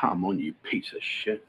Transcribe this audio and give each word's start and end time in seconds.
come 0.00 0.24
on, 0.24 0.38
you 0.38 0.54
piece 0.54 0.92
of 0.92 1.02
shit. 1.02 1.44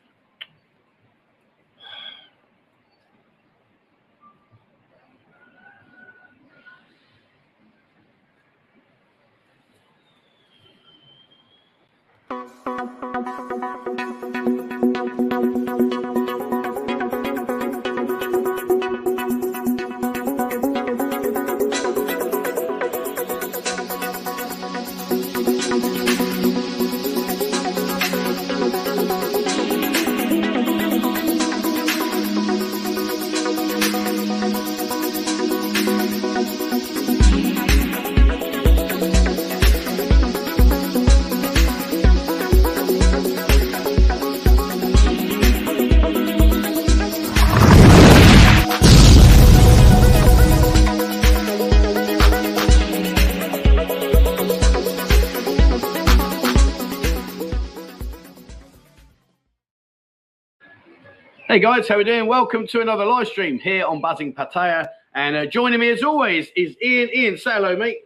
Guys, 61.62 61.90
how 61.90 61.96
are 61.96 61.98
we 61.98 62.04
doing? 62.06 62.26
Welcome 62.26 62.66
to 62.68 62.80
another 62.80 63.06
live 63.06 63.28
stream 63.28 63.60
here 63.60 63.86
on 63.86 64.00
Buzzing 64.00 64.34
Pattaya. 64.34 64.88
And 65.14 65.36
uh, 65.36 65.46
joining 65.46 65.82
me 65.82 65.90
as 65.90 66.04
always 66.04 66.48
is 66.56 66.78
Ian. 66.82 67.10
Ian, 67.14 67.38
say 67.38 67.52
hello, 67.52 67.76
mate. 67.76 67.98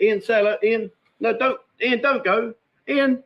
Ian, 0.00 0.22
say 0.22 0.34
hello. 0.34 0.56
Ian, 0.62 0.92
no, 1.18 1.36
don't. 1.36 1.60
Ian, 1.82 2.00
don't 2.02 2.22
go. 2.22 2.54
Ian, 2.88 3.24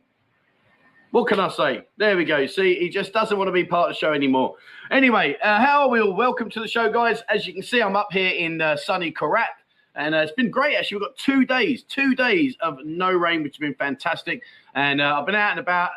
what 1.11 1.27
can 1.27 1.39
I 1.39 1.49
say? 1.49 1.83
There 1.97 2.17
we 2.17 2.25
go. 2.25 2.47
See, 2.47 2.79
he 2.79 2.89
just 2.89 3.13
doesn't 3.13 3.37
want 3.37 3.47
to 3.47 3.51
be 3.51 3.63
part 3.63 3.91
of 3.91 3.95
the 3.95 3.99
show 3.99 4.11
anymore. 4.11 4.55
Anyway, 4.89 5.37
uh, 5.43 5.63
how 5.63 5.81
are 5.83 5.89
we 5.89 6.01
all? 6.01 6.15
Welcome 6.15 6.49
to 6.49 6.59
the 6.59 6.67
show, 6.67 6.91
guys. 6.91 7.21
As 7.29 7.45
you 7.45 7.53
can 7.53 7.61
see, 7.61 7.83
I'm 7.83 7.95
up 7.95 8.07
here 8.11 8.31
in 8.31 8.61
uh, 8.61 8.77
sunny 8.77 9.11
Korat. 9.11 9.45
And 9.93 10.15
uh, 10.15 10.19
it's 10.19 10.31
been 10.31 10.49
great, 10.49 10.77
actually. 10.77 10.97
We've 10.97 11.09
got 11.09 11.17
two 11.17 11.45
days, 11.45 11.83
two 11.83 12.15
days 12.15 12.57
of 12.61 12.79
no 12.85 13.11
rain, 13.11 13.43
which 13.43 13.57
has 13.57 13.59
been 13.59 13.75
fantastic. 13.75 14.41
And 14.73 14.99
uh, 14.99 15.19
I've 15.19 15.27
been 15.27 15.35
out 15.35 15.51
and 15.51 15.59
about. 15.59 15.91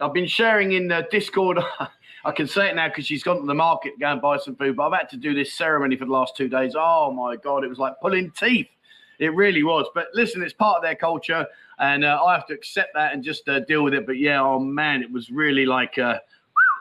I've 0.00 0.14
been 0.14 0.28
sharing 0.28 0.72
in 0.72 0.92
uh, 0.92 1.02
Discord. 1.10 1.58
I 2.24 2.32
can 2.32 2.46
say 2.46 2.68
it 2.68 2.76
now 2.76 2.88
because 2.88 3.06
she's 3.06 3.22
gone 3.22 3.40
to 3.40 3.46
the 3.46 3.54
market 3.54 3.94
to 3.94 3.98
go 3.98 4.12
and 4.12 4.20
buy 4.20 4.38
some 4.38 4.54
food. 4.54 4.76
But 4.76 4.88
I've 4.88 4.98
had 5.00 5.08
to 5.10 5.16
do 5.16 5.34
this 5.34 5.54
ceremony 5.54 5.96
for 5.96 6.04
the 6.04 6.12
last 6.12 6.36
two 6.36 6.48
days. 6.48 6.74
Oh 6.76 7.12
my 7.12 7.36
god, 7.36 7.64
it 7.64 7.68
was 7.68 7.78
like 7.78 7.94
pulling 8.00 8.30
teeth. 8.32 8.68
It 9.18 9.34
really 9.34 9.62
was. 9.62 9.86
But 9.94 10.08
listen, 10.14 10.42
it's 10.42 10.52
part 10.52 10.76
of 10.76 10.82
their 10.82 10.94
culture, 10.94 11.46
and 11.78 12.04
uh, 12.04 12.22
I 12.24 12.34
have 12.34 12.46
to 12.46 12.54
accept 12.54 12.94
that 12.94 13.12
and 13.12 13.22
just 13.22 13.48
uh, 13.48 13.60
deal 13.60 13.82
with 13.82 13.94
it. 13.94 14.06
But 14.06 14.18
yeah, 14.18 14.40
oh 14.40 14.58
man, 14.58 15.02
it 15.02 15.10
was 15.10 15.30
really 15.30 15.66
like 15.66 15.98
uh, 15.98 16.18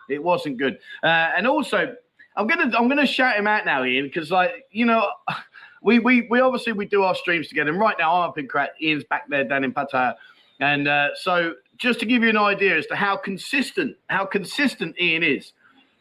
it 0.10 0.22
wasn't 0.22 0.58
good. 0.58 0.78
Uh, 1.04 1.32
and 1.36 1.48
also, 1.48 1.96
I'm 2.36 2.48
gonna 2.48 2.76
I'm 2.78 2.88
gonna 2.88 3.08
shout 3.08 3.36
him 3.36 3.48
out 3.48 3.66
now, 3.66 3.84
Ian, 3.84 4.06
because 4.06 4.32
like 4.32 4.66
you 4.72 4.86
know. 4.86 5.10
We, 5.84 5.98
we, 5.98 6.28
we 6.30 6.40
obviously 6.42 6.74
we 6.74 6.86
do 6.86 7.02
our 7.02 7.16
streams 7.16 7.48
together, 7.48 7.72
and 7.72 7.80
right 7.80 7.96
now 7.98 8.22
I'm 8.22 8.30
up 8.30 8.38
in 8.38 8.48
Korat. 8.48 8.68
Ian's 8.80 9.04
back 9.06 9.28
there 9.30 9.44
down 9.44 9.64
in 9.64 9.74
Pattaya, 9.74 10.14
and 10.60 10.88
uh, 10.88 11.08
so 11.16 11.56
just 11.82 12.00
to 12.00 12.06
give 12.06 12.22
you 12.22 12.30
an 12.30 12.38
idea 12.38 12.78
as 12.78 12.86
to 12.86 12.96
how 12.96 13.18
consistent, 13.18 13.98
how 14.08 14.24
consistent 14.24 14.96
Ian 15.02 15.24
is. 15.24 15.54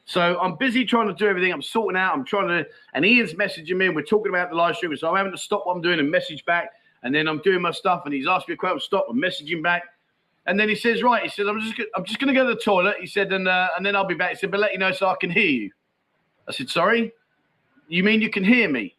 So 0.04 0.38
I'm 0.38 0.56
busy 0.56 0.84
trying 0.84 1.08
to 1.08 1.14
do 1.14 1.26
everything. 1.26 1.52
I'm 1.52 1.62
sorting 1.62 1.98
out. 1.98 2.12
I'm 2.12 2.24
trying 2.24 2.48
to, 2.48 2.66
and 2.92 3.04
Ian's 3.04 3.32
messaging 3.32 3.76
me. 3.76 3.86
And 3.86 3.96
we're 3.96 4.02
talking 4.02 4.30
about 4.30 4.50
the 4.50 4.56
live 4.56 4.76
stream, 4.76 4.94
so 4.96 5.08
I'm 5.08 5.16
having 5.16 5.32
to 5.32 5.38
stop 5.38 5.62
what 5.64 5.74
I'm 5.74 5.80
doing 5.80 5.98
and 5.98 6.10
message 6.10 6.44
back. 6.44 6.70
And 7.02 7.14
then 7.14 7.26
I'm 7.26 7.38
doing 7.38 7.62
my 7.62 7.70
stuff, 7.70 8.02
and 8.04 8.12
he's 8.12 8.26
asked 8.26 8.46
me 8.46 8.54
a 8.54 8.56
question. 8.58 8.80
Stop. 8.80 9.06
I'm 9.08 9.16
messaging 9.16 9.62
back. 9.62 9.84
And 10.46 10.60
then 10.60 10.68
he 10.68 10.74
says, 10.74 11.02
"Right," 11.02 11.22
he 11.22 11.30
says, 11.30 11.46
"I'm 11.48 11.60
just, 11.60 11.80
I'm 11.96 12.04
just 12.04 12.18
going 12.18 12.32
to 12.32 12.38
go 12.38 12.46
to 12.46 12.54
the 12.54 12.60
toilet." 12.60 12.96
He 13.00 13.06
said, 13.06 13.32
and 13.32 13.48
uh, 13.48 13.68
and 13.76 13.86
then 13.86 13.96
I'll 13.96 14.06
be 14.06 14.14
back. 14.14 14.30
He 14.30 14.36
said, 14.36 14.50
"But 14.50 14.60
let 14.60 14.72
you 14.72 14.78
know 14.78 14.92
so 14.92 15.06
I 15.06 15.16
can 15.18 15.30
hear 15.30 15.48
you." 15.48 15.70
I 16.46 16.52
said, 16.52 16.68
"Sorry, 16.68 17.12
you 17.88 18.04
mean 18.04 18.20
you 18.20 18.28
can 18.28 18.44
hear 18.44 18.68
me?" 18.68 18.96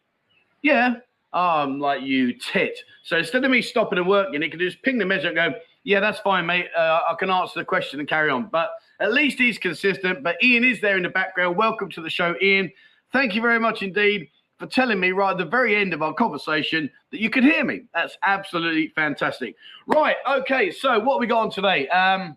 Yeah. 0.62 0.94
Oh, 1.32 1.62
I'm 1.62 1.78
like 1.78 2.02
you 2.02 2.34
tit. 2.38 2.78
So 3.04 3.18
instead 3.18 3.44
of 3.44 3.50
me 3.50 3.62
stopping 3.62 3.98
and 3.98 4.06
working, 4.08 4.42
he 4.42 4.48
can 4.48 4.58
just 4.58 4.82
ping 4.82 4.98
the 4.98 5.06
message 5.06 5.26
and 5.26 5.36
go, 5.36 5.54
yeah, 5.84 6.00
that's 6.00 6.20
fine, 6.20 6.46
mate. 6.46 6.68
Uh, 6.76 7.00
I 7.10 7.14
can 7.18 7.30
answer 7.30 7.60
the 7.60 7.64
question 7.64 7.98
and 7.98 8.08
carry 8.08 8.30
on. 8.30 8.46
But 8.46 8.70
at 9.00 9.12
least 9.12 9.38
he's 9.38 9.58
consistent. 9.58 10.22
But 10.22 10.42
Ian 10.42 10.64
is 10.64 10.80
there 10.80 10.96
in 10.96 11.02
the 11.02 11.08
background. 11.08 11.56
Welcome 11.56 11.90
to 11.90 12.00
the 12.00 12.10
show, 12.10 12.34
Ian. 12.40 12.70
Thank 13.12 13.34
you 13.34 13.42
very 13.42 13.58
much 13.58 13.82
indeed 13.82 14.28
for 14.58 14.66
telling 14.66 15.00
me 15.00 15.10
right 15.10 15.32
at 15.32 15.38
the 15.38 15.44
very 15.44 15.74
end 15.74 15.92
of 15.92 16.02
our 16.02 16.14
conversation 16.14 16.88
that 17.10 17.20
you 17.20 17.30
could 17.30 17.42
hear 17.42 17.64
me. 17.64 17.82
That's 17.92 18.16
absolutely 18.22 18.92
fantastic. 18.94 19.56
Right. 19.86 20.16
Okay. 20.28 20.70
So 20.70 21.00
what 21.00 21.18
we 21.18 21.26
got 21.26 21.40
on 21.40 21.50
today? 21.50 21.88
Um, 21.88 22.36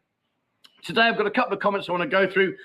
today 0.84 1.02
I've 1.02 1.18
got 1.18 1.28
a 1.28 1.32
couple 1.32 1.54
of 1.54 1.60
comments 1.60 1.88
I 1.88 1.92
want 1.92 2.04
to 2.04 2.10
go 2.10 2.28
through. 2.28 2.56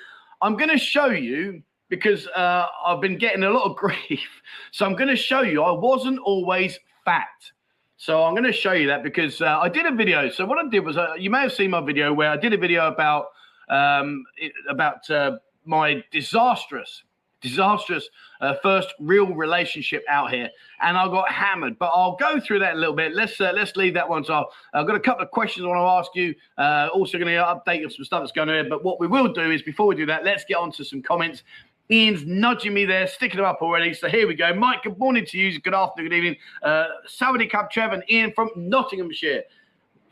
I'm 0.41 0.57
going 0.57 0.71
to 0.71 0.79
show 0.79 1.07
you 1.07 1.63
because 1.91 2.27
uh, 2.29 2.67
I've 2.87 3.03
been 3.03 3.19
getting 3.19 3.43
a 3.43 3.51
lot 3.51 3.71
of 3.71 3.77
grief. 3.77 4.27
So 4.73 4.87
I'm 4.87 4.97
going 4.97 5.11
to 5.11 5.17
show 5.17 5.43
you 5.43 5.63
I 5.63 5.73
wasn't 5.73 6.21
always 6.21 6.79
fat. 7.05 7.29
So 8.01 8.23
I'm 8.23 8.33
going 8.33 8.45
to 8.45 8.53
show 8.53 8.73
you 8.73 8.87
that 8.87 9.03
because 9.03 9.43
uh, 9.43 9.59
I 9.61 9.69
did 9.69 9.85
a 9.85 9.95
video. 9.95 10.31
So 10.31 10.47
what 10.47 10.57
I 10.57 10.67
did 10.71 10.87
was, 10.87 10.97
uh, 10.97 11.13
you 11.19 11.29
may 11.29 11.43
have 11.43 11.53
seen 11.53 11.71
my 11.71 11.83
video 11.83 12.15
where 12.15 12.31
I 12.31 12.39
did 12.39 12.55
a 12.55 12.57
video 12.57 12.89
about 12.89 13.27
um, 13.69 14.25
about 14.71 15.09
uh, 15.11 15.33
my 15.67 16.03
disastrous, 16.11 17.03
disastrous 17.43 18.09
uh, 18.41 18.55
first 18.63 18.89
real 19.01 19.35
relationship 19.35 20.03
out 20.09 20.33
here, 20.33 20.49
and 20.81 20.97
I 20.97 21.09
got 21.09 21.31
hammered. 21.31 21.79
But 21.79 21.91
I'll 21.93 22.17
go 22.17 22.41
through 22.41 22.61
that 22.61 22.73
a 22.73 22.79
little 22.79 22.97
bit. 22.97 23.15
Let's 23.15 23.39
uh, 23.39 23.53
let's 23.55 23.77
leave 23.77 23.93
that 23.93 24.09
one. 24.09 24.25
So 24.25 24.47
I've 24.73 24.87
got 24.87 24.97
a 24.97 25.01
couple 25.01 25.23
of 25.23 25.31
questions 25.31 25.67
I 25.67 25.69
want 25.69 25.81
to 25.81 25.99
ask 25.99 26.17
you. 26.17 26.35
Uh, 26.57 26.89
also 26.95 27.19
going 27.19 27.29
to 27.29 27.35
update 27.35 27.81
you 27.81 27.85
on 27.85 27.91
some 27.91 28.07
stuff 28.07 28.23
that's 28.23 28.33
going 28.33 28.49
on. 28.49 28.71
But 28.71 28.83
what 28.83 28.99
we 28.99 29.09
will 29.09 29.31
do 29.31 29.51
is 29.51 29.61
before 29.61 29.87
we 29.87 29.95
do 29.95 30.07
that, 30.07 30.25
let's 30.25 30.47
get 30.47 30.57
on 30.57 30.73
to 30.73 30.87
some 30.87 31.03
comments. 31.03 31.43
Ian's 31.91 32.25
nudging 32.25 32.73
me 32.73 32.85
there, 32.85 33.09
sticking 33.09 33.39
them 33.39 33.47
up 33.47 33.63
already. 33.63 33.93
So 33.95 34.09
here 34.09 34.29
we 34.29 34.35
go. 34.35 34.55
Mike, 34.55 34.85
good 34.85 34.99
morning 34.99 35.27
to 35.27 35.39
you. 35.39 35.61
Good 35.61 35.75
afternoon, 35.75 36.11
good 36.11 36.17
evening. 36.17 36.37
Uh, 36.63 36.85
Sawadee 37.09 37.51
Cup 37.51 37.71
Trev 37.71 37.93
and 37.93 38.05
Ian 38.09 38.33
from 38.33 38.51
Nottinghamshire. 38.55 39.43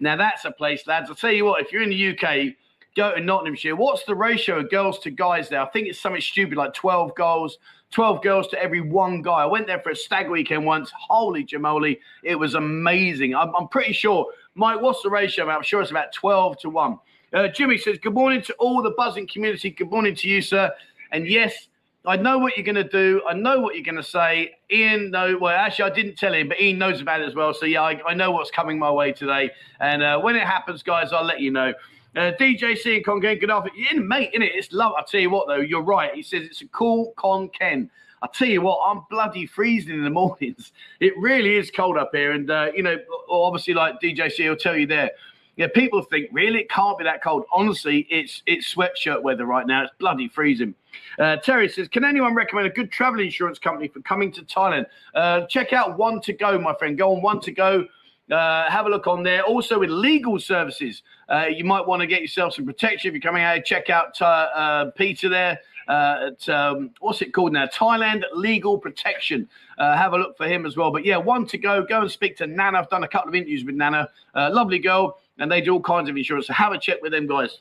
Now 0.01 0.17
that's 0.17 0.45
a 0.45 0.51
place, 0.51 0.87
lads. 0.89 1.09
I'll 1.09 1.15
tell 1.15 1.31
you 1.31 1.45
what, 1.45 1.63
if 1.63 1.73
you're 1.73 1.83
in 1.83 1.91
the 1.91 2.09
UK, 2.19 2.55
go 2.97 3.15
to 3.15 3.21
Nottinghamshire. 3.21 3.77
What's 3.77 4.03
the 4.05 4.15
ratio 4.15 4.59
of 4.59 4.71
girls 4.71 4.99
to 5.01 5.11
guys 5.11 5.49
there? 5.49 5.61
I 5.61 5.69
think 5.69 5.87
it's 5.87 6.01
something 6.01 6.21
stupid 6.21 6.59
like 6.59 6.75
12 6.75 7.15
girls, 7.15 7.59
12 7.93 8.23
girls 8.23 8.49
to 8.49 8.61
every 8.61 8.81
one 8.81 9.23
guy. 9.23 9.43
I 9.43 9.47
went 9.47 9.69
there 9.69 9.81
for 9.81 9.91
a 9.91 9.97
stag 9.97 10.29
weekend 10.29 10.67
once. 10.67 10.91
Holy 10.97 11.45
jamoli, 11.45 11.99
it 12.25 12.35
was 12.35 12.55
amazing. 12.55 13.37
I'm, 13.37 13.55
I'm 13.55 13.69
pretty 13.69 13.93
sure. 13.93 14.27
Mike, 14.57 14.81
what's 14.81 15.03
the 15.03 15.11
ratio? 15.11 15.49
I'm 15.49 15.63
sure 15.63 15.81
it's 15.81 15.93
about 15.93 16.13
12 16.13 16.59
to 16.61 16.71
1. 16.71 16.99
Uh, 17.35 17.47
Jimmy 17.49 17.79
says, 17.79 17.99
Good 17.99 18.15
morning 18.15 18.43
to 18.43 18.55
all 18.55 18.83
the 18.83 18.95
buzzing 18.97 19.29
community. 19.29 19.71
Good 19.71 19.91
morning 19.91 20.17
to 20.17 20.29
you, 20.29 20.43
sir. 20.43 20.73
And 21.13 21.27
yes, 21.27 21.68
I 22.09 22.17
know 22.17 22.39
what 22.39 22.57
you're 22.57 22.65
going 22.65 22.75
to 22.77 22.85
do. 22.85 23.21
I 23.29 23.35
know 23.35 23.61
what 23.61 23.75
you're 23.75 23.85
going 23.85 23.97
to 23.97 24.03
say. 24.03 24.55
Ian, 24.71 25.11
no, 25.11 25.37
well, 25.39 25.55
actually, 25.55 25.91
I 25.91 25.95
didn't 25.95 26.17
tell 26.17 26.33
him, 26.33 26.49
but 26.49 26.59
Ian 26.59 26.79
knows 26.79 27.03
about 27.03 27.21
it 27.21 27.29
as 27.29 27.35
well. 27.35 27.53
So, 27.53 27.67
yeah, 27.67 27.83
I, 27.83 28.01
I 28.09 28.15
know 28.15 28.31
what's 28.31 28.51
coming 28.51 28.79
my 28.79 28.91
way 28.91 29.13
today. 29.13 29.51
And 29.81 30.03
uh, 30.03 30.19
when 30.19 30.35
it 30.35 30.45
happens, 30.45 30.83
guys, 30.83 31.13
I'll 31.13 31.23
let 31.23 31.41
you 31.41 31.51
know. 31.51 31.75
Uh, 32.17 32.33
DJC 32.41 32.97
and 32.97 33.05
Khon 33.05 33.23
Kaen, 33.23 33.39
good 33.39 33.51
afternoon. 33.51 34.09
mate, 34.09 34.31
in 34.33 34.41
it, 34.41 34.53
it's 34.55 34.73
love. 34.73 34.95
I 34.99 35.03
tell 35.03 35.21
you 35.21 35.29
what, 35.29 35.49
though, 35.49 35.57
you're 35.57 35.83
right. 35.83 36.15
He 36.15 36.23
says 36.23 36.45
it's 36.45 36.63
a 36.63 36.69
cool 36.69 37.13
Khon 37.19 37.51
Kaen. 37.53 37.91
I 38.23 38.27
tell 38.33 38.49
you 38.49 38.63
what, 38.63 38.81
I'm 38.87 39.03
bloody 39.11 39.45
freezing 39.45 39.95
in 39.95 40.03
the 40.03 40.11
mornings. 40.23 40.73
It 41.01 41.13
really 41.19 41.57
is 41.57 41.71
cold 41.71 41.99
up 41.99 42.13
here. 42.15 42.33
And, 42.33 42.51
uh, 42.51 42.71
you 42.75 42.83
know, 42.83 42.97
obviously, 43.29 43.75
like 43.75 44.01
DJC 44.01 44.49
will 44.49 44.57
tell 44.57 44.79
you 44.79 44.87
there, 44.87 45.11
yeah, 45.59 45.67
people 45.75 46.03
think 46.03 46.29
really 46.31 46.61
it 46.61 46.71
can't 46.71 46.97
be 46.97 47.03
that 47.03 47.21
cold. 47.21 47.45
Honestly, 47.53 48.07
it's 48.11 48.45
it's 48.47 48.73
sweatshirt 48.73 49.21
weather 49.21 49.45
right 49.45 49.67
now. 49.67 49.83
It's 49.83 49.93
bloody 49.99 50.29
freezing. 50.29 50.73
Uh, 51.19 51.37
Terry 51.37 51.69
says, 51.69 51.89
can 51.89 52.05
anyone 52.05 52.33
recommend 52.33 52.69
a 52.69 52.71
good 52.71 52.93
travel 52.93 53.19
insurance 53.19 53.59
company 53.59 53.89
for 53.89 54.01
coming 54.03 54.31
to 54.33 54.43
Thailand? 54.43 54.87
Uh, 55.17 55.47
check 55.47 55.73
out 55.73 55.99
One 55.99 56.21
to 56.23 56.33
Go, 56.33 56.61
my 56.61 56.75
friend. 56.75 56.97
Go 56.97 57.13
on 57.15 57.23
One 57.23 57.41
to 57.41 57.51
Go. 57.51 57.87
Uh, 58.31 58.71
have 58.71 58.87
a 58.87 58.89
look 58.89 59.09
on 59.09 59.25
there. 59.25 59.43
Also, 59.43 59.81
with 59.81 59.91
legal 59.91 60.39
services, 60.39 61.03
uh, 61.29 61.47
you 61.47 61.65
might 61.65 61.85
want 61.85 62.01
to 62.01 62.07
get 62.07 62.23
yourself 62.23 62.55
some 62.55 62.65
protection 62.65 63.09
if 63.09 63.15
you're 63.15 63.21
coming 63.21 63.43
out. 63.43 63.65
Check 63.65 63.91
out 63.91 64.21
uh, 64.23 64.25
uh, 64.25 64.91
Peter 64.93 65.29
there. 65.29 65.59
at 65.89 66.49
um, 66.49 66.91
what's 67.01 67.21
it 67.21 67.35
called 67.35 67.53
now? 67.53 67.67
Thailand 67.67 68.23
Legal 68.33 68.79
Protection. 68.79 69.49
have 69.77 70.13
a 70.13 70.19
look 70.19 70.37
for 70.37 70.47
him 70.47 70.67
as 70.67 70.77
well. 70.77 70.93
But 70.93 71.05
yeah, 71.05 71.17
one 71.17 71.47
to 71.47 71.59
go. 71.59 71.83
Go 71.83 72.03
and 72.03 72.11
speak 72.11 72.37
to 72.37 72.47
Nana. 72.47 72.79
I've 72.79 72.91
done 72.91 73.03
a 73.03 73.09
couple 73.09 73.31
of 73.31 73.35
interviews 73.35 73.65
with 73.65 73.75
Nana. 73.75 74.09
lovely 74.37 74.79
girl 74.79 75.19
and 75.39 75.51
they 75.51 75.61
do 75.61 75.75
all 75.75 75.81
kinds 75.81 76.09
of 76.09 76.17
insurance. 76.17 76.47
So 76.47 76.53
have 76.53 76.73
a 76.73 76.79
check 76.79 77.03
with 77.03 77.13
them 77.13 77.27
guys. 77.27 77.61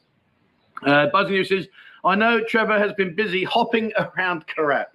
Uh, 0.85 1.07
Buzzing 1.07 1.33
News 1.33 1.50
says, 1.50 1.68
I 2.06 2.15
know 2.15 2.44
Trevor 2.44 2.77
has 2.77 2.94
been 2.94 3.15
busy 3.15 3.44
hopping 3.44 3.91
around 3.97 4.45
Korat. 4.47 4.85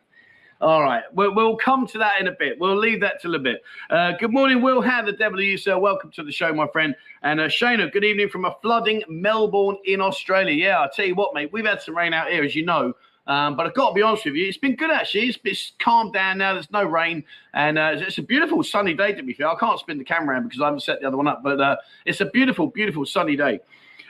All 0.61 0.81
right, 0.81 1.03
we'll, 1.13 1.35
we'll 1.35 1.57
come 1.57 1.89
to 1.89 1.99
that 1.99 2.21
in 2.21 2.29
a 2.29 2.33
bit. 2.39 2.57
We'll 2.61 2.77
leave 2.77 3.01
that 3.01 3.21
till 3.21 3.35
a 3.35 3.39
bit. 3.39 3.65
Uh, 3.91 4.13
good 4.13 4.33
morning, 4.33 4.63
Will. 4.63 4.81
How 4.81 5.03
the 5.03 5.11
devil 5.11 5.41
are 5.41 5.43
you, 5.43 5.59
sir? 5.59 5.77
Welcome 5.77 6.13
to 6.13 6.23
the 6.23 6.31
show, 6.31 6.55
my 6.55 6.69
friend. 6.69 6.95
And 7.25 7.41
uh, 7.41 7.49
Shana, 7.49 7.93
good 7.93 8.05
evening 8.05 8.29
from 8.29 8.45
a 8.45 8.55
flooding 8.63 9.03
Melbourne 9.09 9.79
in 9.87 10.01
Australia. 10.01 10.55
Yeah, 10.55 10.81
I 10.81 10.89
tell 10.95 11.05
you 11.05 11.17
what, 11.17 11.35
mate, 11.35 11.53
we've 11.53 11.67
had 11.67 11.83
some 11.83 11.97
rain 11.97 12.15
out 12.15 12.31
here, 12.31 12.45
as 12.45 12.55
you 12.55 12.65
know. 12.65 12.95
Um, 13.27 13.57
but 13.57 13.67
I've 13.67 13.75
got 13.75 13.91
to 13.91 13.95
be 13.95 14.03
honest 14.03 14.25
with 14.25 14.35
you, 14.35 14.47
it's 14.47 14.59
been 14.59 14.75
good 14.75 14.91
actually. 14.91 15.29
It's, 15.29 15.39
it's 15.45 15.73
calmed 15.81 16.13
down 16.13 16.39
now. 16.39 16.55
There's 16.55 16.71
no 16.73 16.83
rain, 16.85 17.23
and 17.55 17.79
uh, 17.79 17.93
it's 17.95 18.19
a 18.19 18.23
beautiful 18.23 18.63
sunny 18.65 18.95
day. 18.95 19.13
To 19.13 19.23
be 19.23 19.33
fair, 19.33 19.49
I 19.49 19.55
can't 19.55 19.79
spin 19.79 19.99
the 19.99 20.05
camera 20.05 20.35
around 20.35 20.45
because 20.45 20.61
I 20.61 20.65
haven't 20.65 20.81
set 20.81 21.01
the 21.01 21.07
other 21.07 21.17
one 21.17 21.29
up, 21.29 21.43
but 21.43 21.61
uh, 21.61 21.77
it's 22.05 22.21
a 22.21 22.27
beautiful, 22.27 22.67
beautiful 22.67 23.07
sunny 23.07 23.37
day. 23.37 23.61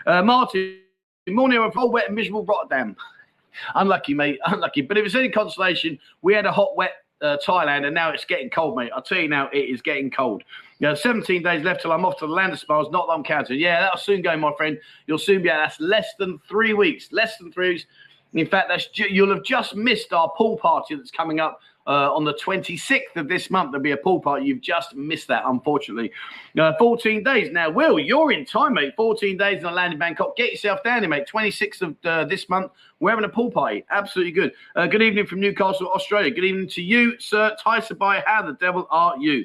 Uh, 0.07 0.23
Martin, 0.23 0.79
morning, 1.29 1.61
I'm 1.61 1.71
all 1.77 1.91
wet 1.91 2.07
and 2.07 2.17
miserable 2.17 2.45
Rotterdam. 2.45 2.97
Unlucky, 3.75 4.15
mate. 4.15 4.39
Unlucky. 4.47 4.81
But 4.81 4.97
if 4.97 5.05
it's 5.05 5.15
any 5.15 5.29
consolation, 5.29 5.99
we 6.23 6.33
had 6.35 6.47
a 6.47 6.53
hot, 6.53 6.75
wet 6.75 6.93
uh, 7.23 7.37
Thailand, 7.47 7.87
and 7.87 7.95
now 7.95 8.11
it's 8.11 8.25
getting 8.25 8.51
cold, 8.51 8.77
mate. 8.77 8.91
I'll 8.95 9.03
tell 9.03 9.19
you 9.19 9.29
now, 9.29 9.49
it 9.53 9.59
is 9.59 9.81
getting 9.81 10.11
cold. 10.11 10.43
You 10.81 10.89
know, 10.89 10.95
17 10.95 11.43
days 11.43 11.63
left 11.63 11.83
till 11.83 11.93
I'm 11.93 12.05
off 12.05 12.19
to 12.19 12.27
the 12.27 12.33
land 12.33 12.53
of 12.53 12.59
smiles. 12.59 12.89
Not 12.91 13.07
that 13.07 13.13
I'm 13.13 13.23
counting. 13.23 13.61
Yeah, 13.61 13.81
that'll 13.81 13.99
soon 13.99 14.23
go, 14.23 14.37
my 14.37 14.53
friend. 14.57 14.79
You'll 15.07 15.19
soon 15.19 15.43
be 15.43 15.51
out. 15.51 15.59
That's 15.59 15.81
less 15.81 16.09
than 16.19 16.41
three 16.49 16.75
weeks. 16.75 17.13
Less 17.13 17.39
than 17.39 17.53
three 17.53 17.71
weeks. 17.71 17.87
In 18.35 18.47
fact, 18.47 18.69
that's 18.69 18.87
ju- 18.89 19.09
you'll 19.11 19.35
have 19.35 19.45
just 19.45 19.75
missed 19.75 20.13
our 20.13 20.31
pool 20.37 20.57
party 20.57 20.95
that's 20.95 21.11
coming 21.11 21.41
up 21.41 21.61
uh, 21.87 22.15
on 22.15 22.25
the 22.25 22.35
26th 22.35 23.17
of 23.17 23.29
this 23.29 23.51
month. 23.51 23.73
There'll 23.73 23.83
be 23.83 23.91
a 23.91 23.97
pool 23.97 24.21
party. 24.21 24.47
You've 24.47 24.61
just 24.61 24.95
missed 24.95 25.29
that, 25.29 25.43
unfortunately. 25.47 26.13
Uh, 26.59 26.73
14 26.79 27.23
days. 27.23 27.51
Now, 27.53 27.71
Will, 27.71 27.99
you're 27.99 28.33
in 28.33 28.45
time, 28.45 28.75
mate. 28.75 28.95
14 28.97 29.37
days 29.37 29.59
in 29.59 29.65
the 29.65 29.71
land 29.71 29.93
in 29.93 29.99
Bangkok. 29.99 30.37
Get 30.37 30.53
yourself 30.53 30.83
down 30.83 31.01
here, 31.01 31.09
mate. 31.09 31.27
26th 31.33 31.83
of 31.83 31.97
uh, 32.05 32.25
this 32.25 32.49
month. 32.49 32.73
We're 33.01 33.11
having 33.11 33.25
a 33.25 33.29
pool 33.29 33.51
party. 33.51 33.85
Absolutely 33.91 34.33
good. 34.33 34.53
Uh, 34.77 34.87
good 34.87 35.03
evening 35.03 35.27
from 35.27 35.41
Newcastle, 35.41 35.89
Australia. 35.89 36.31
Good 36.31 36.45
evening 36.45 36.69
to 36.69 36.83
you, 36.83 37.19
sir. 37.19 37.57
Tyson 37.61 37.97
by 37.99 38.23
how 38.25 38.43
the 38.43 38.55
devil 38.55 38.87
are 38.91 39.17
you? 39.19 39.45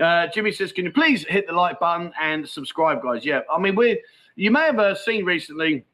Uh, 0.00 0.26
Jimmy 0.28 0.52
says, 0.52 0.72
can 0.72 0.84
you 0.84 0.92
please 0.92 1.24
hit 1.24 1.46
the 1.46 1.52
like 1.52 1.78
button 1.78 2.12
and 2.20 2.48
subscribe, 2.48 3.02
guys? 3.02 3.24
Yeah, 3.24 3.40
I 3.52 3.58
mean, 3.58 3.74
we 3.74 4.02
you 4.36 4.50
may 4.50 4.62
have 4.62 4.78
uh, 4.78 4.94
seen 4.94 5.24
recently 5.24 5.84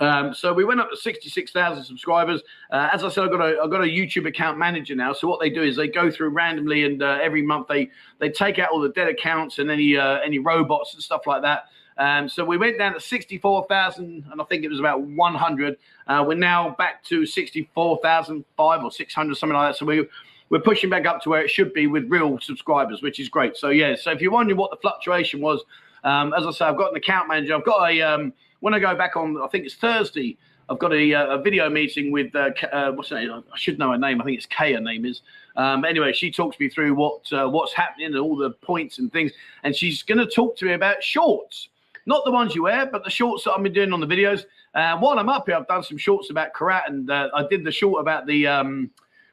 um, 0.00 0.34
so 0.34 0.52
we 0.52 0.64
went 0.64 0.80
up 0.80 0.90
to 0.90 0.96
66,000 0.96 1.84
subscribers. 1.84 2.42
Uh, 2.70 2.88
as 2.92 3.04
I 3.04 3.10
said, 3.10 3.24
I've 3.24 3.30
got 3.30 3.42
a 3.42 3.60
I've 3.62 3.70
got 3.70 3.82
a 3.82 3.86
YouTube 3.86 4.26
account 4.26 4.58
manager 4.58 4.94
now. 4.94 5.12
So 5.12 5.28
what 5.28 5.40
they 5.40 5.50
do 5.50 5.62
is 5.62 5.76
they 5.76 5.88
go 5.88 6.10
through 6.10 6.30
randomly, 6.30 6.84
and 6.84 7.02
uh, 7.02 7.18
every 7.22 7.42
month 7.42 7.68
they 7.68 7.90
they 8.18 8.30
take 8.30 8.58
out 8.58 8.70
all 8.70 8.80
the 8.80 8.88
dead 8.88 9.08
accounts 9.08 9.58
and 9.58 9.70
any 9.70 9.96
uh, 9.96 10.18
any 10.20 10.38
robots 10.38 10.94
and 10.94 11.02
stuff 11.02 11.26
like 11.26 11.42
that. 11.42 11.64
Um, 11.98 12.30
so 12.30 12.44
we 12.44 12.56
went 12.56 12.78
down 12.78 12.94
to 12.94 13.00
64,000, 13.00 14.24
and 14.32 14.40
I 14.40 14.44
think 14.44 14.64
it 14.64 14.68
was 14.68 14.80
about 14.80 15.02
100. 15.02 15.76
Uh, 16.06 16.24
we're 16.26 16.34
now 16.34 16.74
back 16.78 17.04
to 17.04 17.26
64,005 17.26 18.84
or 18.84 18.90
600, 18.90 19.36
something 19.36 19.54
like 19.54 19.72
that. 19.72 19.78
So 19.78 19.84
we 19.84 20.08
we're 20.48 20.60
pushing 20.60 20.88
back 20.88 21.06
up 21.06 21.22
to 21.22 21.28
where 21.28 21.42
it 21.42 21.50
should 21.50 21.74
be 21.74 21.86
with 21.86 22.10
real 22.10 22.38
subscribers, 22.40 23.02
which 23.02 23.20
is 23.20 23.28
great. 23.28 23.56
So 23.56 23.68
yeah. 23.68 23.96
So 23.96 24.10
if 24.12 24.22
you're 24.22 24.32
wondering 24.32 24.56
what 24.56 24.70
the 24.70 24.78
fluctuation 24.78 25.42
was, 25.42 25.62
um, 26.02 26.32
as 26.32 26.46
I 26.46 26.50
say, 26.52 26.64
I've 26.64 26.78
got 26.78 26.90
an 26.90 26.96
account 26.96 27.28
manager. 27.28 27.54
I've 27.54 27.64
got 27.64 27.90
a 27.90 28.00
um, 28.00 28.32
when 28.60 28.74
I 28.74 28.78
go 28.78 28.94
back 28.94 29.16
on, 29.16 29.40
I 29.42 29.48
think 29.48 29.66
it's 29.66 29.74
Thursday. 29.74 30.38
I've 30.68 30.78
got 30.78 30.92
a, 30.92 31.14
uh, 31.14 31.38
a 31.38 31.42
video 31.42 31.68
meeting 31.68 32.12
with 32.12 32.34
uh, 32.36 32.50
uh, 32.72 32.92
what's 32.92 33.08
her 33.08 33.16
name? 33.16 33.30
I 33.32 33.58
should 33.58 33.78
know 33.78 33.90
her 33.90 33.98
name. 33.98 34.20
I 34.20 34.24
think 34.24 34.36
it's 34.36 34.46
Kay. 34.46 34.74
Her 34.74 34.80
name 34.80 35.04
is. 35.04 35.22
Um, 35.56 35.84
anyway, 35.84 36.12
she 36.12 36.30
talks 36.30 36.60
me 36.60 36.68
through 36.68 36.94
what 36.94 37.30
uh, 37.32 37.48
what's 37.48 37.72
happening 37.72 38.06
and 38.06 38.16
all 38.16 38.36
the 38.36 38.50
points 38.50 38.98
and 38.98 39.12
things, 39.12 39.32
and 39.64 39.74
she's 39.74 40.04
going 40.04 40.18
to 40.18 40.26
talk 40.26 40.56
to 40.58 40.66
me 40.66 40.74
about 40.74 41.02
shorts, 41.02 41.70
not 42.06 42.24
the 42.24 42.30
ones 42.30 42.54
you 42.54 42.62
wear, 42.62 42.86
but 42.86 43.02
the 43.02 43.10
shorts 43.10 43.44
that 43.44 43.52
I've 43.52 43.62
been 43.62 43.72
doing 43.72 43.92
on 43.92 44.00
the 44.00 44.06
videos. 44.06 44.44
Uh, 44.72 44.96
while 44.98 45.18
I'm 45.18 45.28
up 45.28 45.46
here, 45.46 45.56
I've 45.56 45.66
done 45.66 45.82
some 45.82 45.98
shorts 45.98 46.30
about 46.30 46.52
karate, 46.52 46.86
and 46.86 47.10
uh, 47.10 47.30
I 47.34 47.44
did 47.48 47.64
the 47.64 47.72
short 47.72 48.00
about 48.00 48.26
the 48.26 48.46
um, 48.46 48.90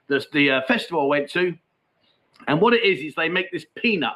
the, 0.07 0.25
the 0.33 0.63
festival 0.67 1.03
I 1.03 1.05
went 1.05 1.29
to, 1.31 1.55
and 2.47 2.59
what 2.59 2.73
it 2.73 2.83
is 2.83 2.99
is 3.01 3.13
they 3.13 3.29
make 3.29 3.51
this 3.51 3.65
peanut 3.75 4.15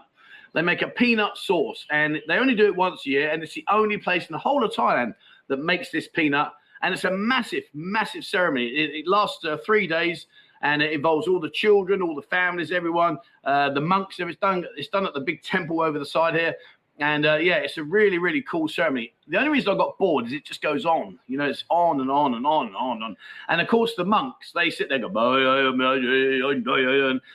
they 0.53 0.61
make 0.61 0.81
a 0.81 0.87
peanut 0.87 1.37
sauce, 1.37 1.85
and 1.89 2.21
they 2.27 2.35
only 2.37 2.55
do 2.55 2.65
it 2.65 2.75
once 2.75 3.05
a 3.05 3.09
year, 3.09 3.29
and 3.29 3.41
it's 3.41 3.53
the 3.53 3.65
only 3.71 3.97
place 3.97 4.27
in 4.27 4.33
the 4.33 4.39
whole 4.39 4.63
of 4.63 4.73
Thailand 4.73 5.15
that 5.47 5.57
makes 5.57 5.91
this 5.91 6.07
peanut. 6.07 6.51
And 6.81 6.93
it's 6.93 7.03
a 7.03 7.11
massive, 7.11 7.63
massive 7.73 8.25
ceremony. 8.25 8.67
It, 8.67 8.89
it 8.91 9.07
lasts 9.07 9.45
uh, 9.45 9.57
three 9.65 9.87
days, 9.87 10.27
and 10.61 10.81
it 10.81 10.91
involves 10.91 11.27
all 11.27 11.39
the 11.39 11.49
children, 11.49 12.01
all 12.01 12.15
the 12.15 12.21
families, 12.23 12.71
everyone, 12.71 13.17
uh, 13.43 13.69
the 13.69 13.81
monks. 13.81 14.15
It's 14.19 14.39
done. 14.39 14.65
It's 14.75 14.89
done 14.89 15.05
at 15.05 15.13
the 15.13 15.21
big 15.21 15.43
temple 15.43 15.81
over 15.81 15.99
the 15.99 16.05
side 16.05 16.35
here. 16.35 16.55
And 16.99 17.25
uh, 17.25 17.37
yeah, 17.37 17.55
it's 17.55 17.77
a 17.77 17.83
really, 17.83 18.19
really 18.19 18.43
cool 18.43 18.67
ceremony. 18.67 19.13
The 19.27 19.37
only 19.37 19.49
reason 19.49 19.73
I 19.73 19.77
got 19.77 19.97
bored 19.97 20.27
is 20.27 20.33
it 20.33 20.45
just 20.45 20.61
goes 20.61 20.85
on. 20.85 21.17
You 21.27 21.37
know, 21.37 21.45
it's 21.45 21.63
on 21.69 21.99
and 21.99 22.11
on 22.11 22.35
and 22.35 22.45
on 22.45 22.67
and 22.67 22.75
on 22.75 22.97
and 22.97 23.03
on. 23.03 23.17
And 23.49 23.59
of 23.59 23.67
course, 23.67 23.93
the 23.95 24.05
monks, 24.05 24.51
they 24.53 24.69
sit 24.69 24.89
there 24.89 25.03
and 25.03 25.13
go, 25.13 25.33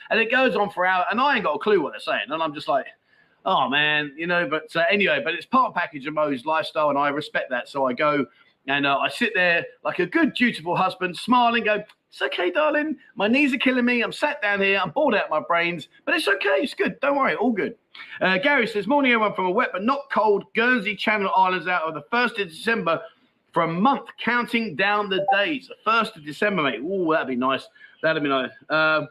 and 0.09 0.19
it 0.19 0.31
goes 0.31 0.55
on 0.55 0.69
for 0.69 0.85
hours. 0.85 1.07
And 1.11 1.19
I 1.19 1.35
ain't 1.35 1.43
got 1.43 1.55
a 1.55 1.59
clue 1.59 1.81
what 1.81 1.91
they're 1.91 1.99
saying. 1.99 2.27
And 2.29 2.41
I'm 2.41 2.53
just 2.53 2.69
like, 2.69 2.85
oh 3.45 3.69
man, 3.69 4.13
you 4.15 4.27
know. 4.27 4.47
But 4.47 4.75
uh, 4.75 4.85
anyway, 4.89 5.21
but 5.23 5.33
it's 5.33 5.45
part 5.45 5.73
package 5.73 6.05
of 6.07 6.13
Mo's 6.13 6.45
lifestyle, 6.45 6.89
and 6.89 6.97
I 6.97 7.09
respect 7.09 7.49
that. 7.51 7.69
So 7.69 7.85
I 7.85 7.93
go 7.93 8.25
and 8.67 8.85
uh, 8.85 8.97
I 8.97 9.09
sit 9.09 9.33
there 9.33 9.65
like 9.83 9.99
a 9.99 10.05
good, 10.05 10.33
dutiful 10.33 10.75
husband, 10.75 11.15
smiling, 11.17 11.63
go, 11.63 11.83
it's 12.11 12.21
okay, 12.21 12.51
darling. 12.51 12.97
My 13.15 13.27
knees 13.27 13.53
are 13.53 13.57
killing 13.57 13.85
me. 13.85 14.01
I'm 14.01 14.11
sat 14.11 14.41
down 14.41 14.61
here. 14.61 14.79
I'm 14.81 14.91
bored 14.91 15.15
out 15.15 15.29
my 15.29 15.39
brains, 15.39 15.87
but 16.05 16.15
it's 16.15 16.27
okay. 16.27 16.61
It's 16.61 16.73
good. 16.73 16.99
Don't 16.99 17.17
worry. 17.17 17.35
All 17.35 17.51
good. 17.51 17.75
Uh, 18.21 18.37
Gary 18.37 18.67
says, 18.67 18.87
Morning, 18.87 19.11
everyone, 19.11 19.35
from 19.35 19.45
a 19.45 19.51
wet 19.51 19.69
but 19.71 19.83
not 19.83 20.09
cold 20.11 20.45
Guernsey 20.55 20.95
Channel 20.95 21.31
Islands 21.35 21.67
out 21.67 21.83
of 21.83 21.93
the 21.93 22.03
1st 22.11 22.41
of 22.41 22.49
December 22.49 23.01
for 23.53 23.63
a 23.63 23.67
month, 23.67 24.07
counting 24.23 24.75
down 24.75 25.09
the 25.09 25.25
days. 25.31 25.67
The 25.67 25.91
1st 25.91 26.15
of 26.17 26.25
December, 26.25 26.63
mate. 26.63 26.79
Oh, 26.83 27.11
that'd 27.11 27.27
be 27.27 27.35
nice. 27.35 27.67
That'd 28.01 28.23
be 28.23 28.29
nice. 28.29 28.51
Uh, 28.69 29.05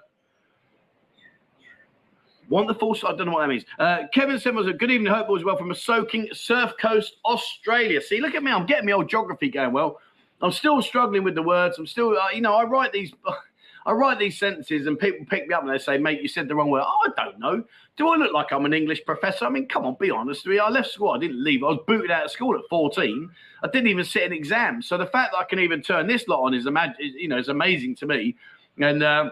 Want 2.48 2.68
the 2.68 2.74
full? 2.74 2.96
I 3.06 3.14
don't 3.14 3.26
know 3.26 3.32
what 3.32 3.40
that 3.40 3.48
means. 3.48 3.64
Uh, 3.78 4.02
Kevin 4.14 4.38
Simmons, 4.38 4.68
a 4.68 4.72
good 4.72 4.90
evening, 4.90 5.12
hope 5.12 5.26
as 5.36 5.44
well 5.44 5.56
from 5.56 5.70
a 5.70 5.74
soaking 5.74 6.28
Surf 6.32 6.72
Coast, 6.80 7.16
Australia. 7.24 8.00
See, 8.00 8.20
look 8.20 8.34
at 8.34 8.42
me. 8.42 8.52
I'm 8.52 8.66
getting 8.66 8.86
my 8.86 8.92
old 8.92 9.08
geography 9.08 9.48
going 9.48 9.72
well. 9.72 10.00
I'm 10.40 10.52
still 10.52 10.80
struggling 10.82 11.24
with 11.24 11.34
the 11.34 11.42
words. 11.42 11.78
I'm 11.78 11.86
still, 11.86 12.16
uh, 12.16 12.28
you 12.32 12.40
know, 12.40 12.54
I 12.54 12.64
write 12.64 12.92
these, 12.92 13.12
I 13.86 13.92
write 13.92 14.18
these 14.18 14.38
sentences, 14.38 14.86
and 14.86 14.98
people 14.98 15.26
pick 15.28 15.48
me 15.48 15.54
up 15.54 15.62
and 15.62 15.70
they 15.70 15.78
say, 15.78 15.98
"Mate, 15.98 16.20
you 16.20 16.28
said 16.28 16.46
the 16.46 16.54
wrong 16.54 16.70
word." 16.70 16.84
Oh, 16.86 17.08
I 17.08 17.24
don't 17.24 17.38
know. 17.38 17.64
Do 17.96 18.08
I 18.08 18.16
look 18.16 18.32
like 18.32 18.52
I'm 18.52 18.64
an 18.64 18.74
English 18.74 19.04
professor? 19.06 19.46
I 19.46 19.48
mean, 19.48 19.66
come 19.66 19.86
on, 19.86 19.96
be 19.98 20.10
honest 20.10 20.44
with 20.44 20.54
me. 20.54 20.58
I 20.58 20.68
left 20.68 20.90
school. 20.90 21.10
I 21.10 21.18
didn't 21.18 21.42
leave. 21.42 21.64
I 21.64 21.68
was 21.68 21.78
booted 21.86 22.10
out 22.10 22.26
of 22.26 22.30
school 22.30 22.54
at 22.54 22.62
14. 22.68 23.30
I 23.62 23.68
didn't 23.68 23.88
even 23.88 24.04
sit 24.04 24.24
an 24.24 24.32
exam. 24.32 24.82
So 24.82 24.98
the 24.98 25.06
fact 25.06 25.32
that 25.32 25.38
I 25.38 25.44
can 25.44 25.58
even 25.58 25.82
turn 25.82 26.06
this 26.06 26.28
lot 26.28 26.42
on 26.42 26.52
is, 26.52 26.66
you 26.98 27.28
know, 27.28 27.38
is 27.38 27.48
amazing 27.48 27.96
to 27.96 28.06
me. 28.06 28.36
And 28.78 29.02
uh, 29.02 29.30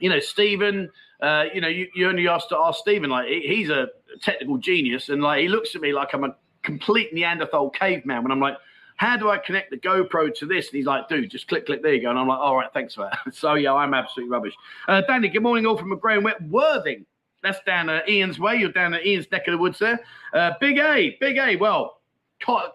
you 0.00 0.10
know, 0.10 0.20
Stephen, 0.20 0.90
uh, 1.20 1.44
you 1.52 1.60
know, 1.60 1.68
you, 1.68 1.88
you 1.94 2.08
only 2.08 2.28
asked 2.28 2.48
to 2.50 2.58
ask 2.58 2.80
Stephen, 2.80 3.10
like, 3.10 3.28
he, 3.28 3.40
he's 3.40 3.70
a 3.70 3.88
technical 4.22 4.58
genius. 4.58 5.08
And 5.08 5.22
like, 5.22 5.40
he 5.40 5.48
looks 5.48 5.74
at 5.74 5.80
me 5.80 5.92
like 5.92 6.14
I'm 6.14 6.24
a 6.24 6.36
complete 6.62 7.12
Neanderthal 7.12 7.70
caveman 7.70 8.22
when 8.22 8.32
I'm 8.32 8.40
like, 8.40 8.56
how 8.96 9.16
do 9.16 9.30
I 9.30 9.38
connect 9.38 9.70
the 9.70 9.76
GoPro 9.76 10.34
to 10.34 10.46
this? 10.46 10.68
And 10.68 10.76
he's 10.76 10.86
like, 10.86 11.08
dude, 11.08 11.30
just 11.30 11.46
click, 11.48 11.66
click, 11.66 11.82
there 11.82 11.94
you 11.94 12.02
go. 12.02 12.10
And 12.10 12.18
I'm 12.18 12.26
like, 12.26 12.38
all 12.38 12.56
right, 12.56 12.68
thanks 12.72 12.94
for 12.94 13.08
that. 13.08 13.34
so, 13.34 13.54
yeah, 13.54 13.72
I'm 13.72 13.94
absolutely 13.94 14.30
rubbish. 14.30 14.54
Uh, 14.88 15.02
Danny, 15.02 15.28
good 15.28 15.42
morning, 15.42 15.66
all 15.66 15.76
from 15.76 15.92
a 15.92 15.96
grey 15.96 16.14
and 16.14 16.24
wet 16.24 16.42
Worthing. 16.48 17.06
That's 17.42 17.60
down 17.64 17.88
uh, 17.88 18.00
Ian's 18.08 18.40
way. 18.40 18.56
You're 18.56 18.72
down 18.72 18.94
at 18.94 19.06
Ian's 19.06 19.30
neck 19.30 19.46
of 19.46 19.52
the 19.52 19.58
woods 19.58 19.78
there. 19.78 20.00
Uh, 20.34 20.52
big 20.60 20.78
A, 20.78 21.16
Big 21.20 21.38
A. 21.38 21.54
Well, 21.54 22.00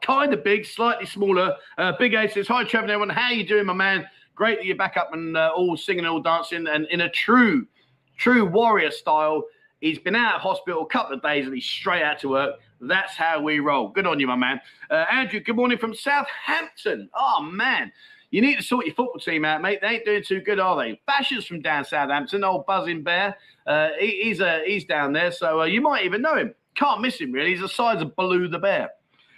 kind 0.01 0.33
of 0.33 0.43
big, 0.43 0.65
slightly 0.65 1.05
smaller. 1.05 1.55
Uh, 1.77 1.93
big 1.99 2.13
A 2.13 2.29
says, 2.29 2.47
hi, 2.47 2.63
Trevor, 2.63 2.85
everyone. 2.85 3.09
How 3.09 3.27
are 3.27 3.33
you 3.33 3.45
doing, 3.45 3.65
my 3.65 3.73
man? 3.73 4.07
Great 4.35 4.59
that 4.59 4.65
you're 4.65 4.77
back 4.77 4.97
up 4.97 5.13
and 5.13 5.35
uh, 5.35 5.51
all 5.55 5.75
singing, 5.77 6.05
all 6.05 6.21
dancing, 6.21 6.67
and 6.67 6.87
in 6.87 7.01
a 7.01 7.09
true, 7.09 7.67
true 8.17 8.45
warrior 8.45 8.91
style. 8.91 9.43
He's 9.81 9.99
been 9.99 10.15
out 10.15 10.35
of 10.35 10.41
hospital 10.41 10.83
a 10.83 10.85
couple 10.87 11.15
of 11.15 11.21
days 11.21 11.45
and 11.45 11.53
he's 11.53 11.65
straight 11.65 12.03
out 12.03 12.19
to 12.19 12.29
work. 12.29 12.55
That's 12.79 13.15
how 13.15 13.41
we 13.41 13.59
roll. 13.59 13.89
Good 13.89 14.07
on 14.07 14.19
you, 14.19 14.27
my 14.27 14.35
man. 14.35 14.61
Uh, 14.89 15.05
Andrew, 15.11 15.39
good 15.39 15.55
morning 15.55 15.77
from 15.77 15.93
Southampton. 15.93 17.09
Oh, 17.13 17.41
man. 17.41 17.91
You 18.31 18.41
need 18.41 18.57
to 18.57 18.63
sort 18.63 18.85
your 18.85 18.95
football 18.95 19.19
team 19.19 19.45
out, 19.45 19.61
mate. 19.61 19.79
They 19.81 19.87
ain't 19.89 20.05
doing 20.05 20.23
too 20.23 20.41
good, 20.41 20.59
are 20.59 20.75
they? 20.75 20.99
Bashers 21.07 21.45
from 21.45 21.61
down 21.61 21.85
Southampton, 21.85 22.43
old 22.43 22.65
buzzing 22.65 23.03
bear. 23.03 23.37
Uh, 23.67 23.89
he, 23.99 24.23
he's 24.23 24.41
uh, 24.41 24.61
he's 24.65 24.85
down 24.85 25.13
there, 25.13 25.31
so 25.31 25.61
uh, 25.61 25.65
you 25.65 25.81
might 25.81 26.03
even 26.03 26.21
know 26.21 26.35
him. 26.35 26.53
Can't 26.75 26.99
miss 26.99 27.19
him, 27.19 27.31
really. 27.31 27.51
He's 27.51 27.61
the 27.61 27.69
size 27.69 28.01
of 28.01 28.15
Baloo 28.15 28.47
the 28.47 28.57
bear. 28.57 28.89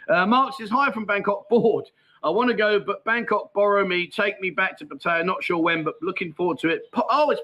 Uh, 0.07 0.25
Mark 0.25 0.53
says, 0.55 0.69
Hi 0.69 0.91
from 0.91 1.05
Bangkok, 1.05 1.49
bored. 1.49 1.85
I 2.23 2.29
want 2.29 2.49
to 2.49 2.55
go, 2.55 2.79
but 2.79 3.03
Bangkok 3.03 3.53
borrow 3.53 3.85
me, 3.85 4.07
take 4.07 4.39
me 4.39 4.49
back 4.49 4.77
to 4.79 4.85
Pattaya. 4.85 5.25
Not 5.25 5.43
sure 5.43 5.59
when, 5.59 5.83
but 5.83 5.95
looking 6.01 6.33
forward 6.33 6.59
to 6.59 6.69
it. 6.69 6.83
Oh, 6.95 7.29
it's 7.31 7.41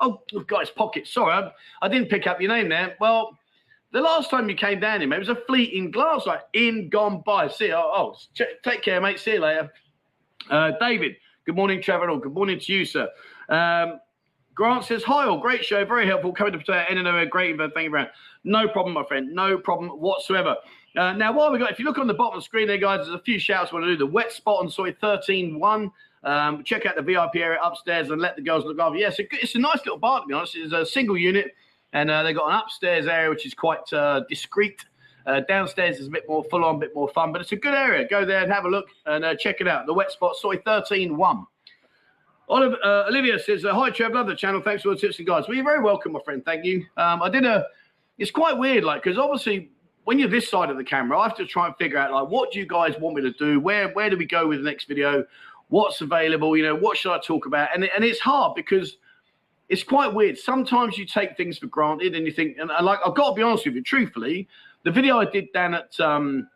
oh, 0.00 0.22
guys, 0.46 0.70
pocket. 0.70 1.06
Sorry, 1.06 1.32
I, 1.32 1.50
I, 1.82 1.88
didn't 1.88 2.08
pick 2.08 2.26
up 2.26 2.40
your 2.40 2.50
name 2.50 2.68
there. 2.68 2.96
Well, 3.00 3.38
the 3.92 4.00
last 4.00 4.30
time 4.30 4.48
you 4.48 4.56
came 4.56 4.80
down 4.80 5.00
here, 5.00 5.08
mate, 5.08 5.16
it 5.16 5.20
was 5.20 5.28
a 5.28 5.42
fleeting 5.46 5.90
glance, 5.90 6.26
like 6.26 6.42
in 6.52 6.88
gone 6.88 7.22
by. 7.24 7.48
See, 7.48 7.72
oh, 7.72 7.90
oh 7.94 8.16
ch- 8.34 8.62
take 8.62 8.82
care, 8.82 9.00
mate. 9.00 9.18
See 9.18 9.34
you 9.34 9.40
later. 9.40 9.72
Uh, 10.50 10.72
David, 10.80 11.16
good 11.44 11.56
morning, 11.56 11.80
Trevor. 11.80 12.10
Or 12.10 12.20
good 12.20 12.34
morning 12.34 12.58
to 12.60 12.72
you, 12.72 12.84
sir. 12.84 13.08
Um, 13.48 14.00
Grant 14.56 14.84
says, 14.84 15.02
Hi, 15.04 15.26
all 15.26 15.38
great 15.38 15.64
show, 15.64 15.84
very 15.84 16.06
helpful. 16.06 16.32
Coming 16.32 16.54
to 16.54 16.58
Pattaya, 16.58 16.86
NNO, 16.86 17.28
great 17.28 17.54
event. 17.54 17.74
Thank 17.74 17.84
you, 17.84 17.90
Brad. 17.90 18.10
No 18.42 18.66
problem, 18.66 18.94
my 18.94 19.04
friend. 19.04 19.34
No 19.34 19.58
problem 19.58 19.90
whatsoever. 19.90 20.56
Uh, 20.96 21.12
now, 21.12 21.30
while 21.30 21.52
we 21.52 21.58
got, 21.58 21.70
if 21.70 21.78
you 21.78 21.84
look 21.84 21.98
on 21.98 22.06
the 22.06 22.14
bottom 22.14 22.38
of 22.38 22.42
the 22.42 22.44
screen 22.44 22.66
there, 22.66 22.78
guys, 22.78 23.06
there's 23.06 23.10
a 23.10 23.22
few 23.22 23.38
shouts 23.38 23.70
I 23.70 23.74
want 23.74 23.84
to 23.84 23.92
do. 23.92 23.98
The 23.98 24.06
wet 24.06 24.32
spot 24.32 24.60
on 24.60 24.70
Soi 24.70 24.92
13 24.98 25.60
1. 25.60 25.90
Um, 26.26 26.64
check 26.64 26.86
out 26.86 26.96
the 26.96 27.02
VIP 27.02 27.36
area 27.36 27.58
upstairs 27.62 28.10
and 28.10 28.20
let 28.20 28.34
the 28.34 28.42
girls 28.42 28.64
look 28.64 28.78
after. 28.80 28.98
Yes, 28.98 29.16
yeah, 29.18 29.26
it's, 29.30 29.44
it's 29.44 29.54
a 29.54 29.58
nice 29.58 29.78
little 29.78 29.96
bar 29.96 30.20
to 30.20 30.26
be 30.26 30.34
honest. 30.34 30.56
It's 30.56 30.72
a 30.72 30.84
single 30.84 31.16
unit, 31.16 31.54
and 31.92 32.10
uh, 32.10 32.24
they've 32.24 32.36
got 32.36 32.48
an 32.50 32.60
upstairs 32.60 33.06
area 33.06 33.30
which 33.30 33.46
is 33.46 33.54
quite 33.54 33.90
uh, 33.92 34.22
discreet. 34.28 34.84
Uh, 35.24 35.40
downstairs 35.40 35.98
is 35.98 36.08
a 36.08 36.10
bit 36.10 36.24
more 36.28 36.44
full 36.44 36.64
on, 36.64 36.76
a 36.76 36.78
bit 36.78 36.94
more 36.94 37.08
fun, 37.08 37.32
but 37.32 37.40
it's 37.40 37.52
a 37.52 37.56
good 37.56 37.74
area. 37.74 38.06
Go 38.08 38.24
there 38.24 38.42
and 38.42 38.52
have 38.52 38.64
a 38.64 38.68
look 38.68 38.86
and 39.06 39.24
uh, 39.24 39.34
check 39.36 39.60
it 39.60 39.68
out. 39.68 39.86
The 39.86 39.94
wet 39.94 40.10
spot, 40.10 40.36
Soi 40.36 40.56
13 40.58 41.16
1. 41.16 41.46
Oliver, 42.48 42.76
uh, 42.84 43.08
Olivia 43.08 43.38
says, 43.38 43.64
uh, 43.64 43.74
Hi, 43.74 43.90
Trev, 43.90 44.12
love 44.12 44.26
the 44.26 44.36
channel. 44.36 44.60
Thanks 44.60 44.82
for 44.82 44.90
the 44.90 44.96
tips 44.96 45.18
and 45.18 45.26
guides. 45.26 45.48
Well, 45.48 45.56
you're 45.56 45.64
very 45.64 45.82
welcome, 45.82 46.12
my 46.12 46.20
friend. 46.24 46.44
Thank 46.44 46.64
you. 46.64 46.84
Um, 46.96 47.22
I 47.22 47.28
did 47.28 47.44
a, 47.44 47.66
it's 48.18 48.30
quite 48.30 48.56
weird, 48.56 48.84
like, 48.84 49.02
because 49.02 49.18
obviously 49.18 49.70
when 50.04 50.20
you're 50.20 50.28
this 50.28 50.48
side 50.48 50.70
of 50.70 50.76
the 50.76 50.84
camera, 50.84 51.18
I 51.18 51.24
have 51.26 51.36
to 51.38 51.46
try 51.46 51.66
and 51.66 51.74
figure 51.76 51.98
out, 51.98 52.12
like, 52.12 52.28
what 52.28 52.52
do 52.52 52.60
you 52.60 52.66
guys 52.66 52.94
want 53.00 53.16
me 53.16 53.22
to 53.22 53.32
do? 53.32 53.58
Where 53.58 53.88
where 53.88 54.08
do 54.08 54.16
we 54.16 54.26
go 54.26 54.46
with 54.46 54.58
the 54.58 54.64
next 54.64 54.86
video? 54.86 55.24
What's 55.68 56.00
available? 56.00 56.56
You 56.56 56.64
know, 56.64 56.74
what 56.74 56.96
should 56.96 57.12
I 57.12 57.18
talk 57.18 57.46
about? 57.46 57.68
And, 57.74 57.84
and 57.84 58.04
it's 58.04 58.20
hard 58.20 58.54
because 58.54 58.96
it's 59.68 59.82
quite 59.82 60.12
weird. 60.12 60.38
Sometimes 60.38 60.96
you 60.96 61.06
take 61.06 61.36
things 61.36 61.58
for 61.58 61.66
granted 61.66 62.14
and 62.14 62.24
you 62.24 62.32
think, 62.32 62.58
and, 62.58 62.70
and 62.70 62.86
like, 62.86 63.00
I've 63.04 63.14
got 63.14 63.30
to 63.30 63.34
be 63.34 63.42
honest 63.42 63.66
with 63.66 63.74
you, 63.74 63.82
truthfully, 63.82 64.48
the 64.84 64.90
video 64.90 65.18
I 65.18 65.24
did 65.24 65.52
down 65.52 65.74
at 65.74 65.98
um, 65.98 66.48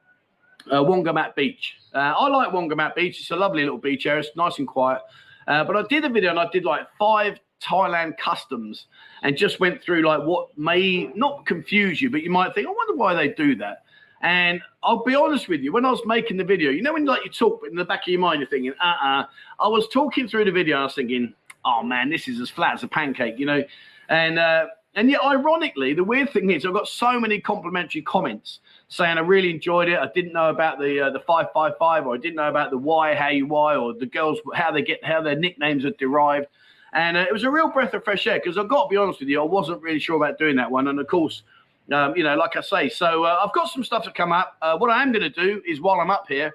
uh, 0.71 0.77
Wongamat 0.77 1.35
Beach, 1.35 1.75
uh, 1.95 1.99
I 1.99 2.29
like 2.29 2.51
Wongamat 2.53 2.95
Beach. 2.95 3.19
It's 3.21 3.31
a 3.31 3.37
lovely 3.37 3.63
little 3.63 3.79
beach 3.79 4.07
area. 4.07 4.21
It's 4.21 4.37
nice 4.37 4.59
and 4.59 4.69
quiet. 4.69 5.03
Uh, 5.49 5.65
but 5.65 5.77
I 5.77 5.83
did 5.89 6.05
a 6.05 6.09
video 6.09 6.31
and 6.31 6.39
I 6.39 6.47
did 6.53 6.65
like 6.65 6.87
five 6.99 7.39
Thailand 7.61 8.17
customs 8.19 8.87
and 9.23 9.37
just 9.37 9.61
went 9.61 9.83
through 9.83 10.03
like 10.03 10.23
what 10.23 10.57
may 10.57 11.11
not 11.15 11.45
confuse 11.47 12.01
you, 12.01 12.11
but 12.11 12.23
you 12.23 12.31
might 12.31 12.55
think, 12.55 12.67
I 12.67 12.71
wonder 12.71 12.95
why 12.95 13.15
they 13.15 13.29
do 13.29 13.57
that. 13.57 13.83
And 14.23 14.61
I'll 14.83 15.03
be 15.03 15.15
honest 15.15 15.49
with 15.49 15.61
you, 15.61 15.73
when 15.73 15.85
I 15.85 15.91
was 15.91 16.03
making 16.05 16.37
the 16.37 16.45
video, 16.45 16.71
you 16.71 16.83
know, 16.83 16.93
when 16.93 17.07
like 17.07 17.25
you 17.25 17.31
talk, 17.31 17.63
in 17.67 17.75
the 17.75 17.85
back 17.85 18.03
of 18.03 18.09
your 18.09 18.21
mind, 18.21 18.41
you're 18.41 18.49
thinking, 18.49 18.73
uh 18.81 18.85
uh-uh. 18.85 19.23
uh 19.23 19.27
I 19.59 19.69
was 19.69 19.89
talking 19.89 20.29
through 20.29 20.45
the 20.45 20.53
video, 20.53 20.79
I 20.79 20.85
was 20.85 20.95
thinking, 20.95 21.35
oh 21.65 21.83
man, 21.83 22.11
this 22.11 22.29
is 22.29 22.41
as 22.41 22.51
flat 22.51 22.75
as 22.75 22.83
a 22.83 22.89
pancake, 22.89 23.39
you 23.39 23.47
know. 23.47 23.63
And 24.09 24.39
uh, 24.39 24.67
and 24.95 25.09
yet, 25.09 25.21
ironically, 25.25 25.95
the 25.95 26.03
weird 26.05 26.31
thing 26.31 26.51
is, 26.51 26.67
I've 26.67 26.73
got 26.73 26.89
so 26.89 27.19
many 27.21 27.41
complimentary 27.41 28.03
comments 28.03 28.59
saying 28.89 29.19
I 29.19 29.21
really 29.21 29.51
enjoyed 29.51 29.89
it. 29.89 29.99
I 29.99 30.09
didn't 30.15 30.33
know 30.33 30.51
about 30.51 30.81
the 30.81 31.01
uh, 31.01 31.11
the 31.11 31.21
five 31.21 31.47
five 31.55 31.75
five, 31.79 32.07
or 32.07 32.15
I 32.15 32.19
didn't 32.19 32.37
know 32.37 32.49
about 32.49 32.71
the 32.71 32.79
why 32.79 33.15
how 33.15 33.29
you 33.29 33.47
why, 33.47 33.77
or 33.77 33.95
the 33.95 34.07
girls 34.07 34.41
how 34.55 34.73
they 34.73 34.83
get 34.83 35.03
how 35.05 35.23
their 35.23 35.37
nicknames 35.37 35.85
are 35.85 35.93
derived. 35.93 36.47
And 36.93 37.17
uh, 37.17 37.21
it 37.21 37.33
was 37.33 37.45
a 37.45 37.51
real 37.51 37.71
breath 37.71 37.95
of 37.95 38.03
fresh 38.03 38.27
air 38.27 38.41
because 38.43 38.59
I've 38.59 38.69
got 38.69 38.85
to 38.85 38.89
be 38.89 38.97
honest 38.97 39.21
with 39.21 39.29
you, 39.29 39.41
I 39.41 39.45
wasn't 39.45 39.81
really 39.81 40.01
sure 40.01 40.17
about 40.17 40.39
doing 40.39 40.57
that 40.57 40.71
one. 40.71 40.89
And 40.89 40.99
of 40.99 41.07
course, 41.07 41.45
um, 41.93 42.17
you 42.17 42.23
know, 42.23 42.37
like 42.37 42.57
I 42.57 42.61
say, 42.61 42.89
so 42.89 43.25
uh, 43.25 43.43
I've 43.45 43.53
got 43.53 43.69
some 43.69 43.85
stuff 43.85 44.05
to 44.05 44.13
come 44.13 44.33
up. 44.33 44.57
Uh, 44.63 44.77
what 44.79 44.91
I 44.91 45.03
am 45.03 45.13
going 45.13 45.23
to 45.23 45.31
do 45.31 45.63
is 45.67 45.81
while 45.81 46.01
I'm 46.01 46.11
up 46.11 46.27
here, 46.29 46.55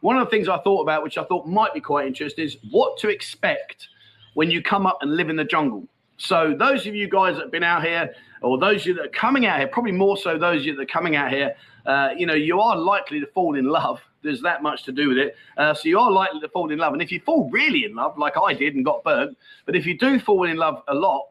one 0.00 0.16
of 0.16 0.26
the 0.26 0.30
things 0.30 0.48
I 0.48 0.58
thought 0.58 0.82
about, 0.82 1.02
which 1.02 1.18
I 1.18 1.24
thought 1.24 1.46
might 1.46 1.74
be 1.74 1.80
quite 1.80 2.06
interesting, 2.06 2.44
is 2.44 2.56
what 2.70 2.98
to 2.98 3.08
expect 3.08 3.88
when 4.34 4.50
you 4.50 4.62
come 4.62 4.86
up 4.86 4.98
and 5.00 5.16
live 5.16 5.30
in 5.30 5.36
the 5.36 5.44
jungle. 5.44 5.88
So 6.18 6.54
those 6.58 6.86
of 6.86 6.94
you 6.94 7.08
guys 7.08 7.36
that 7.36 7.42
have 7.42 7.52
been 7.52 7.62
out 7.62 7.82
here, 7.84 8.14
or 8.42 8.58
those 8.58 8.82
of 8.82 8.86
you 8.86 8.94
that 8.94 9.06
are 9.06 9.08
coming 9.08 9.46
out 9.46 9.58
here, 9.58 9.68
probably 9.68 9.92
more 9.92 10.16
so 10.16 10.38
those 10.38 10.60
of 10.60 10.66
you 10.66 10.76
that 10.76 10.82
are 10.82 10.86
coming 10.86 11.16
out 11.16 11.30
here, 11.30 11.54
uh, 11.86 12.10
you 12.16 12.26
know, 12.26 12.34
you 12.34 12.60
are 12.60 12.76
likely 12.76 13.20
to 13.20 13.26
fall 13.28 13.54
in 13.56 13.66
love. 13.66 14.00
There's 14.22 14.42
that 14.42 14.62
much 14.62 14.82
to 14.84 14.92
do 14.92 15.08
with 15.08 15.18
it. 15.18 15.36
Uh, 15.56 15.72
so 15.74 15.88
you 15.88 15.98
are 15.98 16.10
likely 16.10 16.40
to 16.40 16.48
fall 16.48 16.70
in 16.70 16.78
love. 16.78 16.92
And 16.92 17.02
if 17.02 17.12
you 17.12 17.20
fall 17.20 17.48
really 17.50 17.84
in 17.84 17.94
love, 17.94 18.18
like 18.18 18.34
I 18.36 18.54
did 18.54 18.74
and 18.74 18.84
got 18.84 19.04
burnt, 19.04 19.36
but 19.66 19.76
if 19.76 19.86
you 19.86 19.96
do 19.96 20.18
fall 20.18 20.44
in 20.44 20.56
love 20.56 20.82
a 20.88 20.94
lot 20.94 21.28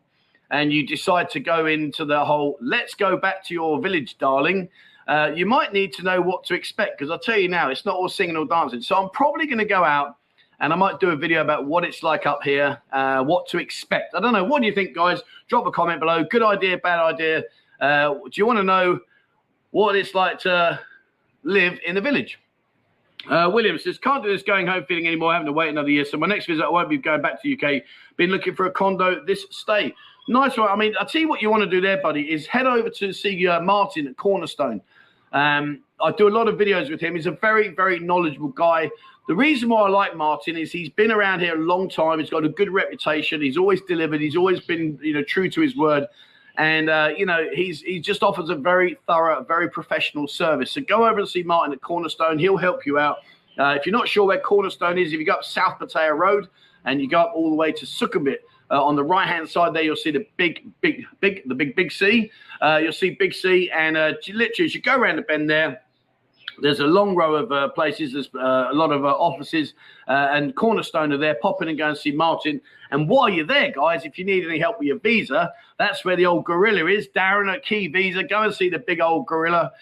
and 0.52 0.72
you 0.72 0.86
decide 0.86 1.30
to 1.32 1.40
go 1.40 1.66
into 1.66 2.06
the 2.06 2.24
whole, 2.24 2.58
let's 2.62 2.94
go 2.94 3.18
back 3.18 3.46
to 3.46 3.54
your 3.54 3.82
village, 3.82 4.18
darling, 4.18 4.70
uh, 5.08 5.32
you 5.36 5.46
might 5.46 5.74
need 5.74 5.94
to 5.94 6.04
know 6.04 6.22
what 6.22 6.44
to 6.46 6.54
expect. 6.54 6.98
Because 6.98 7.12
I'll 7.12 7.20
tell 7.20 7.38
you 7.38 7.50
now, 7.50 7.70
it's 7.70 7.86
not 7.86 7.96
all 7.96 8.10
singing 8.10 8.38
or 8.38 8.46
dancing. 8.46 8.82
So 8.82 8.96
I'm 8.96 9.10
probably 9.10 9.46
going 9.46 9.60
to 9.60 9.66
go 9.66 9.84
out 9.84 10.18
and 10.60 10.72
I 10.72 10.76
might 10.76 11.00
do 11.00 11.10
a 11.10 11.16
video 11.16 11.42
about 11.42 11.66
what 11.66 11.84
it's 11.84 12.02
like 12.02 12.26
up 12.26 12.42
here, 12.44 12.82
uh, 12.92 13.24
what 13.24 13.48
to 13.50 13.58
expect. 13.58 14.16
I 14.16 14.20
don't 14.20 14.34
know. 14.34 14.44
What 14.44 14.62
do 14.62 14.68
you 14.68 14.74
think, 14.74 14.96
guys? 14.96 15.22
Drop 15.48 15.66
a 15.66 15.72
comment 15.72 16.00
below. 16.00 16.24
Good 16.24 16.44
idea, 16.44 16.78
bad 16.78 17.00
idea. 17.00 17.44
Uh, 17.80 18.14
do 18.14 18.32
you 18.34 18.46
want 18.46 18.58
to 18.58 18.64
know 18.64 19.00
what 19.72 19.96
it's 19.96 20.16
like 20.16 20.40
to 20.40 20.80
live 21.44 21.78
in 21.86 21.96
the 21.96 22.02
village? 22.02 22.40
Uh, 23.30 23.50
William 23.52 23.78
says, 23.78 23.98
can't 23.98 24.24
do 24.24 24.32
this 24.32 24.44
going 24.44 24.68
home 24.68 24.86
feeling 24.88 25.08
anymore, 25.08 25.34
having 25.34 25.48
to 25.48 25.52
wait 25.52 25.70
another 25.70 25.90
year. 25.90 26.06
So 26.06 26.18
my 26.18 26.28
next 26.28 26.46
visit, 26.46 26.64
I 26.64 26.70
won't 26.70 26.90
be 26.90 26.98
going 26.98 27.22
back 27.22 27.42
to 27.42 27.54
UK. 27.54 27.82
Been 28.18 28.30
looking 28.30 28.56
for 28.56 28.68
a 28.68 28.72
condo 28.72 29.26
this 29.26 29.46
stay. 29.50 29.94
Nice 30.28 30.58
one. 30.58 30.70
I 30.70 30.76
mean, 30.76 30.96
I'll 31.00 31.06
tell 31.06 31.22
you 31.22 31.30
what 31.30 31.42
you 31.42 31.50
want 31.50 31.64
to 31.64 31.70
do 31.70 31.82
there, 31.82 32.02
buddy, 32.02 32.32
is 32.32 32.48
head 32.48 32.66
over 32.66 32.90
to 32.90 33.14
see 33.14 33.48
uh, 33.48 33.62
Martin 33.62 34.08
at 34.08 34.18
Cornerstone. 34.18 34.82
Um, 35.34 35.82
I 36.02 36.12
do 36.12 36.28
a 36.28 36.30
lot 36.30 36.48
of 36.48 36.56
videos 36.56 36.90
with 36.90 37.00
him. 37.00 37.16
He's 37.16 37.28
a 37.28 37.32
very, 37.32 37.70
very 37.70 38.00
knowledgeable 38.00 38.50
guy. 38.50 38.90
The 39.28 39.36
reason 39.36 39.70
why 39.70 39.82
I 39.82 39.90
like 39.90 40.16
Martin 40.16 40.58
is 40.58 40.72
he's 40.72 40.90
been 40.90 41.12
around 41.12 41.40
here 41.42 41.56
a 41.56 41.60
long 41.60 41.90
time. 41.90 42.20
He's 42.20 42.30
got 42.30 42.46
a 42.46 42.50
good 42.50 42.72
reputation. 42.72 43.42
He's 43.42 43.58
always 43.58 43.82
delivered. 43.82 44.22
He's 44.22 44.36
always 44.36 44.60
been, 44.62 45.00
you 45.02 45.14
know, 45.14 45.24
true 45.24 45.50
to 45.50 45.62
his 45.62 45.76
word. 45.76 46.08
And 46.58 46.90
uh, 46.90 47.10
you 47.18 47.26
know, 47.26 47.48
he's 47.54 47.82
he 47.82 48.00
just 48.00 48.24
offers 48.24 48.50
a 48.50 48.56
very 48.56 48.98
thorough, 49.08 49.44
very 49.44 49.70
professional 49.70 50.28
service. 50.28 50.72
So 50.72 50.82
go 50.82 51.06
over 51.06 51.20
and 51.20 51.28
see 51.28 51.44
Martin 51.44 51.74
at 51.74 51.82
Cornerstone. 51.82 52.40
He'll 52.40 52.56
help 52.56 52.86
you 52.86 52.98
out. 52.98 53.18
Uh, 53.58 53.76
if 53.78 53.86
you're 53.86 53.94
not 53.94 54.08
sure 54.08 54.26
where 54.26 54.40
Cornerstone 54.40 54.98
is, 54.98 55.12
if 55.12 55.20
you 55.20 55.26
go 55.26 55.34
up 55.34 55.44
South 55.44 55.80
Pattaya 55.80 56.18
Road 56.18 56.48
and 56.86 57.02
you 57.02 57.10
go 57.10 57.20
up 57.20 57.32
all 57.36 57.50
the 57.50 57.56
way 57.56 57.72
to 57.72 57.86
Sukhumvit, 57.86 58.38
uh, 58.72 58.84
on 58.84 58.96
the 58.96 59.04
right 59.04 59.28
hand 59.28 59.48
side 59.50 59.74
there, 59.74 59.84
you'll 59.84 59.96
see 59.96 60.12
the 60.12 60.26
big, 60.38 60.68
big, 60.82 61.06
big, 61.20 61.48
the 61.48 61.56
big, 61.56 61.76
big 61.76 61.92
C. 61.92 62.32
Uh, 62.62 62.80
you'll 62.82 62.94
see 62.94 63.12
Big 63.12 63.34
C, 63.34 63.70
and 63.72 63.98
uh, 63.98 64.14
literally, 64.28 64.66
as 64.66 64.74
you 64.74 64.82
go 64.82 64.96
around 64.96 65.18
the 65.18 65.22
bend 65.22 65.50
there, 65.50 65.82
there's 66.62 66.80
a 66.80 66.86
long 66.86 67.16
row 67.16 67.36
of 67.36 67.52
uh, 67.52 67.68
places. 67.70 68.14
There's 68.14 68.30
uh, 68.34 68.70
a 68.72 68.74
lot 68.74 68.92
of 68.92 69.04
uh, 69.04 69.10
offices 69.10 69.74
and 70.08 70.56
Cornerstone 70.56 71.12
are 71.12 71.18
there. 71.18 71.36
Pop 71.42 71.62
in 71.62 71.68
and 71.68 71.78
go 71.78 71.90
and 71.90 71.98
see 71.98 72.14
Martin. 72.14 72.62
And 72.92 73.10
while 73.10 73.28
you're 73.28 73.46
there, 73.46 73.72
guys, 73.72 74.06
if 74.06 74.18
you 74.18 74.24
need 74.24 74.46
any 74.46 74.58
help 74.58 74.80
with 74.80 74.88
your 74.88 75.00
visa, 75.00 75.52
that's 75.78 76.06
where 76.06 76.16
the 76.16 76.26
old 76.26 76.46
gorilla 76.46 76.90
is. 76.90 77.10
Darren 77.14 77.54
at 77.54 77.66
Key 77.66 77.90
Visa. 77.90 78.24
Go 78.24 78.44
and 78.44 78.54
see 78.54 78.70
the 78.70 78.80
big 78.80 79.02
old 79.02 79.28
gorilla. 79.28 79.74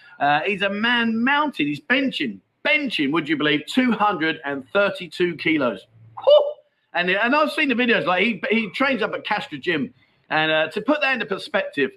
He's 0.48 0.64
a 0.64 0.70
man 0.70 1.24
mounted. 1.24 1.68
He's 1.68 1.82
benching, 1.82 2.40
benching, 2.66 3.12
would 3.12 3.30
you 3.30 3.38
believe, 3.38 3.68
232 3.68 5.36
kilos. 5.36 5.86
Whew! 6.24 6.53
And, 6.94 7.10
and 7.10 7.36
I've 7.36 7.52
seen 7.52 7.70
the 7.70 7.76
videos. 7.76 8.06
Like 8.06 8.24
he, 8.24 8.44
he 8.50 8.70
trains 8.70 9.02
up 9.02 9.14
at 9.14 9.26
Castro 9.26 9.58
Gym. 9.58 9.94
And 10.30 10.52
uh, 10.52 10.68
to 10.70 10.82
put 10.82 11.02
that 11.02 11.14
into 11.14 11.26
perspective, 11.26 11.92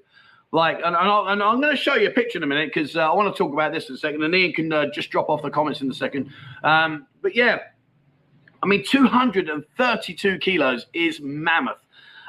like, 0.52 0.76
and, 0.76 0.96
and, 0.96 0.96
I, 0.96 1.32
am 1.32 1.60
going 1.60 1.74
to 1.74 1.76
show 1.76 1.96
you 1.96 2.08
a 2.08 2.10
picture 2.10 2.38
in 2.38 2.42
a 2.42 2.46
minute 2.46 2.72
because 2.72 2.96
uh, 2.96 3.00
I 3.00 3.14
want 3.14 3.34
to 3.34 3.36
talk 3.36 3.52
about 3.52 3.72
this 3.72 3.88
in 3.88 3.94
a 3.94 3.98
second, 3.98 4.22
and 4.22 4.34
Ian 4.34 4.52
can 4.52 4.72
uh, 4.72 4.86
just 4.92 5.10
drop 5.10 5.28
off 5.28 5.42
the 5.42 5.50
comments 5.50 5.80
in 5.80 5.90
a 5.90 5.94
second. 5.94 6.30
Um, 6.62 7.06
but 7.20 7.34
yeah, 7.34 7.58
I 8.62 8.66
mean, 8.66 8.84
232 8.84 10.38
kilos 10.38 10.86
is 10.92 11.20
mammoth. 11.20 11.78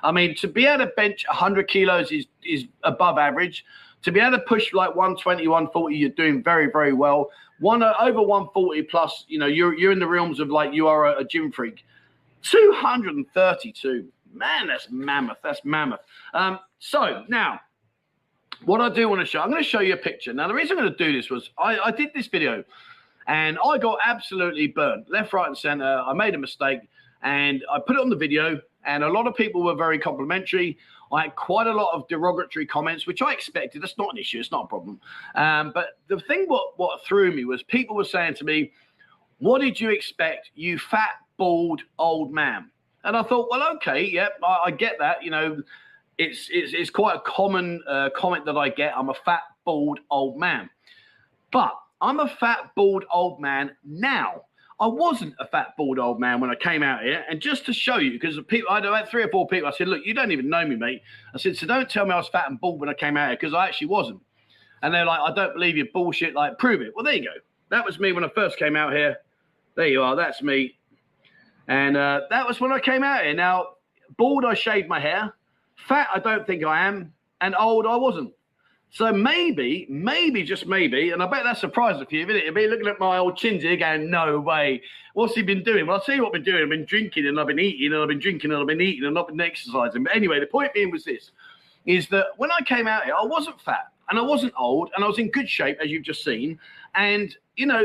I 0.04 0.12
mean, 0.12 0.36
to 0.36 0.48
be 0.48 0.66
able 0.66 0.86
to 0.86 0.92
bench 0.96 1.26
100 1.28 1.68
kilos 1.68 2.12
is 2.12 2.26
is 2.44 2.66
above 2.84 3.18
average. 3.18 3.66
To 4.04 4.12
be 4.12 4.20
able 4.20 4.38
to 4.38 4.44
push 4.44 4.74
like 4.74 4.90
120, 4.90 5.48
140, 5.48 5.96
you're 5.96 6.10
doing 6.10 6.44
very, 6.44 6.70
very 6.72 6.94
well. 6.94 7.30
One 7.60 7.82
uh, 7.82 7.94
over 8.00 8.22
140 8.22 8.84
plus, 8.84 9.26
you 9.28 9.40
know, 9.40 9.48
you're 9.48 9.78
you're 9.78 9.92
in 9.92 10.00
the 10.00 10.08
realms 10.08 10.40
of 10.40 10.50
like 10.50 10.74
you 10.74 10.88
are 10.88 11.08
a, 11.08 11.20
a 11.20 11.24
gym 11.24 11.52
freak. 11.52 11.84
232, 12.44 14.08
man, 14.34 14.67
that's 14.67 14.88
mammoth. 14.89 15.38
That's 15.44 15.62
mammoth. 15.63 16.01
Um, 16.34 16.60
so 16.79 17.24
now 17.27 17.60
what 18.65 18.82
I 18.82 18.89
do 18.89 19.08
want 19.10 19.22
to 19.22 19.25
show, 19.25 19.41
I'm 19.41 19.50
going 19.50 19.63
to 19.63 19.70
show 19.70 19.82
you 19.82 19.94
a 19.94 19.98
picture. 19.98 20.34
Now, 20.34 20.48
the 20.48 20.53
reason 20.53 20.77
I'm 20.77 20.84
going 20.84 20.96
to 20.96 21.06
do 21.06 21.13
this 21.13 21.29
was 21.29 21.51
I, 21.58 21.77
I 21.79 21.91
did 21.91 22.10
this 22.13 22.27
video 22.27 22.63
and 23.27 23.58
I 23.63 23.77
got 23.77 24.00
absolutely 24.06 24.67
burnt 24.67 25.10
left, 25.10 25.34
right, 25.34 25.48
and 25.48 25.58
center. 25.58 26.00
I 26.06 26.13
made 26.13 26.34
a 26.34 26.38
mistake 26.38 26.79
and 27.22 27.63
I 27.72 27.79
put 27.79 27.96
it 27.96 28.01
on 28.01 28.10
the 28.10 28.15
video, 28.15 28.60
and 28.86 29.03
a 29.03 29.10
lot 29.10 29.27
of 29.27 29.36
people 29.36 29.63
were 29.63 29.75
very 29.75 29.98
complimentary. 29.98 30.77
I 31.12 31.24
had 31.24 31.36
quite 31.36 31.67
a 31.67 31.74
lot 31.74 31.94
of 31.94 32.08
derogatory 32.08 32.65
comments, 32.65 33.08
which 33.08 33.22
I 33.22 33.34
expected. 33.34 33.82
That's 33.82 33.98
not 33.98 34.12
an 34.12 34.17
issue, 34.17 34.39
it's 34.39 34.51
not 34.51 34.65
a 34.65 34.67
problem. 34.67 35.00
Um, 35.36 35.72
but 35.74 36.00
the 36.08 36.20
thing 36.22 36.46
what, 36.48 36.77
what 36.77 37.03
threw 37.06 37.32
me 37.32 37.46
was 37.46 37.63
people 37.63 37.96
were 37.96 38.03
saying 38.03 38.36
to 38.36 38.44
me, 38.44 38.72
What 39.39 39.62
did 39.62 39.79
you 39.79 39.89
expect, 39.89 40.51
you 40.56 40.77
fat, 40.77 41.15
bald 41.38 41.82
old 41.98 42.34
man? 42.34 42.70
And 43.03 43.15
I 43.15 43.24
thought, 43.24 43.48
Well, 43.50 43.75
okay, 43.75 44.03
yep, 44.06 44.39
I, 44.44 44.60
I 44.65 44.72
get 44.72 44.98
that. 45.00 45.24
You 45.24 45.32
know, 45.32 45.62
it's 46.17 46.48
it's, 46.51 46.74
it's 46.74 46.89
quite 46.89 47.17
a 47.17 47.22
common 47.22 47.82
uh, 47.88 48.10
comment 48.15 48.46
that 48.46 48.58
I 48.58 48.70
get. 48.70 48.94
I'm 48.98 49.10
a 49.10 49.15
fat, 49.25 49.41
bald 49.65 50.00
old 50.10 50.38
man, 50.38 50.70
but 51.51 51.74
I'm 52.01 52.20
a 52.20 52.27
fat, 52.27 52.72
bald 52.75 53.06
old 53.12 53.39
man 53.39 53.72
now. 53.84 54.44
I 54.79 54.86
wasn't 54.86 55.34
a 55.39 55.48
fat, 55.48 55.75
bald 55.75 55.98
old 55.98 56.20
man 56.20 56.39
when 56.39 56.51
I 56.51 56.56
came 56.56 56.84
out 56.84 57.01
here. 57.01 57.25
And 57.27 57.41
just 57.41 57.65
to 57.65 57.74
show 57.74 57.98
you, 57.98 58.12
because 58.12 58.39
people, 58.48 58.70
I 58.70 58.79
had 58.96 59.10
three 59.10 59.24
or 59.24 59.29
four 59.29 59.48
people, 59.48 59.67
I 59.67 59.72
said, 59.72 59.88
Look, 59.88 60.06
you 60.06 60.13
don't 60.13 60.32
even 60.32 60.50
know 60.50 60.65
me, 60.67 60.75
mate. 60.75 61.01
I 61.34 61.39
said, 61.39 61.58
So 61.58 61.65
don't 61.65 61.89
tell 61.89 62.06
me 62.06 62.12
I 62.12 62.17
was 62.17 62.27
fat 62.27 62.48
and 62.50 62.60
bald 62.60 62.79
when 62.79 62.89
I 62.89 62.94
came 62.94 63.17
out 63.17 63.29
here, 63.29 63.38
because 63.38 63.56
I 63.56 63.67
actually 63.67 63.88
wasn't. 63.88 64.22
And 64.84 64.94
they're 64.94 65.06
like, 65.06 65.20
I 65.20 65.34
don't 65.34 65.53
believe 65.53 65.77
you 65.77 65.88
bullshit. 65.91 66.36
Like, 66.36 66.60
prove 66.60 66.82
it. 66.82 66.91
Well, 66.96 67.03
there 67.03 67.15
you 67.15 67.24
go. 67.24 67.34
That 67.70 67.86
was 67.86 68.00
me 68.00 68.13
when 68.13 68.24
I 68.24 68.29
first 68.36 68.60
came 68.60 68.75
out 68.75 68.94
here. 68.94 69.17
There 69.75 69.88
you 69.88 70.03
are. 70.03 70.15
That's 70.15 70.44
me. 70.44 70.76
And 71.68 71.98
uh, 71.98 72.22
that 72.30 72.48
was 72.48 72.60
when 72.60 72.72
I 72.72 72.80
came 72.80 73.04
out 73.04 73.24
here. 73.24 73.34
Now, 73.34 73.70
bald, 74.18 74.46
I 74.46 74.54
shaved 74.54 74.88
my 74.88 75.00
hair. 75.00 75.34
Fat, 75.88 76.08
I 76.14 76.20
don't 76.20 76.48
think 76.48 76.64
I 76.64 76.88
am. 76.88 77.14
And 77.42 77.56
old, 77.60 77.86
I 77.86 77.96
wasn't. 77.96 78.34
So 78.90 79.12
maybe, 79.12 79.86
maybe, 79.90 80.44
just 80.44 80.66
maybe, 80.66 81.12
and 81.12 81.22
I 81.22 81.28
bet 81.28 81.44
that 81.44 81.58
surprised 81.58 82.02
a 82.02 82.06
few 82.06 82.24
of 82.24 82.30
you. 82.30 82.38
You'll 82.38 82.54
be 82.54 82.68
looking 82.68 82.88
at 82.88 83.00
my 83.00 83.18
old 83.18 83.38
here 83.40 83.76
going, 83.76 84.10
no 84.10 84.40
way. 84.40 84.82
What's 85.14 85.36
he 85.36 85.42
been 85.42 85.62
doing? 85.62 85.86
Well, 85.86 85.98
I'll 85.98 86.02
tell 86.02 86.16
you 86.16 86.24
what 86.24 86.30
I've 86.30 86.44
been 86.44 86.44
doing. 86.44 86.64
I've 86.64 86.70
been 86.70 86.86
drinking 86.86 87.28
and 87.28 87.40
I've 87.40 87.48
been 87.48 87.60
eating 87.60 87.92
and 87.92 88.02
I've 88.02 88.08
been 88.08 88.20
drinking 88.20 88.52
and 88.52 88.62
I've 88.62 88.68
been 88.68 88.82
eating 88.82 89.06
and 89.06 89.20
I've 89.20 89.28
been 89.28 89.42
exercising. 89.42 90.04
But 90.06 90.16
anyway, 90.16 90.40
the 90.40 90.48
point 90.48 90.74
being 90.74 90.90
was 90.90 91.04
this, 91.04 91.32
is 91.86 92.08
that 92.10 92.28
when 92.38 92.50
I 92.52 92.64
came 92.64 92.88
out 92.88 93.04
here, 93.04 93.14
I 93.14 93.26
wasn't 93.26 93.60
fat 93.62 93.92
and 94.10 94.18
I 94.18 94.22
wasn't 94.22 94.54
old 94.58 94.90
and 94.96 95.04
I 95.04 95.08
was 95.08 95.20
in 95.20 95.30
good 95.32 95.50
shape, 95.50 95.78
as 95.84 95.90
you've 95.90 96.04
just 96.04 96.24
seen. 96.24 96.58
And, 96.96 97.36
you 97.58 97.66
know, 97.66 97.84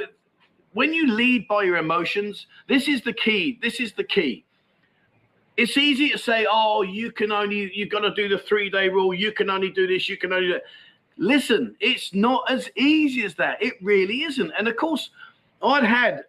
when 0.74 0.92
you 0.92 1.12
lead 1.12 1.46
by 1.48 1.62
your 1.64 1.76
emotions, 1.76 2.46
this 2.68 2.88
is 2.88 3.02
the 3.02 3.12
key. 3.12 3.58
This 3.62 3.80
is 3.80 3.92
the 3.92 4.04
key 4.04 4.44
it's 5.56 5.76
easy 5.76 6.10
to 6.10 6.18
say, 6.18 6.46
oh, 6.50 6.82
you 6.82 7.12
can 7.12 7.30
only, 7.30 7.70
you've 7.74 7.90
got 7.90 8.00
to 8.00 8.14
do 8.14 8.28
the 8.28 8.38
three 8.38 8.70
day 8.70 8.88
rule. 8.88 9.12
You 9.12 9.32
can 9.32 9.50
only 9.50 9.70
do 9.70 9.86
this. 9.86 10.08
You 10.08 10.16
can 10.16 10.32
only 10.32 10.46
do 10.46 10.52
that. 10.54 10.62
Listen, 11.18 11.76
it's 11.80 12.14
not 12.14 12.50
as 12.50 12.70
easy 12.76 13.24
as 13.24 13.34
that. 13.34 13.62
It 13.62 13.74
really 13.82 14.22
isn't. 14.22 14.50
And 14.58 14.66
of 14.66 14.76
course, 14.76 15.10
I'd 15.62 15.84
had 15.84 16.22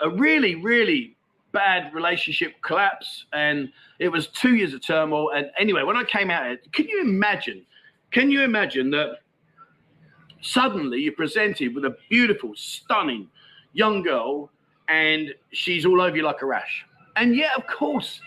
a 0.00 0.10
really, 0.10 0.56
really 0.56 1.16
bad 1.52 1.94
relationship 1.94 2.60
collapse, 2.62 3.26
and 3.32 3.72
it 4.00 4.08
was 4.08 4.26
two 4.26 4.56
years 4.56 4.74
of 4.74 4.84
turmoil. 4.84 5.30
And 5.30 5.50
anyway, 5.56 5.84
when 5.84 5.96
I 5.96 6.02
came 6.02 6.30
out, 6.30 6.58
can 6.72 6.88
you 6.88 7.00
imagine? 7.00 7.64
Can 8.10 8.28
you 8.28 8.42
imagine 8.42 8.90
that 8.90 9.20
suddenly 10.40 11.00
you're 11.00 11.12
presented 11.12 11.76
with 11.76 11.84
a 11.84 11.96
beautiful, 12.10 12.52
stunning 12.56 13.28
young 13.74 14.02
girl, 14.02 14.50
and 14.88 15.34
she's 15.52 15.84
all 15.84 16.00
over 16.00 16.16
you 16.16 16.22
like 16.22 16.40
a 16.40 16.46
rash? 16.46 16.86
And 17.16 17.36
yet, 17.36 17.52
of 17.56 17.66
course, 17.66 18.20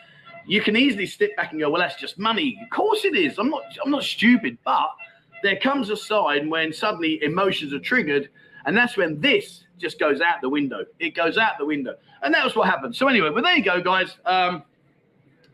you 0.46 0.62
can 0.62 0.78
easily 0.78 1.06
step 1.06 1.36
back 1.36 1.52
and 1.52 1.60
go, 1.60 1.70
"Well, 1.70 1.82
that's 1.82 2.00
just 2.00 2.20
money." 2.20 2.60
Of 2.62 2.70
course, 2.70 3.04
it 3.04 3.16
is. 3.16 3.38
I'm 3.40 3.50
not. 3.50 3.64
I'm 3.84 3.92
not 3.92 4.04
stupid, 4.04 4.58
but 4.64 4.90
there 5.44 5.58
comes 5.58 5.90
a 5.90 5.98
sign 5.98 6.50
when 6.50 6.72
suddenly 6.72 7.22
emotions 7.24 7.74
are 7.74 7.80
triggered, 7.80 8.30
and 8.66 8.78
that's 8.78 8.96
when 8.96 9.20
this 9.20 9.64
just 9.78 10.00
goes 10.00 10.22
out 10.22 10.42
the 10.42 10.50
window. 10.50 10.86
It 11.00 11.16
goes 11.16 11.38
out 11.38 11.58
the 11.58 11.66
window, 11.66 11.96
and 12.22 12.34
that 12.34 12.44
was 12.44 12.56
what 12.56 12.68
happened. 12.68 12.96
So 12.96 13.08
anyway, 13.08 13.30
well 13.30 13.44
there 13.44 13.56
you 13.56 13.64
go, 13.64 13.82
guys. 13.82 14.18
Um, 14.26 14.64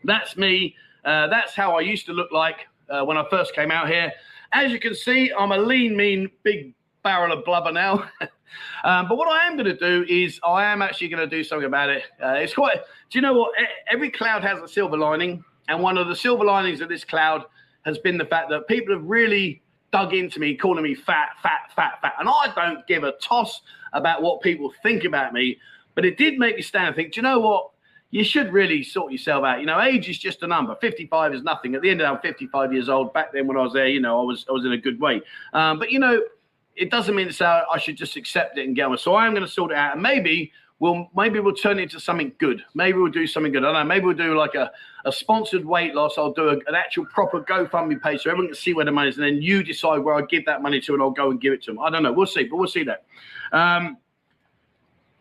that's 0.04 0.36
me. 0.36 0.76
Uh, 1.04 1.26
that's 1.28 1.54
how 1.54 1.76
I 1.76 1.80
used 1.80 2.06
to 2.06 2.12
look 2.12 2.32
like 2.32 2.66
uh, 2.88 3.04
when 3.04 3.16
I 3.16 3.24
first 3.28 3.54
came 3.54 3.70
out 3.70 3.88
here. 3.88 4.12
As 4.52 4.70
you 4.70 4.78
can 4.78 4.94
see, 4.94 5.32
I'm 5.36 5.52
a 5.52 5.58
lean, 5.58 5.96
mean, 5.96 6.30
big 6.42 6.74
barrel 7.04 7.32
of 7.32 7.44
blubber 7.44 7.70
now. 7.70 8.08
um, 8.84 9.06
but 9.06 9.16
what 9.16 9.28
I 9.28 9.46
am 9.46 9.56
going 9.56 9.66
to 9.66 9.76
do 9.76 10.04
is 10.08 10.40
I 10.44 10.64
am 10.64 10.82
actually 10.82 11.08
going 11.08 11.28
to 11.28 11.36
do 11.36 11.44
something 11.44 11.66
about 11.66 11.90
it. 11.90 12.02
Uh, 12.20 12.32
it's 12.32 12.54
quite. 12.54 12.78
Do 13.10 13.18
you 13.18 13.22
know 13.22 13.34
what? 13.34 13.52
Every 13.88 14.10
cloud 14.10 14.42
has 14.42 14.60
a 14.60 14.66
silver 14.66 14.96
lining, 14.96 15.44
and 15.68 15.80
one 15.80 15.96
of 15.96 16.08
the 16.08 16.16
silver 16.16 16.44
linings 16.44 16.80
of 16.80 16.88
this 16.88 17.04
cloud 17.04 17.44
has 17.84 17.98
been 17.98 18.18
the 18.18 18.24
fact 18.24 18.50
that 18.50 18.66
people 18.66 18.94
have 18.94 19.04
really 19.04 19.62
dug 19.92 20.12
into 20.12 20.40
me, 20.40 20.56
calling 20.56 20.82
me 20.82 20.94
fat, 20.94 21.28
fat, 21.40 21.70
fat, 21.76 22.00
fat. 22.02 22.14
And 22.18 22.28
I 22.28 22.52
don't 22.56 22.84
give 22.88 23.04
a 23.04 23.12
toss 23.22 23.60
about 23.92 24.22
what 24.22 24.40
people 24.40 24.72
think 24.82 25.04
about 25.04 25.32
me. 25.32 25.58
But 25.94 26.04
it 26.04 26.18
did 26.18 26.38
make 26.38 26.56
me 26.56 26.62
stand 26.62 26.88
and 26.88 26.96
think, 26.96 27.12
do 27.12 27.18
you 27.18 27.22
know 27.22 27.38
what? 27.38 27.70
You 28.10 28.24
should 28.24 28.52
really 28.52 28.82
sort 28.82 29.12
yourself 29.12 29.44
out. 29.44 29.60
You 29.60 29.66
know, 29.66 29.80
age 29.80 30.08
is 30.08 30.18
just 30.18 30.42
a 30.42 30.46
number. 30.46 30.76
55 30.80 31.34
is 31.34 31.42
nothing. 31.42 31.74
At 31.74 31.82
the 31.82 31.90
end 31.90 32.00
of 32.00 32.06
the 32.06 32.12
day, 32.12 32.28
I'm 32.28 32.34
55 32.34 32.72
years 32.72 32.88
old. 32.88 33.12
Back 33.12 33.32
then 33.32 33.46
when 33.46 33.56
I 33.56 33.62
was 33.62 33.72
there, 33.72 33.86
you 33.86 34.00
know, 34.00 34.20
I 34.20 34.24
was 34.24 34.44
I 34.48 34.52
was 34.52 34.64
in 34.64 34.72
a 34.72 34.78
good 34.78 35.00
way. 35.00 35.20
Um, 35.52 35.78
but 35.78 35.90
you 35.90 35.98
know, 35.98 36.20
it 36.76 36.90
doesn't 36.90 37.14
mean 37.14 37.28
to 37.28 37.64
I 37.70 37.78
should 37.78 37.96
just 37.96 38.16
accept 38.16 38.58
it 38.58 38.66
and 38.66 38.78
on. 38.80 38.98
So 38.98 39.14
I 39.14 39.26
am 39.26 39.32
going 39.32 39.46
to 39.46 39.50
sort 39.50 39.70
it 39.70 39.76
out. 39.76 39.94
And 39.94 40.02
maybe 40.02 40.52
we'll 40.80 41.08
maybe 41.14 41.40
we'll 41.40 41.54
turn 41.54 41.78
it 41.78 41.84
into 41.84 42.00
something 42.00 42.32
good. 42.38 42.62
Maybe 42.74 42.98
we'll 42.98 43.10
do 43.10 43.26
something 43.26 43.52
good. 43.52 43.64
I 43.64 43.72
don't 43.72 43.74
know. 43.74 43.84
Maybe 43.84 44.06
we'll 44.06 44.16
do 44.16 44.36
like 44.36 44.54
a, 44.54 44.70
a 45.04 45.12
sponsored 45.12 45.64
weight 45.64 45.94
loss. 45.94 46.18
I'll 46.18 46.32
do 46.32 46.48
a, 46.48 46.52
an 46.52 46.74
actual 46.74 47.06
proper 47.06 47.40
GoFundMe 47.40 48.02
page 48.02 48.22
so 48.22 48.30
everyone 48.30 48.48
can 48.48 48.56
see 48.56 48.74
where 48.74 48.84
the 48.84 48.92
money 48.92 49.08
is, 49.08 49.16
and 49.16 49.24
then 49.24 49.40
you 49.40 49.62
decide 49.62 49.98
where 49.98 50.14
I 50.14 50.22
give 50.22 50.44
that 50.46 50.62
money 50.62 50.80
to, 50.80 50.94
and 50.94 51.02
I'll 51.02 51.10
go 51.10 51.30
and 51.30 51.40
give 51.40 51.52
it 51.52 51.62
to 51.64 51.72
them. 51.72 51.80
I 51.80 51.90
don't 51.90 52.02
know. 52.02 52.12
We'll 52.12 52.26
see, 52.26 52.44
but 52.44 52.56
we'll 52.56 52.68
see 52.68 52.84
that. 52.84 53.04
Um, 53.52 53.96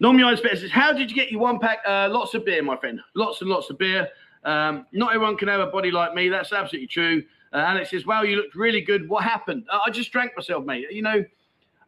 Normie 0.02 0.26
Eyes 0.26 0.42
says, 0.60 0.72
"How 0.72 0.92
did 0.92 1.10
you 1.10 1.16
get 1.16 1.32
your 1.32 1.42
one 1.42 1.60
pack? 1.60 1.80
Uh, 1.88 2.10
lots 2.12 2.34
of 2.34 2.46
beer, 2.46 2.62
my 2.64 2.76
friend. 2.78 3.00
Lots 3.16 3.42
and 3.42 3.50
lots 3.50 3.70
of 3.70 3.78
beer. 3.78 4.10
Um, 4.44 4.86
not 4.92 5.14
everyone 5.14 5.38
can 5.38 5.48
have 5.48 5.62
a 5.62 5.68
body 5.68 5.92
like 5.92 6.14
me. 6.14 6.30
That's 6.30 6.52
absolutely 6.52 6.88
true." 6.88 7.24
Uh, 7.54 7.58
Alex 7.58 7.92
says, 7.92 8.06
"Wow, 8.06 8.24
you 8.24 8.36
looked 8.36 8.56
really 8.56 8.82
good. 8.82 9.08
What 9.08 9.24
happened? 9.24 9.66
Uh, 9.70 9.80
I 9.86 9.92
just 9.92 10.12
drank 10.12 10.32
myself, 10.36 10.66
mate. 10.66 10.88
You 10.92 11.04
know." 11.04 11.24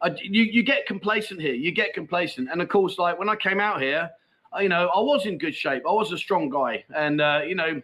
I, 0.02 0.16
you, 0.22 0.44
you 0.44 0.64
get 0.64 0.86
complacent 0.86 1.42
here. 1.42 1.54
You 1.54 1.72
get 1.72 1.94
complacent. 1.94 2.50
And 2.52 2.62
of 2.62 2.70
course, 2.70 2.98
like 2.98 3.18
when 3.18 3.30
I 3.30 3.36
came 3.36 3.60
out 3.60 3.82
here, 3.82 4.10
you 4.60 4.70
know, 4.70 4.90
I 4.96 5.00
was 5.00 5.26
in 5.26 5.38
good 5.38 5.56
shape. 5.56 5.84
I 5.88 5.92
was 5.92 6.12
a 6.12 6.18
strong 6.18 6.50
guy, 6.50 6.84
and 6.96 7.22
uh, 7.22 7.42
you 7.46 7.56
know, 7.56 7.82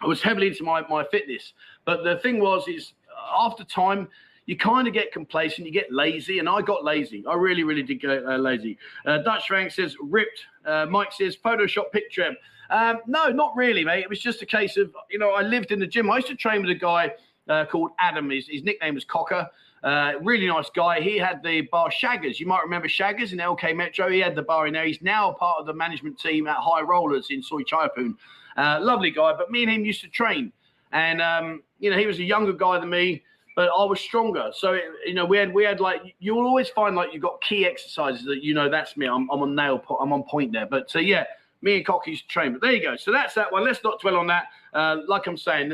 I 0.00 0.06
was 0.06 0.22
heavily 0.22 0.48
into 0.48 0.64
my 0.64 0.82
my 0.88 1.04
fitness. 1.10 1.52
But 1.84 2.04
the 2.04 2.18
thing 2.18 2.40
was, 2.40 2.68
is 2.68 2.92
after 3.36 3.64
time, 3.64 4.08
you 4.46 4.56
kind 4.56 4.88
of 4.88 4.94
get 4.94 5.12
complacent, 5.12 5.66
you 5.66 5.72
get 5.72 5.92
lazy, 5.92 6.38
and 6.38 6.48
I 6.48 6.62
got 6.62 6.84
lazy. 6.84 7.24
I 7.26 7.34
really, 7.34 7.62
really 7.64 7.82
did 7.82 8.00
get 8.00 8.24
uh, 8.24 8.36
lazy. 8.36 8.78
Uh, 9.06 9.18
Dutch 9.18 9.46
Frank 9.48 9.72
says 9.72 9.96
ripped. 10.00 10.44
Uh, 10.64 10.86
Mike 10.86 11.12
says 11.12 11.36
Photoshop 11.36 11.92
picture. 11.92 12.34
Um, 12.70 12.98
no, 13.06 13.28
not 13.28 13.54
really, 13.56 13.84
mate. 13.84 14.04
It 14.04 14.08
was 14.08 14.20
just 14.20 14.42
a 14.42 14.46
case 14.46 14.76
of 14.76 14.94
you 15.10 15.18
know 15.18 15.30
I 15.30 15.42
lived 15.42 15.72
in 15.72 15.78
the 15.78 15.86
gym. 15.86 16.10
I 16.10 16.16
used 16.16 16.28
to 16.28 16.36
train 16.36 16.62
with 16.62 16.70
a 16.70 16.74
guy 16.74 17.12
uh, 17.48 17.64
called 17.64 17.90
Adam. 17.98 18.30
His, 18.30 18.48
his 18.48 18.62
nickname 18.62 18.94
was 18.94 19.04
Cocker. 19.04 19.48
Uh, 19.82 20.12
really 20.22 20.46
nice 20.46 20.68
guy. 20.74 21.00
He 21.00 21.16
had 21.16 21.42
the 21.42 21.62
bar 21.72 21.90
Shaggers. 21.90 22.38
You 22.38 22.46
might 22.46 22.62
remember 22.62 22.88
Shaggers 22.88 23.32
in 23.32 23.38
LK 23.38 23.74
Metro. 23.74 24.10
He 24.10 24.18
had 24.18 24.34
the 24.34 24.42
bar 24.42 24.66
in 24.66 24.74
there. 24.74 24.84
He's 24.84 25.00
now 25.00 25.32
part 25.32 25.58
of 25.58 25.66
the 25.66 25.72
management 25.72 26.18
team 26.18 26.46
at 26.46 26.56
High 26.56 26.82
Rollers 26.82 27.28
in 27.30 27.42
Soi 27.42 27.62
Chaiyapoon. 27.62 28.16
Uh, 28.56 28.78
lovely 28.80 29.10
guy. 29.10 29.32
But 29.36 29.50
me 29.50 29.62
and 29.62 29.72
him 29.72 29.84
used 29.84 30.02
to 30.02 30.08
train. 30.08 30.52
And, 30.92 31.22
um, 31.22 31.62
you 31.78 31.90
know, 31.90 31.96
he 31.96 32.06
was 32.06 32.18
a 32.18 32.24
younger 32.24 32.52
guy 32.52 32.78
than 32.78 32.90
me, 32.90 33.22
but 33.56 33.70
I 33.76 33.84
was 33.84 34.00
stronger. 34.00 34.50
So, 34.52 34.74
it, 34.74 34.84
you 35.06 35.14
know, 35.14 35.24
we 35.24 35.38
had, 35.38 35.54
we 35.54 35.64
had 35.64 35.80
like, 35.80 36.14
you 36.18 36.34
will 36.34 36.46
always 36.46 36.68
find 36.68 36.96
like 36.96 37.12
you've 37.12 37.22
got 37.22 37.40
key 37.40 37.64
exercises 37.64 38.24
that, 38.24 38.42
you 38.42 38.54
know, 38.54 38.68
that's 38.68 38.96
me. 38.96 39.06
I'm, 39.06 39.30
I'm 39.30 39.40
on 39.40 39.54
nail, 39.54 39.78
po- 39.78 39.98
I'm 39.98 40.12
on 40.12 40.24
point 40.24 40.52
there. 40.52 40.66
But, 40.66 40.90
so, 40.90 40.98
yeah, 40.98 41.24
me 41.62 41.76
and 41.76 41.86
Cocky's 41.86 42.22
train. 42.22 42.52
But 42.52 42.60
there 42.60 42.72
you 42.72 42.82
go. 42.82 42.96
So 42.96 43.12
that's 43.12 43.34
that 43.34 43.50
one. 43.50 43.64
Let's 43.64 43.84
not 43.84 44.00
dwell 44.00 44.16
on 44.16 44.26
that. 44.26 44.48
Uh, 44.74 44.98
like 45.06 45.26
I'm 45.26 45.36
saying, 45.36 45.72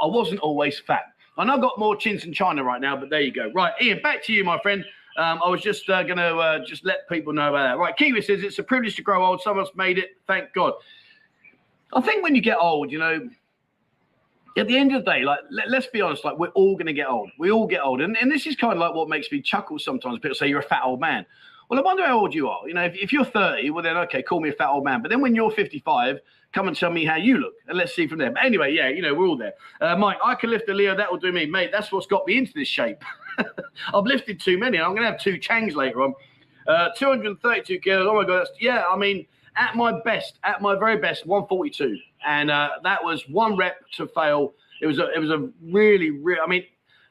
I 0.00 0.06
wasn't 0.06 0.40
always 0.40 0.78
fat. 0.78 1.04
I 1.38 1.44
know 1.44 1.54
I've 1.54 1.60
got 1.60 1.78
more 1.78 1.94
chins 1.96 2.24
in 2.24 2.32
China 2.32 2.64
right 2.64 2.80
now, 2.80 2.96
but 2.96 3.10
there 3.10 3.20
you 3.20 3.32
go. 3.32 3.50
Right, 3.54 3.72
Ian, 3.80 4.00
back 4.02 4.24
to 4.24 4.32
you, 4.32 4.42
my 4.42 4.58
friend. 4.58 4.84
Um, 5.16 5.40
I 5.44 5.48
was 5.48 5.60
just 5.60 5.88
uh, 5.88 6.02
going 6.02 6.18
to 6.18 6.36
uh, 6.36 6.64
just 6.64 6.84
let 6.84 7.08
people 7.08 7.32
know 7.32 7.48
about 7.48 7.62
that. 7.62 7.78
Right, 7.78 7.96
Kiwi 7.96 8.22
says 8.22 8.42
it's 8.42 8.58
a 8.58 8.62
privilege 8.62 8.96
to 8.96 9.02
grow 9.02 9.24
old. 9.24 9.40
Someone's 9.40 9.70
made 9.74 9.98
it. 9.98 10.10
Thank 10.26 10.52
God. 10.52 10.74
I 11.92 12.00
think 12.00 12.22
when 12.22 12.34
you 12.34 12.42
get 12.42 12.58
old, 12.60 12.92
you 12.92 12.98
know, 12.98 13.28
at 14.56 14.66
the 14.66 14.76
end 14.76 14.94
of 14.94 15.04
the 15.04 15.10
day, 15.10 15.22
like 15.22 15.40
let, 15.50 15.72
us 15.72 15.86
be 15.86 16.00
honest, 16.00 16.24
like 16.24 16.38
we're 16.38 16.48
all 16.48 16.74
going 16.74 16.86
to 16.86 16.92
get 16.92 17.08
old. 17.08 17.30
We 17.38 17.50
all 17.50 17.66
get 17.66 17.82
old, 17.82 18.00
and, 18.00 18.16
and 18.16 18.30
this 18.30 18.46
is 18.46 18.56
kind 18.56 18.72
of 18.72 18.78
like 18.78 18.94
what 18.94 19.08
makes 19.08 19.30
me 19.30 19.40
chuckle 19.40 19.78
sometimes. 19.78 20.18
People 20.18 20.34
say 20.34 20.48
you're 20.48 20.60
a 20.60 20.62
fat 20.62 20.82
old 20.84 21.00
man. 21.00 21.24
Well, 21.68 21.78
I 21.78 21.82
wonder 21.82 22.04
how 22.06 22.18
old 22.18 22.34
you 22.34 22.48
are. 22.48 22.66
You 22.66 22.74
know, 22.74 22.84
if, 22.84 22.94
if 22.96 23.12
you're 23.12 23.24
30, 23.24 23.70
well 23.70 23.82
then 23.82 23.96
okay, 23.96 24.22
call 24.22 24.40
me 24.40 24.48
a 24.48 24.52
fat 24.52 24.70
old 24.70 24.84
man. 24.84 25.02
But 25.02 25.10
then 25.10 25.20
when 25.20 25.34
you're 25.34 25.50
55, 25.50 26.18
Come 26.54 26.68
and 26.68 26.76
tell 26.76 26.90
me 26.90 27.04
how 27.04 27.16
you 27.16 27.38
look, 27.38 27.54
and 27.66 27.76
let's 27.76 27.94
see 27.94 28.06
from 28.06 28.18
there. 28.18 28.30
But 28.30 28.44
anyway, 28.44 28.72
yeah, 28.72 28.88
you 28.88 29.02
know, 29.02 29.14
we're 29.14 29.26
all 29.26 29.36
there. 29.36 29.52
Uh, 29.80 29.96
Mike, 29.96 30.16
I 30.24 30.34
can 30.34 30.50
lift 30.50 30.68
a 30.70 30.74
Leo. 30.74 30.96
That 30.96 31.10
will 31.10 31.18
do 31.18 31.30
me, 31.30 31.44
mate. 31.44 31.70
That's 31.70 31.92
what's 31.92 32.06
got 32.06 32.26
me 32.26 32.38
into 32.38 32.52
this 32.54 32.68
shape. 32.68 33.02
I've 33.94 34.04
lifted 34.04 34.40
too 34.40 34.56
many. 34.56 34.78
I'm 34.78 34.92
going 34.92 35.02
to 35.02 35.10
have 35.10 35.20
two 35.20 35.38
changs 35.38 35.74
later 35.74 36.02
on. 36.02 36.14
Uh, 36.66 36.88
232 36.96 37.78
kilos. 37.80 38.06
Oh 38.08 38.14
my 38.14 38.24
god, 38.24 38.40
that's 38.40 38.50
yeah. 38.60 38.84
I 38.90 38.96
mean, 38.96 39.26
at 39.56 39.74
my 39.76 40.00
best, 40.04 40.38
at 40.44 40.62
my 40.62 40.78
very 40.78 40.96
best, 40.96 41.26
142, 41.26 41.98
and 42.26 42.50
uh, 42.50 42.70
that 42.82 43.02
was 43.02 43.28
one 43.28 43.56
rep 43.56 43.76
to 43.96 44.06
fail. 44.08 44.54
It 44.80 44.86
was 44.86 44.98
a, 44.98 45.12
it 45.12 45.18
was 45.18 45.30
a 45.30 45.50
really, 45.62 46.10
really. 46.10 46.40
I 46.40 46.46
mean, 46.46 46.64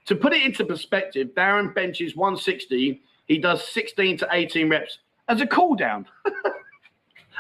to 0.06 0.16
put 0.16 0.34
it 0.34 0.42
into 0.42 0.66
perspective, 0.66 1.30
Darren 1.36 1.76
benches 1.76 2.16
160. 2.16 3.02
He 3.26 3.38
does 3.38 3.68
16 3.68 4.20
to 4.20 4.28
18 4.32 4.70
reps 4.70 5.00
as 5.28 5.42
a 5.42 5.48
cool 5.48 5.76
down. 5.76 6.08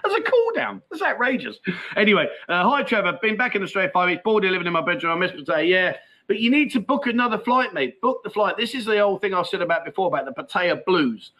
as 0.05 0.13
a 0.13 0.21
cool 0.21 0.51
down. 0.55 0.81
That's 0.89 1.01
outrageous. 1.01 1.57
Anyway, 1.95 2.27
uh, 2.49 2.63
hi 2.69 2.83
Trevor. 2.83 3.17
Been 3.21 3.37
back 3.37 3.55
in 3.55 3.63
Australia 3.63 3.91
five 3.93 4.09
weeks. 4.09 4.21
Bored 4.23 4.43
living 4.43 4.67
in 4.67 4.73
my 4.73 4.81
bedroom. 4.81 5.13
I 5.13 5.27
miss 5.27 5.31
Pattaya. 5.31 5.67
Yeah. 5.67 5.97
But 6.27 6.39
you 6.39 6.51
need 6.51 6.71
to 6.73 6.81
book 6.81 7.07
another 7.07 7.37
flight, 7.37 7.73
mate. 7.73 8.01
Book 8.01 8.21
the 8.23 8.29
flight. 8.29 8.57
This 8.57 8.75
is 8.75 8.85
the 8.85 8.99
old 8.99 9.21
thing 9.21 9.33
I 9.33 9.43
said 9.43 9.61
about 9.61 9.85
before 9.85 10.07
about 10.07 10.25
the 10.25 10.43
Pattaya 10.43 10.83
blues. 10.85 11.31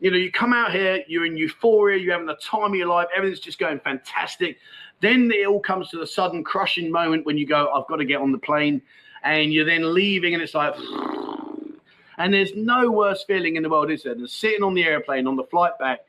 You 0.00 0.10
know, 0.10 0.16
you 0.16 0.32
come 0.32 0.52
out 0.52 0.72
here, 0.72 1.04
you're 1.06 1.26
in 1.26 1.36
euphoria, 1.36 1.96
you're 1.96 2.12
having 2.12 2.26
the 2.26 2.34
time 2.34 2.72
of 2.72 2.74
your 2.74 2.88
life, 2.88 3.06
everything's 3.16 3.38
just 3.38 3.60
going 3.60 3.78
fantastic. 3.78 4.58
Then 5.00 5.30
it 5.30 5.46
all 5.46 5.60
comes 5.60 5.90
to 5.90 5.98
the 5.98 6.06
sudden 6.08 6.42
crushing 6.42 6.90
moment 6.90 7.24
when 7.24 7.38
you 7.38 7.46
go, 7.46 7.70
I've 7.72 7.86
got 7.86 7.96
to 7.96 8.04
get 8.04 8.20
on 8.20 8.32
the 8.32 8.38
plane. 8.38 8.82
And 9.22 9.52
you're 9.52 9.64
then 9.64 9.94
leaving, 9.94 10.34
and 10.34 10.42
it's 10.42 10.54
like, 10.54 10.74
and 12.18 12.34
there's 12.34 12.52
no 12.56 12.90
worse 12.90 13.22
feeling 13.22 13.54
in 13.54 13.62
the 13.62 13.68
world, 13.68 13.92
is 13.92 14.02
there, 14.02 14.16
than 14.16 14.26
sitting 14.26 14.64
on 14.64 14.74
the 14.74 14.82
airplane 14.82 15.28
on 15.28 15.36
the 15.36 15.44
flight 15.44 15.78
back 15.78 16.00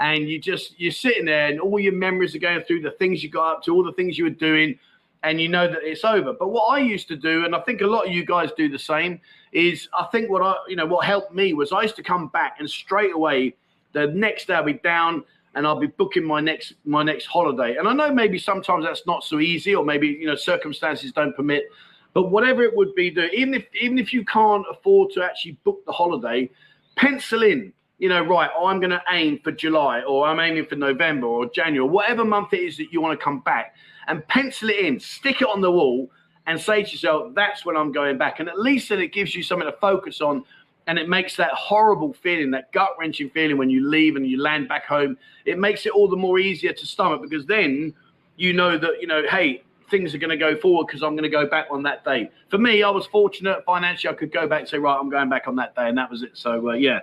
and 0.00 0.28
you 0.28 0.38
just 0.38 0.78
you're 0.78 0.90
sitting 0.90 1.24
there 1.24 1.48
and 1.48 1.60
all 1.60 1.78
your 1.78 1.92
memories 1.92 2.34
are 2.34 2.40
going 2.40 2.62
through 2.62 2.80
the 2.80 2.90
things 2.92 3.22
you 3.22 3.30
got 3.30 3.56
up 3.56 3.62
to 3.62 3.74
all 3.74 3.84
the 3.84 3.92
things 3.92 4.18
you 4.18 4.24
were 4.24 4.30
doing 4.30 4.78
and 5.22 5.40
you 5.40 5.48
know 5.48 5.68
that 5.68 5.82
it's 5.82 6.04
over 6.04 6.32
but 6.32 6.48
what 6.48 6.64
i 6.66 6.78
used 6.78 7.06
to 7.06 7.16
do 7.16 7.44
and 7.44 7.54
i 7.54 7.60
think 7.60 7.80
a 7.80 7.86
lot 7.86 8.06
of 8.06 8.12
you 8.12 8.24
guys 8.24 8.50
do 8.56 8.68
the 8.68 8.78
same 8.78 9.20
is 9.52 9.88
i 9.98 10.04
think 10.06 10.30
what 10.30 10.42
i 10.42 10.54
you 10.68 10.76
know 10.76 10.86
what 10.86 11.04
helped 11.04 11.34
me 11.34 11.52
was 11.52 11.72
i 11.72 11.82
used 11.82 11.96
to 11.96 12.02
come 12.02 12.28
back 12.28 12.56
and 12.58 12.68
straight 12.68 13.14
away 13.14 13.54
the 13.92 14.06
next 14.08 14.46
day 14.46 14.54
i'll 14.54 14.64
be 14.64 14.72
down 14.74 15.22
and 15.54 15.66
i'll 15.66 15.78
be 15.78 15.86
booking 15.86 16.24
my 16.24 16.40
next 16.40 16.74
my 16.84 17.02
next 17.02 17.26
holiday 17.26 17.76
and 17.76 17.86
i 17.86 17.92
know 17.92 18.12
maybe 18.12 18.38
sometimes 18.38 18.84
that's 18.84 19.06
not 19.06 19.22
so 19.22 19.38
easy 19.38 19.74
or 19.74 19.84
maybe 19.84 20.08
you 20.08 20.26
know 20.26 20.34
circumstances 20.34 21.12
don't 21.12 21.36
permit 21.36 21.64
But 22.12 22.30
whatever 22.30 22.62
it 22.62 22.74
would 22.74 22.94
be, 22.94 23.10
do 23.10 23.22
even 23.32 23.54
if 23.54 23.66
even 23.80 23.98
if 23.98 24.12
you 24.12 24.24
can't 24.24 24.64
afford 24.70 25.12
to 25.12 25.22
actually 25.22 25.52
book 25.64 25.84
the 25.86 25.92
holiday, 25.92 26.50
pencil 26.96 27.42
in. 27.42 27.72
You 28.00 28.08
know, 28.08 28.24
right? 28.24 28.50
I'm 28.58 28.80
going 28.80 28.90
to 28.90 29.02
aim 29.10 29.38
for 29.44 29.52
July, 29.52 30.00
or 30.02 30.26
I'm 30.26 30.40
aiming 30.40 30.66
for 30.66 30.74
November 30.74 31.28
or 31.28 31.48
January, 31.48 31.88
whatever 31.88 32.24
month 32.24 32.52
it 32.52 32.60
is 32.60 32.76
that 32.78 32.92
you 32.92 33.00
want 33.00 33.16
to 33.18 33.22
come 33.22 33.40
back, 33.40 33.76
and 34.08 34.26
pencil 34.26 34.70
it 34.70 34.80
in, 34.80 34.98
stick 34.98 35.40
it 35.42 35.48
on 35.48 35.60
the 35.60 35.70
wall, 35.70 36.10
and 36.46 36.60
say 36.60 36.82
to 36.82 36.90
yourself, 36.90 37.34
"That's 37.34 37.64
when 37.64 37.76
I'm 37.76 37.92
going 37.92 38.18
back." 38.18 38.40
And 38.40 38.48
at 38.48 38.58
least 38.58 38.88
then 38.88 39.00
it 39.00 39.12
gives 39.12 39.34
you 39.34 39.44
something 39.44 39.70
to 39.70 39.76
focus 39.78 40.20
on 40.20 40.44
and 40.86 40.98
it 40.98 41.08
makes 41.08 41.36
that 41.36 41.52
horrible 41.52 42.12
feeling, 42.12 42.50
that 42.50 42.72
gut 42.72 42.90
wrenching 42.98 43.30
feeling 43.30 43.56
when 43.56 43.70
you 43.70 43.88
leave 43.88 44.16
and 44.16 44.26
you 44.26 44.42
land 44.42 44.68
back 44.68 44.86
home. 44.86 45.16
It 45.44 45.56
makes 45.58 45.86
it 45.86 45.92
all 45.92 46.08
the 46.08 46.16
more 46.16 46.40
easier 46.40 46.72
to 46.72 46.86
stomach 46.86 47.22
because 47.22 47.46
then 47.46 47.94
you 48.36 48.52
know 48.52 48.76
that 48.76 49.00
you 49.00 49.06
know, 49.06 49.22
hey, 49.30 49.62
things 49.90 50.14
are 50.14 50.18
going 50.18 50.30
to 50.30 50.36
go 50.36 50.56
forward 50.56 50.86
because 50.86 51.02
I'm 51.02 51.14
going 51.14 51.22
to 51.22 51.28
go 51.28 51.46
back 51.46 51.66
on 51.70 51.82
that 51.84 52.04
day. 52.04 52.30
For 52.48 52.58
me, 52.58 52.82
I 52.82 52.90
was 52.90 53.06
fortunate 53.06 53.64
financially; 53.64 54.12
I 54.12 54.16
could 54.16 54.32
go 54.32 54.48
back 54.48 54.60
and 54.60 54.68
say, 54.68 54.78
right, 54.78 54.98
I'm 54.98 55.10
going 55.10 55.28
back 55.28 55.46
on 55.46 55.56
that 55.56 55.76
day, 55.76 55.88
and 55.88 55.98
that 55.98 56.10
was 56.10 56.22
it. 56.22 56.36
So 56.36 56.70
uh, 56.70 56.72
yeah. 56.72 57.00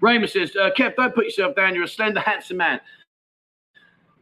Raymond 0.00 0.30
says, 0.30 0.54
uh, 0.56 0.70
Kev, 0.76 0.96
don't 0.96 1.14
put 1.14 1.24
yourself 1.24 1.54
down. 1.54 1.74
You're 1.74 1.84
a 1.84 1.88
slender, 1.88 2.20
handsome 2.20 2.58
man. 2.58 2.80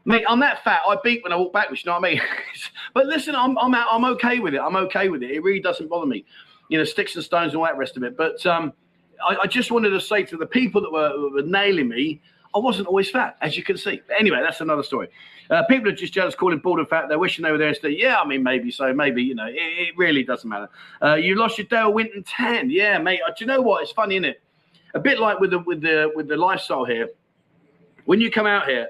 Mate, 0.06 0.24
I'm 0.28 0.40
that 0.40 0.62
fat. 0.62 0.82
I 0.86 0.96
beat 1.02 1.22
when 1.22 1.32
I 1.32 1.36
walk 1.36 1.52
backwards. 1.52 1.82
You 1.84 1.90
know 1.90 1.98
what 1.98 2.08
I 2.08 2.14
mean? 2.14 2.20
but 2.94 3.06
listen, 3.06 3.34
I'm 3.34 3.56
I'm 3.58 3.74
out, 3.74 3.88
I'm 3.90 4.04
okay 4.04 4.38
with 4.38 4.54
it. 4.54 4.60
I'm 4.60 4.76
okay 4.76 5.08
with 5.08 5.22
it. 5.22 5.30
It 5.30 5.42
really 5.42 5.60
doesn't 5.60 5.88
bother 5.88 6.06
me. 6.06 6.26
You 6.68 6.78
know, 6.78 6.84
sticks 6.84 7.14
and 7.14 7.24
stones 7.24 7.52
and 7.52 7.56
all 7.56 7.64
that 7.64 7.78
rest 7.78 7.96
of 7.96 8.02
it. 8.02 8.16
But 8.16 8.44
um, 8.44 8.72
I, 9.26 9.36
I, 9.42 9.46
just 9.46 9.70
wanted 9.70 9.90
to 9.90 10.00
say 10.00 10.22
to 10.24 10.36
the 10.36 10.46
people 10.46 10.80
that 10.80 10.92
were, 10.92 11.30
were 11.30 11.42
nailing 11.42 11.88
me, 11.88 12.20
I 12.54 12.58
wasn't 12.58 12.88
always 12.88 13.10
fat, 13.10 13.36
as 13.42 13.56
you 13.56 13.62
can 13.62 13.76
see. 13.76 14.00
But 14.06 14.18
anyway, 14.18 14.40
that's 14.42 14.60
another 14.60 14.82
story. 14.82 15.08
Uh, 15.50 15.62
people 15.64 15.88
are 15.88 15.94
just 15.94 16.12
jealous, 16.12 16.34
calling 16.34 16.58
bald 16.58 16.78
and 16.78 16.88
fat. 16.88 17.08
They're 17.08 17.18
wishing 17.18 17.42
they 17.42 17.52
were 17.52 17.58
there 17.58 17.68
instead. 17.68 17.92
Yeah, 17.92 18.18
I 18.18 18.26
mean, 18.26 18.42
maybe 18.42 18.70
so. 18.70 18.92
Maybe 18.94 19.22
you 19.22 19.34
know, 19.34 19.46
it, 19.46 19.54
it 19.56 19.96
really 19.96 20.22
doesn't 20.22 20.48
matter. 20.48 20.68
Uh, 21.02 21.14
you 21.14 21.34
lost 21.34 21.58
your 21.58 21.66
Dale 21.66 21.92
Winton 21.92 22.22
tan. 22.22 22.70
Yeah, 22.70 22.98
mate. 22.98 23.20
Uh, 23.26 23.32
do 23.36 23.44
you 23.44 23.46
know 23.46 23.60
what? 23.60 23.82
It's 23.82 23.92
funny, 23.92 24.16
isn't 24.16 24.24
it? 24.24 24.42
A 24.94 25.00
bit 25.00 25.18
like 25.18 25.40
with 25.40 25.50
the 25.50 25.58
with 25.60 25.80
the 25.80 26.12
with 26.14 26.28
the 26.28 26.36
lifestyle 26.36 26.84
here. 26.84 27.08
When 28.04 28.20
you 28.20 28.30
come 28.30 28.46
out 28.46 28.68
here, 28.68 28.88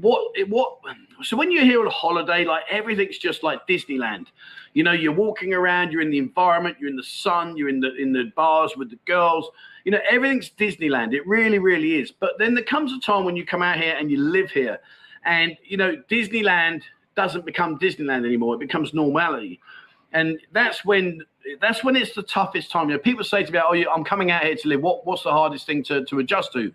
what 0.00 0.32
what 0.48 0.78
so 1.22 1.36
when 1.36 1.52
you're 1.52 1.64
here 1.64 1.80
on 1.80 1.86
a 1.86 1.90
holiday 1.90 2.44
like 2.44 2.64
everything's 2.68 3.18
just 3.18 3.42
like 3.42 3.66
disneyland. 3.68 4.26
You 4.74 4.82
know 4.82 4.92
you're 4.92 5.12
walking 5.12 5.54
around 5.54 5.92
you're 5.92 6.02
in 6.02 6.10
the 6.10 6.18
environment 6.18 6.76
you're 6.80 6.90
in 6.90 6.96
the 6.96 7.02
sun 7.02 7.56
you're 7.56 7.68
in 7.68 7.80
the 7.80 7.94
in 7.94 8.12
the 8.12 8.32
bars 8.34 8.76
with 8.76 8.90
the 8.90 8.98
girls. 9.06 9.48
You 9.84 9.92
know 9.92 10.00
everything's 10.10 10.50
disneyland. 10.50 11.14
It 11.14 11.26
really 11.26 11.58
really 11.58 11.96
is. 11.96 12.10
But 12.10 12.32
then 12.38 12.54
there 12.54 12.64
comes 12.64 12.92
a 12.92 13.00
time 13.00 13.24
when 13.24 13.36
you 13.36 13.46
come 13.46 13.62
out 13.62 13.78
here 13.78 13.94
and 13.96 14.10
you 14.10 14.18
live 14.18 14.50
here. 14.50 14.80
And 15.24 15.56
you 15.64 15.76
know 15.76 15.96
disneyland 16.10 16.82
doesn't 17.14 17.44
become 17.44 17.78
disneyland 17.78 18.26
anymore. 18.26 18.54
It 18.54 18.60
becomes 18.60 18.92
normality. 18.92 19.60
And 20.12 20.40
that's 20.52 20.84
when 20.84 21.20
that's 21.60 21.84
when 21.84 21.96
it's 21.96 22.14
the 22.14 22.22
toughest 22.22 22.70
time 22.70 22.88
you 22.88 22.94
know 22.94 23.00
people 23.00 23.24
say 23.24 23.42
to 23.42 23.52
me 23.52 23.58
oh 23.58 23.92
i'm 23.92 24.04
coming 24.04 24.30
out 24.30 24.44
here 24.44 24.54
to 24.54 24.68
live 24.68 24.80
what, 24.80 25.06
what's 25.06 25.22
the 25.22 25.30
hardest 25.30 25.66
thing 25.66 25.82
to, 25.82 26.04
to 26.04 26.18
adjust 26.18 26.52
to 26.52 26.72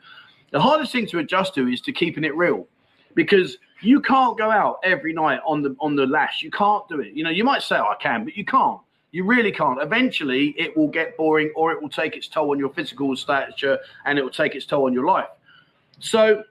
the 0.52 0.60
hardest 0.60 0.92
thing 0.92 1.08
to 1.08 1.20
adjust 1.20 1.56
to 1.56 1.68
is 1.68 1.82
to 1.82 1.92
keeping 1.92 2.24
it 2.24 2.36
real 2.36 2.68
because 3.16 3.58
you 3.82 4.00
can't 4.00 4.38
go 4.38 4.50
out 4.50 4.80
every 4.84 5.14
night 5.14 5.40
on 5.46 5.62
the 5.62 5.76
on 5.80 5.96
the 5.96 6.06
lash. 6.06 6.42
You 6.42 6.52
can't 6.52 6.88
do 6.88 7.02
it. 7.02 7.14
You 7.14 7.24
know, 7.24 7.30
you 7.30 7.44
might 7.44 7.62
say, 7.62 7.78
oh, 7.78 7.90
I 7.92 7.96
can, 8.00 8.24
but 8.24 8.38
you 8.38 8.46
can't. 8.46 8.80
You 9.12 9.26
really 9.26 9.52
can't. 9.52 9.82
Eventually, 9.82 10.56
it 10.58 10.76
will 10.76 10.88
get 10.88 11.18
boring, 11.18 11.52
or 11.56 11.72
it 11.72 11.82
will 11.82 11.90
take 11.90 12.16
its 12.16 12.28
toll 12.28 12.52
on 12.52 12.60
your 12.60 12.70
physical 12.70 13.16
stature, 13.16 13.78
and 14.06 14.18
it 14.18 14.24
will 14.24 14.32
take 14.32 14.56
its 14.56 14.66
toll 14.66 14.86
on 14.86 14.94
your 14.94 15.06
life. 15.06 15.28
So, 16.00 16.44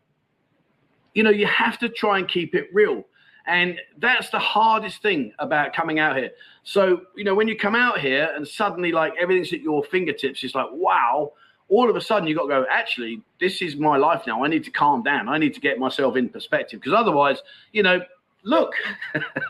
you 1.15 1.23
know, 1.23 1.31
you 1.31 1.47
have 1.47 1.79
to 1.79 1.89
try 1.89 2.19
and 2.19 2.29
keep 2.29 2.55
it 2.55 2.69
real. 2.73 3.05
And 3.47 3.79
that's 3.99 4.31
the 4.31 4.39
hardest 4.39 5.03
thing 5.03 5.33
about 5.39 5.73
coming 5.73 5.99
out 5.99 6.17
here. 6.17 6.31
So, 6.63 7.03
you 7.17 7.25
know, 7.25 7.35
when 7.35 7.49
you 7.49 7.57
come 7.57 7.75
out 7.75 7.99
here 7.99 8.33
and 8.37 8.47
suddenly 8.47 8.93
like 8.93 9.15
everything's 9.21 9.53
at 9.53 9.63
your 9.63 9.83
fingertips, 9.85 10.45
it's 10.45 10.55
like, 10.55 10.69
wow, 10.71 11.33
all 11.69 11.91
of 11.91 11.97
a 11.97 12.01
sudden 12.01 12.29
you've 12.29 12.39
got 12.39 12.45
to 12.45 12.49
go, 12.49 12.67
actually, 12.71 13.21
this 13.41 13.63
is 13.63 13.77
my 13.77 13.97
life 13.97 14.23
now. 14.27 14.45
I 14.45 14.49
need 14.49 14.65
to 14.65 14.71
calm 14.71 15.03
down. 15.03 15.29
I 15.29 15.39
need 15.39 15.55
to 15.55 15.61
get 15.61 15.79
myself 15.79 16.17
in 16.17 16.29
perspective 16.29 16.81
because 16.81 16.93
otherwise, 16.93 17.39
you 17.73 17.83
know, 17.83 18.01
look. 18.45 18.75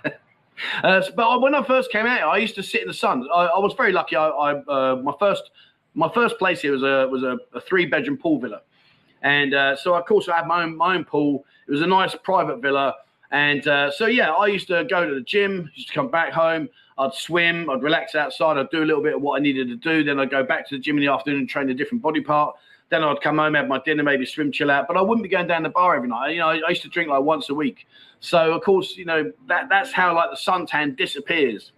uh, 0.82 1.02
but 1.14 1.40
when 1.40 1.54
I 1.54 1.62
first 1.64 1.90
came 1.90 2.06
out, 2.06 2.22
I 2.22 2.38
used 2.38 2.54
to 2.54 2.62
sit 2.62 2.82
in 2.82 2.88
the 2.88 2.94
sun. 2.94 3.26
I, 3.32 3.46
I 3.46 3.58
was 3.58 3.74
very 3.74 3.92
lucky. 3.92 4.16
I, 4.16 4.28
I 4.28 4.52
uh, 4.54 4.96
my 4.96 5.12
first 5.18 5.50
my 5.94 6.08
first 6.14 6.38
place 6.38 6.60
here 6.60 6.72
was 6.72 6.82
a 6.82 7.08
was 7.10 7.22
a, 7.22 7.38
a 7.54 7.60
three 7.60 7.86
bedroom 7.86 8.16
pool 8.16 8.38
villa, 8.38 8.62
and 9.22 9.54
uh, 9.54 9.76
so 9.76 9.94
of 9.94 10.06
course 10.06 10.28
I 10.28 10.36
had 10.36 10.46
my 10.46 10.62
own 10.62 10.76
my 10.76 10.94
own 10.94 11.04
pool. 11.04 11.44
It 11.66 11.72
was 11.72 11.82
a 11.82 11.86
nice 11.86 12.14
private 12.22 12.60
villa, 12.60 12.94
and 13.32 13.66
uh, 13.66 13.90
so 13.90 14.06
yeah, 14.06 14.30
I 14.30 14.46
used 14.46 14.68
to 14.68 14.84
go 14.84 15.06
to 15.08 15.14
the 15.14 15.22
gym, 15.22 15.70
used 15.74 15.88
to 15.88 15.94
come 15.94 16.08
back 16.08 16.32
home. 16.32 16.68
I'd 16.98 17.14
swim, 17.14 17.70
I'd 17.70 17.82
relax 17.82 18.14
outside, 18.14 18.58
I'd 18.58 18.68
do 18.70 18.82
a 18.82 18.84
little 18.84 19.02
bit 19.02 19.14
of 19.14 19.22
what 19.22 19.40
I 19.40 19.42
needed 19.42 19.68
to 19.68 19.76
do. 19.76 20.04
Then 20.04 20.20
I'd 20.20 20.30
go 20.30 20.44
back 20.44 20.68
to 20.68 20.76
the 20.76 20.80
gym 20.80 20.98
in 20.98 21.04
the 21.04 21.10
afternoon 21.10 21.40
and 21.40 21.48
train 21.48 21.70
a 21.70 21.74
different 21.74 22.02
body 22.02 22.20
part. 22.20 22.54
Then 22.90 23.02
I'd 23.02 23.22
come 23.22 23.38
home, 23.38 23.54
have 23.54 23.68
my 23.68 23.80
dinner, 23.86 24.02
maybe 24.02 24.26
swim, 24.26 24.52
chill 24.52 24.70
out. 24.70 24.86
But 24.86 24.98
I 24.98 25.00
wouldn't 25.00 25.22
be 25.22 25.30
going 25.30 25.46
down 25.46 25.62
the 25.62 25.70
bar 25.70 25.96
every 25.96 26.10
night. 26.10 26.32
You 26.32 26.40
know, 26.40 26.50
I, 26.50 26.68
used 26.68 26.82
to 26.82 26.90
drink 26.90 27.08
like 27.08 27.22
once 27.22 27.48
a 27.48 27.54
week. 27.54 27.86
So 28.20 28.52
of 28.52 28.62
course, 28.62 28.98
you 28.98 29.06
know 29.06 29.32
that 29.48 29.70
that's 29.70 29.92
how 29.92 30.14
like 30.14 30.28
the 30.30 30.36
suntan 30.36 30.94
disappears. 30.96 31.72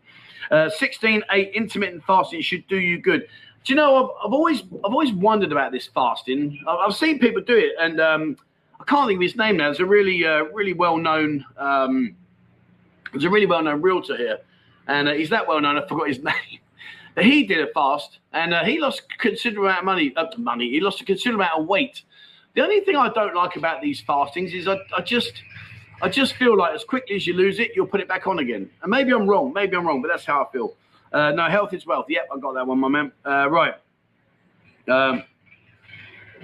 Uh, 0.50 0.68
16, 0.68 1.22
8 1.30 1.52
intermittent 1.54 2.02
fasting 2.04 2.42
should 2.42 2.66
do 2.66 2.78
you 2.78 3.00
good. 3.00 3.28
Do 3.64 3.72
you 3.72 3.76
know? 3.76 3.96
I've, 3.96 4.26
I've 4.26 4.32
always 4.32 4.62
I've 4.62 4.92
always 4.92 5.12
wondered 5.12 5.52
about 5.52 5.70
this 5.70 5.86
fasting. 5.86 6.60
I've, 6.66 6.88
I've 6.88 6.96
seen 6.96 7.20
people 7.20 7.42
do 7.42 7.56
it, 7.56 7.72
and 7.78 8.00
um, 8.00 8.36
I 8.80 8.84
can't 8.84 9.08
think 9.08 9.18
of 9.18 9.22
his 9.22 9.36
name 9.36 9.56
now. 9.56 9.66
There's 9.66 9.80
a 9.80 9.86
really 9.86 10.24
uh, 10.24 10.44
really 10.52 10.72
well 10.72 10.96
known. 10.96 11.44
Um, 11.56 12.16
there's 13.12 13.24
a 13.24 13.30
really 13.30 13.46
well 13.46 13.62
known 13.62 13.80
realtor 13.80 14.16
here 14.16 14.38
and 14.86 15.08
uh, 15.08 15.12
he's 15.12 15.30
that 15.30 15.46
well 15.46 15.60
known. 15.60 15.76
I 15.78 15.86
forgot 15.86 16.08
his 16.08 16.18
name. 16.22 16.60
But 17.14 17.24
he 17.24 17.44
did 17.44 17.60
a 17.60 17.72
fast, 17.72 18.18
and 18.32 18.52
uh, 18.52 18.64
he 18.64 18.80
lost 18.80 19.02
a 19.02 19.18
considerable 19.18 19.68
amount 19.68 19.80
of 19.80 19.84
money. 19.84 20.12
Uh, 20.16 20.26
money. 20.36 20.70
He 20.70 20.80
lost 20.80 21.00
a 21.00 21.04
considerable 21.04 21.44
amount 21.44 21.60
of 21.60 21.66
weight. 21.68 22.02
The 22.54 22.62
only 22.62 22.80
thing 22.80 22.96
I 22.96 23.08
don't 23.08 23.34
like 23.34 23.56
about 23.56 23.82
these 23.82 24.00
fastings 24.00 24.52
is 24.52 24.66
I, 24.66 24.78
I 24.96 25.00
just, 25.00 25.32
I 26.02 26.08
just 26.08 26.34
feel 26.34 26.56
like 26.56 26.74
as 26.74 26.84
quickly 26.84 27.16
as 27.16 27.26
you 27.26 27.34
lose 27.34 27.60
it, 27.60 27.70
you'll 27.74 27.86
put 27.86 28.00
it 28.00 28.08
back 28.08 28.26
on 28.26 28.40
again. 28.40 28.68
And 28.82 28.90
maybe 28.90 29.12
I'm 29.12 29.28
wrong. 29.28 29.52
Maybe 29.52 29.76
I'm 29.76 29.86
wrong, 29.86 30.02
but 30.02 30.08
that's 30.08 30.24
how 30.24 30.44
I 30.44 30.52
feel. 30.52 30.74
Uh, 31.12 31.30
no, 31.30 31.48
health 31.48 31.72
is 31.72 31.86
wealth. 31.86 32.06
Yep, 32.08 32.28
I 32.34 32.38
got 32.38 32.54
that 32.54 32.66
one, 32.66 32.80
my 32.80 32.88
man. 32.88 33.12
Uh, 33.24 33.48
right. 33.48 33.74
Um, 34.88 35.22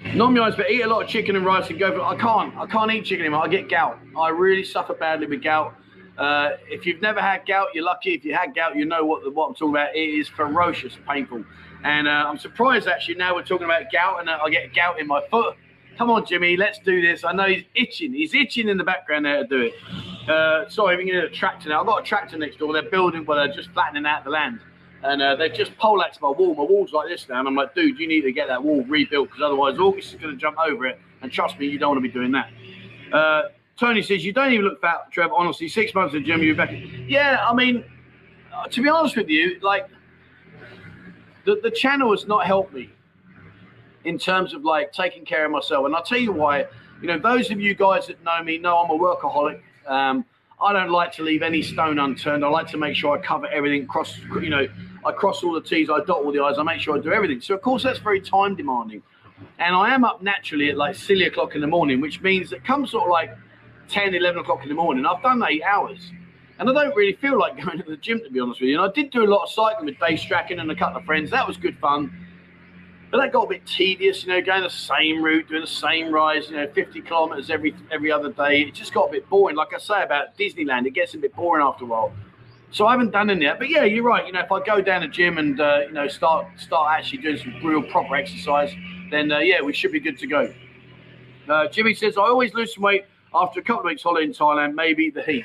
me 0.02 0.40
eyes, 0.40 0.54
but 0.56 0.70
eat 0.70 0.82
a 0.82 0.86
lot 0.86 1.02
of 1.02 1.08
chicken 1.08 1.36
and 1.36 1.44
rice 1.44 1.70
and 1.70 1.78
go 1.78 1.92
for. 1.92 2.02
I 2.02 2.16
can't. 2.16 2.56
I 2.56 2.66
can't 2.66 2.90
eat 2.90 3.04
chicken 3.04 3.26
anymore. 3.26 3.44
I 3.44 3.48
get 3.48 3.68
gout. 3.68 3.98
I 4.18 4.28
really 4.30 4.64
suffer 4.64 4.94
badly 4.94 5.26
with 5.26 5.42
gout. 5.42 5.74
Uh, 6.18 6.56
if 6.68 6.84
you've 6.84 7.00
never 7.00 7.20
had 7.20 7.46
gout, 7.46 7.68
you're 7.74 7.84
lucky. 7.84 8.14
If 8.14 8.24
you 8.24 8.34
had 8.34 8.54
gout, 8.54 8.76
you 8.76 8.84
know 8.84 9.04
what, 9.04 9.32
what 9.34 9.48
I'm 9.48 9.54
talking 9.54 9.70
about. 9.70 9.94
It 9.94 10.00
is 10.00 10.28
ferocious, 10.28 10.96
painful. 11.08 11.44
And 11.82 12.06
uh, 12.06 12.10
I'm 12.10 12.38
surprised 12.38 12.88
actually 12.88 13.14
now 13.14 13.34
we're 13.34 13.42
talking 13.42 13.64
about 13.64 13.90
gout 13.90 14.20
and 14.20 14.28
uh, 14.28 14.38
I 14.44 14.50
get 14.50 14.74
gout 14.74 15.00
in 15.00 15.06
my 15.06 15.22
foot. 15.30 15.56
Come 15.96 16.10
on, 16.10 16.26
Jimmy, 16.26 16.56
let's 16.56 16.78
do 16.78 17.00
this. 17.00 17.24
I 17.24 17.32
know 17.32 17.46
he's 17.46 17.64
itching. 17.74 18.12
He's 18.12 18.34
itching 18.34 18.68
in 18.68 18.76
the 18.76 18.84
background 18.84 19.24
there 19.24 19.42
to 19.42 19.46
do 19.46 19.60
it. 19.62 20.28
Uh, 20.28 20.68
sorry, 20.68 20.96
I'm 20.96 21.04
getting 21.04 21.20
a 21.20 21.28
tractor 21.28 21.68
now. 21.68 21.80
I've 21.80 21.86
got 21.86 22.02
a 22.02 22.04
tractor 22.04 22.38
next 22.38 22.58
door. 22.58 22.72
They're 22.72 22.90
building, 22.90 23.24
but 23.24 23.36
they're 23.36 23.54
just 23.54 23.70
flattening 23.70 24.06
out 24.06 24.24
the 24.24 24.30
land. 24.30 24.60
And 25.02 25.22
uh, 25.22 25.36
they've 25.36 25.52
just 25.52 25.76
poleaxed 25.78 26.20
my 26.20 26.28
wall. 26.28 26.54
My 26.54 26.62
wall's 26.62 26.92
like 26.92 27.08
this 27.08 27.28
now. 27.28 27.38
And 27.38 27.48
I'm 27.48 27.54
like, 27.54 27.74
dude, 27.74 27.98
you 27.98 28.06
need 28.06 28.22
to 28.22 28.32
get 28.32 28.48
that 28.48 28.62
wall 28.62 28.84
rebuilt 28.84 29.28
because 29.28 29.42
otherwise 29.42 29.78
August 29.78 30.12
is 30.14 30.20
going 30.20 30.34
to 30.34 30.40
jump 30.40 30.58
over 30.58 30.86
it. 30.86 31.00
And 31.22 31.32
trust 31.32 31.58
me, 31.58 31.66
you 31.66 31.78
don't 31.78 31.90
want 31.90 32.02
to 32.02 32.08
be 32.08 32.12
doing 32.12 32.32
that. 32.32 32.50
Uh, 33.12 33.42
Tony 33.78 34.02
says, 34.02 34.24
You 34.24 34.32
don't 34.32 34.52
even 34.52 34.66
look 34.66 34.80
fat, 34.80 35.10
Trev. 35.10 35.30
Honestly, 35.32 35.68
six 35.68 35.94
months 35.94 36.12
the 36.12 36.20
gym, 36.20 36.42
you're 36.42 36.54
back. 36.54 36.70
Yeah, 37.06 37.44
I 37.48 37.54
mean, 37.54 37.84
uh, 38.54 38.66
to 38.68 38.82
be 38.82 38.88
honest 38.88 39.16
with 39.16 39.28
you, 39.28 39.58
like, 39.62 39.88
the, 41.46 41.58
the 41.62 41.70
channel 41.70 42.10
has 42.10 42.26
not 42.26 42.46
helped 42.46 42.74
me 42.74 42.90
in 44.04 44.18
terms 44.18 44.54
of 44.54 44.64
like 44.64 44.92
taking 44.92 45.24
care 45.24 45.44
of 45.44 45.50
myself. 45.50 45.86
And 45.86 45.94
I'll 45.94 46.02
tell 46.02 46.18
you 46.18 46.32
why. 46.32 46.66
You 47.00 47.08
know, 47.08 47.18
those 47.18 47.50
of 47.50 47.58
you 47.58 47.74
guys 47.74 48.08
that 48.08 48.22
know 48.22 48.42
me 48.42 48.58
know 48.58 48.76
I'm 48.76 48.90
a 48.90 48.98
workaholic. 48.98 49.62
Um, 49.86 50.24
I 50.60 50.74
don't 50.74 50.90
like 50.90 51.12
to 51.12 51.22
leave 51.22 51.42
any 51.42 51.62
stone 51.62 51.98
unturned. 51.98 52.44
I 52.44 52.48
like 52.48 52.68
to 52.68 52.76
make 52.76 52.94
sure 52.94 53.16
I 53.16 53.22
cover 53.22 53.46
everything, 53.46 53.86
cross, 53.86 54.18
you 54.18 54.50
know, 54.50 54.68
I 55.04 55.12
cross 55.12 55.42
all 55.42 55.52
the 55.52 55.60
T's, 55.60 55.88
I 55.88 55.98
dot 56.04 56.24
all 56.24 56.32
the 56.32 56.40
I's, 56.40 56.58
I 56.58 56.62
make 56.62 56.80
sure 56.80 56.96
I 56.96 57.00
do 57.00 57.12
everything. 57.12 57.40
So, 57.40 57.54
of 57.54 57.62
course, 57.62 57.82
that's 57.82 57.98
very 57.98 58.20
time 58.20 58.54
demanding. 58.54 59.02
And 59.58 59.74
I 59.74 59.94
am 59.94 60.04
up 60.04 60.22
naturally 60.22 60.70
at 60.70 60.76
like 60.76 60.94
silly 60.94 61.24
o'clock 61.24 61.54
in 61.54 61.60
the 61.60 61.66
morning, 61.66 62.00
which 62.00 62.20
means 62.20 62.50
that 62.50 62.64
come 62.64 62.86
sort 62.86 63.04
of 63.04 63.10
like 63.10 63.36
10, 63.88 64.14
11 64.14 64.40
o'clock 64.40 64.62
in 64.62 64.68
the 64.68 64.74
morning. 64.74 65.06
I've 65.06 65.22
done 65.22 65.42
eight 65.48 65.62
hours. 65.62 66.12
And 66.58 66.68
I 66.68 66.72
don't 66.74 66.94
really 66.94 67.14
feel 67.14 67.38
like 67.38 67.56
going 67.64 67.78
to 67.78 67.90
the 67.90 67.96
gym, 67.96 68.20
to 68.20 68.30
be 68.30 68.38
honest 68.40 68.60
with 68.60 68.68
you. 68.68 68.80
And 68.80 68.90
I 68.90 68.92
did 68.92 69.10
do 69.10 69.24
a 69.24 69.30
lot 69.30 69.44
of 69.44 69.50
cycling 69.50 69.86
with 69.86 69.98
Dave 69.98 70.20
Strachan 70.20 70.60
and 70.60 70.70
a 70.70 70.76
couple 70.76 70.98
of 70.98 71.04
friends. 71.04 71.30
That 71.30 71.46
was 71.46 71.56
good 71.56 71.78
fun. 71.78 72.14
But 73.10 73.18
that 73.18 73.32
got 73.32 73.46
a 73.46 73.48
bit 73.48 73.66
tedious, 73.66 74.22
you 74.22 74.28
know, 74.28 74.40
going 74.40 74.62
the 74.62 74.70
same 74.70 75.20
route, 75.22 75.48
doing 75.48 75.62
the 75.62 75.66
same 75.66 76.12
rise, 76.12 76.48
you 76.48 76.56
know, 76.56 76.68
50 76.72 77.00
kilometers 77.00 77.50
every 77.50 77.74
every 77.90 78.12
other 78.12 78.30
day. 78.30 78.62
It 78.62 78.74
just 78.74 78.94
got 78.94 79.08
a 79.08 79.10
bit 79.10 79.28
boring. 79.28 79.56
Like 79.56 79.74
I 79.74 79.78
say 79.78 80.04
about 80.04 80.38
Disneyland, 80.38 80.86
it 80.86 80.92
gets 80.92 81.14
a 81.14 81.18
bit 81.18 81.34
boring 81.34 81.64
after 81.66 81.84
a 81.84 81.88
while. 81.88 82.12
So 82.72 82.86
I 82.86 82.92
haven't 82.92 83.10
done 83.10 83.30
any 83.30 83.42
yet. 83.42 83.58
But 83.58 83.68
yeah, 83.68 83.84
you're 83.84 84.04
right. 84.04 84.26
You 84.26 84.32
know, 84.32 84.40
if 84.40 84.52
I 84.52 84.62
go 84.64 84.80
down 84.80 85.02
the 85.02 85.08
gym 85.08 85.38
and, 85.38 85.60
uh, 85.60 85.80
you 85.86 85.92
know, 85.92 86.06
start 86.08 86.46
start 86.56 86.96
actually 86.96 87.18
doing 87.18 87.36
some 87.36 87.54
real 87.64 87.82
proper 87.82 88.14
exercise, 88.14 88.72
then 89.10 89.32
uh, 89.32 89.38
yeah, 89.38 89.60
we 89.60 89.72
should 89.72 89.92
be 89.92 90.00
good 90.00 90.18
to 90.18 90.26
go. 90.26 90.52
Uh, 91.48 91.66
Jimmy 91.66 91.94
says, 91.94 92.16
I 92.16 92.22
always 92.22 92.54
lose 92.54 92.74
some 92.74 92.84
weight 92.84 93.04
after 93.34 93.60
a 93.60 93.62
couple 93.62 93.80
of 93.80 93.86
weeks 93.86 94.02
holiday 94.02 94.26
in 94.26 94.32
Thailand, 94.32 94.74
maybe 94.74 95.10
the 95.10 95.22
heat. 95.22 95.44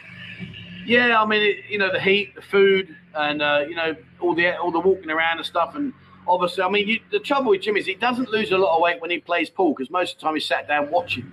Yeah, 0.86 1.20
I 1.20 1.26
mean, 1.26 1.42
it, 1.42 1.66
you 1.68 1.80
know, 1.80 1.92
the 1.92 2.00
heat, 2.00 2.36
the 2.36 2.44
food, 2.44 2.96
and 3.16 3.42
uh, 3.42 3.66
you 3.68 3.76
know 3.76 3.96
all 4.20 4.36
the 4.36 4.56
all 4.58 4.72
the 4.72 4.80
walking 4.80 5.10
around 5.10 5.38
and 5.38 5.46
stuff. 5.46 5.76
And 5.76 5.94
obviously, 6.28 6.64
I 6.64 6.70
mean, 6.70 6.88
you, 6.88 7.00
the 7.12 7.20
trouble 7.20 7.52
with 7.52 7.62
Jim 7.62 7.76
is 7.76 7.88
he 7.88 7.96
doesn't 7.96 8.30
lose 8.30 8.52
a 8.52 8.58
lot 8.58 8.76
of 8.76 8.82
weight 8.82 9.02
when 9.02 9.10
he 9.10 9.18
plays 9.18 9.50
pool 9.50 9.74
because 9.74 9.90
most 9.90 10.14
of 10.14 10.20
the 10.20 10.26
time 10.26 10.36
he's 10.36 10.46
sat 10.46 10.68
down 10.68 10.92
watching. 10.92 11.32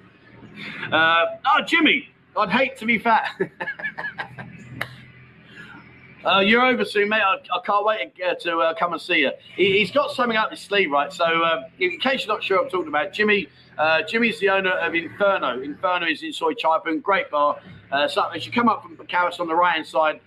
Uh, 0.91 1.27
oh, 1.47 1.63
Jimmy, 1.67 2.09
I'd 2.37 2.51
hate 2.51 2.77
to 2.79 2.87
be 2.87 2.99
fat. 2.99 3.31
Uh, 6.25 6.39
you're 6.39 6.65
over 6.65 6.85
soon, 6.85 7.09
mate. 7.09 7.21
I, 7.21 7.35
I 7.35 7.61
can't 7.67 7.85
wait 7.85 8.15
to, 8.17 8.25
uh, 8.25 8.35
to 8.35 8.59
uh, 8.59 8.75
come 8.75 8.93
and 8.93 9.03
see 9.03 9.21
you. 9.21 9.33
He, 9.57 9.81
has 9.81 9.91
got 9.91 10.13
something 10.13 10.37
up 10.37 10.51
his 10.51 10.61
sleeve, 10.61 10.93
right? 10.93 11.13
So, 11.13 11.25
uh, 11.25 11.65
in 11.81 11.99
case 11.99 12.25
you're 12.25 12.35
not 12.35 12.45
sure, 12.45 12.59
what 12.59 12.67
I'm 12.67 12.71
talking 12.71 12.89
about 12.89 13.13
Jimmy. 13.13 13.49
Uh, 13.77 14.03
Jimmy's 14.03 14.39
the 14.39 14.51
owner 14.51 14.71
of 14.71 14.95
Inferno. 14.95 15.61
Inferno 15.63 16.07
is 16.07 16.23
in 16.23 16.33
Soi 16.33 16.53
Chaipen, 16.53 17.03
great 17.03 17.31
bar. 17.31 17.59
Uh, 17.91 18.07
so 18.07 18.29
as 18.29 18.47
you 18.47 18.53
come 18.53 18.69
up 18.69 18.83
from 18.83 18.97
Pacaris 18.97 19.41
on 19.41 19.49
the 19.49 19.55
right 19.55 19.75
hand 19.75 19.87
side, 19.87 20.21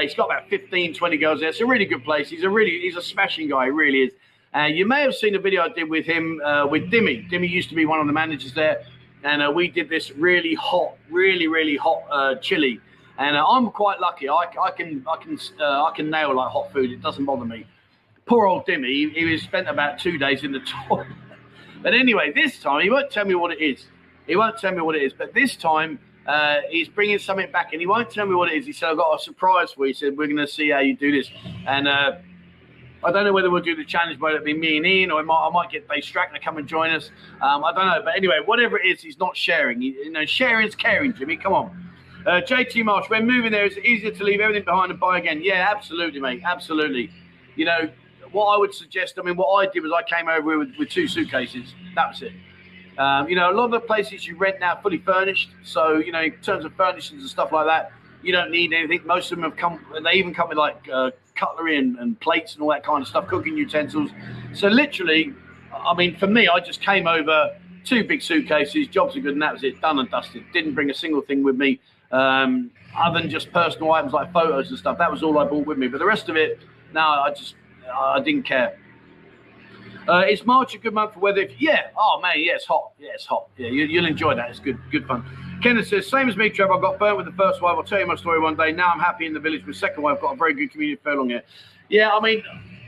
he's 0.00 0.14
got 0.14 0.26
about 0.26 0.48
15, 0.48 0.94
20 0.94 1.16
girls 1.18 1.40
there. 1.40 1.48
It's 1.48 1.60
a 1.60 1.66
really 1.66 1.84
good 1.84 2.04
place. 2.04 2.30
He's 2.30 2.44
a 2.44 2.48
really, 2.48 2.80
he's 2.80 2.96
a 2.96 3.02
smashing 3.02 3.50
guy. 3.50 3.66
He 3.66 3.70
really 3.72 4.02
is. 4.02 4.12
And 4.54 4.76
you 4.76 4.86
may 4.86 5.02
have 5.02 5.14
seen 5.14 5.34
a 5.34 5.40
video 5.40 5.62
I 5.62 5.68
did 5.70 5.90
with 5.90 6.06
him 6.06 6.40
with 6.70 6.90
Dimmy. 6.90 7.28
Dimmy 7.28 7.50
used 7.50 7.68
to 7.70 7.74
be 7.74 7.86
one 7.86 8.00
of 8.00 8.06
the 8.06 8.12
managers 8.12 8.54
there, 8.54 8.84
and 9.24 9.54
we 9.54 9.68
did 9.68 9.88
this 9.88 10.12
really 10.12 10.54
hot, 10.54 10.94
really, 11.10 11.48
really 11.48 11.76
hot 11.76 12.40
chili 12.40 12.80
and 13.18 13.36
uh, 13.36 13.44
I'm 13.46 13.70
quite 13.70 14.00
lucky. 14.00 14.28
I, 14.28 14.44
I 14.60 14.70
can 14.70 15.04
I 15.08 15.16
can 15.16 15.38
uh, 15.60 15.84
I 15.84 15.92
can 15.94 16.10
nail 16.10 16.34
like 16.34 16.50
hot 16.50 16.72
food. 16.72 16.90
It 16.90 17.02
doesn't 17.02 17.24
bother 17.24 17.44
me. 17.44 17.66
Poor 18.26 18.46
old 18.46 18.66
Dimmy, 18.66 18.86
he, 18.86 19.10
he 19.10 19.24
was 19.24 19.42
spent 19.42 19.68
about 19.68 19.98
two 19.98 20.16
days 20.18 20.44
in 20.44 20.52
the 20.52 20.60
toilet. 20.88 21.08
but 21.82 21.92
anyway, 21.94 22.32
this 22.34 22.60
time 22.60 22.82
he 22.82 22.90
won't 22.90 23.10
tell 23.10 23.24
me 23.24 23.34
what 23.34 23.50
it 23.52 23.60
is. 23.60 23.86
He 24.26 24.36
won't 24.36 24.58
tell 24.58 24.72
me 24.72 24.80
what 24.80 24.94
it 24.94 25.02
is. 25.02 25.12
But 25.12 25.34
this 25.34 25.56
time 25.56 25.98
uh, 26.26 26.58
he's 26.70 26.88
bringing 26.88 27.18
something 27.18 27.50
back, 27.50 27.72
and 27.72 27.80
he 27.80 27.86
won't 27.86 28.10
tell 28.10 28.26
me 28.26 28.34
what 28.34 28.50
it 28.50 28.56
is. 28.56 28.66
He 28.66 28.72
said, 28.72 28.90
"I've 28.90 28.96
got 28.96 29.20
a 29.20 29.22
surprise 29.22 29.72
for 29.72 29.86
you." 29.86 29.92
He 29.92 29.98
said, 29.98 30.16
"We're 30.16 30.26
going 30.26 30.36
to 30.38 30.46
see 30.46 30.70
how 30.70 30.78
you 30.80 30.96
do 30.96 31.10
this." 31.10 31.30
And 31.66 31.88
uh, 31.88 32.12
I 33.04 33.10
don't 33.10 33.24
know 33.24 33.32
whether 33.32 33.50
we'll 33.50 33.62
do 33.62 33.74
the 33.74 33.84
challenge, 33.84 34.20
whether 34.20 34.36
it 34.36 34.44
be 34.44 34.54
me 34.54 34.76
and 34.76 34.86
Ian, 34.86 35.10
or 35.10 35.20
I 35.20 35.22
might, 35.22 35.48
I 35.48 35.50
might 35.50 35.70
get 35.70 35.88
Dave 35.88 36.04
Strack 36.04 36.32
to 36.32 36.38
come 36.38 36.58
and 36.58 36.68
join 36.68 36.90
us. 36.90 37.10
Um, 37.40 37.64
I 37.64 37.72
don't 37.72 37.86
know, 37.86 38.00
but 38.04 38.16
anyway, 38.16 38.38
whatever 38.44 38.78
it 38.78 38.86
is, 38.86 39.02
he's 39.02 39.18
not 39.18 39.36
sharing. 39.36 39.82
You 39.82 40.10
know, 40.12 40.24
sharing's 40.24 40.76
caring, 40.76 41.12
Jimmy. 41.14 41.36
Come 41.36 41.52
on. 41.52 41.91
Uh, 42.24 42.40
JT 42.40 42.84
Marsh, 42.84 43.10
when 43.10 43.26
moving 43.26 43.50
there, 43.50 43.64
it's 43.64 43.76
easier 43.78 44.12
to 44.12 44.24
leave 44.24 44.40
everything 44.40 44.64
behind 44.64 44.90
and 44.90 45.00
buy 45.00 45.18
again. 45.18 45.40
Yeah, 45.42 45.66
absolutely, 45.74 46.20
mate. 46.20 46.42
Absolutely. 46.44 47.10
You 47.56 47.64
know, 47.64 47.90
what 48.30 48.46
I 48.46 48.58
would 48.58 48.72
suggest, 48.72 49.18
I 49.18 49.22
mean, 49.22 49.36
what 49.36 49.48
I 49.54 49.70
did 49.70 49.82
was 49.82 49.92
I 49.92 50.02
came 50.02 50.28
over 50.28 50.58
with, 50.58 50.70
with 50.78 50.88
two 50.88 51.08
suitcases. 51.08 51.74
That 51.96 52.08
was 52.10 52.22
it. 52.22 52.32
Um, 52.96 53.28
you 53.28 53.34
know, 53.34 53.50
a 53.50 53.54
lot 53.54 53.64
of 53.64 53.70
the 53.72 53.80
places 53.80 54.26
you 54.26 54.36
rent 54.36 54.60
now 54.60 54.78
fully 54.80 54.98
furnished. 54.98 55.50
So, 55.64 55.96
you 55.96 56.12
know, 56.12 56.22
in 56.22 56.32
terms 56.42 56.64
of 56.64 56.74
furnishings 56.74 57.22
and 57.22 57.30
stuff 57.30 57.50
like 57.50 57.66
that, 57.66 57.90
you 58.22 58.30
don't 58.30 58.52
need 58.52 58.72
anything. 58.72 59.04
Most 59.04 59.32
of 59.32 59.38
them 59.38 59.44
have 59.44 59.56
come, 59.56 59.84
they 60.04 60.12
even 60.12 60.32
come 60.32 60.48
with 60.48 60.58
like 60.58 60.88
uh, 60.92 61.10
cutlery 61.34 61.76
and, 61.76 61.98
and 61.98 62.20
plates 62.20 62.54
and 62.54 62.62
all 62.62 62.70
that 62.70 62.84
kind 62.84 63.02
of 63.02 63.08
stuff, 63.08 63.26
cooking 63.26 63.56
utensils. 63.56 64.10
So, 64.54 64.68
literally, 64.68 65.34
I 65.74 65.94
mean, 65.94 66.16
for 66.16 66.28
me, 66.28 66.46
I 66.46 66.60
just 66.60 66.80
came 66.80 67.08
over, 67.08 67.56
two 67.84 68.04
big 68.04 68.22
suitcases, 68.22 68.86
jobs 68.86 69.16
are 69.16 69.20
good, 69.20 69.32
and 69.32 69.42
that 69.42 69.54
was 69.54 69.64
it, 69.64 69.80
done 69.80 69.98
and 69.98 70.08
dusted. 70.08 70.44
Didn't 70.52 70.74
bring 70.74 70.90
a 70.90 70.94
single 70.94 71.22
thing 71.22 71.42
with 71.42 71.56
me 71.56 71.80
um, 72.12 72.70
other 72.96 73.20
than 73.20 73.30
just 73.30 73.52
personal 73.52 73.92
items 73.92 74.12
like 74.12 74.32
photos 74.32 74.70
and 74.70 74.78
stuff. 74.78 74.98
That 74.98 75.10
was 75.10 75.22
all 75.22 75.38
I 75.38 75.44
brought 75.46 75.66
with 75.66 75.78
me. 75.78 75.88
But 75.88 75.98
the 75.98 76.06
rest 76.06 76.28
of 76.28 76.36
it, 76.36 76.60
no, 76.92 77.00
I 77.00 77.32
just 77.36 77.54
I 77.92 78.20
didn't 78.20 78.44
care. 78.44 78.78
Uh, 80.08 80.24
is 80.28 80.44
March 80.44 80.74
a 80.74 80.78
good 80.78 80.92
month 80.92 81.14
for 81.14 81.20
weather? 81.20 81.42
If, 81.42 81.60
yeah. 81.60 81.90
Oh 81.96 82.20
man, 82.20 82.34
yeah, 82.36 82.54
it's 82.54 82.66
hot. 82.66 82.92
Yeah, 82.98 83.10
it's 83.14 83.26
hot. 83.26 83.48
Yeah, 83.56 83.68
you, 83.68 84.00
will 84.00 84.08
enjoy 84.08 84.34
that. 84.34 84.50
It's 84.50 84.58
good, 84.58 84.78
good 84.90 85.06
fun. 85.06 85.24
Kenneth 85.62 85.86
says, 85.86 86.08
same 86.08 86.28
as 86.28 86.36
me, 86.36 86.50
Trevor. 86.50 86.74
I 86.74 86.80
got 86.80 86.98
burnt 86.98 87.16
with 87.16 87.26
the 87.26 87.32
first 87.32 87.62
wife. 87.62 87.76
I'll 87.76 87.84
tell 87.84 88.00
you 88.00 88.06
my 88.06 88.16
story 88.16 88.40
one 88.40 88.56
day. 88.56 88.72
Now 88.72 88.90
I'm 88.90 88.98
happy 88.98 89.26
in 89.26 89.32
the 89.32 89.38
village 89.38 89.64
with 89.64 89.76
second 89.76 90.02
wife. 90.02 90.16
I've 90.16 90.22
got 90.22 90.34
a 90.34 90.36
very 90.36 90.54
good 90.54 90.72
community 90.72 91.00
for 91.00 91.14
long 91.14 91.28
here. 91.28 91.42
Yeah, 91.88 92.10
I 92.10 92.20
mean, 92.20 92.42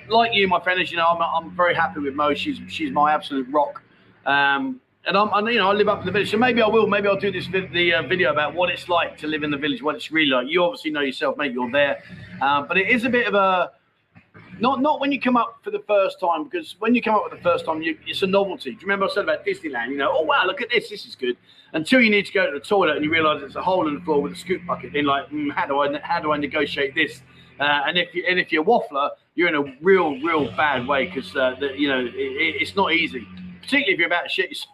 like 0.08 0.34
you, 0.34 0.48
my 0.48 0.60
friend, 0.60 0.80
as 0.80 0.90
you 0.90 0.96
know, 0.96 1.06
I'm, 1.06 1.22
I'm 1.22 1.56
very 1.56 1.74
happy 1.74 2.00
with 2.00 2.14
Mo. 2.14 2.34
She's 2.34 2.58
she's 2.68 2.90
my 2.90 3.12
absolute 3.12 3.46
rock. 3.48 3.82
Um, 4.26 4.80
and 5.06 5.16
I'm, 5.16 5.30
and, 5.32 5.46
you 5.48 5.58
know, 5.58 5.70
I 5.70 5.72
live 5.72 5.88
up 5.88 6.00
in 6.00 6.06
the 6.06 6.12
village, 6.12 6.30
so 6.30 6.36
maybe 6.36 6.62
I 6.62 6.68
will. 6.68 6.86
Maybe 6.86 7.08
I'll 7.08 7.18
do 7.18 7.30
this 7.30 7.46
the 7.48 7.94
uh, 7.94 8.02
video 8.02 8.32
about 8.32 8.54
what 8.54 8.70
it's 8.70 8.88
like 8.88 9.18
to 9.18 9.26
live 9.26 9.42
in 9.42 9.50
the 9.50 9.58
village, 9.58 9.82
what 9.82 9.96
it's 9.96 10.10
really 10.10 10.30
like. 10.30 10.48
You 10.48 10.64
obviously 10.64 10.90
know 10.90 11.00
yourself, 11.00 11.36
mate. 11.36 11.52
You're 11.52 11.70
there, 11.70 12.02
uh, 12.40 12.62
but 12.62 12.78
it 12.78 12.88
is 12.88 13.04
a 13.04 13.10
bit 13.10 13.26
of 13.26 13.34
a 13.34 13.72
not 14.60 14.80
not 14.80 15.00
when 15.00 15.12
you 15.12 15.20
come 15.20 15.36
up 15.36 15.58
for 15.62 15.70
the 15.70 15.82
first 15.86 16.20
time 16.20 16.44
because 16.44 16.76
when 16.78 16.94
you 16.94 17.02
come 17.02 17.14
up 17.14 17.28
for 17.28 17.36
the 17.36 17.42
first 17.42 17.64
time, 17.64 17.82
you, 17.82 17.98
it's 18.06 18.22
a 18.22 18.26
novelty. 18.26 18.70
Do 18.70 18.76
you 18.76 18.82
remember 18.82 19.06
I 19.06 19.08
said 19.08 19.24
about 19.24 19.44
Disneyland? 19.44 19.90
You 19.90 19.96
know, 19.96 20.10
oh 20.12 20.22
wow, 20.22 20.44
look 20.46 20.62
at 20.62 20.70
this, 20.70 20.90
this 20.90 21.06
is 21.06 21.14
good. 21.14 21.36
Until 21.72 22.00
you 22.00 22.10
need 22.10 22.26
to 22.26 22.32
go 22.32 22.46
to 22.46 22.58
the 22.58 22.64
toilet 22.64 22.96
and 22.96 23.04
you 23.04 23.10
realise 23.10 23.42
it's 23.42 23.56
a 23.56 23.62
hole 23.62 23.88
in 23.88 23.94
the 23.94 24.00
floor 24.00 24.22
with 24.22 24.32
a 24.32 24.36
scoop 24.36 24.64
bucket. 24.66 24.92
Then 24.92 25.06
like, 25.06 25.28
mm, 25.30 25.50
how 25.52 25.66
do 25.66 25.80
I 25.80 25.98
how 26.00 26.20
do 26.20 26.32
I 26.32 26.36
negotiate 26.36 26.94
this? 26.94 27.22
Uh, 27.58 27.82
and 27.86 27.98
if 27.98 28.14
you 28.14 28.24
and 28.28 28.38
if 28.38 28.52
you're 28.52 28.62
a 28.62 28.66
waffler, 28.66 29.10
you're 29.34 29.48
in 29.48 29.54
a 29.54 29.76
real 29.82 30.20
real 30.20 30.50
bad 30.56 30.86
way 30.86 31.06
because 31.06 31.34
uh, 31.36 31.56
you 31.76 31.88
know 31.88 32.00
it, 32.00 32.12
it's 32.14 32.76
not 32.76 32.92
easy, 32.92 33.26
particularly 33.60 33.92
if 33.92 33.98
you're 33.98 34.06
about 34.06 34.24
to 34.24 34.28
shit 34.28 34.50
yourself. 34.50 34.73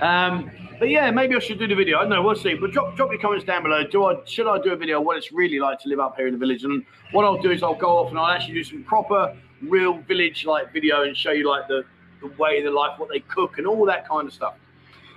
Um, 0.00 0.50
but 0.78 0.90
yeah, 0.90 1.10
maybe 1.10 1.34
I 1.34 1.40
should 1.40 1.58
do 1.58 1.66
the 1.66 1.74
video. 1.74 1.98
I 1.98 2.02
don't 2.02 2.10
know. 2.10 2.22
We'll 2.22 2.36
see. 2.36 2.54
But 2.54 2.72
drop 2.72 2.96
drop 2.96 3.10
your 3.10 3.20
comments 3.20 3.44
down 3.44 3.62
below. 3.64 3.84
Do 3.84 4.04
I 4.04 4.16
should 4.24 4.46
I 4.46 4.58
do 4.60 4.72
a 4.72 4.76
video 4.76 5.00
what 5.00 5.16
it's 5.16 5.32
really 5.32 5.58
like 5.58 5.80
to 5.80 5.88
live 5.88 5.98
up 5.98 6.16
here 6.16 6.26
in 6.26 6.32
the 6.32 6.38
village? 6.38 6.64
And 6.64 6.84
what 7.12 7.24
I'll 7.24 7.40
do 7.40 7.50
is 7.50 7.62
I'll 7.62 7.74
go 7.74 7.98
off 7.98 8.10
and 8.10 8.18
I'll 8.18 8.26
actually 8.26 8.54
do 8.54 8.64
some 8.64 8.84
proper 8.84 9.36
real 9.62 9.98
village 9.98 10.44
like 10.46 10.72
video 10.72 11.02
and 11.02 11.16
show 11.16 11.32
you 11.32 11.48
like 11.48 11.66
the 11.68 11.84
the 12.20 12.28
way 12.38 12.62
the 12.62 12.70
life, 12.70 12.98
what 12.98 13.08
they 13.08 13.20
cook, 13.20 13.58
and 13.58 13.66
all 13.66 13.84
that 13.86 14.08
kind 14.08 14.26
of 14.26 14.34
stuff. 14.34 14.54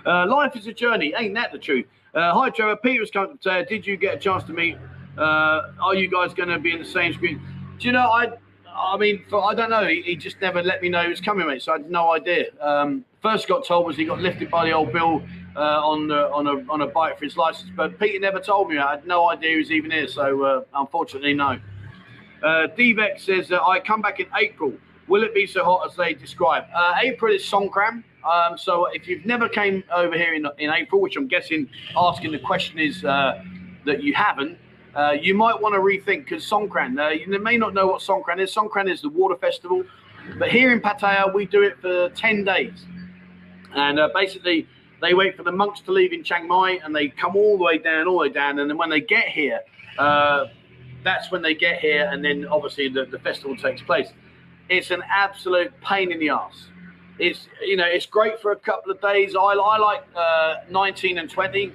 Uh, 0.04 0.26
life 0.26 0.56
is 0.56 0.66
a 0.66 0.72
journey, 0.72 1.14
ain't 1.16 1.34
that 1.34 1.52
the 1.52 1.58
truth? 1.58 1.86
Uh, 2.14 2.32
hi 2.32 2.50
Trevor, 2.50 2.76
Peter's 2.76 3.10
come 3.10 3.36
to 3.36 3.42
say, 3.42 3.64
did 3.64 3.86
you 3.86 3.96
get 3.96 4.16
a 4.16 4.18
chance 4.18 4.44
to 4.44 4.52
meet? 4.52 4.76
Uh, 5.16 5.72
are 5.80 5.94
you 5.94 6.08
guys 6.08 6.34
going 6.34 6.48
to 6.48 6.58
be 6.58 6.72
in 6.72 6.78
the 6.78 6.84
same 6.84 7.12
screen? 7.12 7.40
Do 7.78 7.86
you 7.86 7.92
know 7.92 8.00
I? 8.00 8.32
I 8.74 8.96
mean, 8.96 9.24
for, 9.28 9.44
I 9.44 9.54
don't 9.54 9.70
know. 9.70 9.86
He, 9.86 10.02
he, 10.02 10.16
just 10.16 10.40
never 10.40 10.62
let 10.62 10.82
me 10.82 10.88
know 10.88 11.02
he 11.02 11.08
was 11.08 11.20
coming, 11.20 11.46
mate. 11.46 11.62
So 11.62 11.72
I 11.72 11.78
had 11.78 11.90
no 11.90 12.12
idea. 12.12 12.46
Um, 12.60 13.04
first 13.20 13.48
got 13.48 13.66
told 13.66 13.86
was 13.86 13.96
he 13.96 14.04
got 14.04 14.20
lifted 14.20 14.50
by 14.50 14.64
the 14.64 14.72
old 14.72 14.92
Bill 14.92 15.22
uh, 15.56 15.60
on 15.60 16.08
the, 16.08 16.30
on 16.30 16.46
a 16.46 16.72
on 16.72 16.80
a 16.80 16.86
bike 16.86 17.18
for 17.18 17.24
his 17.24 17.36
license, 17.36 17.70
but 17.76 17.98
Peter 17.98 18.18
never 18.18 18.40
told 18.40 18.70
me. 18.70 18.78
I 18.78 18.92
had 18.92 19.06
no 19.06 19.28
idea 19.30 19.50
he 19.50 19.56
was 19.58 19.70
even 19.70 19.90
here. 19.90 20.08
So 20.08 20.42
uh, 20.42 20.64
unfortunately, 20.74 21.34
no. 21.34 21.58
Uh, 22.42 22.66
Dvex 22.76 23.20
says 23.20 23.48
that 23.48 23.62
I 23.62 23.78
come 23.80 24.02
back 24.02 24.18
in 24.18 24.26
April. 24.36 24.72
Will 25.08 25.22
it 25.22 25.34
be 25.34 25.46
so 25.46 25.64
hot 25.64 25.88
as 25.88 25.96
they 25.96 26.14
describe? 26.14 26.64
Uh, 26.74 26.94
April 27.02 27.34
is 27.34 27.42
Songkran. 27.42 28.02
Um, 28.24 28.56
so 28.56 28.86
if 28.86 29.08
you've 29.08 29.26
never 29.26 29.48
came 29.48 29.82
over 29.92 30.16
here 30.16 30.34
in, 30.34 30.46
in 30.58 30.70
April, 30.70 31.00
which 31.00 31.16
I'm 31.16 31.26
guessing 31.26 31.68
asking 31.96 32.32
the 32.32 32.38
question 32.38 32.78
is 32.78 33.04
uh, 33.04 33.42
that 33.84 34.02
you 34.02 34.14
haven't, 34.14 34.58
uh, 34.94 35.12
you 35.12 35.34
might 35.34 35.60
want 35.60 35.74
to 35.74 35.80
rethink 35.80 36.24
because 36.24 36.44
Songkran, 36.44 36.98
uh, 36.98 37.10
you 37.10 37.38
may 37.40 37.56
not 37.56 37.74
know 37.74 37.86
what 37.86 38.02
Songkran 38.02 38.40
is. 38.40 38.54
Songkran 38.54 38.90
is 38.90 39.00
the 39.02 39.08
water 39.08 39.36
festival, 39.36 39.84
but 40.38 40.50
here 40.50 40.72
in 40.72 40.80
Pattaya, 40.80 41.32
we 41.32 41.46
do 41.46 41.62
it 41.62 41.80
for 41.80 42.10
10 42.10 42.44
days. 42.44 42.84
And 43.74 43.98
uh, 43.98 44.10
basically, 44.14 44.68
they 45.00 45.14
wait 45.14 45.36
for 45.36 45.42
the 45.42 45.52
monks 45.52 45.80
to 45.82 45.92
leave 45.92 46.12
in 46.12 46.22
Chiang 46.22 46.46
Mai 46.46 46.78
and 46.84 46.94
they 46.94 47.08
come 47.08 47.36
all 47.36 47.58
the 47.58 47.64
way 47.64 47.78
down, 47.78 48.06
all 48.06 48.14
the 48.14 48.18
way 48.20 48.28
down. 48.28 48.58
And 48.58 48.70
then 48.70 48.76
when 48.76 48.90
they 48.90 49.00
get 49.00 49.28
here, 49.28 49.60
uh, 49.98 50.46
that's 51.02 51.30
when 51.30 51.42
they 51.42 51.54
get 51.54 51.80
here. 51.80 52.08
And 52.12 52.24
then 52.24 52.46
obviously 52.46 52.88
the, 52.88 53.06
the 53.06 53.18
festival 53.18 53.56
takes 53.56 53.82
place. 53.82 54.08
It's 54.68 54.90
an 54.90 55.02
absolute 55.10 55.72
pain 55.80 56.12
in 56.12 56.20
the 56.20 56.28
ass. 56.28 56.68
It's, 57.18 57.48
you 57.62 57.76
know, 57.76 57.86
it's 57.86 58.06
great 58.06 58.40
for 58.40 58.52
a 58.52 58.56
couple 58.56 58.92
of 58.92 59.00
days. 59.00 59.34
I, 59.34 59.40
I 59.40 59.78
like 59.78 60.04
uh, 60.14 60.54
19 60.70 61.18
and 61.18 61.28
20. 61.28 61.72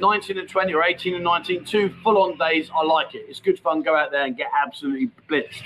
19 0.00 0.38
and 0.38 0.48
20 0.48 0.74
or 0.74 0.82
18 0.82 1.14
and 1.14 1.24
19, 1.24 1.64
two 1.64 1.94
full 2.02 2.18
on 2.18 2.36
days. 2.38 2.70
I 2.74 2.84
like 2.84 3.14
it. 3.14 3.26
It's 3.28 3.40
good 3.40 3.58
fun. 3.60 3.82
Go 3.82 3.94
out 3.94 4.10
there 4.10 4.24
and 4.24 4.36
get 4.36 4.48
absolutely 4.54 5.10
blitzed. 5.28 5.62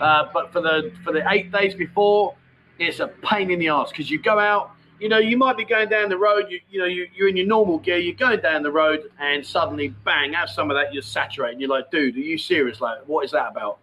Uh, 0.00 0.28
but 0.32 0.52
for 0.52 0.60
the 0.60 0.92
for 1.04 1.12
the 1.12 1.24
eight 1.30 1.50
days 1.50 1.74
before, 1.74 2.34
it's 2.78 3.00
a 3.00 3.08
pain 3.08 3.50
in 3.50 3.58
the 3.58 3.68
ass 3.68 3.90
because 3.90 4.10
you 4.10 4.18
go 4.18 4.38
out, 4.38 4.72
you 5.00 5.08
know, 5.08 5.18
you 5.18 5.36
might 5.36 5.56
be 5.56 5.64
going 5.64 5.88
down 5.88 6.08
the 6.08 6.18
road, 6.18 6.46
you, 6.48 6.60
you 6.70 6.78
know, 6.78 6.86
you, 6.86 7.08
you're 7.14 7.28
in 7.28 7.36
your 7.36 7.46
normal 7.46 7.78
gear, 7.78 7.98
you're 7.98 8.14
going 8.14 8.40
down 8.40 8.62
the 8.62 8.70
road, 8.70 9.10
and 9.20 9.44
suddenly, 9.44 9.88
bang, 10.04 10.32
have 10.32 10.50
some 10.50 10.70
of 10.70 10.76
that, 10.76 10.92
you're 10.92 11.02
saturating. 11.02 11.60
You're 11.60 11.70
like, 11.70 11.90
dude, 11.90 12.16
are 12.16 12.20
you 12.20 12.38
serious? 12.38 12.80
Like, 12.80 12.98
what 13.06 13.24
is 13.24 13.30
that 13.32 13.48
about? 13.48 13.78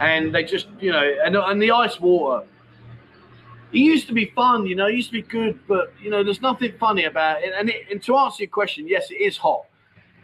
And 0.00 0.34
they 0.34 0.44
just, 0.44 0.66
you 0.80 0.92
know, 0.92 1.14
and, 1.24 1.36
and 1.36 1.62
the 1.62 1.70
ice 1.70 2.00
water, 2.00 2.46
it 3.72 3.78
used 3.78 4.06
to 4.08 4.14
be 4.14 4.26
fun, 4.34 4.66
you 4.66 4.76
know, 4.76 4.86
it 4.86 4.94
used 4.94 5.08
to 5.08 5.20
be 5.20 5.22
good, 5.22 5.58
but, 5.66 5.92
you 6.02 6.10
know, 6.10 6.22
there's 6.22 6.40
nothing 6.40 6.72
funny 6.78 7.04
about 7.04 7.42
it. 7.42 7.52
And, 7.56 7.68
it, 7.68 7.86
and 7.90 8.02
to 8.04 8.16
answer 8.16 8.44
your 8.44 8.50
question, 8.50 8.86
yes, 8.86 9.10
it 9.10 9.16
is 9.16 9.36
hot. 9.36 9.64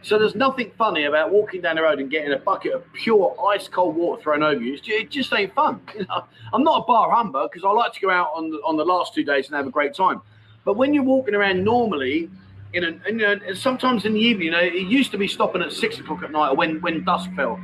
So 0.02 0.18
there's 0.18 0.34
nothing 0.34 0.72
funny 0.76 1.04
about 1.04 1.30
walking 1.30 1.60
down 1.60 1.76
the 1.76 1.82
road 1.82 2.00
and 2.00 2.10
getting 2.10 2.32
a 2.32 2.38
bucket 2.38 2.72
of 2.72 2.92
pure 2.92 3.36
ice 3.52 3.68
cold 3.68 3.94
water 3.94 4.20
thrown 4.20 4.42
over 4.42 4.60
you. 4.60 4.76
It 4.84 5.10
just 5.10 5.32
ain't 5.32 5.54
fun. 5.54 5.80
You 5.94 6.06
know, 6.06 6.24
I'm 6.52 6.64
not 6.64 6.82
a 6.82 6.84
bar 6.84 7.10
humber 7.12 7.48
because 7.48 7.64
I 7.64 7.70
like 7.70 7.92
to 7.94 8.00
go 8.00 8.10
out 8.10 8.30
on 8.34 8.50
the, 8.50 8.56
on 8.58 8.76
the 8.76 8.84
last 8.84 9.14
two 9.14 9.22
days 9.22 9.46
and 9.46 9.56
have 9.56 9.66
a 9.66 9.70
great 9.70 9.94
time. 9.94 10.20
But 10.64 10.76
when 10.76 10.92
you're 10.92 11.04
walking 11.04 11.34
around 11.34 11.62
normally, 11.62 12.30
in 12.72 12.84
a, 12.84 12.98
you 13.06 13.12
know, 13.12 13.36
sometimes 13.54 14.04
in 14.04 14.14
the 14.14 14.20
evening, 14.20 14.46
you 14.46 14.50
know, 14.50 14.60
it 14.60 14.74
used 14.74 15.10
to 15.12 15.18
be 15.18 15.28
stopping 15.28 15.62
at 15.62 15.72
six 15.72 15.98
o'clock 15.98 16.22
at 16.22 16.30
night 16.30 16.56
when 16.56 16.80
when 16.80 17.04
dusk 17.04 17.30
fell. 17.34 17.60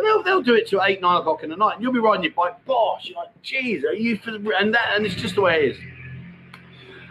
They'll, 0.00 0.22
they'll 0.22 0.42
do 0.42 0.54
it 0.54 0.66
to 0.68 0.80
eight, 0.82 1.00
nine 1.00 1.20
o'clock 1.20 1.42
in 1.42 1.50
the 1.50 1.56
night, 1.56 1.74
and 1.74 1.82
you'll 1.82 1.92
be 1.92 1.98
riding 1.98 2.24
your 2.24 2.32
bike. 2.32 2.64
Bosh, 2.64 3.06
you're 3.06 3.18
like, 3.18 3.30
geez, 3.42 3.84
are 3.84 3.94
you? 3.94 4.16
For, 4.18 4.32
the, 4.32 4.54
and 4.58 4.74
that, 4.74 4.92
and 4.94 5.06
it's 5.06 5.14
just 5.14 5.34
the 5.34 5.42
way 5.42 5.66
it 5.66 5.72
is. 5.72 5.78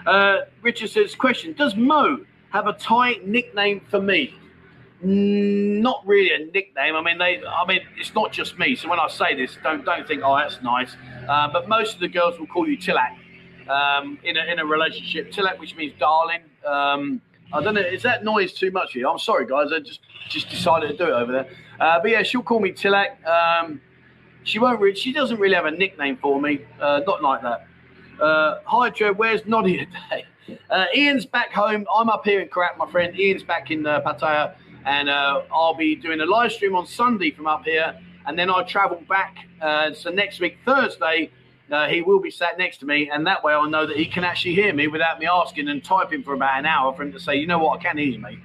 Uh, 0.06 0.38
Richard 0.62 0.90
says, 0.90 1.16
question: 1.16 1.54
Does 1.54 1.76
Mo 1.76 2.26
have 2.52 2.68
a 2.68 2.74
Thai 2.74 3.20
nickname 3.24 3.82
for 3.90 4.02
me? 4.02 4.34
Mm, 5.04 5.80
not 5.82 6.06
really 6.06 6.34
a 6.34 6.46
nickname. 6.52 6.96
I 6.96 7.02
mean, 7.02 7.18
they. 7.18 7.42
I 7.46 7.66
mean, 7.66 7.82
it's 7.98 8.14
not 8.14 8.32
just 8.32 8.60
me. 8.60 8.76
So 8.76 8.90
when 8.90 9.00
I 9.00 9.08
say 9.08 9.36
this, 9.36 9.58
don't 9.64 9.86
don't 9.86 10.08
think, 10.08 10.22
oh, 10.24 10.36
that's 10.38 10.62
nice. 10.62 10.96
Uh, 11.28 11.48
but 11.52 11.70
most 11.70 11.96
of 11.96 12.00
the 12.00 12.08
girls 12.08 12.38
will 12.40 12.48
call 12.48 12.68
you 12.68 12.78
Tilak 12.78 13.16
um, 13.70 14.20
in 14.24 14.36
a 14.38 14.44
in 14.46 14.60
a 14.60 14.66
relationship. 14.66 15.32
Tilak, 15.32 15.58
which 15.60 15.76
means 15.76 15.94
darling. 16.00 16.42
Um, 16.66 17.22
I 17.52 17.64
don't 17.64 17.74
know. 17.74 17.82
Is 17.82 18.04
that 18.04 18.24
noise 18.24 18.54
too 18.54 18.72
much 18.72 18.94
for 18.94 19.00
you? 19.00 19.10
I'm 19.10 19.20
sorry, 19.20 19.46
guys. 19.46 19.72
I 19.74 19.80
just 19.80 20.02
just 20.30 20.50
decided 20.50 20.90
to 20.90 20.98
do 20.98 21.06
it 21.06 21.14
over 21.14 21.32
there. 21.32 21.50
Uh, 21.80 22.00
but 22.02 22.12
yeah, 22.12 22.22
she'll 22.24 22.44
call 22.44 22.60
me 22.60 22.72
Tilak. 22.72 23.26
Um, 23.26 23.82
she 24.44 24.60
won't. 24.60 24.80
Really, 24.80 24.96
she 24.96 25.12
doesn't 25.12 25.40
really 25.40 25.56
have 25.56 25.66
a 25.66 25.72
nickname 25.72 26.18
for 26.18 26.40
me. 26.40 26.62
Uh, 26.80 27.02
not 27.08 27.24
like 27.24 27.42
that. 27.42 27.66
Uh, 28.22 28.60
hi, 28.66 28.90
Joe. 28.90 29.14
Where's 29.14 29.46
Noddy 29.46 29.78
today? 29.78 30.26
Uh, 30.72 30.86
Ian's 30.96 31.28
back 31.28 31.52
home. 31.52 31.86
I'm 31.96 32.10
up 32.10 32.26
here 32.26 32.40
in 32.40 32.48
Korat, 32.48 32.76
my 32.76 32.90
friend. 32.90 33.16
Ian's 33.16 33.44
back 33.44 33.70
in 33.70 33.86
uh, 33.86 34.02
Pattaya, 34.02 34.56
and 34.84 35.08
uh, 35.08 35.44
I'll 35.54 35.76
be 35.76 35.96
doing 35.96 36.22
a 36.22 36.26
live 36.26 36.52
stream 36.52 36.76
on 36.76 36.88
Sunday 36.88 37.30
from 37.30 37.46
up 37.46 37.66
here, 37.66 37.96
and 38.26 38.38
then 38.38 38.50
I'll 38.50 38.66
travel 38.66 39.00
back. 39.08 39.38
So 39.96 40.10
next 40.10 40.40
week, 40.40 40.58
Thursday, 40.66 41.30
uh, 41.72 41.88
he 41.88 42.02
will 42.02 42.20
be 42.20 42.32
sat 42.32 42.58
next 42.58 42.78
to 42.78 42.86
me, 42.86 43.10
and 43.10 43.26
that 43.28 43.44
way 43.44 43.54
I'll 43.54 43.70
know 43.70 43.86
that 43.86 43.98
he 43.98 44.06
can 44.06 44.24
actually 44.24 44.56
hear 44.56 44.74
me 44.74 44.88
without 44.88 45.20
me 45.20 45.28
asking 45.28 45.68
and 45.70 45.84
typing 45.84 46.24
for 46.24 46.34
about 46.34 46.58
an 46.58 46.66
hour 46.66 46.94
for 46.94 47.04
him 47.04 47.12
to 47.12 47.20
say, 47.20 47.36
you 47.36 47.48
know 47.48 47.60
what, 47.60 47.80
I 47.80 47.84
can't 47.84 48.00
hear 48.00 48.08
you, 48.08 48.20
mate. 48.20 48.40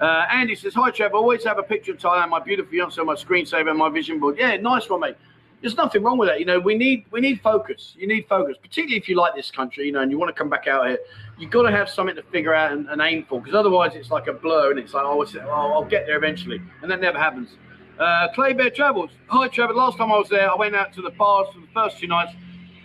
Uh, 0.00 0.26
Andy 0.30 0.56
says, 0.56 0.74
Hi, 0.74 0.90
Trevor. 0.90 1.14
always 1.14 1.44
have 1.44 1.58
a 1.58 1.62
picture 1.62 1.92
of 1.92 1.98
Thailand, 1.98 2.28
my 2.28 2.40
beautiful 2.40 2.70
fiance 2.70 3.00
my 3.02 3.14
screensaver 3.14 3.70
and 3.70 3.78
my 3.78 3.88
vision 3.88 4.18
board. 4.18 4.36
Yeah, 4.36 4.56
nice 4.56 4.88
one, 4.88 5.00
mate. 5.00 5.16
There's 5.60 5.76
nothing 5.76 6.02
wrong 6.02 6.18
with 6.18 6.28
that. 6.28 6.40
You 6.40 6.44
know, 6.44 6.58
we 6.58 6.74
need 6.74 7.04
we 7.12 7.20
need 7.20 7.40
focus. 7.40 7.94
You 7.96 8.08
need 8.08 8.26
focus, 8.28 8.56
particularly 8.60 8.96
if 8.96 9.08
you 9.08 9.14
like 9.14 9.36
this 9.36 9.52
country, 9.52 9.86
you 9.86 9.92
know, 9.92 10.00
and 10.00 10.10
you 10.10 10.18
want 10.18 10.28
to 10.28 10.36
come 10.36 10.50
back 10.50 10.66
out 10.66 10.88
here. 10.88 10.98
You've 11.38 11.52
got 11.52 11.62
to 11.62 11.70
have 11.70 11.88
something 11.88 12.16
to 12.16 12.22
figure 12.24 12.52
out 12.52 12.72
and, 12.72 12.88
and 12.88 13.00
aim 13.00 13.26
for, 13.28 13.40
because 13.40 13.54
otherwise 13.54 13.92
it's 13.94 14.10
like 14.10 14.26
a 14.26 14.32
blur 14.32 14.72
and 14.72 14.80
it's 14.80 14.92
like, 14.92 15.04
oh, 15.04 15.22
it's, 15.22 15.36
oh, 15.36 15.48
I'll 15.48 15.84
get 15.84 16.06
there 16.06 16.16
eventually. 16.16 16.60
And 16.82 16.90
that 16.90 17.00
never 17.00 17.16
happens. 17.16 17.50
Uh, 17.96 18.26
Clay 18.34 18.54
Bear 18.54 18.70
Travels. 18.70 19.10
Hi, 19.28 19.46
Trevor. 19.46 19.74
Last 19.74 19.98
time 19.98 20.10
I 20.10 20.18
was 20.18 20.28
there, 20.28 20.50
I 20.50 20.56
went 20.56 20.74
out 20.74 20.92
to 20.94 21.02
the 21.02 21.10
bars 21.10 21.46
for 21.54 21.60
the 21.60 21.68
first 21.72 22.00
two 22.00 22.08
nights 22.08 22.32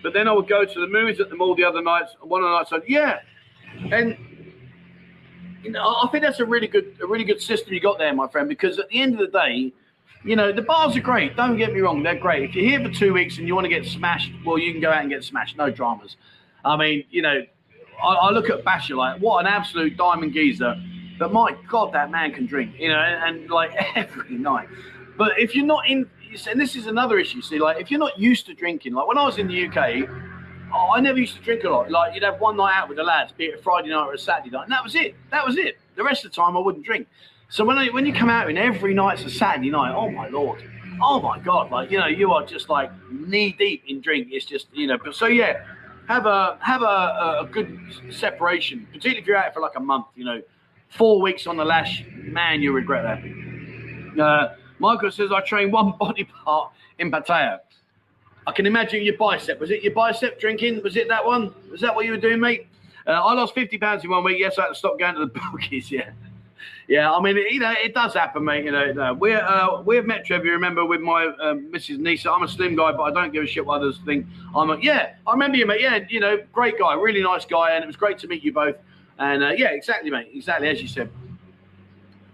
but 0.07 0.13
then 0.13 0.29
I 0.29 0.31
would 0.31 0.47
go 0.47 0.63
to 0.63 0.79
the 0.79 0.87
movies 0.87 1.19
at 1.19 1.29
the 1.29 1.35
mall 1.35 1.53
the 1.53 1.65
other 1.65 1.81
nights. 1.81 2.15
One 2.21 2.41
of 2.41 2.47
the 2.47 2.57
nights, 2.57 2.71
I 2.71 2.77
said, 2.77 2.85
yeah, 2.87 3.19
and 3.91 4.17
you 5.61 5.69
know, 5.69 5.81
I 6.01 6.07
think 6.09 6.23
that's 6.23 6.39
a 6.39 6.45
really 6.45 6.67
good, 6.67 6.95
a 7.03 7.05
really 7.05 7.25
good 7.25 7.41
system 7.41 7.73
you 7.73 7.81
got 7.81 7.97
there, 7.97 8.13
my 8.13 8.29
friend. 8.29 8.47
Because 8.47 8.79
at 8.79 8.87
the 8.87 9.01
end 9.01 9.19
of 9.19 9.19
the 9.19 9.37
day, 9.37 9.73
you 10.23 10.37
know, 10.37 10.53
the 10.53 10.61
bars 10.61 10.95
are 10.95 11.01
great. 11.01 11.35
Don't 11.35 11.57
get 11.57 11.73
me 11.73 11.81
wrong, 11.81 12.03
they're 12.03 12.17
great. 12.17 12.49
If 12.49 12.55
you're 12.55 12.63
here 12.63 12.87
for 12.87 12.89
two 12.89 13.11
weeks 13.11 13.37
and 13.37 13.49
you 13.49 13.53
want 13.53 13.65
to 13.65 13.69
get 13.69 13.85
smashed, 13.85 14.31
well, 14.45 14.57
you 14.57 14.71
can 14.71 14.79
go 14.79 14.91
out 14.91 15.01
and 15.01 15.09
get 15.09 15.25
smashed. 15.25 15.57
No 15.57 15.69
dramas. 15.69 16.15
I 16.63 16.77
mean, 16.77 17.03
you 17.09 17.21
know, 17.21 17.41
I, 18.01 18.07
I 18.07 18.31
look 18.31 18.49
at 18.49 18.63
Basher 18.63 18.95
like, 18.95 19.19
what 19.19 19.41
an 19.41 19.47
absolute 19.47 19.97
diamond 19.97 20.31
geezer. 20.31 20.73
But 21.19 21.33
my 21.33 21.53
God, 21.67 21.91
that 21.91 22.11
man 22.11 22.31
can 22.31 22.45
drink, 22.45 22.75
you 22.79 22.87
know, 22.87 22.99
and, 22.99 23.41
and 23.41 23.49
like 23.49 23.71
every 23.97 24.37
night. 24.37 24.69
But 25.17 25.37
if 25.37 25.53
you're 25.53 25.65
not 25.65 25.85
in, 25.89 26.09
and 26.49 26.59
this 26.59 26.75
is 26.75 26.87
another 26.87 27.19
issue. 27.19 27.41
See, 27.41 27.59
like 27.59 27.79
if 27.79 27.89
you're 27.91 27.99
not 27.99 28.17
used 28.19 28.45
to 28.47 28.53
drinking, 28.53 28.93
like 28.93 29.07
when 29.07 29.17
I 29.17 29.25
was 29.25 29.37
in 29.37 29.47
the 29.47 29.67
UK, 29.67 30.09
oh, 30.73 30.91
I 30.93 30.99
never 30.99 31.19
used 31.19 31.35
to 31.35 31.41
drink 31.41 31.63
a 31.63 31.69
lot. 31.69 31.89
Like 31.89 32.13
you'd 32.13 32.23
have 32.23 32.39
one 32.39 32.57
night 32.57 32.73
out 32.75 32.89
with 32.89 32.97
the 32.97 33.03
lads, 33.03 33.31
be 33.31 33.45
it 33.45 33.59
a 33.59 33.61
Friday 33.61 33.89
night 33.89 34.05
or 34.05 34.13
a 34.13 34.17
Saturday 34.17 34.49
night, 34.49 34.63
and 34.63 34.71
that 34.71 34.83
was 34.83 34.95
it. 34.95 35.15
That 35.31 35.45
was 35.45 35.57
it. 35.57 35.77
The 35.95 36.03
rest 36.03 36.25
of 36.25 36.31
the 36.31 36.35
time, 36.35 36.55
I 36.55 36.59
wouldn't 36.59 36.85
drink. 36.85 37.07
So 37.49 37.63
when 37.63 37.77
I, 37.77 37.87
when 37.87 38.05
you 38.05 38.13
come 38.13 38.29
out 38.29 38.49
and 38.49 38.57
every 38.57 38.93
night's 38.93 39.23
a 39.23 39.29
Saturday 39.29 39.69
night, 39.69 39.93
oh 39.95 40.09
my 40.11 40.27
lord, 40.27 40.63
oh 41.01 41.21
my 41.21 41.39
god, 41.39 41.71
like 41.71 41.91
you 41.91 41.97
know, 41.97 42.07
you 42.07 42.31
are 42.31 42.45
just 42.45 42.69
like 42.69 42.91
knee 43.11 43.55
deep 43.57 43.83
in 43.87 44.01
drink. 44.01 44.29
It's 44.31 44.45
just 44.45 44.67
you 44.73 44.87
know. 44.87 44.97
But 44.97 45.15
so 45.15 45.27
yeah, 45.27 45.63
have 46.07 46.25
a 46.25 46.57
have 46.61 46.81
a, 46.81 47.39
a 47.41 47.49
good 47.51 47.79
separation, 48.11 48.85
particularly 48.87 49.19
if 49.21 49.27
you're 49.27 49.37
out 49.37 49.53
for 49.53 49.61
like 49.61 49.75
a 49.75 49.79
month. 49.79 50.07
You 50.15 50.25
know, 50.25 50.41
four 50.89 51.21
weeks 51.21 51.47
on 51.47 51.57
the 51.57 51.65
lash, 51.65 52.03
man, 52.15 52.61
you'll 52.61 52.75
regret 52.75 53.03
that. 53.03 54.21
Uh, 54.21 54.55
Michael 54.79 55.11
says, 55.11 55.31
I 55.31 55.41
train 55.41 55.71
one 55.71 55.91
body 55.99 56.25
part 56.25 56.71
in 56.99 57.11
Pattaya. 57.11 57.59
I 58.45 58.51
can 58.51 58.65
imagine 58.65 59.03
your 59.03 59.17
bicep. 59.17 59.59
Was 59.59 59.71
it 59.71 59.83
your 59.83 59.93
bicep 59.93 60.39
drinking? 60.39 60.81
Was 60.81 60.95
it 60.95 61.09
that 61.09 61.25
one? 61.25 61.53
Was 61.69 61.81
that 61.81 61.93
what 61.93 62.05
you 62.05 62.11
were 62.11 62.17
doing, 62.17 62.39
mate? 62.39 62.67
Uh, 63.05 63.11
I 63.11 63.33
lost 63.33 63.53
50 63.53 63.77
pounds 63.77 64.03
in 64.03 64.09
one 64.09 64.23
week. 64.23 64.39
Yes, 64.39 64.57
I 64.57 64.63
had 64.63 64.67
to 64.69 64.75
stop 64.75 64.97
going 64.97 65.15
to 65.15 65.21
the 65.21 65.27
bookies. 65.51 65.91
Yeah. 65.91 66.11
Yeah, 66.87 67.11
I 67.11 67.21
mean, 67.21 67.35
you 67.35 67.59
know, 67.59 67.73
it 67.77 67.93
does 67.93 68.13
happen, 68.13 68.45
mate. 68.45 68.63
You 68.63 68.71
know, 68.71 69.13
we're 69.13 69.41
uh, 69.41 69.81
we've 69.81 70.05
met 70.05 70.25
Trevor. 70.25 70.45
You 70.45 70.53
remember 70.53 70.85
with 70.85 71.01
my 71.01 71.25
um, 71.41 71.69
Mrs. 71.69 71.97
Nisa. 71.97 72.31
I'm 72.31 72.43
a 72.43 72.47
slim 72.47 72.77
guy, 72.77 72.93
but 72.93 73.03
I 73.03 73.11
don't 73.11 73.33
give 73.33 73.43
a 73.43 73.47
shit 73.47 73.65
what 73.65 73.81
others 73.81 73.99
think. 74.05 74.25
I'm 74.55 74.69
a 74.69 74.77
yeah. 74.79 75.15
I 75.27 75.33
remember 75.33 75.57
you, 75.57 75.65
mate. 75.65 75.81
Yeah, 75.81 75.99
you 76.07 76.21
know, 76.21 76.41
great 76.53 76.79
guy, 76.79 76.93
really 76.93 77.21
nice 77.21 77.43
guy, 77.43 77.71
and 77.71 77.83
it 77.83 77.87
was 77.87 77.97
great 77.97 78.17
to 78.19 78.27
meet 78.27 78.41
you 78.41 78.53
both. 78.53 78.77
And 79.19 79.43
uh, 79.43 79.49
yeah, 79.49 79.67
exactly, 79.71 80.09
mate. 80.09 80.29
Exactly 80.33 80.69
as 80.69 80.81
you 80.81 80.87
said. 80.87 81.09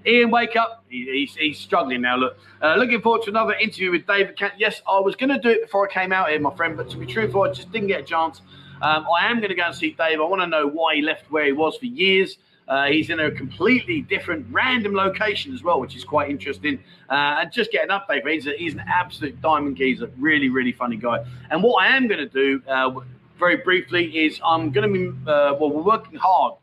Ian, 0.06 0.32
wake 0.32 0.56
up. 0.56 0.84
He, 0.90 1.06
he's, 1.06 1.36
he's, 1.36 1.60
struggling 1.60 2.02
now. 2.02 2.18
Look, 2.18 2.38
uh, 2.62 2.76
looking 2.76 3.02
forward 3.02 3.24
to 3.24 3.30
another 3.30 3.54
interview 3.54 3.92
with 3.92 4.06
David. 4.06 4.38
Kent. 4.38 4.54
Yes, 4.58 4.82
I 4.88 5.00
was 5.00 5.16
going 5.16 5.30
to 5.30 5.40
do 5.40 5.50
it 5.50 5.62
before 5.64 5.90
I 5.90 5.94
came 5.94 6.12
out 6.12 6.30
here, 6.30 6.40
my 6.40 6.54
friend, 6.56 6.76
but 6.76 6.90
to 6.90 6.98
be 6.98 7.06
truthful, 7.06 7.44
I 7.44 7.52
just 7.52 7.72
didn't 7.72 7.88
get 7.88 8.02
a 8.02 8.04
chance. 8.04 8.42
Um, 8.82 9.06
I 9.08 9.32
am 9.32 9.38
going 9.38 9.50
to 9.50 9.56
go 9.56 9.64
and 9.64 9.76
see 9.76 9.92
Dave. 9.92 10.20
I 10.20 10.24
want 10.24 10.42
to 10.42 10.48
know 10.48 10.68
why 10.68 10.96
he 10.96 11.02
left 11.02 11.32
where 11.32 11.46
he 11.46 11.54
was 11.54 11.78
for 11.78 11.86
years. 11.86 12.38
Uh, 12.68 12.86
he's 12.86 13.10
in 13.10 13.20
a 13.20 13.32
completely 13.32 14.02
different, 14.02 14.46
random 14.50 14.94
location 14.94 15.54
as 15.54 15.64
well, 15.64 15.80
which 15.80 15.96
is 15.96 16.04
quite 16.04 16.30
interesting. 16.30 16.84
Uh, 17.10 17.40
and 17.42 17.52
just 17.52 17.72
get 17.72 17.90
an 17.90 17.90
update. 17.90 18.28
He's, 18.30 18.48
a, 18.48 18.52
he's 18.58 18.74
an 18.74 18.84
absolute 18.88 19.42
diamond 19.42 19.78
geezer, 19.78 20.10
really, 20.18 20.50
really 20.50 20.72
funny 20.72 20.98
guy. 20.98 21.26
And 21.50 21.64
what 21.64 21.84
I 21.84 21.96
am 21.96 22.08
going 22.08 22.20
to 22.20 22.30
do, 22.30 22.62
uh, 22.68 23.00
very 23.38 23.58
briefly, 23.58 24.26
is 24.26 24.40
I'm 24.44 24.72
going 24.72 24.94
to 24.94 24.94
be, 24.94 25.30
uh, 25.30 25.56
well, 25.60 25.72
we're 25.72 25.82
working 25.82 26.18
hard 26.18 26.56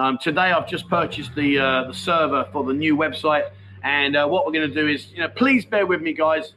um, 0.00 0.18
today, 0.18 0.52
I've 0.52 0.68
just 0.68 0.88
purchased 0.88 1.34
the 1.34 1.58
uh, 1.58 1.84
the 1.84 1.94
server 1.94 2.46
for 2.52 2.64
the 2.64 2.72
new 2.72 2.96
website, 2.96 3.50
and 3.82 4.16
uh, 4.16 4.26
what 4.26 4.46
we're 4.46 4.52
going 4.52 4.68
to 4.68 4.74
do 4.74 4.86
is, 4.86 5.10
you 5.12 5.18
know, 5.18 5.28
please 5.28 5.64
bear 5.64 5.86
with 5.86 6.02
me, 6.02 6.12
guys. 6.12 6.52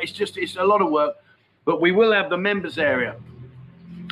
It's 0.00 0.12
just 0.12 0.36
it's 0.36 0.56
a 0.56 0.64
lot 0.64 0.80
of 0.82 0.90
work, 0.90 1.16
but 1.64 1.80
we 1.80 1.92
will 1.92 2.12
have 2.12 2.30
the 2.30 2.36
members 2.36 2.78
area, 2.78 3.16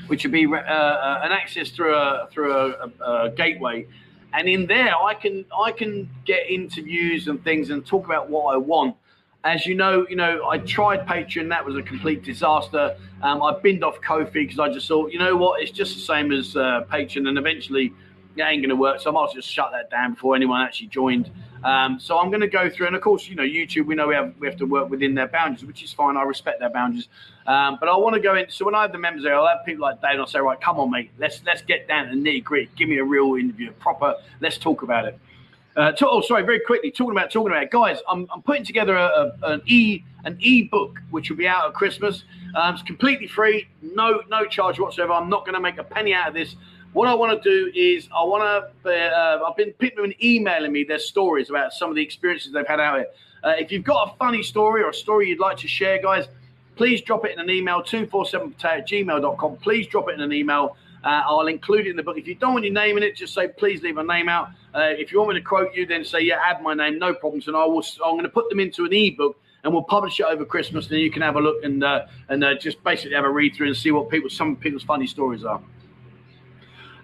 which 0.06 0.24
will 0.24 0.32
be 0.32 0.46
uh, 0.46 0.56
uh, 0.56 1.20
an 1.22 1.32
access 1.32 1.70
through 1.70 1.94
a 1.94 2.28
through 2.32 2.52
a, 2.52 2.90
a, 3.00 3.24
a, 3.26 3.30
gateway, 3.30 3.86
and 4.32 4.48
in 4.48 4.66
there 4.66 4.96
I 4.96 5.14
can 5.14 5.44
I 5.56 5.72
can 5.72 6.08
get 6.24 6.48
interviews 6.48 7.28
and 7.28 7.42
things 7.44 7.70
and 7.70 7.84
talk 7.84 8.04
about 8.04 8.30
what 8.30 8.54
I 8.54 8.56
want. 8.56 8.96
As 9.44 9.64
you 9.64 9.76
know, 9.76 10.06
you 10.08 10.16
know 10.16 10.48
I 10.48 10.58
tried 10.58 11.06
Patreon, 11.06 11.48
that 11.50 11.64
was 11.64 11.76
a 11.76 11.82
complete 11.82 12.24
disaster. 12.24 12.96
Um, 13.22 13.42
I 13.42 13.58
binned 13.60 13.84
off 13.84 14.00
Ko-fi 14.00 14.30
because 14.30 14.58
I 14.58 14.72
just 14.72 14.88
thought, 14.88 15.12
you 15.12 15.18
know 15.18 15.36
what, 15.36 15.62
it's 15.62 15.70
just 15.70 15.94
the 15.94 16.00
same 16.00 16.32
as 16.32 16.56
uh, 16.56 16.84
Patreon, 16.90 17.28
and 17.28 17.38
eventually 17.38 17.92
it 18.36 18.42
ain't 18.42 18.62
going 18.62 18.70
to 18.70 18.76
work. 18.76 19.00
So 19.00 19.10
I 19.10 19.12
might 19.12 19.32
just 19.34 19.48
shut 19.48 19.72
that 19.72 19.90
down 19.90 20.14
before 20.14 20.36
anyone 20.36 20.60
actually 20.60 20.88
joined. 20.88 21.30
Um, 21.64 21.98
so 21.98 22.18
I'm 22.18 22.30
going 22.30 22.42
to 22.42 22.48
go 22.48 22.70
through, 22.70 22.86
and 22.86 22.96
of 22.96 23.02
course, 23.02 23.28
you 23.28 23.34
know, 23.34 23.42
YouTube, 23.42 23.86
we 23.86 23.94
know 23.94 24.06
we 24.06 24.14
have 24.14 24.34
we 24.38 24.46
have 24.46 24.56
to 24.58 24.66
work 24.66 24.88
within 24.88 25.14
their 25.14 25.26
boundaries, 25.26 25.64
which 25.64 25.82
is 25.82 25.92
fine. 25.92 26.16
I 26.16 26.22
respect 26.22 26.60
their 26.60 26.70
boundaries, 26.70 27.08
um, 27.46 27.78
but 27.80 27.88
I 27.88 27.96
want 27.96 28.14
to 28.14 28.20
go 28.20 28.36
in. 28.36 28.48
So 28.50 28.64
when 28.64 28.74
I 28.74 28.82
have 28.82 28.92
the 28.92 28.98
members 28.98 29.24
there, 29.24 29.34
I'll 29.34 29.46
have 29.46 29.64
people 29.64 29.82
like 29.82 30.00
Dave. 30.00 30.12
And 30.12 30.20
I'll 30.20 30.26
say, 30.26 30.38
right, 30.38 30.60
come 30.60 30.78
on, 30.78 30.90
mate, 30.90 31.10
let's 31.18 31.42
let's 31.44 31.62
get 31.62 31.88
down 31.88 32.08
to 32.08 32.14
the 32.14 32.22
nitty 32.22 32.44
gritty. 32.44 32.70
Give 32.76 32.88
me 32.88 32.98
a 32.98 33.04
real 33.04 33.34
interview, 33.34 33.72
proper. 33.72 34.14
Let's 34.40 34.58
talk 34.58 34.82
about 34.82 35.06
it. 35.06 35.18
Uh, 35.76 35.92
to, 35.92 36.08
oh, 36.08 36.22
sorry, 36.22 36.42
very 36.42 36.60
quickly, 36.60 36.90
talking 36.90 37.10
about 37.10 37.30
talking 37.30 37.52
about 37.52 37.70
guys. 37.70 37.98
I'm, 38.08 38.26
I'm 38.32 38.42
putting 38.42 38.64
together 38.64 38.96
a, 38.96 39.34
a, 39.42 39.52
an 39.52 39.62
e 39.66 40.04
an 40.24 40.36
e 40.40 40.62
book 40.62 41.00
which 41.10 41.30
will 41.30 41.36
be 41.36 41.48
out 41.48 41.66
at 41.66 41.74
Christmas. 41.74 42.24
Um, 42.54 42.74
it's 42.74 42.82
completely 42.82 43.26
free, 43.26 43.68
no 43.82 44.22
no 44.28 44.44
charge 44.44 44.78
whatsoever. 44.78 45.12
I'm 45.12 45.28
not 45.28 45.44
going 45.44 45.54
to 45.54 45.60
make 45.60 45.78
a 45.78 45.84
penny 45.84 46.14
out 46.14 46.28
of 46.28 46.34
this. 46.34 46.56
What 46.96 47.08
I 47.08 47.14
want 47.14 47.42
to 47.42 47.50
do 47.50 47.70
is 47.74 48.08
I 48.10 48.24
want 48.24 48.42
to. 48.84 48.90
Uh, 48.90 49.46
I've 49.46 49.54
been 49.54 49.72
people 49.74 50.02
have 50.02 50.10
been 50.10 50.24
emailing 50.26 50.72
me 50.72 50.82
their 50.82 50.98
stories 50.98 51.50
about 51.50 51.74
some 51.74 51.90
of 51.90 51.94
the 51.94 52.02
experiences 52.02 52.52
they've 52.52 52.66
had 52.66 52.80
out 52.80 52.96
here. 52.96 53.06
Uh, 53.44 53.52
if 53.58 53.70
you've 53.70 53.84
got 53.84 54.14
a 54.14 54.16
funny 54.16 54.42
story 54.42 54.82
or 54.82 54.88
a 54.88 54.94
story 54.94 55.28
you'd 55.28 55.38
like 55.38 55.58
to 55.58 55.68
share, 55.68 56.00
guys, 56.00 56.24
please 56.74 57.02
drop 57.02 57.26
it 57.26 57.32
in 57.32 57.38
an 57.38 57.50
email 57.50 57.82
247 57.82 58.54
at 58.64 58.88
gmail.com. 58.88 59.56
Please 59.58 59.86
drop 59.88 60.08
it 60.08 60.14
in 60.14 60.22
an 60.22 60.32
email. 60.32 60.78
Uh, 61.04 61.20
I'll 61.26 61.48
include 61.48 61.86
it 61.86 61.90
in 61.90 61.96
the 61.96 62.02
book. 62.02 62.16
If 62.16 62.26
you 62.26 62.34
don't 62.34 62.54
want 62.54 62.64
your 62.64 62.72
name 62.72 62.96
in 62.96 63.02
it, 63.02 63.14
just 63.14 63.34
say 63.34 63.46
please 63.46 63.82
leave 63.82 63.98
a 63.98 64.02
name 64.02 64.30
out. 64.30 64.48
Uh, 64.74 64.84
if 64.84 65.12
you 65.12 65.18
want 65.18 65.34
me 65.34 65.38
to 65.38 65.44
quote 65.44 65.74
you, 65.74 65.84
then 65.84 66.02
say 66.02 66.20
yeah, 66.20 66.38
add 66.42 66.62
my 66.62 66.72
name, 66.72 66.98
no 66.98 67.12
problems, 67.12 67.46
and 67.46 67.54
I 67.58 67.66
will. 67.66 67.84
I'm 68.02 68.12
going 68.12 68.22
to 68.22 68.30
put 68.30 68.48
them 68.48 68.58
into 68.58 68.86
an 68.86 68.94
ebook 68.94 69.38
and 69.64 69.74
we'll 69.74 69.82
publish 69.82 70.18
it 70.18 70.24
over 70.24 70.46
Christmas. 70.46 70.86
Then 70.86 71.00
you 71.00 71.10
can 71.10 71.20
have 71.20 71.36
a 71.36 71.42
look 71.42 71.62
and 71.62 71.84
uh, 71.84 72.06
and 72.30 72.42
uh, 72.42 72.54
just 72.54 72.82
basically 72.84 73.16
have 73.16 73.26
a 73.26 73.30
read 73.30 73.54
through 73.54 73.66
and 73.66 73.76
see 73.76 73.90
what 73.90 74.08
people 74.08 74.30
some 74.30 74.56
people's 74.56 74.82
funny 74.82 75.06
stories 75.06 75.44
are. 75.44 75.60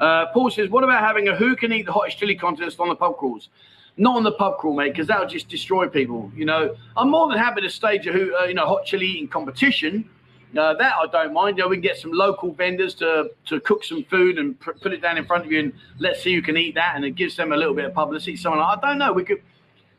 Uh, 0.02 0.26
Paul 0.32 0.50
says, 0.50 0.68
what 0.68 0.82
about 0.82 1.00
having 1.00 1.28
a 1.28 1.36
who 1.36 1.54
can 1.54 1.72
eat 1.72 1.86
the 1.86 1.92
hottest 1.92 2.18
chili 2.18 2.34
contest 2.34 2.80
on 2.80 2.88
the 2.88 2.96
pub 2.96 3.16
crawls? 3.18 3.50
Not 3.96 4.16
on 4.16 4.24
the 4.24 4.32
pub 4.32 4.58
crawl, 4.58 4.74
mate, 4.74 4.90
because 4.92 5.06
that'll 5.06 5.28
just 5.28 5.48
destroy 5.48 5.86
people. 5.86 6.32
You 6.34 6.44
know, 6.44 6.74
I'm 6.96 7.08
more 7.08 7.28
than 7.28 7.38
happy 7.38 7.60
to 7.60 7.70
stage 7.70 8.04
a 8.08 8.12
who, 8.12 8.34
uh, 8.36 8.44
you 8.46 8.54
know, 8.54 8.66
hot 8.66 8.84
chili 8.84 9.06
eating 9.06 9.28
competition. 9.28 10.10
Uh, 10.58 10.74
that 10.74 10.94
I 11.00 11.06
don't 11.06 11.32
mind. 11.32 11.56
You 11.56 11.64
know, 11.64 11.68
we 11.68 11.76
can 11.76 11.82
get 11.82 11.98
some 11.98 12.10
local 12.10 12.52
vendors 12.52 12.94
to 12.96 13.30
to 13.46 13.60
cook 13.60 13.84
some 13.84 14.02
food 14.04 14.38
and 14.38 14.58
pr- 14.58 14.72
put 14.72 14.92
it 14.92 15.00
down 15.00 15.16
in 15.18 15.24
front 15.24 15.46
of 15.46 15.52
you, 15.52 15.60
and 15.60 15.72
let's 15.98 16.20
see 16.22 16.34
who 16.34 16.42
can 16.42 16.56
eat 16.56 16.74
that, 16.74 16.96
and 16.96 17.04
it 17.04 17.12
gives 17.12 17.36
them 17.36 17.52
a 17.52 17.56
little 17.56 17.72
bit 17.72 17.84
of 17.84 17.94
publicity. 17.94 18.36
Someone, 18.36 18.60
like, 18.60 18.78
I 18.82 18.88
don't 18.88 18.98
know. 18.98 19.12
We 19.12 19.24
could. 19.24 19.40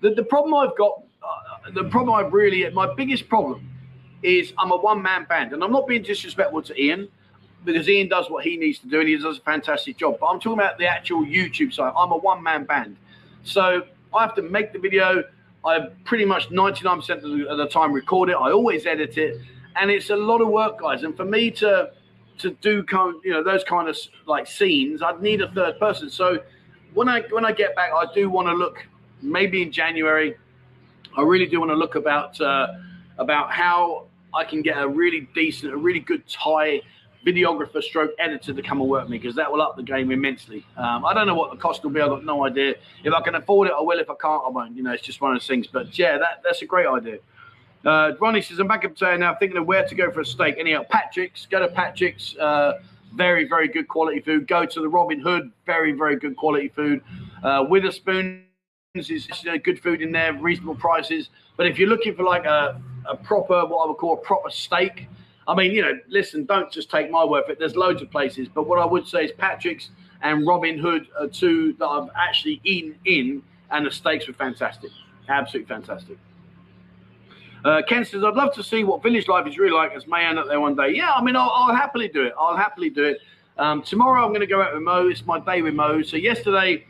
The, 0.01 0.13
the 0.13 0.23
problem 0.23 0.53
I've 0.53 0.77
got, 0.77 1.01
uh, 1.23 1.71
the 1.73 1.85
problem 1.85 2.13
I've 2.13 2.33
really, 2.33 2.69
my 2.71 2.93
biggest 2.93 3.29
problem 3.29 3.67
is 4.21 4.53
I'm 4.59 4.71
a 4.71 4.77
one 4.77 5.01
man 5.01 5.25
band, 5.29 5.53
and 5.53 5.63
I'm 5.63 5.71
not 5.71 5.87
being 5.87 6.03
disrespectful 6.03 6.61
to 6.63 6.79
Ian 6.79 7.07
because 7.65 7.87
Ian 7.87 8.09
does 8.09 8.29
what 8.29 8.43
he 8.43 8.57
needs 8.57 8.79
to 8.79 8.87
do 8.87 8.99
and 8.99 9.09
he 9.09 9.17
does 9.17 9.37
a 9.37 9.41
fantastic 9.41 9.97
job. 9.97 10.17
But 10.19 10.27
I'm 10.27 10.39
talking 10.39 10.59
about 10.59 10.77
the 10.77 10.87
actual 10.87 11.23
YouTube 11.25 11.73
side. 11.73 11.93
I'm 11.97 12.11
a 12.11 12.17
one 12.17 12.43
man 12.43 12.65
band. 12.65 12.97
So 13.43 13.83
I 14.13 14.21
have 14.21 14.35
to 14.35 14.41
make 14.41 14.73
the 14.73 14.79
video. 14.79 15.23
I 15.65 15.87
pretty 16.05 16.25
much 16.25 16.49
99% 16.49 17.47
of 17.47 17.57
the 17.57 17.67
time 17.67 17.93
record 17.93 18.29
it. 18.29 18.33
I 18.33 18.51
always 18.51 18.85
edit 18.85 19.17
it, 19.17 19.39
and 19.75 19.89
it's 19.89 20.09
a 20.09 20.15
lot 20.15 20.41
of 20.41 20.49
work, 20.49 20.79
guys. 20.79 21.03
And 21.03 21.15
for 21.15 21.25
me 21.25 21.51
to 21.51 21.91
to 22.39 22.49
do 22.61 22.83
kind, 22.83 23.15
you 23.23 23.31
know, 23.31 23.43
those 23.43 23.63
kind 23.63 23.87
of 23.87 23.97
like 24.25 24.47
scenes, 24.47 25.01
I'd 25.01 25.21
need 25.21 25.41
a 25.41 25.51
third 25.51 25.79
person. 25.79 26.09
So 26.09 26.39
when 26.93 27.07
I 27.07 27.21
when 27.29 27.45
I 27.45 27.51
get 27.51 27.75
back, 27.75 27.91
I 27.93 28.05
do 28.13 28.29
want 28.29 28.47
to 28.47 28.53
look 28.53 28.85
maybe 29.21 29.61
in 29.61 29.71
January. 29.71 30.35
I 31.15 31.21
really 31.21 31.45
do 31.45 31.59
want 31.59 31.71
to 31.71 31.75
look 31.75 31.95
about 31.95 32.39
uh, 32.41 32.67
about 33.17 33.51
how 33.51 34.07
I 34.33 34.43
can 34.43 34.61
get 34.61 34.77
a 34.77 34.87
really 34.87 35.27
decent, 35.33 35.73
a 35.73 35.77
really 35.77 35.99
good 35.99 36.27
Thai 36.27 36.81
videographer 37.25 37.81
stroke 37.81 38.11
editor 38.19 38.53
to 38.53 38.61
come 38.61 38.81
and 38.81 38.89
work 38.89 39.09
me 39.09 39.17
because 39.17 39.35
that 39.35 39.51
will 39.51 39.61
up 39.61 39.75
the 39.75 39.83
game 39.83 40.11
immensely. 40.11 40.65
Um, 40.77 41.05
I 41.05 41.13
don't 41.13 41.27
know 41.27 41.35
what 41.35 41.51
the 41.51 41.57
cost 41.57 41.83
will 41.83 41.91
be. 41.91 42.01
I've 42.01 42.09
got 42.09 42.25
no 42.25 42.45
idea. 42.45 42.75
If 43.03 43.13
I 43.13 43.21
can 43.21 43.35
afford 43.35 43.67
it, 43.67 43.73
I 43.77 43.81
will. 43.81 43.99
If 43.99 44.09
I 44.09 44.15
can't, 44.15 44.43
I 44.45 44.49
won't. 44.49 44.75
You 44.75 44.83
know, 44.83 44.91
it's 44.91 45.03
just 45.03 45.21
one 45.21 45.31
of 45.31 45.39
those 45.39 45.47
things. 45.47 45.67
But 45.67 45.97
yeah, 45.97 46.17
that, 46.17 46.41
that's 46.43 46.61
a 46.61 46.65
great 46.65 46.87
idea. 46.87 47.19
Uh, 47.85 48.13
Ronnie 48.19 48.41
says, 48.41 48.59
I'm 48.59 48.67
back 48.67 48.85
up 48.85 48.95
today 48.95 49.17
now 49.17 49.35
thinking 49.35 49.57
of 49.57 49.65
where 49.65 49.85
to 49.85 49.95
go 49.95 50.11
for 50.11 50.21
a 50.21 50.25
steak. 50.25 50.55
Anyhow, 50.57 50.83
Patrick's, 50.89 51.45
go 51.45 51.59
to 51.59 51.67
Patrick's. 51.67 52.35
Uh, 52.37 52.79
very, 53.15 53.47
very 53.47 53.67
good 53.67 53.87
quality 53.87 54.19
food. 54.19 54.47
Go 54.47 54.65
to 54.65 54.81
the 54.81 54.89
Robin 54.89 55.19
Hood, 55.19 55.51
very, 55.65 55.91
very 55.91 56.15
good 56.15 56.35
quality 56.35 56.69
food. 56.69 57.01
Uh, 57.43 57.63
Wetherspoons 57.63 58.43
is, 58.95 59.09
is 59.09 59.27
good 59.63 59.79
food 59.81 60.01
in 60.01 60.11
there, 60.11 60.33
reasonable 60.33 60.75
prices. 60.75 61.29
But 61.57 61.67
if 61.67 61.77
you're 61.77 61.89
looking 61.89 62.15
for 62.15 62.23
like 62.23 62.45
a, 62.45 62.81
a 63.09 63.15
proper, 63.15 63.65
what 63.65 63.85
I 63.85 63.87
would 63.87 63.97
call 63.97 64.13
a 64.13 64.17
proper 64.17 64.49
steak, 64.49 65.07
I 65.47 65.55
mean, 65.55 65.71
you 65.71 65.81
know, 65.81 65.99
listen, 66.07 66.45
don't 66.45 66.71
just 66.71 66.89
take 66.89 67.11
my 67.11 67.23
word 67.23 67.45
for 67.45 67.51
it. 67.51 67.59
There's 67.59 67.75
loads 67.75 68.01
of 68.01 68.09
places, 68.09 68.47
but 68.47 68.67
what 68.67 68.79
I 68.79 68.85
would 68.85 69.07
say 69.07 69.25
is 69.25 69.31
Patrick's 69.37 69.89
and 70.21 70.47
Robin 70.47 70.77
Hood 70.77 71.07
are 71.19 71.27
two 71.27 71.73
that 71.79 71.85
I've 71.85 72.09
actually 72.15 72.61
eaten 72.63 72.97
in, 73.05 73.43
and 73.71 73.85
the 73.85 73.91
steaks 73.91 74.27
were 74.27 74.33
fantastic, 74.33 74.91
absolutely 75.27 75.67
fantastic. 75.67 76.17
Uh, 77.65 77.81
Ken 77.87 78.03
says, 78.03 78.23
I'd 78.23 78.33
love 78.33 78.53
to 78.55 78.63
see 78.63 78.83
what 78.83 79.01
village 79.01 79.27
life 79.27 79.47
is 79.47 79.57
really 79.57 79.73
like 79.73 79.93
as 79.93 80.05
Mayan 80.05 80.37
up 80.37 80.47
there 80.47 80.59
one 80.59 80.75
day. 80.75 80.89
Yeah, 80.89 81.13
I 81.13 81.23
mean, 81.23 81.35
I'll, 81.35 81.49
I'll 81.49 81.75
happily 81.75 82.07
do 82.09 82.23
it. 82.23 82.33
I'll 82.37 82.57
happily 82.57 82.89
do 82.89 83.05
it. 83.05 83.19
Um, 83.57 83.81
tomorrow 83.83 84.23
I'm 84.23 84.31
going 84.31 84.41
to 84.41 84.47
go 84.47 84.61
out 84.61 84.73
with 84.73 84.83
Mo. 84.83 85.07
It's 85.07 85.25
my 85.25 85.39
day 85.39 85.61
with 85.61 85.73
Mo. 85.73 86.01
So 86.01 86.17
yesterday 86.17 86.85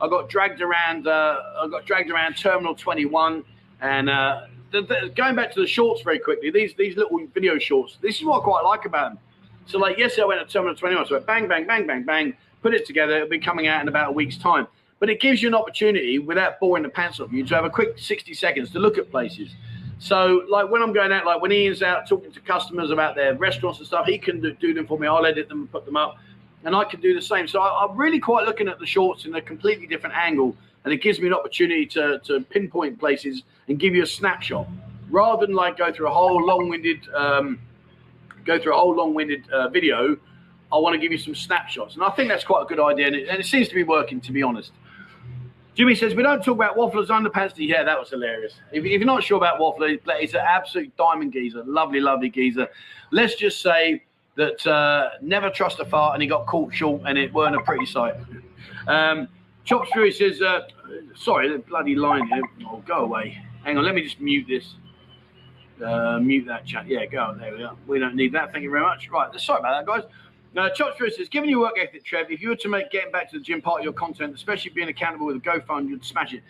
I 0.00 0.08
got 0.08 0.28
dragged 0.28 0.60
around. 0.60 1.06
Uh, 1.06 1.40
I 1.62 1.68
got 1.68 1.86
dragged 1.86 2.10
around 2.10 2.34
Terminal 2.36 2.74
21, 2.74 3.42
and 3.80 4.10
uh, 4.10 4.46
the, 4.70 4.82
the, 4.82 5.12
going 5.14 5.34
back 5.34 5.52
to 5.54 5.60
the 5.60 5.66
shorts 5.66 6.02
very 6.02 6.18
quickly, 6.18 6.50
these 6.50 6.74
these 6.74 6.96
little 6.96 7.18
video 7.34 7.58
shorts. 7.58 7.98
This 8.00 8.18
is 8.18 8.24
what 8.24 8.40
I 8.40 8.44
quite 8.44 8.62
like 8.62 8.84
about 8.84 9.10
them. 9.10 9.18
So 9.66 9.78
like 9.78 9.98
yesterday 9.98 10.22
I 10.22 10.26
went 10.26 10.46
to 10.46 10.52
Terminal 10.52 10.74
21, 10.74 11.06
so 11.06 11.14
I 11.14 11.18
went 11.18 11.26
bang, 11.26 11.48
bang, 11.48 11.66
bang, 11.66 11.86
bang, 11.86 12.02
bang, 12.02 12.36
put 12.62 12.74
it 12.74 12.86
together. 12.86 13.16
It'll 13.16 13.28
be 13.28 13.38
coming 13.38 13.66
out 13.66 13.82
in 13.82 13.88
about 13.88 14.08
a 14.08 14.12
week's 14.12 14.38
time. 14.38 14.66
But 14.98 15.10
it 15.10 15.20
gives 15.20 15.42
you 15.42 15.48
an 15.48 15.54
opportunity, 15.54 16.18
without 16.18 16.58
boring 16.58 16.82
the 16.82 16.88
pants 16.88 17.20
off 17.20 17.32
you, 17.32 17.44
to 17.46 17.54
have 17.54 17.64
a 17.64 17.70
quick 17.70 17.98
60 17.98 18.34
seconds 18.34 18.70
to 18.70 18.78
look 18.78 18.98
at 18.98 19.10
places. 19.10 19.50
So 19.98 20.44
like 20.48 20.70
when 20.70 20.82
I'm 20.82 20.92
going 20.92 21.12
out, 21.12 21.26
like 21.26 21.42
when 21.42 21.52
Ian's 21.52 21.82
out 21.82 22.08
talking 22.08 22.32
to 22.32 22.40
customers 22.40 22.90
about 22.90 23.14
their 23.14 23.34
restaurants 23.34 23.78
and 23.78 23.86
stuff, 23.86 24.06
he 24.06 24.18
can 24.18 24.40
do, 24.40 24.52
do 24.54 24.72
them 24.72 24.86
for 24.86 24.98
me. 24.98 25.06
I'll 25.06 25.26
edit 25.26 25.48
them 25.48 25.60
and 25.60 25.72
put 25.72 25.84
them 25.84 25.96
up, 25.96 26.16
and 26.64 26.74
I 26.74 26.84
can 26.84 27.00
do 27.00 27.14
the 27.14 27.22
same. 27.22 27.46
So 27.46 27.60
I, 27.60 27.84
I'm 27.84 27.96
really 27.96 28.20
quite 28.20 28.46
looking 28.46 28.68
at 28.68 28.78
the 28.78 28.86
shorts 28.86 29.24
in 29.24 29.34
a 29.34 29.42
completely 29.42 29.86
different 29.86 30.16
angle, 30.16 30.56
and 30.88 30.94
it 30.94 31.02
gives 31.02 31.20
me 31.20 31.26
an 31.26 31.34
opportunity 31.34 31.84
to 31.84 32.18
to 32.20 32.40
pinpoint 32.40 32.98
places 32.98 33.42
and 33.68 33.78
give 33.78 33.94
you 33.94 34.02
a 34.02 34.06
snapshot. 34.06 34.66
Rather 35.10 35.44
than 35.44 35.54
like 35.54 35.76
go 35.76 35.92
through 35.92 36.08
a 36.08 36.10
whole 36.10 36.42
long-winded 36.42 37.06
um, 37.14 37.60
go 38.46 38.58
through 38.58 38.74
a 38.74 38.78
whole 38.78 38.94
long-winded 38.94 39.50
uh, 39.50 39.68
video 39.68 40.16
i 40.72 40.76
want 40.76 40.94
to 40.94 40.98
give 40.98 41.12
you 41.12 41.18
some 41.18 41.34
snapshots. 41.34 41.94
And 41.94 42.02
i 42.02 42.10
think 42.10 42.30
that's 42.30 42.44
quite 42.44 42.62
a 42.62 42.64
good 42.64 42.80
idea 42.80 43.08
and 43.08 43.16
it, 43.16 43.28
and 43.28 43.38
it 43.38 43.44
seems 43.44 43.68
to 43.68 43.74
be 43.74 43.82
working 43.84 44.18
to 44.22 44.32
be 44.32 44.42
honest. 44.42 44.72
Jimmy 45.74 45.94
says 45.94 46.14
we 46.14 46.22
don't 46.22 46.42
talk 46.42 46.54
about 46.54 46.76
waffler's 46.76 47.10
underpants. 47.10 47.52
Yeah 47.56 47.84
that 47.84 47.98
was 47.98 48.08
hilarious. 48.08 48.54
If, 48.72 48.84
if 48.84 48.92
you're 48.92 49.04
not 49.04 49.22
sure 49.22 49.36
about 49.36 49.60
waffler 49.60 49.98
he's 50.20 50.32
an 50.32 50.40
absolute 50.42 50.96
diamond 50.96 51.34
geezer. 51.34 51.64
Lovely 51.64 52.00
lovely 52.00 52.30
geezer. 52.30 52.66
Let's 53.10 53.34
just 53.34 53.60
say 53.60 54.04
that 54.36 54.66
uh, 54.66 55.10
never 55.20 55.50
trust 55.50 55.80
a 55.80 55.84
fart 55.84 56.14
and 56.14 56.22
he 56.22 56.28
got 56.28 56.46
caught 56.46 56.72
short 56.72 57.02
and 57.04 57.18
it 57.18 57.30
weren't 57.34 57.56
a 57.56 57.60
pretty 57.60 57.84
sight. 57.84 58.14
Um, 58.86 59.28
fury 59.92 60.12
says 60.12 60.40
uh, 60.40 60.62
sorry 61.14 61.48
the 61.48 61.58
bloody 61.58 61.94
line 61.94 62.26
here 62.28 62.42
oh 62.66 62.82
go 62.86 62.98
away 62.98 63.42
hang 63.64 63.76
on 63.76 63.84
let 63.84 63.94
me 63.94 64.02
just 64.02 64.20
mute 64.20 64.46
this 64.48 64.74
uh, 65.84 66.18
mute 66.20 66.46
that 66.46 66.66
chat. 66.66 66.86
Yeah, 66.86 67.06
go. 67.06 67.36
There 67.38 67.56
we 67.56 67.62
are. 67.62 67.76
We 67.86 67.98
don't 67.98 68.16
need 68.16 68.32
that. 68.32 68.52
Thank 68.52 68.64
you 68.64 68.70
very 68.70 68.82
much. 68.82 69.08
Right. 69.10 69.28
Sorry 69.40 69.60
about 69.60 69.86
that, 69.86 69.90
guys. 69.90 70.10
Now, 70.54 70.68
Chop 70.70 70.96
says, 70.98 71.28
given 71.28 71.50
your 71.50 71.60
work 71.60 71.76
ethic, 71.78 72.04
Trev, 72.04 72.30
if 72.30 72.40
you 72.40 72.48
were 72.48 72.56
to 72.56 72.68
make 72.68 72.90
getting 72.90 73.12
back 73.12 73.30
to 73.30 73.38
the 73.38 73.44
gym 73.44 73.60
part 73.60 73.80
of 73.80 73.84
your 73.84 73.92
content, 73.92 74.34
especially 74.34 74.70
being 74.70 74.88
accountable 74.88 75.26
with 75.26 75.36
a 75.36 75.40
GoFund, 75.40 75.88
you'd 75.88 76.04
smash 76.04 76.32
it. 76.32 76.42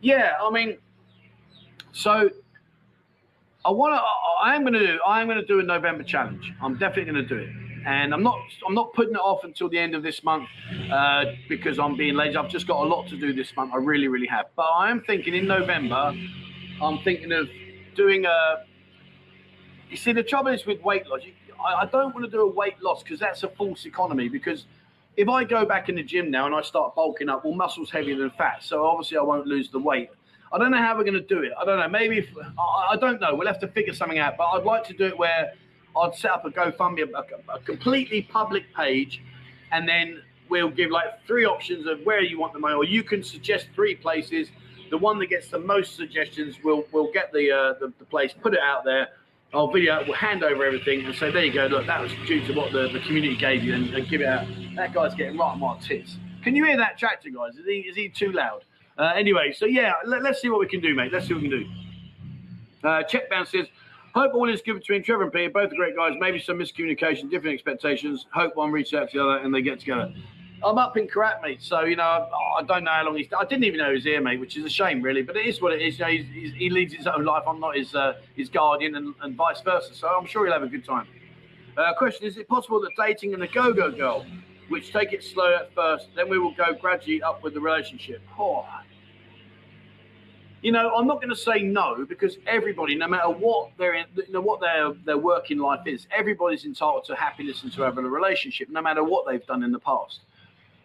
Yeah, 0.00 0.32
I 0.42 0.50
mean, 0.50 0.76
so 1.92 2.28
I 3.64 3.70
want 3.70 3.94
to. 3.94 4.02
I 4.42 4.54
am 4.54 4.62
going 4.62 4.74
to 4.74 4.86
do. 4.86 4.98
I 5.06 5.20
am 5.22 5.28
going 5.28 5.40
to 5.40 5.46
do 5.46 5.60
a 5.60 5.62
November 5.62 6.02
challenge. 6.02 6.52
I'm 6.60 6.76
definitely 6.76 7.12
going 7.12 7.26
to 7.26 7.28
do 7.28 7.38
it, 7.38 7.48
and 7.86 8.12
I'm 8.14 8.22
not. 8.22 8.38
I'm 8.66 8.74
not 8.74 8.92
putting 8.92 9.14
it 9.14 9.20
off 9.20 9.44
until 9.44 9.68
the 9.68 9.78
end 9.78 9.94
of 9.94 10.02
this 10.02 10.22
month 10.24 10.48
uh, 10.90 11.24
because 11.48 11.78
I'm 11.78 11.96
being 11.96 12.14
lazy. 12.14 12.36
I've 12.36 12.50
just 12.50 12.66
got 12.66 12.84
a 12.84 12.88
lot 12.88 13.08
to 13.08 13.16
do 13.16 13.32
this 13.32 13.54
month. 13.56 13.72
I 13.74 13.78
really, 13.78 14.08
really 14.08 14.26
have. 14.26 14.46
But 14.56 14.66
I 14.74 14.90
am 14.90 15.00
thinking 15.02 15.34
in 15.34 15.46
November. 15.46 16.14
I'm 16.82 16.98
thinking 17.04 17.32
of 17.32 17.48
doing 17.94 18.26
a 18.26 18.64
you 19.94 19.98
see, 19.98 20.10
the 20.10 20.24
trouble 20.24 20.50
is 20.50 20.66
with 20.66 20.82
weight 20.82 21.06
loss, 21.06 21.20
I, 21.64 21.82
I 21.82 21.86
don't 21.86 22.12
want 22.12 22.24
to 22.24 22.30
do 22.30 22.40
a 22.40 22.48
weight 22.48 22.82
loss 22.82 23.04
because 23.04 23.20
that's 23.20 23.44
a 23.44 23.48
false 23.48 23.86
economy. 23.86 24.28
Because 24.28 24.66
if 25.16 25.28
I 25.28 25.44
go 25.44 25.64
back 25.64 25.88
in 25.88 25.94
the 25.94 26.02
gym 26.02 26.32
now 26.32 26.46
and 26.46 26.54
I 26.54 26.62
start 26.62 26.96
bulking 26.96 27.28
up, 27.28 27.44
well, 27.44 27.54
muscle's 27.54 27.90
heavier 27.90 28.16
than 28.16 28.30
fat. 28.30 28.64
So 28.64 28.84
obviously 28.84 29.18
I 29.18 29.22
won't 29.22 29.46
lose 29.46 29.70
the 29.70 29.78
weight. 29.78 30.10
I 30.52 30.58
don't 30.58 30.72
know 30.72 30.78
how 30.78 30.96
we're 30.96 31.04
going 31.04 31.14
to 31.14 31.20
do 31.20 31.44
it. 31.44 31.52
I 31.56 31.64
don't 31.64 31.78
know. 31.78 31.88
Maybe 31.88 32.18
if, 32.18 32.28
I, 32.58 32.94
I 32.94 32.96
don't 32.96 33.20
know. 33.20 33.36
We'll 33.36 33.46
have 33.46 33.60
to 33.60 33.68
figure 33.68 33.94
something 33.94 34.18
out. 34.18 34.36
But 34.36 34.46
I'd 34.48 34.64
like 34.64 34.82
to 34.88 34.94
do 34.94 35.04
it 35.04 35.16
where 35.16 35.52
I'd 35.96 36.14
set 36.14 36.30
up 36.30 36.44
a 36.44 36.50
GoFundMe, 36.50 37.10
a, 37.12 37.52
a 37.52 37.58
completely 37.60 38.22
public 38.22 38.64
page, 38.74 39.22
and 39.72 39.88
then 39.88 40.22
we'll 40.48 40.70
give 40.70 40.90
like 40.90 41.24
three 41.26 41.44
options 41.44 41.86
of 41.86 42.00
where 42.00 42.22
you 42.22 42.38
want 42.38 42.52
the 42.52 42.58
money, 42.58 42.74
or 42.74 42.84
you 42.84 43.02
can 43.02 43.22
suggest 43.22 43.68
three 43.74 43.94
places. 43.94 44.48
The 44.90 44.98
one 44.98 45.18
that 45.18 45.26
gets 45.26 45.48
the 45.48 45.58
most 45.58 45.96
suggestions 45.96 46.56
will 46.62 46.84
will 46.92 47.10
get 47.12 47.32
the, 47.32 47.50
uh, 47.50 47.78
the 47.80 47.92
the 47.98 48.04
place, 48.04 48.34
put 48.40 48.54
it 48.54 48.60
out 48.60 48.84
there. 48.84 49.08
I'll 49.54 49.70
video, 49.70 50.02
we'll 50.04 50.16
hand 50.16 50.42
over 50.42 50.64
everything 50.64 51.04
and 51.04 51.14
say, 51.14 51.30
there 51.30 51.44
you 51.44 51.52
go, 51.52 51.66
look, 51.66 51.86
that 51.86 52.00
was 52.00 52.10
due 52.26 52.44
to 52.46 52.52
what 52.54 52.72
the, 52.72 52.88
the 52.88 52.98
community 53.00 53.36
gave 53.36 53.62
you 53.62 53.74
and, 53.74 53.94
and 53.94 54.08
give 54.08 54.20
it 54.20 54.26
out. 54.26 54.46
That 54.74 54.92
guy's 54.92 55.14
getting 55.14 55.38
right 55.38 55.52
on 55.52 55.60
my 55.60 55.78
tits. 55.78 56.16
Can 56.42 56.56
you 56.56 56.64
hear 56.64 56.76
that 56.76 56.98
tractor, 56.98 57.30
guys? 57.30 57.54
Is 57.54 57.64
he, 57.64 57.78
is 57.80 57.94
he 57.94 58.08
too 58.08 58.32
loud? 58.32 58.64
Uh, 58.98 59.12
anyway, 59.14 59.52
so 59.56 59.64
yeah, 59.66 59.92
let, 60.04 60.24
us 60.26 60.40
see 60.40 60.48
what 60.48 60.58
we 60.58 60.66
can 60.66 60.80
do, 60.80 60.94
mate. 60.94 61.12
Let's 61.12 61.28
see 61.28 61.34
what 61.34 61.42
we 61.42 61.48
can 61.48 61.60
do. 61.60 62.88
Uh, 62.88 63.02
Check 63.04 63.30
bounce 63.30 63.50
says, 63.50 63.66
hope 64.14 64.34
all 64.34 64.48
is 64.48 64.62
good 64.62 64.74
between 64.74 65.02
Trevor 65.02 65.24
and 65.24 65.32
Peter. 65.32 65.50
Both 65.50 65.72
are 65.72 65.76
great 65.76 65.96
guys. 65.96 66.14
Maybe 66.18 66.38
some 66.38 66.58
miscommunication, 66.58 67.30
different 67.30 67.54
expectations. 67.54 68.26
Hope 68.32 68.56
one 68.56 68.70
reaches 68.70 68.94
out 68.94 69.10
to 69.10 69.18
the 69.18 69.24
other 69.24 69.38
and 69.38 69.54
they 69.54 69.62
get 69.62 69.80
together. 69.80 70.12
I'm 70.62 70.78
up 70.78 70.96
in 70.96 71.06
Korat, 71.06 71.42
mate. 71.42 71.60
So 71.60 71.82
you 71.82 71.96
know, 71.96 72.28
I 72.58 72.62
don't 72.62 72.84
know 72.84 72.90
how 72.90 73.04
long 73.04 73.16
he's. 73.16 73.28
I 73.36 73.44
didn't 73.44 73.64
even 73.64 73.78
know 73.78 73.88
he 73.88 73.94
was 73.94 74.04
here, 74.04 74.20
mate, 74.20 74.40
which 74.40 74.56
is 74.56 74.64
a 74.64 74.70
shame, 74.70 75.02
really. 75.02 75.22
But 75.22 75.36
it 75.36 75.46
is 75.46 75.60
what 75.60 75.72
it 75.72 75.82
is. 75.82 75.98
You 75.98 76.04
know, 76.04 76.10
he's, 76.10 76.26
he's, 76.32 76.54
he 76.54 76.70
leads 76.70 76.94
his 76.94 77.06
own 77.06 77.24
life. 77.24 77.42
I'm 77.46 77.60
not 77.60 77.76
his 77.76 77.94
uh, 77.94 78.14
his 78.34 78.48
guardian, 78.48 78.94
and, 78.94 79.14
and 79.20 79.36
vice 79.36 79.60
versa. 79.60 79.94
So 79.94 80.08
I'm 80.08 80.26
sure 80.26 80.46
he'll 80.46 80.54
have 80.54 80.62
a 80.62 80.68
good 80.68 80.84
time. 80.84 81.06
Uh, 81.76 81.92
question: 81.94 82.26
Is 82.26 82.38
it 82.38 82.48
possible 82.48 82.80
that 82.80 82.92
dating 82.96 83.34
and 83.34 83.42
a 83.42 83.48
go-go 83.48 83.90
girl, 83.90 84.24
which 84.68 84.90
take 84.90 85.12
it 85.12 85.22
slow 85.22 85.54
at 85.54 85.74
first, 85.74 86.08
then 86.16 86.30
we 86.30 86.38
will 86.38 86.54
go 86.54 86.72
gradually 86.72 87.22
up 87.22 87.42
with 87.42 87.52
the 87.52 87.60
relationship? 87.60 88.22
Oh. 88.38 88.64
You 90.64 90.72
know, 90.72 90.94
I'm 90.96 91.06
not 91.06 91.16
going 91.16 91.28
to 91.28 91.36
say 91.36 91.60
no 91.60 92.06
because 92.08 92.38
everybody, 92.46 92.94
no 92.94 93.06
matter 93.06 93.28
what 93.28 93.76
their, 93.76 93.96
you 93.96 94.06
know, 94.30 94.40
what 94.40 94.62
their 94.62 94.94
their 95.04 95.18
working 95.18 95.58
life 95.58 95.86
is, 95.86 96.06
everybody's 96.10 96.64
entitled 96.64 97.04
to 97.04 97.14
happiness 97.14 97.64
and 97.64 97.72
to 97.74 97.82
having 97.82 98.06
a 98.06 98.08
relationship, 98.08 98.70
no 98.70 98.80
matter 98.80 99.04
what 99.04 99.26
they've 99.26 99.44
done 99.46 99.62
in 99.62 99.72
the 99.72 99.78
past. 99.78 100.20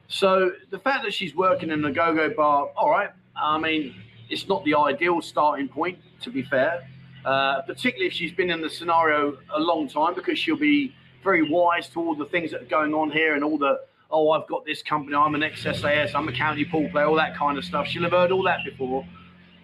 So 0.09 0.51
the 0.69 0.79
fact 0.79 1.05
that 1.05 1.13
she's 1.13 1.33
working 1.33 1.69
in 1.69 1.85
a 1.85 1.93
go-go 1.93 2.29
bar, 2.35 2.71
all 2.75 2.89
right. 2.89 3.11
I 3.37 3.57
mean, 3.57 3.95
it's 4.29 4.49
not 4.49 4.65
the 4.65 4.75
ideal 4.75 5.21
starting 5.21 5.69
point, 5.69 5.97
to 6.23 6.29
be 6.29 6.43
fair. 6.43 6.85
Uh, 7.23 7.61
particularly 7.61 8.07
if 8.07 8.11
she's 8.13 8.33
been 8.33 8.49
in 8.49 8.59
the 8.59 8.69
scenario 8.69 9.37
a 9.55 9.59
long 9.61 9.87
time, 9.87 10.13
because 10.13 10.37
she'll 10.37 10.57
be 10.57 10.93
very 11.23 11.49
wise 11.49 11.87
to 11.91 12.01
all 12.01 12.15
the 12.15 12.25
things 12.25 12.51
that 12.51 12.63
are 12.63 12.65
going 12.65 12.93
on 12.93 13.11
here 13.11 13.33
and 13.33 13.45
all 13.45 13.57
the 13.57 13.79
oh, 14.11 14.31
I've 14.31 14.47
got 14.47 14.65
this 14.65 14.83
company, 14.83 15.15
I'm 15.15 15.35
an 15.35 15.43
ex-SAS, 15.43 16.15
I'm 16.15 16.27
a 16.27 16.33
county 16.33 16.65
pool 16.65 16.89
player, 16.89 17.05
all 17.05 17.15
that 17.15 17.37
kind 17.37 17.57
of 17.57 17.63
stuff. 17.63 17.87
She'll 17.87 18.03
have 18.03 18.11
heard 18.11 18.31
all 18.31 18.43
that 18.43 18.65
before. 18.65 19.05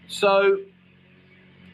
So 0.08 0.60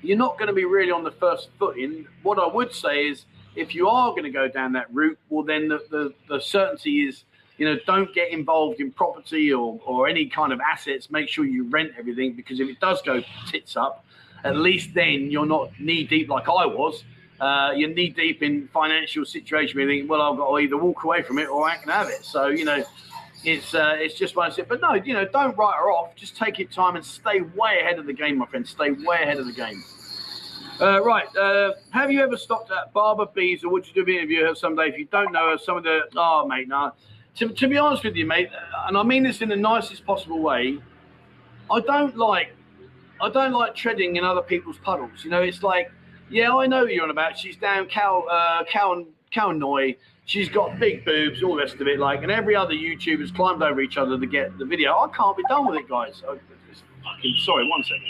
you're 0.01 0.17
not 0.17 0.37
going 0.37 0.47
to 0.47 0.53
be 0.53 0.65
really 0.65 0.91
on 0.91 1.03
the 1.03 1.11
first 1.11 1.49
footing. 1.59 2.07
What 2.23 2.39
I 2.39 2.47
would 2.47 2.73
say 2.73 3.07
is, 3.07 3.25
if 3.55 3.75
you 3.75 3.89
are 3.89 4.11
going 4.11 4.23
to 4.23 4.31
go 4.31 4.47
down 4.47 4.73
that 4.73 4.87
route, 4.93 5.19
well, 5.29 5.43
then 5.43 5.67
the, 5.67 5.83
the, 5.89 6.13
the 6.29 6.39
certainty 6.39 7.07
is 7.07 7.25
you 7.61 7.67
know, 7.67 7.77
don't 7.85 8.11
get 8.15 8.31
involved 8.31 8.79
in 8.79 8.91
property 8.91 9.53
or, 9.53 9.79
or 9.85 10.07
any 10.07 10.25
kind 10.25 10.51
of 10.51 10.59
assets. 10.61 11.11
Make 11.11 11.29
sure 11.29 11.45
you 11.45 11.69
rent 11.69 11.91
everything 11.95 12.33
because 12.33 12.59
if 12.59 12.67
it 12.67 12.79
does 12.79 13.03
go 13.03 13.21
tits 13.51 13.77
up, 13.77 14.03
at 14.43 14.55
least 14.55 14.95
then 14.95 15.29
you're 15.29 15.45
not 15.45 15.69
knee 15.79 16.03
deep 16.03 16.27
like 16.27 16.49
I 16.49 16.65
was. 16.65 17.03
Uh, 17.39 17.71
you're 17.75 17.89
knee 17.89 18.09
deep 18.09 18.41
in 18.41 18.67
financial 18.69 19.25
situation 19.25 19.79
you 19.79 19.87
think, 19.87 20.09
well, 20.09 20.23
I've 20.23 20.37
got 20.37 20.49
to 20.49 20.57
either 20.57 20.75
walk 20.75 21.03
away 21.03 21.21
from 21.21 21.37
it 21.37 21.49
or 21.49 21.69
I 21.69 21.77
can 21.77 21.89
have 21.89 22.07
it. 22.09 22.25
So, 22.25 22.47
you 22.47 22.65
know, 22.65 22.83
it's 23.43 23.73
uh, 23.73 23.95
it's 23.97 24.15
just 24.15 24.35
one 24.35 24.51
it. 24.57 24.67
But 24.67 24.81
no, 24.81 24.93
you 24.93 25.13
know, 25.13 25.25
don't 25.25 25.57
write 25.57 25.75
her 25.77 25.91
off. 25.91 26.15
Just 26.15 26.35
take 26.37 26.59
your 26.59 26.67
time 26.67 26.95
and 26.95 27.05
stay 27.05 27.41
way 27.41 27.79
ahead 27.81 27.99
of 27.99 28.05
the 28.05 28.13
game, 28.13 28.37
my 28.37 28.45
friend. 28.45 28.67
Stay 28.67 28.91
way 28.91 29.17
ahead 29.21 29.37
of 29.37 29.45
the 29.45 29.53
game. 29.53 29.83
Uh, 30.79 31.03
right. 31.03 31.27
Uh, 31.35 31.73
have 31.91 32.11
you 32.11 32.21
ever 32.21 32.37
stopped 32.37 32.71
at 32.71 32.91
Barbara 32.93 33.27
Bees 33.27 33.63
or 33.63 33.69
would 33.69 33.87
you 33.87 33.93
do 33.93 34.01
an 34.01 34.17
interview 34.17 34.45
her 34.45 34.55
someday? 34.55 34.87
If 34.87 34.97
you 34.97 35.05
don't 35.05 35.31
know 35.31 35.51
her, 35.51 35.57
some 35.57 35.77
of 35.77 35.83
the 35.83 36.01
oh 36.15 36.47
mate, 36.47 36.67
no. 36.67 36.93
To, 37.35 37.47
to 37.47 37.67
be 37.67 37.77
honest 37.77 38.03
with 38.03 38.15
you, 38.15 38.25
mate, 38.25 38.49
and 38.87 38.97
I 38.97 39.03
mean 39.03 39.23
this 39.23 39.41
in 39.41 39.49
the 39.49 39.55
nicest 39.55 40.05
possible 40.05 40.39
way, 40.39 40.79
I 41.69 41.79
don't 41.81 42.17
like 42.17 42.55
I 43.21 43.29
don't 43.29 43.53
like 43.53 43.75
treading 43.75 44.15
in 44.15 44.23
other 44.23 44.41
people's 44.41 44.79
puddles. 44.79 45.23
You 45.23 45.29
know, 45.29 45.41
it's 45.41 45.61
like, 45.61 45.91
yeah, 46.29 46.55
I 46.55 46.65
know 46.65 46.85
you're 46.85 47.03
on 47.03 47.11
about. 47.11 47.37
She's 47.37 47.57
down 47.57 47.87
Cal 47.87 48.25
uh, 48.29 48.63
Cal 48.65 49.05
Cal 49.31 49.53
Noy. 49.53 49.95
She's 50.25 50.49
got 50.49 50.79
big 50.79 51.03
boobs, 51.03 51.43
all 51.43 51.55
the 51.55 51.63
rest 51.63 51.75
of 51.75 51.87
it. 51.87 51.99
Like, 51.99 52.23
and 52.23 52.31
every 52.31 52.55
other 52.55 52.73
YouTuber's 52.73 53.31
climbed 53.31 53.63
over 53.63 53.81
each 53.81 53.97
other 53.97 54.19
to 54.19 54.25
get 54.25 54.57
the 54.57 54.65
video. 54.65 54.93
I 54.93 55.09
can't 55.15 55.35
be 55.35 55.43
done 55.49 55.67
with 55.67 55.77
it, 55.77 55.89
guys. 55.89 56.21
Oh, 56.27 56.33
I, 56.33 57.13
fucking 57.15 57.35
sorry. 57.39 57.67
One 57.67 57.83
second. 57.83 58.05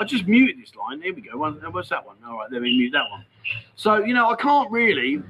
I 0.00 0.04
just 0.04 0.26
muted 0.26 0.60
this 0.60 0.74
line. 0.74 1.00
Here 1.00 1.14
we 1.14 1.22
go. 1.22 1.42
Uh, 1.42 1.52
what's 1.70 1.88
that 1.90 2.04
one? 2.04 2.16
All 2.26 2.38
right, 2.38 2.50
let 2.50 2.62
me 2.62 2.76
mute 2.76 2.92
that 2.92 3.10
one. 3.10 3.24
So 3.76 4.04
you 4.04 4.14
know, 4.14 4.30
I 4.30 4.36
can't 4.36 4.70
really. 4.70 5.22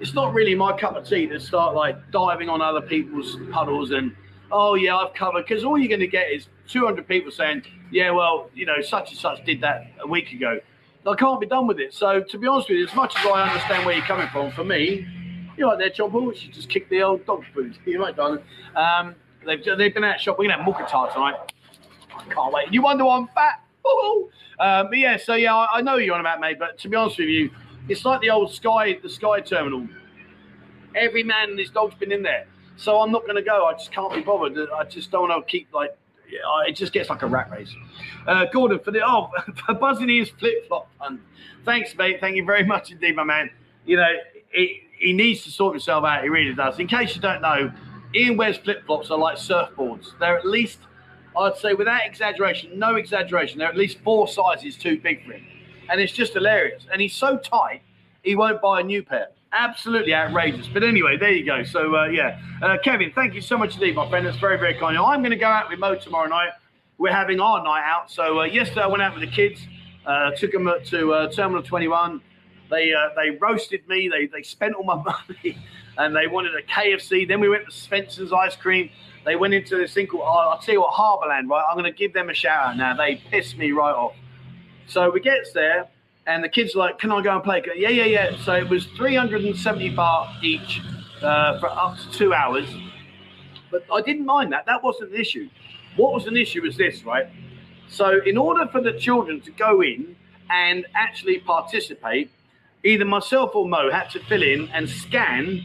It's 0.00 0.14
not 0.14 0.32
really 0.32 0.54
my 0.54 0.76
cup 0.78 0.96
of 0.96 1.06
tea 1.06 1.26
to 1.26 1.38
start 1.38 1.74
like 1.74 2.10
diving 2.10 2.48
on 2.48 2.62
other 2.62 2.80
people's 2.80 3.36
puddles 3.52 3.90
and 3.90 4.16
oh 4.50 4.74
yeah, 4.74 4.96
I've 4.96 5.14
covered 5.14 5.46
because 5.46 5.64
all 5.64 5.78
you're 5.78 5.88
going 5.88 6.00
to 6.00 6.06
get 6.06 6.30
is 6.30 6.48
200 6.68 7.06
people 7.06 7.30
saying, 7.30 7.62
yeah, 7.90 8.10
well, 8.10 8.50
you 8.54 8.66
know, 8.66 8.80
such 8.80 9.10
and 9.10 9.18
such 9.18 9.44
did 9.44 9.60
that 9.60 9.86
a 10.00 10.06
week 10.06 10.32
ago. 10.32 10.58
I 11.06 11.14
can't 11.14 11.40
be 11.40 11.46
done 11.46 11.66
with 11.66 11.80
it. 11.80 11.94
So 11.94 12.22
to 12.22 12.38
be 12.38 12.46
honest 12.46 12.68
with 12.68 12.78
you, 12.78 12.86
as 12.86 12.94
much 12.94 13.14
as 13.18 13.26
I 13.26 13.48
understand 13.48 13.86
where 13.86 13.94
you're 13.94 14.04
coming 14.04 14.28
from, 14.28 14.50
for 14.52 14.64
me, 14.64 15.06
you're 15.60 15.68
like 15.68 15.78
there, 15.78 15.90
John 15.90 16.10
Paul. 16.10 16.32
You 16.32 16.50
just 16.50 16.68
kick 16.68 16.88
the 16.88 17.02
old 17.02 17.24
dog 17.26 17.44
food. 17.54 17.76
You're 17.84 18.00
right, 18.00 18.16
darling. 18.16 18.42
Um, 18.74 19.14
they've 19.46 19.62
they've 19.76 19.94
been 19.94 20.04
out 20.04 20.20
shop. 20.20 20.38
We're 20.38 20.48
gonna 20.48 20.62
have 20.62 20.74
mookata 20.74 21.12
tonight. 21.12 21.36
I 22.16 22.24
can't 22.32 22.52
wait. 22.52 22.72
You 22.72 22.82
wonder 22.82 23.04
why 23.04 23.18
I'm 23.18 23.28
fat? 23.28 23.62
Um, 24.58 24.88
but 24.88 24.98
yeah, 24.98 25.16
so 25.16 25.34
yeah, 25.34 25.54
I, 25.54 25.78
I 25.78 25.80
know 25.82 25.96
you're 25.96 26.14
on 26.14 26.20
about, 26.20 26.40
mate. 26.40 26.58
But 26.58 26.78
to 26.78 26.88
be 26.88 26.96
honest 26.96 27.18
with 27.18 27.28
you, 27.28 27.50
it's 27.88 28.04
like 28.04 28.20
the 28.20 28.30
old 28.30 28.52
Sky, 28.52 28.98
the 29.02 29.08
Sky 29.08 29.40
Terminal. 29.40 29.86
Every 30.94 31.22
man 31.22 31.50
and 31.50 31.58
his 31.58 31.70
dog's 31.70 31.94
been 31.94 32.10
in 32.10 32.22
there. 32.22 32.46
So 32.76 33.00
I'm 33.00 33.12
not 33.12 33.22
going 33.22 33.36
to 33.36 33.42
go. 33.42 33.66
I 33.66 33.72
just 33.74 33.92
can't 33.92 34.12
be 34.12 34.22
bothered. 34.22 34.58
I 34.70 34.84
just 34.84 35.10
don't 35.10 35.28
want 35.28 35.46
to 35.46 35.50
keep 35.50 35.72
like. 35.72 35.96
It 36.66 36.72
just 36.72 36.92
gets 36.92 37.10
like 37.10 37.22
a 37.22 37.26
rat 37.26 37.50
race. 37.50 37.74
Uh, 38.26 38.46
Gordon 38.52 38.78
for 38.78 38.92
the 38.92 39.00
oh 39.04 39.30
for 39.66 39.74
buzzing 39.74 40.08
his 40.08 40.30
flip 40.30 40.68
flop. 40.68 40.90
Thanks, 41.64 41.94
mate. 41.96 42.18
Thank 42.20 42.36
you 42.36 42.44
very 42.44 42.64
much 42.64 42.90
indeed, 42.90 43.16
my 43.16 43.24
man. 43.24 43.50
You 43.84 43.96
know, 43.96 44.12
he, 44.52 44.82
he 45.00 45.12
needs 45.12 45.42
to 45.44 45.50
sort 45.50 45.74
himself 45.74 46.04
out. 46.04 46.22
He 46.22 46.28
really 46.28 46.54
does. 46.54 46.78
In 46.78 46.86
case 46.86 47.16
you 47.16 47.20
don't 47.20 47.42
know, 47.42 47.72
Ian 48.14 48.36
Webb's 48.36 48.58
flip 48.58 48.84
flops 48.86 49.10
are 49.10 49.18
like 49.18 49.36
surfboards. 49.36 50.18
They're 50.18 50.38
at 50.38 50.46
least, 50.46 50.78
I'd 51.36 51.56
say, 51.56 51.74
without 51.74 52.04
exaggeration, 52.04 52.78
no 52.78 52.96
exaggeration, 52.96 53.58
they're 53.58 53.68
at 53.68 53.76
least 53.76 53.98
four 54.04 54.28
sizes 54.28 54.76
too 54.76 55.00
big 55.00 55.24
for 55.24 55.32
him, 55.32 55.44
and 55.88 56.00
it's 56.00 56.12
just 56.12 56.34
hilarious. 56.34 56.86
And 56.92 57.00
he's 57.00 57.14
so 57.14 57.36
tight, 57.38 57.82
he 58.22 58.36
won't 58.36 58.60
buy 58.60 58.80
a 58.80 58.84
new 58.84 59.02
pair 59.02 59.28
absolutely 59.52 60.14
outrageous. 60.14 60.68
But 60.68 60.84
anyway, 60.84 61.16
there 61.16 61.32
you 61.32 61.44
go. 61.44 61.64
So 61.64 61.96
uh, 61.96 62.04
yeah, 62.06 62.40
uh, 62.62 62.76
Kevin, 62.82 63.12
thank 63.14 63.34
you 63.34 63.40
so 63.40 63.58
much 63.58 63.74
indeed, 63.74 63.96
my 63.96 64.08
friend. 64.08 64.26
That's 64.26 64.38
very 64.38 64.58
very 64.58 64.74
kind. 64.74 64.96
I'm 64.96 65.20
going 65.20 65.30
to 65.30 65.36
go 65.36 65.46
out 65.46 65.68
with 65.68 65.78
Mo 65.78 65.96
tomorrow 65.96 66.28
night. 66.28 66.50
We're 66.98 67.12
having 67.12 67.40
our 67.40 67.62
night 67.62 67.82
out. 67.84 68.10
So 68.10 68.40
uh, 68.40 68.44
yesterday 68.44 68.82
I 68.82 68.86
went 68.86 69.02
out 69.02 69.18
with 69.18 69.28
the 69.28 69.34
kids. 69.34 69.66
Uh, 70.04 70.30
took 70.32 70.52
them 70.52 70.70
to 70.86 71.12
uh, 71.12 71.30
Terminal 71.30 71.62
21. 71.62 72.20
They 72.70 72.92
uh, 72.92 73.10
they 73.16 73.30
roasted 73.30 73.86
me. 73.88 74.08
They 74.08 74.26
they 74.26 74.42
spent 74.42 74.74
all 74.74 74.84
my 74.84 74.94
money, 75.02 75.58
and 75.98 76.14
they 76.14 76.26
wanted 76.26 76.54
a 76.54 76.62
KFC. 76.62 77.26
Then 77.26 77.40
we 77.40 77.48
went 77.48 77.66
to 77.66 77.72
Swensen's 77.72 78.32
ice 78.32 78.56
cream. 78.56 78.90
They 79.24 79.36
went 79.36 79.52
into 79.52 79.76
this 79.76 79.92
thing 79.92 80.06
called 80.06 80.24
I'll 80.24 80.58
tell 80.58 80.74
you 80.74 80.80
what 80.80 80.94
Harbourland. 80.94 81.48
Right, 81.48 81.64
I'm 81.68 81.76
going 81.76 81.90
to 81.90 81.96
give 81.96 82.12
them 82.12 82.30
a 82.30 82.34
shout 82.34 82.68
out 82.68 82.76
now. 82.76 82.96
They 82.96 83.16
pissed 83.30 83.58
me 83.58 83.72
right 83.72 83.94
off. 83.94 84.14
So 84.86 85.10
we 85.10 85.20
gets 85.20 85.52
there 85.52 85.88
and 86.26 86.42
the 86.44 86.48
kids 86.48 86.74
like, 86.74 86.98
"Can 86.98 87.12
I 87.12 87.20
go 87.22 87.34
and 87.34 87.42
play?" 87.42 87.62
Yeah, 87.76 87.88
yeah, 87.88 88.04
yeah. 88.04 88.36
So 88.44 88.54
it 88.54 88.68
was 88.68 88.86
370 88.96 89.94
baht 89.94 90.42
each 90.42 90.80
uh, 91.22 91.58
for 91.58 91.68
up 91.68 91.98
to 91.98 92.10
two 92.12 92.32
hours. 92.32 92.66
But 93.70 93.84
I 93.92 94.00
didn't 94.00 94.26
mind 94.26 94.52
that. 94.52 94.66
That 94.66 94.82
wasn't 94.82 95.12
an 95.12 95.20
issue. 95.20 95.48
What 95.96 96.12
was 96.12 96.26
an 96.26 96.36
issue 96.36 96.62
was 96.62 96.76
this, 96.76 97.04
right? 97.04 97.26
So 97.88 98.20
in 98.24 98.36
order 98.36 98.66
for 98.70 98.80
the 98.80 98.92
children 98.92 99.40
to 99.42 99.50
go 99.50 99.82
in 99.82 100.16
and 100.48 100.86
actually 100.94 101.38
participate, 101.40 102.30
either 102.84 103.04
myself 103.04 103.54
or 103.54 103.68
Mo 103.68 103.90
had 103.90 104.08
to 104.10 104.20
fill 104.20 104.42
in 104.42 104.68
and 104.68 104.88
scan 104.88 105.62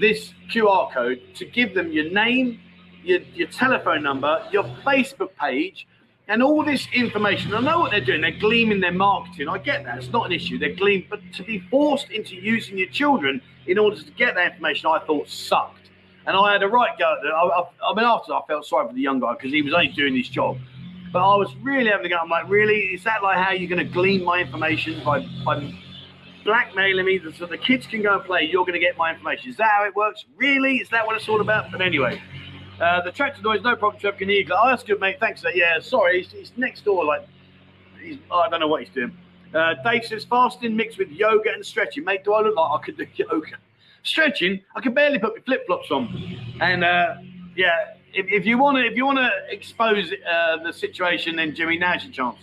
this 0.00 0.32
QR 0.50 0.92
code 0.92 1.20
to 1.36 1.44
give 1.44 1.74
them 1.74 1.92
your 1.92 2.10
name, 2.10 2.60
your, 3.02 3.20
your 3.34 3.48
telephone 3.48 4.02
number, 4.02 4.46
your 4.50 4.64
Facebook 4.84 5.34
page, 5.38 5.86
and 6.26 6.42
all 6.42 6.64
this 6.64 6.88
information, 6.94 7.52
I 7.52 7.60
know 7.60 7.80
what 7.80 7.90
they're 7.90 8.00
doing. 8.00 8.22
They're 8.22 8.38
gleaming 8.38 8.80
their 8.80 8.92
marketing. 8.92 9.48
I 9.48 9.58
get 9.58 9.84
that. 9.84 9.98
It's 9.98 10.08
not 10.08 10.26
an 10.26 10.32
issue. 10.32 10.58
They're 10.58 10.74
gleaming. 10.74 11.06
But 11.10 11.20
to 11.34 11.42
be 11.42 11.60
forced 11.70 12.10
into 12.10 12.34
using 12.34 12.78
your 12.78 12.88
children 12.88 13.42
in 13.66 13.78
order 13.78 13.96
to 14.00 14.10
get 14.12 14.34
that 14.36 14.52
information, 14.52 14.88
I 14.88 15.00
thought 15.00 15.28
sucked. 15.28 15.90
And 16.26 16.34
I 16.34 16.52
had 16.52 16.62
a 16.62 16.68
right 16.68 16.98
go 16.98 17.12
at 17.12 17.26
it. 17.26 17.28
I, 17.28 17.42
I, 17.42 17.90
I 17.90 17.94
mean, 17.94 18.06
after 18.06 18.32
I 18.32 18.40
felt 18.48 18.64
sorry 18.64 18.88
for 18.88 18.94
the 18.94 19.02
young 19.02 19.20
guy 19.20 19.34
because 19.34 19.52
he 19.52 19.60
was 19.60 19.74
only 19.74 19.88
doing 19.88 20.16
his 20.16 20.30
job. 20.30 20.56
But 21.12 21.18
I 21.18 21.36
was 21.36 21.54
really 21.62 21.90
having 21.90 22.04
to 22.04 22.08
go. 22.08 22.16
I'm 22.16 22.30
like, 22.30 22.48
really? 22.48 22.78
Is 22.94 23.04
that 23.04 23.22
like 23.22 23.36
how 23.36 23.52
you're 23.52 23.68
going 23.68 23.86
to 23.86 23.92
glean 23.92 24.24
my 24.24 24.40
information 24.40 25.04
by, 25.04 25.26
by 25.44 25.60
blackmailing 26.44 27.06
me 27.06 27.20
so 27.36 27.46
the 27.46 27.58
kids 27.58 27.86
can 27.86 28.02
go 28.02 28.14
and 28.14 28.24
play? 28.24 28.48
You're 28.50 28.64
going 28.64 28.74
to 28.74 28.78
get 28.78 28.96
my 28.96 29.12
information. 29.12 29.50
Is 29.50 29.56
that 29.56 29.70
how 29.70 29.84
it 29.84 29.94
works? 29.96 30.24
Really? 30.36 30.76
Is 30.76 30.88
that 30.90 31.06
what 31.06 31.16
it's 31.16 31.28
all 31.28 31.40
about? 31.40 31.72
But 31.72 31.80
anyway. 31.80 32.22
Uh, 32.80 33.00
the 33.02 33.12
tractor 33.12 33.40
noise, 33.42 33.62
no 33.62 33.76
problem, 33.76 34.00
Trev. 34.00 34.18
Can 34.18 34.28
you? 34.28 34.46
Oh, 34.52 34.68
that's 34.68 34.82
good, 34.82 35.00
mate. 35.00 35.18
Thanks. 35.20 35.44
Yeah, 35.54 35.78
sorry. 35.80 36.22
He's, 36.22 36.32
he's 36.32 36.52
next 36.56 36.84
door. 36.84 37.04
Like, 37.04 37.26
he's, 38.02 38.18
oh, 38.30 38.40
I 38.40 38.48
don't 38.48 38.60
know 38.60 38.66
what 38.66 38.82
he's 38.82 38.92
doing. 38.92 39.16
Uh, 39.54 39.74
Dave 39.84 40.04
says 40.04 40.24
fasting 40.24 40.74
mixed 40.74 40.98
with 40.98 41.08
yoga 41.10 41.52
and 41.52 41.64
stretching. 41.64 42.04
Mate, 42.04 42.24
do 42.24 42.32
I 42.32 42.42
look 42.42 42.56
like 42.56 42.80
I 42.80 42.84
could 42.84 42.96
do 42.96 43.06
yoga? 43.14 43.56
Stretching, 44.02 44.60
I 44.74 44.80
can 44.80 44.92
barely 44.92 45.18
put 45.18 45.34
my 45.34 45.42
flip 45.44 45.66
flops 45.66 45.90
on. 45.90 46.58
And 46.60 46.84
uh, 46.84 47.14
yeah, 47.56 47.94
if, 48.12 48.26
if 48.28 48.44
you 48.44 48.58
want 48.58 48.76
to, 48.76 48.84
if 48.84 48.96
you 48.96 49.06
want 49.06 49.18
to 49.18 49.30
expose 49.48 50.12
uh, 50.28 50.56
the 50.62 50.72
situation, 50.72 51.36
then 51.36 51.54
Jimmy, 51.54 51.78
now's 51.78 52.04
your 52.04 52.12
chance. 52.12 52.38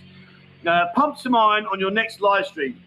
Uh, 0.65 0.85
pump 0.95 1.17
some 1.17 1.35
iron 1.35 1.65
on 1.65 1.79
your 1.79 1.91
next 1.91 2.21
live 2.21 2.45
stream. 2.45 2.81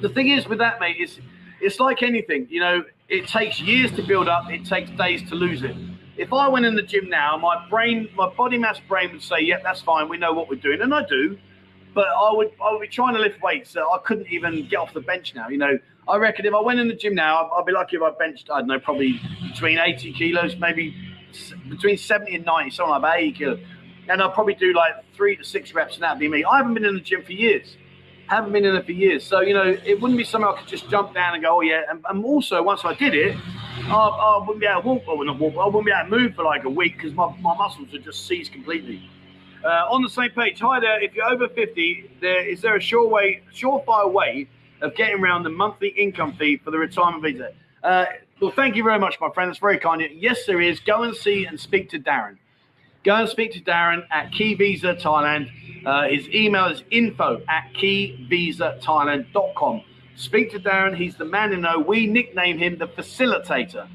The 0.00 0.08
thing 0.08 0.28
is 0.28 0.46
with 0.48 0.58
that, 0.58 0.80
mate, 0.80 0.96
is 0.98 1.18
it's 1.60 1.78
like 1.80 2.02
anything. 2.02 2.46
You 2.50 2.60
know, 2.60 2.84
it 3.08 3.28
takes 3.28 3.60
years 3.60 3.90
to 3.92 4.02
build 4.02 4.28
up. 4.28 4.50
It 4.50 4.64
takes 4.64 4.90
days 4.90 5.28
to 5.28 5.34
lose 5.34 5.62
it 5.62 5.76
if 6.20 6.34
I 6.34 6.48
went 6.48 6.66
in 6.66 6.74
the 6.74 6.82
gym 6.82 7.08
now, 7.08 7.38
my 7.38 7.66
brain, 7.70 8.06
my 8.14 8.28
body 8.28 8.58
mass 8.58 8.78
brain 8.88 9.10
would 9.12 9.22
say, 9.22 9.40
"Yep, 9.40 9.62
that's 9.62 9.80
fine. 9.80 10.06
We 10.06 10.18
know 10.18 10.34
what 10.34 10.50
we're 10.50 10.60
doing," 10.60 10.82
and 10.82 10.94
I 10.94 11.02
do. 11.06 11.38
But 11.94 12.08
I 12.08 12.32
would, 12.34 12.52
I 12.62 12.72
would 12.72 12.82
be 12.82 12.88
trying 12.88 13.14
to 13.14 13.20
lift 13.20 13.42
weights. 13.42 13.70
So 13.70 13.90
I 13.90 13.98
couldn't 14.04 14.28
even 14.28 14.68
get 14.68 14.76
off 14.76 14.92
the 14.92 15.00
bench 15.00 15.34
now. 15.34 15.48
You 15.48 15.56
know, 15.56 15.78
I 16.06 16.16
reckon 16.18 16.44
if 16.44 16.52
I 16.52 16.60
went 16.60 16.78
in 16.78 16.88
the 16.88 16.94
gym 16.94 17.14
now, 17.14 17.50
I'd 17.50 17.64
be 17.64 17.72
lucky 17.72 17.96
if 17.96 18.02
I 18.02 18.10
benched, 18.10 18.50
I 18.50 18.58
don't 18.58 18.68
know, 18.68 18.78
probably 18.78 19.18
between 19.48 19.78
80 19.78 20.12
kilos, 20.12 20.56
maybe 20.56 20.94
between 21.70 21.96
70 21.96 22.34
and 22.34 22.44
90, 22.44 22.70
something 22.70 22.90
like 22.90 22.98
about 22.98 23.18
80 23.18 23.32
kilos. 23.32 23.58
And 24.08 24.20
I'll 24.20 24.30
probably 24.30 24.54
do 24.54 24.74
like 24.74 24.92
three 25.14 25.36
to 25.36 25.44
six 25.44 25.72
reps, 25.72 25.94
and 25.94 26.02
that'd 26.02 26.18
be 26.18 26.28
me. 26.28 26.44
I 26.44 26.58
haven't 26.58 26.74
been 26.74 26.84
in 26.84 26.94
the 26.94 27.00
gym 27.00 27.22
for 27.22 27.32
years. 27.32 27.76
Haven't 28.30 28.52
been 28.52 28.64
in 28.64 28.76
it 28.76 28.86
for 28.86 28.92
years. 28.92 29.24
So, 29.24 29.40
you 29.40 29.52
know, 29.52 29.76
it 29.84 30.00
wouldn't 30.00 30.16
be 30.16 30.22
something 30.22 30.48
I 30.48 30.56
could 30.56 30.68
just 30.68 30.88
jump 30.88 31.14
down 31.14 31.34
and 31.34 31.42
go, 31.42 31.56
oh, 31.56 31.60
yeah. 31.62 31.82
And, 31.90 32.04
and 32.08 32.24
also, 32.24 32.62
once 32.62 32.84
I 32.84 32.94
did 32.94 33.12
it, 33.12 33.36
I, 33.88 33.92
I 33.92 34.38
wouldn't 34.38 34.60
be 34.60 34.66
able 34.66 34.82
to 34.82 34.86
walk. 34.86 35.02
I 35.08 35.12
wouldn't 35.14 35.40
walk. 35.40 35.54
I 35.56 35.66
wouldn't 35.66 35.86
be 35.86 35.90
able 35.90 36.10
to 36.10 36.16
move 36.16 36.34
for 36.36 36.44
like 36.44 36.62
a 36.62 36.70
week 36.70 36.96
because 36.96 37.12
my, 37.12 37.26
my 37.40 37.56
muscles 37.56 37.90
would 37.90 38.04
just 38.04 38.28
seize 38.28 38.48
completely. 38.48 39.02
Uh, 39.64 39.84
on 39.90 40.04
the 40.04 40.08
same 40.08 40.30
page, 40.30 40.60
hi 40.60 40.78
there. 40.78 41.02
If 41.02 41.16
you're 41.16 41.26
over 41.26 41.48
50, 41.48 42.18
there 42.20 42.46
is 42.48 42.60
there 42.60 42.76
a 42.76 42.80
sure 42.80 43.08
way, 43.08 43.42
surefire 43.52 44.10
way 44.10 44.46
of 44.80 44.94
getting 44.94 45.20
around 45.20 45.42
the 45.42 45.50
monthly 45.50 45.88
income 45.88 46.36
fee 46.36 46.56
for 46.56 46.70
the 46.70 46.78
retirement 46.78 47.24
visa? 47.24 47.52
Uh, 47.82 48.06
well, 48.40 48.52
thank 48.52 48.76
you 48.76 48.84
very 48.84 49.00
much, 49.00 49.16
my 49.20 49.30
friend. 49.30 49.50
That's 49.50 49.58
very 49.58 49.78
kind. 49.78 50.02
Yes, 50.14 50.46
there 50.46 50.60
is. 50.60 50.78
Go 50.78 51.02
and 51.02 51.16
see 51.16 51.46
and 51.46 51.58
speak 51.58 51.90
to 51.90 51.98
Darren. 51.98 52.36
Go 53.02 53.14
and 53.14 53.26
speak 53.28 53.52
to 53.52 53.60
Darren 53.60 54.04
at 54.10 54.30
Key 54.32 54.54
Visa 54.54 54.94
Thailand. 54.94 55.50
Uh, 55.86 56.08
his 56.08 56.28
email 56.28 56.66
is 56.66 56.82
info 56.90 57.40
at 57.48 57.72
keyvisathailand.com. 57.74 59.82
Speak 60.16 60.50
to 60.50 60.60
Darren. 60.60 60.94
He's 60.94 61.16
the 61.16 61.24
man 61.24 61.54
in 61.54 61.62
know. 61.62 61.78
We 61.78 62.06
nickname 62.06 62.58
him 62.58 62.76
the 62.76 62.88
facilitator. 62.88 63.88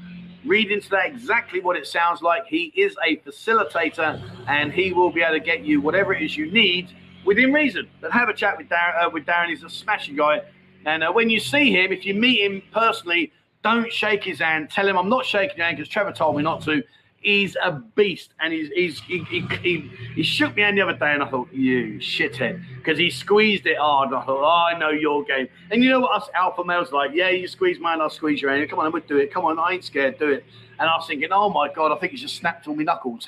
Read 0.44 0.72
into 0.72 0.90
that 0.90 1.06
exactly 1.06 1.60
what 1.60 1.76
it 1.76 1.86
sounds 1.86 2.20
like. 2.20 2.46
He 2.46 2.72
is 2.74 2.96
a 3.06 3.18
facilitator 3.18 4.20
and 4.48 4.72
he 4.72 4.92
will 4.92 5.12
be 5.12 5.22
able 5.22 5.38
to 5.38 5.44
get 5.44 5.64
you 5.64 5.80
whatever 5.80 6.12
it 6.12 6.20
is 6.22 6.36
you 6.36 6.50
need 6.50 6.88
within 7.24 7.52
reason. 7.52 7.88
But 8.00 8.10
have 8.10 8.28
a 8.28 8.34
chat 8.34 8.58
with 8.58 8.68
Darren. 8.68 9.04
Uh, 9.04 9.10
with 9.10 9.24
Darren, 9.24 9.50
he's 9.50 9.62
a 9.62 9.70
smashing 9.70 10.16
guy. 10.16 10.42
And 10.84 11.04
uh, 11.04 11.12
when 11.12 11.30
you 11.30 11.38
see 11.38 11.70
him, 11.70 11.92
if 11.92 12.04
you 12.04 12.14
meet 12.14 12.40
him 12.40 12.60
personally, 12.72 13.32
don't 13.62 13.92
shake 13.92 14.24
his 14.24 14.40
hand. 14.40 14.70
Tell 14.70 14.88
him 14.88 14.96
I'm 14.96 15.08
not 15.08 15.24
shaking 15.24 15.58
your 15.58 15.66
hand 15.66 15.76
because 15.76 15.88
Trevor 15.88 16.10
told 16.10 16.36
me 16.36 16.42
not 16.42 16.62
to 16.62 16.82
he's 17.20 17.56
a 17.62 17.72
beast, 17.72 18.32
and 18.40 18.52
he's, 18.52 18.68
he's 18.68 19.00
he, 19.00 19.24
he, 19.24 19.40
he, 19.62 19.90
he 20.14 20.22
shook 20.22 20.54
me 20.56 20.62
hand 20.62 20.78
the 20.78 20.82
other 20.82 20.96
day, 20.96 21.12
and 21.12 21.22
I 21.22 21.28
thought, 21.28 21.52
you 21.52 21.98
shithead, 21.98 22.62
because 22.76 22.98
he 22.98 23.10
squeezed 23.10 23.66
it 23.66 23.78
hard. 23.78 24.08
I 24.12 24.24
thought, 24.24 24.40
oh, 24.40 24.74
I 24.74 24.78
know 24.78 24.90
your 24.90 25.24
game. 25.24 25.48
And 25.70 25.82
you 25.82 25.90
know 25.90 26.00
what 26.00 26.22
us 26.22 26.28
alpha 26.34 26.64
males 26.64 26.92
like? 26.92 27.10
Yeah, 27.14 27.30
you 27.30 27.48
squeeze 27.48 27.78
mine, 27.78 28.00
I'll 28.00 28.10
squeeze 28.10 28.40
your 28.40 28.54
hand. 28.54 28.68
Come 28.70 28.78
on, 28.78 28.92
would 28.92 29.06
do 29.06 29.18
it. 29.18 29.32
Come 29.32 29.44
on, 29.44 29.58
I 29.58 29.72
ain't 29.72 29.84
scared. 29.84 30.18
Do 30.18 30.30
it. 30.30 30.44
And 30.78 30.88
I 30.88 30.96
was 30.96 31.06
thinking, 31.06 31.28
oh 31.32 31.50
my 31.50 31.72
God, 31.72 31.92
I 31.92 31.98
think 31.98 32.12
he's 32.12 32.20
just 32.20 32.36
snapped 32.36 32.68
all 32.68 32.76
my 32.76 32.84
knuckles. 32.84 33.26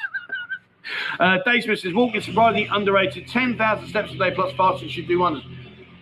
uh, 1.20 1.39
Dave 1.45 1.64
Smith 1.64 1.80
says, 1.80 1.95
walking 1.95 2.20
surprisingly 2.20 2.68
underrated. 2.70 3.26
10,000 3.26 3.89
steps 3.89 4.12
a 4.12 4.18
day 4.18 4.30
plus 4.32 4.53
fasting 4.55 4.89
should 4.89 5.09
do 5.09 5.18
wonders. 5.18 5.45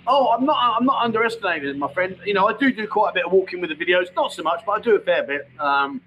Oh, 0.09 0.30
I'm 0.30 0.45
not. 0.45 0.76
I'm 0.78 0.87
not 0.87 1.05
underestimating 1.05 1.68
it, 1.68 1.76
my 1.76 1.93
friend. 1.93 2.16
You 2.24 2.34
know, 2.34 2.47
I 2.47 2.57
do 2.57 2.72
do 2.72 2.87
quite 2.87 3.11
a 3.11 3.12
bit 3.14 3.26
of 3.26 3.32
walking 3.32 3.61
with 3.61 3.70
the 3.70 3.76
videos. 3.76 4.14
Not 4.14 4.32
so 4.32 4.45
much, 4.45 4.62
but 4.64 4.72
I 4.72 4.80
do 4.80 4.95
a 4.95 5.01
fair 5.01 5.24
bit. 5.24 5.49
Um, 5.59 6.01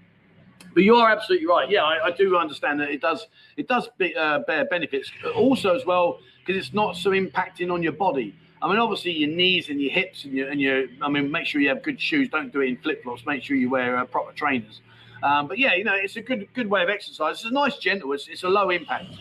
but 0.74 0.84
you 0.84 0.95
are 0.95 1.09
absolutely 1.09 1.47
right. 1.47 1.70
Yeah, 1.70 1.84
I, 1.84 2.07
I 2.07 2.11
do 2.11 2.38
understand 2.38 2.80
that 2.80 2.89
it 2.89 3.01
does. 3.01 3.28
It 3.57 3.67
does 3.67 3.89
be, 3.97 4.15
uh, 4.15 4.39
bear 4.39 4.65
benefits. 4.65 5.11
Also, 5.36 5.76
as 5.76 5.86
well, 5.86 6.20
because 6.45 6.63
it's 6.63 6.74
not 6.74 6.95
so 6.95 7.11
impacting 7.11 7.72
on 7.72 7.84
your 7.84 7.93
body. 7.93 8.36
I 8.61 8.67
mean, 8.67 8.78
obviously 8.78 9.11
your 9.11 9.30
knees 9.30 9.70
and 9.70 9.82
your 9.82 9.91
hips 9.91 10.26
and 10.26 10.34
your 10.34 10.49
and 10.49 10.59
your. 10.59 10.86
I 11.01 11.09
mean, 11.09 11.32
make 11.32 11.45
sure 11.45 11.61
you 11.61 11.70
have 11.70 11.82
good 11.84 11.99
shoes. 11.99 12.30
Don't 12.30 12.51
do 12.51 12.61
it 12.61 12.67
in 12.67 12.78
flip 12.78 13.03
flops. 13.03 13.26
Make 13.26 13.43
sure 13.43 13.55
you 13.55 13.70
wear 13.70 13.97
uh, 13.97 14.05
proper 14.05 14.34
trainers. 14.34 14.82
Um, 15.24 15.47
but 15.47 15.57
yeah, 15.57 15.76
you 15.76 15.84
know, 15.84 15.95
it's 15.95 16.15
a 16.17 16.22
good 16.22 16.47
good 16.53 16.70
way 16.70 16.84
of 16.84 16.89
exercise. 16.89 17.38
It's 17.38 17.45
a 17.45 17.53
nice 17.53 17.78
gentle. 17.78 18.11
It's, 18.13 18.28
it's 18.28 18.43
a 18.43 18.49
low 18.49 18.70
impact. 18.70 19.15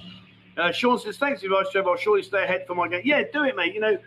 Uh, 0.56 0.72
Sean 0.72 0.98
says, 0.98 1.16
"Thanks, 1.18 1.42
advice, 1.42 1.66
Trevor. 1.70 1.90
I'll 1.90 1.96
surely 1.96 2.22
stay 2.22 2.42
ahead 2.42 2.66
for 2.66 2.74
my 2.74 2.88
game." 2.88 3.02
Yeah, 3.04 3.22
do 3.32 3.44
it, 3.44 3.54
mate. 3.54 3.74
You 3.74 3.80
know, 3.80 3.98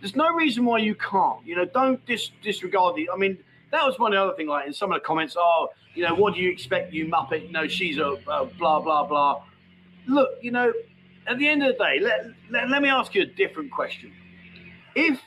there's 0.00 0.16
no 0.16 0.32
reason 0.32 0.64
why 0.64 0.78
you 0.78 0.94
can't. 0.94 1.46
You 1.46 1.56
know, 1.56 1.64
don't 1.66 2.04
dis- 2.06 2.30
disregard 2.42 2.96
the. 2.96 3.10
I 3.10 3.16
mean, 3.16 3.38
that 3.72 3.84
was 3.84 3.98
one 3.98 4.14
other 4.14 4.34
thing. 4.34 4.46
Like 4.46 4.66
in 4.66 4.72
some 4.72 4.90
of 4.90 5.00
the 5.00 5.04
comments, 5.04 5.36
oh, 5.38 5.68
you 5.94 6.04
know, 6.04 6.14
what 6.14 6.34
do 6.34 6.40
you 6.40 6.50
expect, 6.50 6.92
you 6.92 7.06
muppet? 7.06 7.46
You 7.46 7.52
know, 7.52 7.66
she's 7.68 7.98
a, 7.98 8.16
a 8.28 8.46
blah 8.46 8.80
blah 8.80 9.06
blah. 9.06 9.42
Look, 10.06 10.30
you 10.40 10.50
know, 10.50 10.72
at 11.26 11.38
the 11.38 11.48
end 11.48 11.62
of 11.62 11.76
the 11.76 11.84
day, 11.84 12.00
let, 12.00 12.26
let, 12.50 12.68
let 12.68 12.82
me 12.82 12.88
ask 12.88 13.14
you 13.14 13.22
a 13.22 13.26
different 13.26 13.70
question. 13.70 14.12
If 14.94 15.20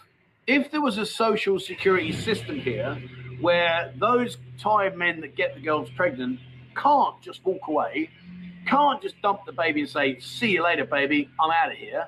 if 0.47 0.71
there 0.71 0.81
was 0.81 0.97
a 0.97 1.05
social 1.05 1.59
security 1.59 2.11
system 2.11 2.59
here 2.59 3.01
where 3.41 3.93
those 3.97 4.37
tired 4.59 4.95
men 4.95 5.21
that 5.21 5.35
get 5.35 5.55
the 5.55 5.61
girls 5.61 5.89
pregnant 5.95 6.39
can't 6.75 7.19
just 7.21 7.43
walk 7.45 7.67
away, 7.67 8.09
can't 8.67 9.01
just 9.01 9.19
dump 9.21 9.41
the 9.45 9.51
baby 9.51 9.81
and 9.81 9.89
say, 9.89 10.19
"See 10.19 10.51
you 10.51 10.63
later, 10.63 10.85
baby, 10.85 11.29
I'm 11.39 11.51
out 11.51 11.71
of 11.71 11.77
here," 11.77 12.07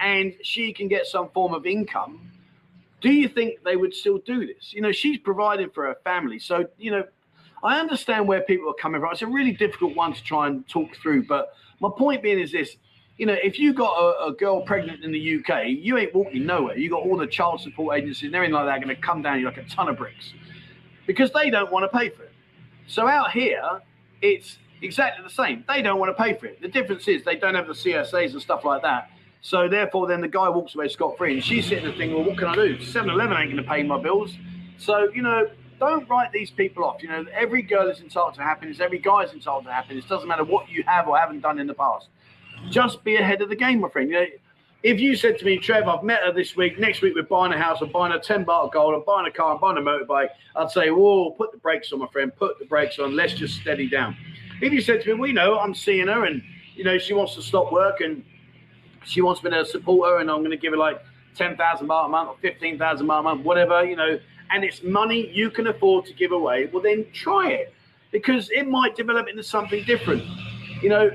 and 0.00 0.34
she 0.42 0.72
can 0.72 0.88
get 0.88 1.06
some 1.06 1.30
form 1.30 1.54
of 1.54 1.66
income, 1.66 2.32
do 3.02 3.10
you 3.10 3.28
think 3.28 3.62
they 3.64 3.76
would 3.76 3.92
still 3.92 4.18
do 4.18 4.46
this? 4.46 4.72
You 4.72 4.80
know, 4.80 4.92
she's 4.92 5.18
providing 5.18 5.70
for 5.70 5.84
her 5.84 5.96
family. 6.04 6.38
So, 6.38 6.66
you 6.78 6.92
know, 6.92 7.04
I 7.62 7.78
understand 7.78 8.26
where 8.26 8.40
people 8.40 8.68
are 8.68 8.74
coming 8.74 9.00
from. 9.00 9.12
It's 9.12 9.22
a 9.22 9.26
really 9.26 9.52
difficult 9.52 9.94
one 9.94 10.12
to 10.12 10.22
try 10.22 10.48
and 10.48 10.66
talk 10.68 10.96
through. 10.96 11.26
But 11.26 11.54
my 11.80 11.90
point 11.96 12.22
being 12.22 12.40
is 12.40 12.52
this 12.52 12.76
you 13.18 13.26
know, 13.26 13.34
if 13.34 13.58
you 13.58 13.72
got 13.74 13.92
a, 13.92 14.30
a, 14.30 14.32
girl 14.32 14.62
pregnant 14.62 15.04
in 15.04 15.12
the 15.12 15.38
UK, 15.38 15.66
you 15.66 15.98
ain't 15.98 16.14
walking 16.14 16.46
nowhere. 16.46 16.76
You 16.76 16.88
got 16.90 17.02
all 17.02 17.16
the 17.16 17.26
child 17.26 17.60
support 17.60 17.96
agencies 17.98 18.24
and 18.24 18.34
everything 18.34 18.54
like 18.54 18.66
that 18.66 18.82
going 18.82 18.94
to 18.94 19.00
come 19.00 19.22
down 19.22 19.38
you 19.38 19.44
like 19.44 19.58
a 19.58 19.64
ton 19.64 19.88
of 19.88 19.96
bricks 19.96 20.32
because 21.06 21.30
they 21.32 21.50
don't 21.50 21.70
want 21.70 21.84
to 21.84 21.96
pay 21.96 22.08
for 22.08 22.22
it. 22.24 22.32
So 22.86 23.06
out 23.06 23.30
here, 23.30 23.80
it's 24.22 24.58
exactly 24.80 25.22
the 25.22 25.30
same. 25.30 25.64
They 25.68 25.82
don't 25.82 26.00
want 26.00 26.16
to 26.16 26.20
pay 26.20 26.34
for 26.34 26.46
it. 26.46 26.60
The 26.60 26.68
difference 26.68 27.06
is 27.06 27.22
they 27.22 27.36
don't 27.36 27.54
have 27.54 27.66
the 27.66 27.74
CSAs 27.74 28.32
and 28.32 28.40
stuff 28.40 28.64
like 28.64 28.82
that. 28.82 29.10
So 29.40 29.68
therefore, 29.68 30.06
then 30.06 30.20
the 30.20 30.28
guy 30.28 30.48
walks 30.48 30.74
away 30.74 30.88
scot 30.88 31.18
free, 31.18 31.34
and 31.34 31.44
she's 31.44 31.66
sitting 31.66 31.84
there 31.84 31.94
thinking, 31.94 32.14
"Well, 32.16 32.24
what 32.24 32.38
can 32.38 32.46
I 32.48 32.54
do? 32.54 32.76
7-Eleven 32.78 33.36
ain't 33.36 33.50
going 33.50 33.62
to 33.62 33.68
pay 33.68 33.82
my 33.82 34.00
bills." 34.00 34.36
So 34.78 35.10
you 35.12 35.22
know, 35.22 35.48
don't 35.82 36.08
write 36.08 36.30
these 36.30 36.50
people 36.50 36.84
off. 36.84 37.02
You 37.02 37.08
know, 37.08 37.24
every 37.32 37.60
girl 37.62 37.90
is 37.90 38.00
entitled 38.00 38.34
to 38.34 38.42
happiness. 38.42 38.78
Every 38.78 39.00
guy 39.00 39.22
is 39.24 39.32
entitled 39.32 39.64
to 39.64 39.72
happiness. 39.72 40.04
Doesn't 40.04 40.28
matter 40.28 40.44
what 40.44 40.70
you 40.70 40.84
have 40.86 41.08
or 41.08 41.18
haven't 41.18 41.40
done 41.40 41.58
in 41.58 41.66
the 41.66 41.74
past. 41.74 42.08
Just 42.70 43.02
be 43.02 43.16
ahead 43.16 43.42
of 43.42 43.48
the 43.48 43.56
game, 43.56 43.80
my 43.80 43.88
friend. 43.88 44.08
You 44.08 44.14
know, 44.14 44.26
if 44.84 45.00
you 45.00 45.16
said 45.16 45.38
to 45.40 45.44
me, 45.44 45.58
Trev, 45.58 45.88
I've 45.88 46.04
met 46.04 46.22
her 46.22 46.32
this 46.32 46.54
week. 46.56 46.78
Next 46.78 47.02
week 47.02 47.14
we're 47.16 47.24
buying 47.24 47.52
a 47.52 47.58
house. 47.58 47.80
I'm 47.82 47.90
buying 47.90 48.12
a 48.12 48.20
10 48.20 48.44
bar 48.44 48.70
gold. 48.72 48.94
I'm 48.94 49.02
buying 49.04 49.26
a 49.26 49.30
car. 49.32 49.54
I'm 49.54 49.60
buying 49.60 49.76
a 49.76 49.80
motorbike. 49.80 50.28
I'd 50.54 50.70
say, 50.70 50.90
whoa, 50.90 51.32
put 51.32 51.50
the 51.50 51.58
brakes 51.58 51.92
on, 51.92 51.98
my 51.98 52.06
friend. 52.08 52.30
Put 52.36 52.60
the 52.60 52.64
brakes 52.66 53.00
on. 53.00 53.16
Let's 53.16 53.34
just 53.34 53.60
steady 53.60 53.88
down. 53.88 54.16
If 54.60 54.72
you 54.72 54.80
said 54.80 55.02
to 55.02 55.14
me, 55.14 55.20
we 55.20 55.32
know 55.32 55.58
I'm 55.58 55.74
seeing 55.74 56.06
her 56.06 56.24
and 56.26 56.42
you 56.76 56.84
know 56.84 56.96
she 56.96 57.12
wants 57.12 57.34
to 57.34 57.42
stop 57.42 57.72
work 57.72 58.00
and 58.00 58.24
she 59.04 59.20
wants 59.20 59.42
me 59.42 59.50
to 59.50 59.66
support 59.66 60.10
her 60.10 60.18
and 60.20 60.30
I'm 60.30 60.38
going 60.38 60.52
to 60.52 60.56
give 60.56 60.72
her 60.72 60.78
like 60.78 61.02
10,000 61.34 61.88
baht 61.88 62.06
a 62.06 62.08
month 62.08 62.28
or 62.28 62.36
15,000 62.40 63.06
baht 63.06 63.18
a 63.18 63.22
month, 63.22 63.44
whatever, 63.44 63.84
you 63.84 63.96
know, 63.96 64.20
and 64.52 64.64
it's 64.64 64.82
money 64.82 65.30
you 65.30 65.50
can 65.50 65.66
afford 65.66 66.06
to 66.06 66.14
give 66.14 66.32
away, 66.32 66.68
well, 66.72 66.82
then 66.82 67.06
try 67.12 67.50
it 67.50 67.72
because 68.10 68.50
it 68.50 68.68
might 68.68 68.96
develop 68.96 69.28
into 69.28 69.42
something 69.42 69.82
different. 69.84 70.22
You 70.82 70.88
know, 70.90 71.10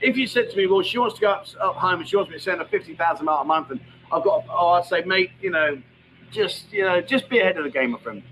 if 0.00 0.16
you 0.16 0.26
said 0.26 0.50
to 0.50 0.56
me, 0.56 0.66
well, 0.66 0.82
she 0.82 0.98
wants 0.98 1.14
to 1.16 1.20
go 1.20 1.30
up, 1.30 1.46
up 1.60 1.76
home 1.76 2.00
and 2.00 2.08
she 2.08 2.16
wants 2.16 2.30
me 2.30 2.36
to 2.36 2.42
send 2.42 2.60
her 2.60 2.66
50,000 2.66 3.26
baht 3.26 3.40
a 3.40 3.44
month 3.44 3.70
and 3.70 3.80
I've 4.12 4.24
got, 4.24 4.44
oh, 4.50 4.70
I'd 4.72 4.84
say, 4.84 5.02
mate, 5.02 5.30
you 5.40 5.50
know, 5.50 5.80
just, 6.30 6.72
you 6.72 6.82
know, 6.82 7.00
just 7.00 7.28
be 7.28 7.38
ahead 7.40 7.56
of 7.56 7.64
the 7.64 7.70
game, 7.70 7.92
my 7.92 7.98
friend. 7.98 8.22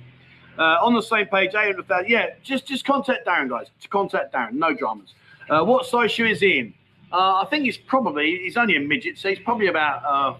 Uh, 0.58 0.76
on 0.82 0.94
the 0.94 1.00
same 1.00 1.26
page, 1.26 1.54
800,000. 1.54 2.08
Yeah, 2.08 2.26
just 2.42 2.66
just 2.66 2.84
contact 2.84 3.26
Darren, 3.26 3.48
guys. 3.48 3.68
To 3.80 3.88
contact 3.88 4.34
Darren, 4.34 4.52
no 4.52 4.74
dramas. 4.74 5.14
Uh, 5.48 5.64
what 5.64 5.86
size 5.86 6.12
shoe 6.12 6.26
is 6.26 6.40
he 6.40 6.58
in? 6.58 6.74
Uh, 7.10 7.42
I 7.42 7.46
think 7.48 7.64
he's 7.64 7.78
probably 7.78 8.40
he's 8.42 8.58
only 8.58 8.76
a 8.76 8.80
midget, 8.80 9.16
so 9.16 9.30
he's 9.30 9.38
probably 9.38 9.68
about 9.68 10.04
uh, 10.04 10.38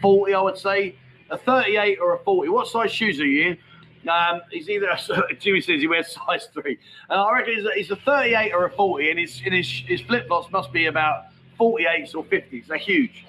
forty, 0.00 0.34
I 0.34 0.40
would 0.40 0.56
say, 0.56 0.94
a 1.34 1.38
thirty-eight 1.38 1.98
or 2.00 2.14
a 2.14 2.18
forty. 2.20 2.48
What 2.48 2.68
size 2.68 2.92
shoes 2.92 3.20
are 3.20 3.26
you 3.26 3.50
in? 3.50 4.08
Um, 4.08 4.42
he's 4.50 4.68
either 4.68 4.88
Jimmy 5.40 5.60
says 5.60 5.80
he 5.80 5.86
wears 5.86 6.14
size 6.14 6.48
three. 6.52 6.78
Uh, 7.10 7.24
I 7.24 7.38
reckon 7.38 7.54
he's 7.54 7.64
a, 7.64 7.70
he's 7.74 7.90
a, 7.90 7.96
38 7.96 8.52
or 8.52 8.66
a 8.66 8.70
40, 8.70 9.10
and 9.10 9.18
his 9.18 9.38
his, 9.38 9.68
his 9.68 10.00
flip 10.02 10.26
flops 10.26 10.50
must 10.52 10.72
be 10.72 10.86
about 10.86 11.26
48s 11.58 12.14
or 12.14 12.24
50s. 12.24 12.66
They're 12.66 12.76
huge. 12.76 13.24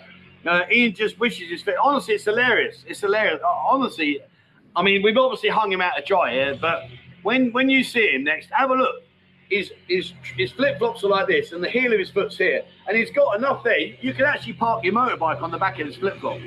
Uh, 0.45 0.61
Ian 0.71 0.93
just 0.93 1.19
wishes 1.19 1.49
his 1.49 1.61
fit. 1.61 1.75
Honestly, 1.81 2.15
it's 2.15 2.25
hilarious. 2.25 2.83
It's 2.87 2.99
hilarious. 2.99 3.41
Honestly, 3.43 4.19
I 4.75 4.83
mean, 4.83 5.01
we've 5.01 5.17
obviously 5.17 5.49
hung 5.49 5.71
him 5.71 5.81
out 5.81 5.93
to 5.95 6.03
dry 6.03 6.33
here, 6.33 6.57
but 6.59 6.83
when 7.23 7.51
when 7.51 7.69
you 7.69 7.83
see 7.83 8.09
him 8.11 8.23
next, 8.23 8.49
have 8.51 8.69
a 8.69 8.75
look 8.75 9.05
his 9.49 9.71
his 9.87 10.13
his 10.37 10.51
flip 10.51 10.77
flops 10.79 11.03
are 11.03 11.09
like 11.09 11.27
this, 11.27 11.51
and 11.51 11.63
the 11.63 11.69
heel 11.69 11.93
of 11.93 11.99
his 11.99 12.09
foot's 12.09 12.37
here, 12.37 12.63
and 12.87 12.97
he's 12.97 13.11
got 13.11 13.37
enough 13.37 13.63
there. 13.63 13.77
You 13.77 14.13
can 14.13 14.25
actually 14.25 14.53
park 14.53 14.83
your 14.83 14.93
motorbike 14.93 15.41
on 15.41 15.51
the 15.51 15.57
back 15.57 15.79
of 15.79 15.87
his 15.87 15.95
flip 15.95 16.19
flop. 16.19 16.39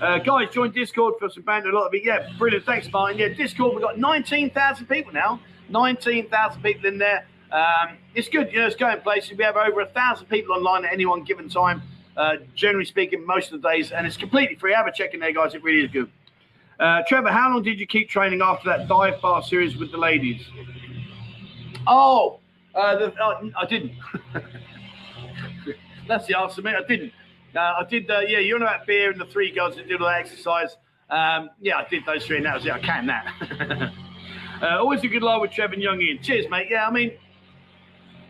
Uh, 0.00 0.18
guys, 0.18 0.48
join 0.50 0.72
Discord 0.72 1.14
for 1.18 1.28
some 1.28 1.42
banter. 1.42 1.68
A 1.68 1.74
lot 1.74 1.86
of 1.86 1.94
it, 1.94 2.02
yeah, 2.04 2.30
brilliant. 2.38 2.64
Thanks, 2.64 2.90
Martin. 2.90 3.18
Yeah, 3.18 3.28
Discord. 3.28 3.74
We've 3.74 3.82
got 3.82 3.98
nineteen 3.98 4.50
thousand 4.50 4.86
people 4.86 5.12
now. 5.12 5.40
Nineteen 5.68 6.28
thousand 6.28 6.62
people 6.62 6.86
in 6.86 6.96
there. 6.96 7.26
Um, 7.52 7.98
it's 8.14 8.28
good. 8.28 8.50
You 8.50 8.60
know, 8.60 8.66
it's 8.66 8.76
going 8.76 9.00
places. 9.00 9.36
We 9.36 9.44
have 9.44 9.56
over 9.56 9.82
a 9.82 9.86
thousand 9.86 10.26
people 10.28 10.54
online 10.54 10.86
at 10.86 10.92
any 10.92 11.04
one 11.04 11.22
given 11.24 11.48
time. 11.50 11.82
Uh, 12.16 12.36
generally 12.54 12.86
speaking, 12.86 13.26
most 13.26 13.52
of 13.52 13.60
the 13.60 13.68
days, 13.68 13.92
and 13.92 14.06
it's 14.06 14.16
completely 14.16 14.56
free. 14.56 14.72
Have 14.72 14.86
a 14.86 14.92
check 14.92 15.12
in 15.12 15.20
there, 15.20 15.32
guys. 15.32 15.54
It 15.54 15.62
really 15.62 15.84
is 15.84 15.90
good. 15.90 16.10
Uh, 16.78 17.02
Trevor, 17.06 17.30
how 17.30 17.52
long 17.52 17.62
did 17.62 17.78
you 17.78 17.86
keep 17.86 18.08
training 18.08 18.40
after 18.40 18.70
that 18.70 18.88
dive 18.88 19.20
bar 19.20 19.42
series 19.42 19.76
with 19.76 19.90
the 19.90 19.98
ladies? 19.98 20.42
Oh, 21.86 22.40
uh, 22.74 22.96
the, 22.96 23.12
uh, 23.22 23.42
I 23.58 23.66
didn't. 23.66 23.92
That's 26.08 26.26
the 26.26 26.38
answer, 26.38 26.62
mate. 26.62 26.76
I 26.76 26.86
didn't. 26.86 27.12
I 27.58 27.84
did. 27.88 28.10
Uh, 28.10 28.20
yeah, 28.20 28.38
you 28.38 28.58
know 28.58 28.66
about 28.66 28.86
beer 28.86 29.10
and 29.10 29.20
the 29.20 29.24
three 29.24 29.50
girls 29.50 29.76
that 29.76 29.88
did 29.88 30.00
all 30.00 30.08
that 30.08 30.20
exercise. 30.20 30.76
Um, 31.08 31.50
yeah, 31.60 31.78
I 31.78 31.86
did 31.88 32.04
those 32.06 32.24
three, 32.24 32.36
and 32.36 32.46
that 32.46 32.54
was 32.54 32.66
it. 32.66 32.72
I 32.72 32.78
can 32.78 33.06
that. 33.06 33.92
uh, 34.62 34.78
always 34.78 35.02
a 35.02 35.08
good 35.08 35.22
line 35.22 35.40
with 35.40 35.50
Trevor 35.50 35.74
and 35.74 35.82
young 35.82 36.00
Ian. 36.00 36.22
Cheers, 36.22 36.46
mate. 36.50 36.68
Yeah, 36.70 36.86
I 36.86 36.90
mean, 36.90 37.12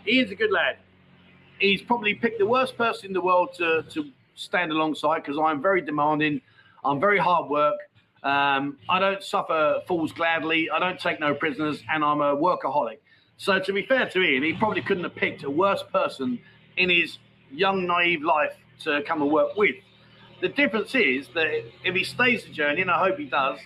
Ian's 0.06 0.30
a 0.30 0.34
good 0.34 0.50
lad. 0.50 0.76
He's 1.58 1.82
probably 1.82 2.14
picked 2.14 2.38
the 2.38 2.46
worst 2.46 2.78
person 2.78 3.08
in 3.08 3.12
the 3.12 3.20
world 3.20 3.50
to, 3.58 3.84
to 3.90 4.10
stand 4.34 4.72
alongside 4.72 5.22
because 5.22 5.38
I'm 5.38 5.60
very 5.60 5.82
demanding. 5.82 6.40
I'm 6.82 6.98
very 6.98 7.18
hard 7.18 7.50
work. 7.50 7.76
Um, 8.22 8.78
I 8.88 8.98
don't 8.98 9.22
suffer 9.22 9.80
fools 9.86 10.12
gladly. 10.12 10.70
I 10.70 10.78
don't 10.78 10.98
take 10.98 11.20
no 11.20 11.34
prisoners, 11.34 11.82
and 11.92 12.02
I'm 12.02 12.22
a 12.22 12.34
workaholic. 12.34 12.98
So 13.36 13.58
to 13.58 13.72
be 13.72 13.84
fair 13.84 14.08
to 14.08 14.22
Ian, 14.22 14.42
he 14.42 14.54
probably 14.54 14.82
couldn't 14.82 15.04
have 15.04 15.14
picked 15.14 15.44
a 15.44 15.50
worse 15.50 15.82
person 15.92 16.38
in 16.76 16.88
his 16.88 17.18
young, 17.50 17.86
naive 17.86 18.22
life 18.22 18.54
to 18.80 19.02
come 19.02 19.22
and 19.22 19.30
work 19.30 19.56
with. 19.56 19.76
The 20.40 20.48
difference 20.48 20.94
is 20.94 21.28
that 21.34 21.48
if 21.84 21.94
he 21.94 22.04
stays 22.04 22.44
the 22.44 22.50
journey, 22.50 22.80
and 22.80 22.90
I 22.90 22.98
hope 22.98 23.18
he 23.18 23.26
does, 23.26 23.58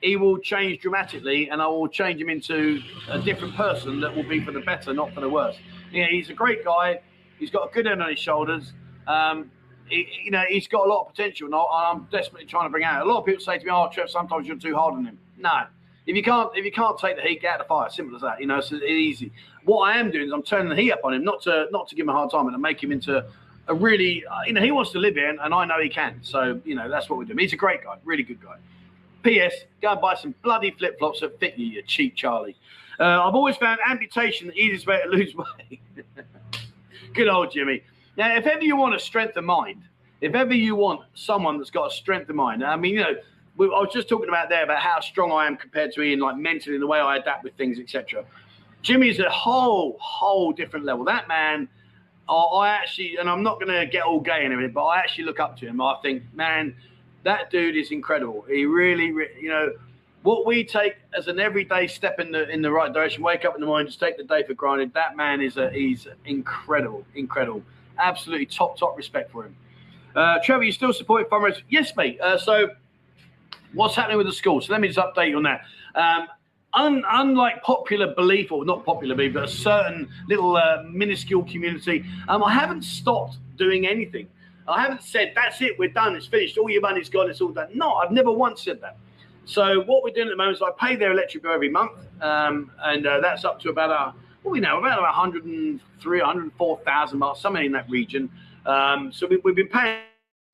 he 0.00 0.16
will 0.16 0.38
change 0.38 0.80
dramatically, 0.80 1.48
and 1.50 1.60
I 1.60 1.66
will 1.66 1.88
change 1.88 2.20
him 2.20 2.28
into 2.28 2.80
a 3.08 3.18
different 3.18 3.54
person 3.54 4.00
that 4.00 4.14
will 4.14 4.28
be 4.28 4.44
for 4.44 4.52
the 4.52 4.60
better, 4.60 4.92
not 4.92 5.12
for 5.12 5.20
the 5.20 5.28
worse. 5.28 5.56
Yeah, 5.92 6.06
he's 6.08 6.30
a 6.30 6.34
great 6.34 6.64
guy. 6.64 7.00
He's 7.38 7.50
got 7.50 7.70
a 7.70 7.72
good 7.72 7.86
head 7.86 8.00
on 8.00 8.08
his 8.08 8.18
shoulders. 8.18 8.72
Um, 9.06 9.50
he, 9.86 10.06
you 10.24 10.30
know, 10.30 10.44
he's 10.48 10.68
got 10.68 10.86
a 10.86 10.88
lot 10.88 11.02
of 11.02 11.14
potential, 11.14 11.46
and 11.46 11.54
I'm 11.54 12.06
desperately 12.12 12.46
trying 12.46 12.66
to 12.66 12.70
bring 12.70 12.84
out. 12.84 13.06
A 13.06 13.08
lot 13.08 13.20
of 13.20 13.26
people 13.26 13.42
say 13.42 13.58
to 13.58 13.64
me, 13.64 13.70
"Oh, 13.70 13.88
Trev, 13.92 14.10
sometimes 14.10 14.46
you're 14.46 14.56
too 14.56 14.76
hard 14.76 14.94
on 14.94 15.04
him." 15.04 15.18
No, 15.36 15.64
if 16.06 16.14
you 16.14 16.22
can't, 16.22 16.50
if 16.56 16.64
you 16.64 16.72
can't 16.72 16.98
take 16.98 17.16
the 17.16 17.22
heat, 17.22 17.40
get 17.40 17.54
out 17.54 17.60
of 17.60 17.66
the 17.66 17.68
fire. 17.68 17.90
Simple 17.90 18.16
as 18.16 18.22
that. 18.22 18.40
You 18.40 18.46
know, 18.46 18.58
it's 18.58 18.72
easy. 18.72 19.32
What 19.64 19.80
I 19.80 19.98
am 19.98 20.10
doing 20.10 20.26
is 20.26 20.32
I'm 20.32 20.42
turning 20.42 20.68
the 20.68 20.76
heat 20.76 20.92
up 20.92 21.00
on 21.04 21.14
him, 21.14 21.24
not 21.24 21.42
to 21.42 21.66
not 21.70 21.88
to 21.88 21.94
give 21.94 22.04
him 22.04 22.10
a 22.10 22.12
hard 22.12 22.30
time, 22.30 22.46
and 22.46 22.54
to 22.54 22.58
make 22.58 22.82
him 22.82 22.92
into 22.92 23.24
a 23.68 23.74
really, 23.74 24.24
uh, 24.26 24.42
you 24.46 24.52
know, 24.52 24.62
he 24.62 24.70
wants 24.70 24.90
to 24.92 24.98
live 24.98 25.14
here, 25.14 25.28
and, 25.28 25.40
I 25.40 25.64
know 25.64 25.80
he 25.80 25.88
can. 25.88 26.18
So 26.22 26.60
you 26.64 26.74
know, 26.74 26.88
that's 26.88 27.08
what 27.08 27.18
we're 27.18 27.26
doing. 27.26 27.38
He's 27.38 27.52
a 27.52 27.56
great 27.56 27.84
guy, 27.84 27.96
really 28.04 28.22
good 28.22 28.42
guy. 28.42 28.56
P.S. 29.22 29.54
Go 29.82 29.92
and 29.92 30.00
buy 30.00 30.14
some 30.14 30.34
bloody 30.42 30.70
flip 30.70 30.98
flops 30.98 31.20
that 31.20 31.38
fit 31.38 31.58
you, 31.58 31.66
you 31.66 31.82
cheap 31.82 32.16
Charlie. 32.16 32.56
Uh, 32.98 33.26
I've 33.26 33.34
always 33.34 33.56
found 33.56 33.78
amputation 33.88 34.48
the 34.48 34.58
easiest 34.58 34.86
way 34.86 35.00
to 35.02 35.08
lose 35.16 35.34
weight. 35.34 35.80
good 37.14 37.28
old 37.28 37.52
Jimmy. 37.52 37.82
Now, 38.16 38.34
if 38.36 38.46
ever 38.46 38.62
you 38.62 38.76
want 38.76 38.94
a 38.94 38.98
strength 38.98 39.36
of 39.36 39.44
mind, 39.44 39.82
if 40.20 40.34
ever 40.34 40.54
you 40.54 40.74
want 40.74 41.02
someone 41.14 41.58
that's 41.58 41.70
got 41.70 41.92
a 41.92 41.94
strength 41.94 42.28
of 42.28 42.36
mind, 42.36 42.64
I 42.64 42.74
mean, 42.76 42.94
you 42.94 43.00
know, 43.00 43.14
I 43.60 43.80
was 43.80 43.90
just 43.92 44.08
talking 44.08 44.28
about 44.28 44.48
there 44.48 44.64
about 44.64 44.78
how 44.78 45.00
strong 45.00 45.32
I 45.32 45.46
am 45.46 45.56
compared 45.56 45.92
to 45.92 46.02
Ian, 46.02 46.20
like 46.20 46.36
mentally, 46.36 46.78
the 46.78 46.86
way 46.86 47.00
I 47.00 47.16
adapt 47.16 47.44
with 47.44 47.54
things, 47.54 47.78
etc. 47.78 48.24
Jimmy's 48.82 49.18
a 49.18 49.28
whole, 49.30 49.96
whole 50.00 50.52
different 50.52 50.84
level. 50.84 51.04
That 51.04 51.28
man, 51.28 51.68
I 52.34 52.68
actually, 52.68 53.16
and 53.16 53.28
I'm 53.28 53.42
not 53.42 53.60
going 53.60 53.72
to 53.72 53.86
get 53.86 54.04
all 54.04 54.20
gay 54.20 54.44
and 54.44 54.52
everything, 54.52 54.72
but 54.72 54.84
I 54.84 54.98
actually 54.98 55.24
look 55.24 55.40
up 55.40 55.56
to 55.58 55.66
him. 55.66 55.80
I 55.80 55.96
think, 56.02 56.22
man, 56.34 56.74
that 57.24 57.50
dude 57.50 57.76
is 57.76 57.90
incredible. 57.90 58.44
He 58.48 58.64
really, 58.66 59.06
you 59.06 59.48
know, 59.48 59.72
what 60.22 60.46
we 60.46 60.64
take 60.64 60.96
as 61.16 61.28
an 61.28 61.38
everyday 61.38 61.86
step 61.86 62.20
in 62.20 62.32
the 62.32 62.48
in 62.48 62.60
the 62.60 62.70
right 62.70 62.92
direction. 62.92 63.22
Wake 63.22 63.44
up 63.44 63.54
in 63.54 63.60
the 63.60 63.66
morning, 63.66 63.86
just 63.86 64.00
take 64.00 64.16
the 64.16 64.24
day 64.24 64.42
for 64.42 64.54
granted. 64.54 64.92
That 64.94 65.16
man 65.16 65.40
is 65.40 65.56
a 65.56 65.70
he's 65.70 66.06
incredible, 66.26 67.04
incredible. 67.14 67.62
Absolutely 67.98 68.46
top 68.46 68.76
top 68.78 68.96
respect 68.96 69.30
for 69.30 69.46
him. 69.46 69.56
Uh, 70.14 70.38
Trevor, 70.42 70.64
you 70.64 70.72
still 70.72 70.92
supporting 70.92 71.28
farmers? 71.28 71.62
Yes, 71.68 71.94
mate. 71.96 72.20
Uh, 72.20 72.36
so, 72.36 72.70
what's 73.72 73.94
happening 73.94 74.18
with 74.18 74.26
the 74.26 74.32
school? 74.32 74.60
So 74.60 74.72
let 74.72 74.80
me 74.80 74.88
just 74.88 74.98
update 74.98 75.30
you 75.30 75.36
on 75.36 75.44
that. 75.44 75.62
Um, 75.94 76.28
un, 76.74 77.04
unlike 77.10 77.62
popular 77.62 78.14
belief, 78.14 78.52
or 78.52 78.64
not 78.64 78.84
popular 78.84 79.14
belief, 79.14 79.34
but 79.34 79.44
a 79.44 79.48
certain 79.48 80.08
little 80.28 80.56
uh, 80.56 80.82
minuscule 80.90 81.44
community, 81.44 82.04
um, 82.28 82.42
I 82.42 82.52
haven't 82.52 82.82
stopped 82.82 83.38
doing 83.56 83.86
anything. 83.86 84.28
I 84.66 84.82
haven't 84.82 85.02
said 85.02 85.32
that's 85.34 85.62
it, 85.62 85.78
we're 85.78 85.88
done, 85.88 86.14
it's 86.14 86.26
finished, 86.26 86.58
all 86.58 86.68
your 86.68 86.82
money's 86.82 87.08
gone, 87.08 87.30
it's 87.30 87.40
all 87.40 87.48
done. 87.48 87.68
No, 87.74 87.94
I've 87.94 88.10
never 88.10 88.30
once 88.30 88.62
said 88.62 88.80
that. 88.82 88.98
So 89.46 89.80
what 89.84 90.04
we're 90.04 90.12
doing 90.12 90.28
at 90.28 90.32
the 90.32 90.36
moment 90.36 90.56
is 90.56 90.62
I 90.62 90.70
pay 90.78 90.94
their 90.94 91.12
electric 91.12 91.42
bill 91.42 91.52
every 91.52 91.70
month, 91.70 91.92
um, 92.20 92.70
and 92.82 93.06
uh, 93.06 93.20
that's 93.20 93.44
up 93.46 93.58
to 93.60 93.70
about 93.70 93.90
a 93.90 94.14
what 94.42 94.52
we 94.52 94.60
know 94.60 94.78
about 94.78 95.00
103, 95.00 96.18
104,000 96.18 97.18
miles, 97.18 97.40
somewhere 97.40 97.62
in 97.62 97.72
that 97.72 97.88
region. 97.90 98.30
Um, 98.66 99.12
so 99.12 99.26
we, 99.26 99.40
have 99.44 99.56
been 99.56 99.68
paying 99.68 100.00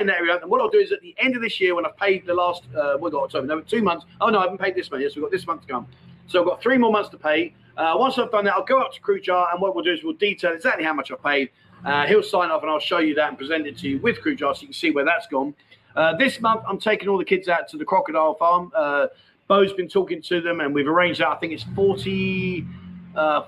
in 0.01 0.07
that 0.07 0.25
month. 0.25 0.43
And 0.43 0.51
what 0.51 0.61
I'll 0.61 0.71
do 0.71 0.79
is 0.79 0.91
at 0.93 1.01
the 1.01 1.15
end 1.19 1.37
of 1.37 1.43
this 1.43 1.61
year, 1.61 1.75
when 1.75 1.85
I've 1.87 1.97
paid 1.97 2.27
the 2.27 2.35
last, 2.35 2.62
uh, 2.77 2.97
got 2.97 3.15
October, 3.15 3.47
no, 3.47 3.61
two 3.61 3.83
months. 3.83 4.07
Oh 4.21 4.29
no, 4.29 4.39
I 4.39 4.43
haven't 4.43 4.59
paid 4.59 4.75
this 4.75 4.91
month. 4.91 5.03
Yes, 5.03 5.15
we've 5.15 5.23
got 5.23 5.31
this 5.31 5.47
month 5.47 5.62
to 5.62 5.69
come. 5.69 5.87
So 6.27 6.41
I've 6.41 6.47
got 6.47 6.62
three 6.62 6.79
more 6.79 6.93
months 6.93 7.11
to 7.11 7.18
pay. 7.18 7.55
Uh, 7.77 7.95
once 7.97 8.18
I've 8.18 8.31
done 8.31 8.45
that, 8.45 8.55
I'll 8.55 8.64
go 8.64 8.81
up 8.81 8.93
to 8.93 9.01
Krujar, 9.01 9.53
and 9.53 9.61
what 9.61 9.75
we'll 9.75 9.85
do 9.85 9.93
is 9.93 10.05
we'll 10.05 10.14
detail 10.14 10.53
exactly 10.53 10.85
how 10.85 10.95
much 10.95 11.11
I 11.11 11.16
paid. 11.16 11.51
Uh, 11.85 12.07
he'll 12.07 12.22
sign 12.22 12.51
off, 12.51 12.62
and 12.62 12.70
I'll 12.70 12.79
show 12.79 12.99
you 12.99 13.14
that 13.16 13.29
and 13.29 13.39
present 13.39 13.66
it 13.66 13.77
to 13.79 13.89
you 13.89 13.99
with 13.99 14.20
Krujar, 14.20 14.55
so 14.55 14.62
you 14.62 14.68
can 14.68 14.75
see 14.75 14.91
where 14.91 15.05
that's 15.05 15.27
gone. 15.27 15.55
Uh, 15.97 16.16
this 16.16 16.41
month, 16.41 16.62
I'm 16.66 16.79
taking 16.79 17.09
all 17.09 17.18
the 17.18 17.25
kids 17.25 17.49
out 17.49 17.68
to 17.68 17.77
the 17.77 17.85
crocodile 17.85 18.35
farm. 18.35 18.72
Uh, 18.75 19.09
Bo's 19.49 19.72
been 19.72 19.89
talking 19.89 20.22
to 20.22 20.41
them, 20.41 20.61
and 20.61 20.75
we've 20.75 20.89
arranged 20.89 21.20
that. 21.20 21.29
I 21.29 21.37
think 21.37 21.53
it's 21.53 21.64
40, 21.75 22.66
uh, 23.14 23.43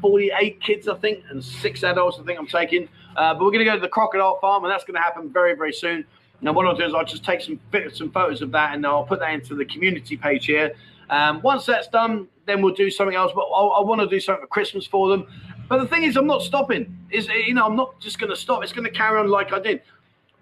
48 0.00 0.60
kids, 0.60 0.88
I 0.88 0.96
think, 0.96 1.24
and 1.30 1.44
six 1.44 1.84
adults, 1.84 2.18
I 2.18 2.24
think 2.24 2.38
I'm 2.38 2.46
taking. 2.46 2.88
Uh, 3.16 3.34
but 3.34 3.44
we're 3.44 3.50
going 3.50 3.64
to 3.64 3.70
go 3.70 3.74
to 3.74 3.80
the 3.80 3.88
crocodile 3.88 4.38
farm, 4.40 4.64
and 4.64 4.72
that's 4.72 4.84
going 4.84 4.94
to 4.94 5.00
happen 5.00 5.30
very, 5.30 5.54
very 5.54 5.72
soon. 5.72 6.04
Now, 6.40 6.52
what 6.52 6.66
I'll 6.66 6.74
do 6.74 6.84
is 6.84 6.94
I'll 6.94 7.04
just 7.04 7.24
take 7.24 7.40
some 7.40 7.60
some 7.92 8.10
photos 8.10 8.42
of 8.42 8.50
that, 8.52 8.74
and 8.74 8.84
I'll 8.84 9.04
put 9.04 9.20
that 9.20 9.32
into 9.32 9.54
the 9.54 9.64
community 9.64 10.16
page 10.16 10.46
here. 10.46 10.74
Um, 11.12 11.42
once 11.42 11.66
that's 11.66 11.88
done, 11.88 12.26
then 12.46 12.62
we'll 12.62 12.74
do 12.74 12.90
something 12.90 13.14
else. 13.14 13.32
But 13.34 13.42
I, 13.42 13.60
I 13.60 13.84
want 13.84 14.00
to 14.00 14.06
do 14.06 14.18
something 14.18 14.42
for 14.42 14.48
Christmas 14.48 14.86
for 14.86 15.10
them. 15.10 15.26
But 15.68 15.78
the 15.78 15.86
thing 15.86 16.04
is, 16.04 16.16
I'm 16.16 16.26
not 16.26 16.42
stopping. 16.42 16.98
Is 17.10 17.28
you 17.28 17.52
know, 17.52 17.66
I'm 17.66 17.76
not 17.76 18.00
just 18.00 18.18
going 18.18 18.30
to 18.30 18.36
stop. 18.36 18.62
It's 18.62 18.72
going 18.72 18.84
to 18.84 18.90
carry 18.90 19.20
on 19.20 19.28
like 19.28 19.52
I 19.52 19.60
did. 19.60 19.82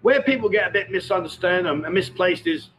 Where 0.01 0.21
people 0.21 0.47
get 0.49 0.67
a 0.67 0.71
bit 0.71 0.89
misunderstood 0.89 1.65
and 1.65 1.81
misplaced 1.93 2.47
is 2.47 2.69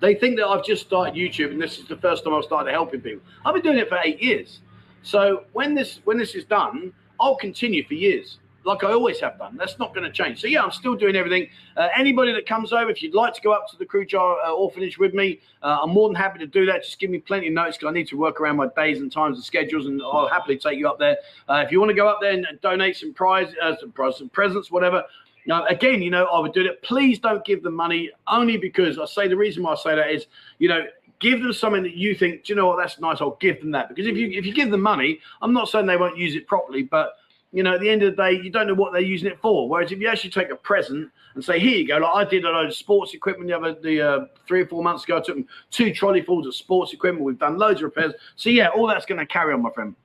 they 0.00 0.14
think 0.14 0.36
that 0.38 0.46
I've 0.46 0.64
just 0.64 0.86
started 0.86 1.14
YouTube 1.14 1.50
and 1.50 1.60
this 1.60 1.78
is 1.78 1.86
the 1.86 1.96
first 1.96 2.24
time 2.24 2.34
I've 2.34 2.44
started 2.44 2.70
helping 2.70 3.00
people. 3.00 3.22
I've 3.44 3.54
been 3.54 3.62
doing 3.62 3.78
it 3.78 3.88
for 3.88 3.98
eight 4.04 4.22
years. 4.22 4.60
So 5.02 5.44
when 5.52 5.74
this 5.74 6.00
when 6.04 6.16
this 6.16 6.34
is 6.34 6.44
done, 6.44 6.92
I'll 7.18 7.36
continue 7.36 7.84
for 7.84 7.94
years, 7.94 8.38
like 8.66 8.82
I 8.82 8.92
always 8.92 9.20
have 9.20 9.38
done. 9.38 9.56
That's 9.56 9.78
not 9.78 9.94
going 9.94 10.04
to 10.04 10.10
change. 10.10 10.40
So 10.40 10.48
yeah, 10.48 10.62
I'm 10.62 10.72
still 10.72 10.94
doing 10.94 11.14
everything. 11.14 11.48
Uh, 11.76 11.88
anybody 11.96 12.32
that 12.32 12.46
comes 12.46 12.72
over, 12.72 12.90
if 12.90 13.02
you'd 13.02 13.14
like 13.14 13.32
to 13.34 13.40
go 13.40 13.52
up 13.52 13.70
to 13.70 13.76
the 13.76 13.86
Krujar 13.86 14.36
uh, 14.44 14.52
Orphanage 14.52 14.98
with 14.98 15.14
me, 15.14 15.40
uh, 15.62 15.78
I'm 15.82 15.90
more 15.90 16.08
than 16.08 16.16
happy 16.16 16.40
to 16.40 16.46
do 16.46 16.66
that. 16.66 16.82
Just 16.82 16.98
give 16.98 17.08
me 17.08 17.18
plenty 17.18 17.46
of 17.46 17.54
notes 17.54 17.76
because 17.76 17.90
I 17.90 17.94
need 17.94 18.08
to 18.08 18.16
work 18.16 18.40
around 18.40 18.56
my 18.56 18.66
days 18.76 19.00
and 19.00 19.10
times 19.10 19.36
and 19.36 19.44
schedules, 19.44 19.86
and 19.86 20.02
I'll 20.02 20.28
happily 20.28 20.58
take 20.58 20.78
you 20.78 20.88
up 20.88 20.98
there. 20.98 21.16
Uh, 21.48 21.62
if 21.64 21.70
you 21.70 21.78
want 21.78 21.90
to 21.90 21.94
go 21.94 22.08
up 22.08 22.18
there 22.20 22.32
and 22.32 22.46
donate 22.60 22.96
some 22.96 23.14
prize, 23.14 23.54
uh, 23.62 23.76
some, 23.78 23.92
prize, 23.92 24.18
some 24.18 24.28
presents, 24.28 24.70
whatever, 24.70 25.04
now, 25.46 25.64
again, 25.66 26.02
you 26.02 26.10
know, 26.10 26.26
I 26.26 26.40
would 26.40 26.52
do 26.52 26.66
it. 26.66 26.82
Please 26.82 27.20
don't 27.20 27.44
give 27.44 27.62
them 27.62 27.74
money 27.74 28.10
only 28.26 28.56
because 28.56 28.98
I 28.98 29.06
say 29.06 29.28
the 29.28 29.36
reason 29.36 29.62
why 29.62 29.72
I 29.72 29.76
say 29.76 29.94
that 29.94 30.10
is, 30.10 30.26
you 30.58 30.68
know, 30.68 30.84
give 31.20 31.40
them 31.40 31.52
something 31.52 31.84
that 31.84 31.94
you 31.94 32.16
think, 32.16 32.44
do 32.44 32.52
you 32.52 32.56
know 32.56 32.66
what, 32.66 32.78
that's 32.78 32.98
nice. 32.98 33.18
I'll 33.20 33.38
give 33.40 33.60
them 33.60 33.70
that 33.70 33.88
because 33.88 34.06
if 34.06 34.16
you 34.16 34.28
if 34.30 34.44
you 34.44 34.52
give 34.52 34.70
them 34.70 34.82
money, 34.82 35.20
I'm 35.40 35.52
not 35.52 35.68
saying 35.68 35.86
they 35.86 35.96
won't 35.96 36.18
use 36.18 36.34
it 36.34 36.46
properly, 36.46 36.82
but 36.82 37.16
you 37.56 37.62
know, 37.62 37.72
at 37.72 37.80
the 37.80 37.88
end 37.88 38.02
of 38.02 38.14
the 38.14 38.22
day, 38.22 38.32
you 38.32 38.50
don't 38.50 38.66
know 38.66 38.74
what 38.74 38.92
they're 38.92 39.00
using 39.00 39.28
it 39.28 39.40
for. 39.40 39.66
Whereas 39.66 39.90
if 39.90 39.98
you 39.98 40.08
actually 40.08 40.28
take 40.28 40.50
a 40.50 40.56
present 40.56 41.10
and 41.34 41.42
say, 41.42 41.58
here 41.58 41.78
you 41.78 41.88
go, 41.88 41.96
like 41.96 42.14
I 42.14 42.28
did 42.28 42.44
a 42.44 42.50
load 42.50 42.66
of 42.66 42.74
sports 42.74 43.14
equipment 43.14 43.48
the 43.48 43.56
other 43.56 43.74
the 43.80 44.02
uh, 44.02 44.26
three 44.46 44.60
or 44.60 44.66
four 44.66 44.84
months 44.84 45.04
ago, 45.04 45.16
I 45.16 45.20
took 45.20 45.36
them 45.36 45.48
two 45.70 45.90
trolley 45.90 46.20
fulls 46.20 46.46
of 46.46 46.54
sports 46.54 46.92
equipment. 46.92 47.24
We've 47.24 47.38
done 47.38 47.56
loads 47.56 47.80
of 47.80 47.84
repairs. 47.84 48.12
So 48.36 48.50
yeah, 48.50 48.68
all 48.68 48.86
that's 48.86 49.06
going 49.06 49.20
to 49.20 49.24
carry 49.24 49.54
on, 49.54 49.62
my 49.62 49.70
friend. 49.70 49.96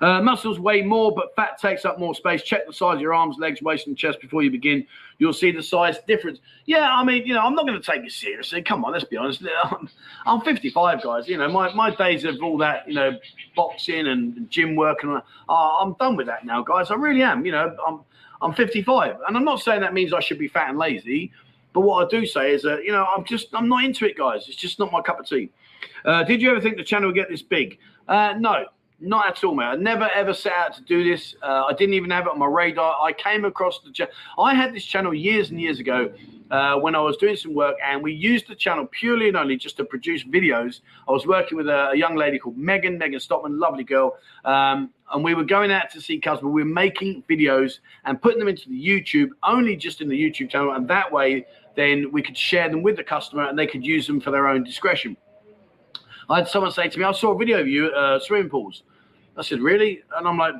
Uh, 0.00 0.20
muscles 0.20 0.58
weigh 0.58 0.82
more, 0.82 1.12
but 1.14 1.34
fat 1.36 1.58
takes 1.58 1.84
up 1.84 1.98
more 1.98 2.14
space. 2.14 2.42
Check 2.42 2.66
the 2.66 2.72
size 2.72 2.96
of 2.96 3.00
your 3.00 3.14
arms, 3.14 3.36
legs, 3.38 3.62
waist, 3.62 3.86
and 3.86 3.96
chest 3.96 4.20
before 4.20 4.42
you 4.42 4.50
begin. 4.50 4.86
You'll 5.18 5.32
see 5.32 5.50
the 5.50 5.62
size 5.62 5.96
difference. 6.06 6.38
Yeah, 6.66 6.90
I 6.92 7.04
mean, 7.04 7.26
you 7.26 7.34
know, 7.34 7.40
I'm 7.40 7.54
not 7.54 7.66
going 7.66 7.80
to 7.80 7.86
take 7.92 8.04
it 8.04 8.12
seriously. 8.12 8.62
Come 8.62 8.84
on, 8.84 8.92
let's 8.92 9.04
be 9.04 9.16
honest. 9.16 9.42
I'm, 10.26 10.40
55, 10.40 11.02
guys. 11.02 11.28
You 11.28 11.38
know, 11.38 11.48
my, 11.48 11.72
my 11.74 11.94
days 11.94 12.24
of 12.24 12.42
all 12.42 12.58
that, 12.58 12.86
you 12.86 12.94
know, 12.94 13.18
boxing 13.54 14.06
and 14.06 14.50
gym 14.50 14.76
work, 14.76 15.02
and 15.02 15.12
uh, 15.12 15.20
I'm 15.48 15.94
done 15.94 16.16
with 16.16 16.26
that 16.26 16.44
now, 16.44 16.62
guys. 16.62 16.90
I 16.90 16.94
really 16.94 17.22
am. 17.22 17.46
You 17.46 17.52
know, 17.52 17.76
I'm 17.86 18.00
I'm 18.42 18.52
55, 18.52 19.16
and 19.26 19.36
I'm 19.36 19.44
not 19.44 19.60
saying 19.60 19.80
that 19.80 19.94
means 19.94 20.12
I 20.12 20.20
should 20.20 20.38
be 20.38 20.48
fat 20.48 20.68
and 20.68 20.78
lazy. 20.78 21.32
But 21.72 21.80
what 21.82 22.06
I 22.06 22.08
do 22.08 22.26
say 22.26 22.52
is 22.52 22.62
that 22.62 22.84
you 22.84 22.92
know 22.92 23.04
I'm 23.04 23.24
just 23.24 23.48
I'm 23.52 23.68
not 23.68 23.84
into 23.84 24.06
it, 24.06 24.16
guys. 24.16 24.46
It's 24.48 24.56
just 24.56 24.78
not 24.78 24.92
my 24.92 25.02
cup 25.02 25.20
of 25.20 25.26
tea. 25.26 25.50
Uh, 26.04 26.22
did 26.22 26.40
you 26.40 26.50
ever 26.50 26.60
think 26.60 26.76
the 26.76 26.84
channel 26.84 27.08
would 27.08 27.14
get 27.14 27.28
this 27.28 27.42
big? 27.42 27.78
Uh, 28.08 28.34
no, 28.38 28.64
not 28.98 29.28
at 29.28 29.44
all, 29.44 29.54
man. 29.54 29.68
I 29.68 29.74
never 29.76 30.08
ever 30.10 30.32
set 30.32 30.52
out 30.52 30.74
to 30.74 30.82
do 30.82 31.04
this. 31.04 31.34
Uh, 31.42 31.64
I 31.68 31.72
didn't 31.74 31.94
even 31.94 32.10
have 32.10 32.26
it 32.26 32.30
on 32.30 32.38
my 32.38 32.46
radar. 32.46 32.96
I 33.02 33.12
came 33.12 33.44
across 33.44 33.80
the 33.80 33.92
channel. 33.92 34.12
I 34.38 34.54
had 34.54 34.74
this 34.74 34.84
channel 34.84 35.12
years 35.12 35.50
and 35.50 35.60
years 35.60 35.80
ago 35.80 36.12
uh, 36.50 36.76
when 36.76 36.94
I 36.94 37.00
was 37.00 37.16
doing 37.18 37.36
some 37.36 37.54
work, 37.54 37.76
and 37.84 38.02
we 38.02 38.12
used 38.12 38.48
the 38.48 38.54
channel 38.54 38.86
purely 38.86 39.28
and 39.28 39.36
only 39.36 39.56
just 39.56 39.76
to 39.78 39.84
produce 39.84 40.24
videos. 40.24 40.80
I 41.08 41.12
was 41.12 41.26
working 41.26 41.58
with 41.58 41.68
a, 41.68 41.90
a 41.90 41.96
young 41.96 42.16
lady 42.16 42.38
called 42.38 42.56
Megan, 42.56 42.96
Megan 42.96 43.20
Stockman, 43.20 43.58
lovely 43.58 43.84
girl. 43.84 44.16
Um, 44.44 44.90
and 45.12 45.22
we 45.22 45.34
were 45.34 45.44
going 45.44 45.70
out 45.70 45.90
to 45.90 46.00
see 46.00 46.18
customers. 46.18 46.52
We 46.52 46.62
were 46.62 46.68
making 46.68 47.22
videos 47.28 47.80
and 48.04 48.20
putting 48.20 48.38
them 48.38 48.48
into 48.48 48.68
the 48.68 48.88
YouTube, 48.88 49.28
only 49.42 49.76
just 49.76 50.00
in 50.00 50.08
the 50.08 50.18
YouTube 50.18 50.50
channel. 50.50 50.72
And 50.72 50.88
that 50.88 51.12
way, 51.12 51.46
then 51.76 52.10
we 52.12 52.22
could 52.22 52.36
share 52.36 52.68
them 52.68 52.82
with 52.82 52.96
the 52.96 53.04
customer 53.04 53.44
and 53.44 53.58
they 53.58 53.66
could 53.66 53.84
use 53.84 54.06
them 54.06 54.20
for 54.20 54.30
their 54.30 54.48
own 54.48 54.64
discretion. 54.64 55.16
I 56.28 56.38
had 56.38 56.48
someone 56.48 56.72
say 56.72 56.88
to 56.88 56.98
me, 56.98 57.04
I 57.04 57.12
saw 57.12 57.32
a 57.32 57.38
video 57.38 57.60
of 57.60 57.68
you 57.68 57.86
at 57.86 57.94
uh, 57.94 58.20
swimming 58.20 58.50
pools. 58.50 58.82
I 59.36 59.42
said, 59.42 59.60
really? 59.60 60.02
And 60.16 60.26
I'm 60.26 60.38
like, 60.38 60.54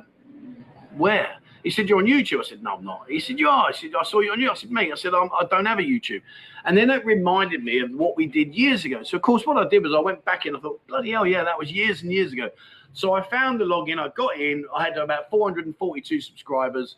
where? 0.95 1.37
He 1.63 1.71
said, 1.71 1.89
you're 1.89 1.97
on 1.97 2.05
YouTube. 2.05 2.39
I 2.39 2.43
said, 2.43 2.63
no, 2.63 2.75
I'm 2.75 2.85
not. 2.85 3.05
He 3.09 3.19
said, 3.19 3.39
you 3.39 3.49
are. 3.49 3.67
I 3.67 3.71
said, 3.71 3.91
I 3.99 4.03
saw 4.03 4.19
you 4.19 4.31
on 4.31 4.39
YouTube. 4.39 4.51
I 4.51 4.55
said, 4.55 4.71
mate, 4.71 4.91
I 4.91 4.95
said, 4.95 5.13
I'm, 5.13 5.29
I 5.37 5.43
do 5.43 5.61
not 5.61 5.67
have 5.67 5.79
a 5.79 5.81
YouTube. 5.81 6.21
And 6.63 6.77
then 6.77 6.89
it 6.89 7.05
reminded 7.05 7.63
me 7.63 7.79
of 7.79 7.91
what 7.91 8.15
we 8.15 8.25
did 8.25 8.55
years 8.55 8.85
ago. 8.85 9.03
So, 9.03 9.17
of 9.17 9.23
course, 9.23 9.45
what 9.45 9.57
I 9.57 9.67
did 9.67 9.83
was 9.83 9.93
I 9.93 9.99
went 9.99 10.23
back 10.23 10.45
in. 10.45 10.55
I 10.55 10.59
thought, 10.59 10.85
bloody 10.87 11.11
hell, 11.11 11.25
yeah, 11.25 11.43
that 11.43 11.57
was 11.57 11.71
years 11.71 12.03
and 12.03 12.11
years 12.13 12.31
ago. 12.31 12.49
So 12.93 13.13
I 13.13 13.21
found 13.21 13.59
the 13.59 13.65
login. 13.65 13.99
I 13.99 14.09
got 14.15 14.39
in. 14.39 14.65
I 14.75 14.85
had 14.85 14.97
about 14.97 15.29
442 15.29 16.21
subscribers. 16.21 16.95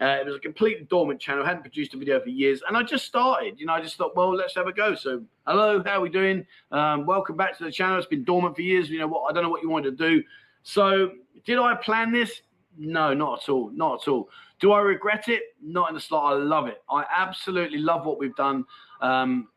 Uh, 0.00 0.16
it 0.18 0.24
was 0.24 0.36
a 0.36 0.38
completely 0.38 0.86
dormant 0.88 1.20
channel. 1.20 1.44
Hadn't 1.44 1.62
produced 1.62 1.92
a 1.92 1.98
video 1.98 2.20
for 2.20 2.30
years, 2.30 2.62
and 2.66 2.74
I 2.74 2.82
just 2.82 3.04
started. 3.04 3.60
You 3.60 3.66
know, 3.66 3.74
I 3.74 3.82
just 3.82 3.96
thought, 3.96 4.16
well, 4.16 4.34
let's 4.34 4.54
have 4.54 4.66
a 4.66 4.72
go. 4.72 4.94
So, 4.94 5.22
hello, 5.46 5.82
how 5.84 5.98
are 5.98 6.00
we 6.00 6.08
doing? 6.08 6.46
Um, 6.72 7.04
welcome 7.04 7.36
back 7.36 7.56
to 7.58 7.64
the 7.64 7.70
channel. 7.70 7.98
It's 7.98 8.06
been 8.06 8.24
dormant 8.24 8.56
for 8.56 8.62
years. 8.62 8.88
You 8.88 8.98
know 8.98 9.08
what? 9.08 9.30
I 9.30 9.34
don't 9.34 9.42
know 9.42 9.50
what 9.50 9.62
you 9.62 9.68
wanted 9.68 9.98
to 9.98 10.08
do. 10.08 10.22
So, 10.62 11.12
did 11.44 11.58
I 11.58 11.74
plan 11.74 12.12
this? 12.12 12.40
No, 12.78 13.12
not 13.12 13.42
at 13.42 13.48
all. 13.50 13.70
Not 13.74 14.02
at 14.02 14.08
all. 14.08 14.30
Do 14.58 14.72
I 14.72 14.80
regret 14.80 15.28
it? 15.28 15.42
Not 15.62 15.90
in 15.90 15.94
the 15.94 16.00
slightest. 16.00 16.40
I 16.40 16.44
love 16.44 16.66
it. 16.66 16.82
I 16.90 17.04
absolutely 17.14 17.78
love 17.78 18.06
what 18.06 18.18
we've 18.18 18.36
done. 18.36 18.64
Um, 19.02 19.48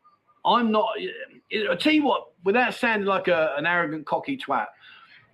I'm 0.44 0.70
not. 0.70 0.90
I 1.70 1.74
tell 1.76 1.92
you 1.92 2.04
what, 2.04 2.32
without 2.44 2.74
sounding 2.74 3.06
like 3.06 3.28
a, 3.28 3.54
an 3.56 3.64
arrogant, 3.64 4.04
cocky 4.04 4.36
twat, 4.36 4.66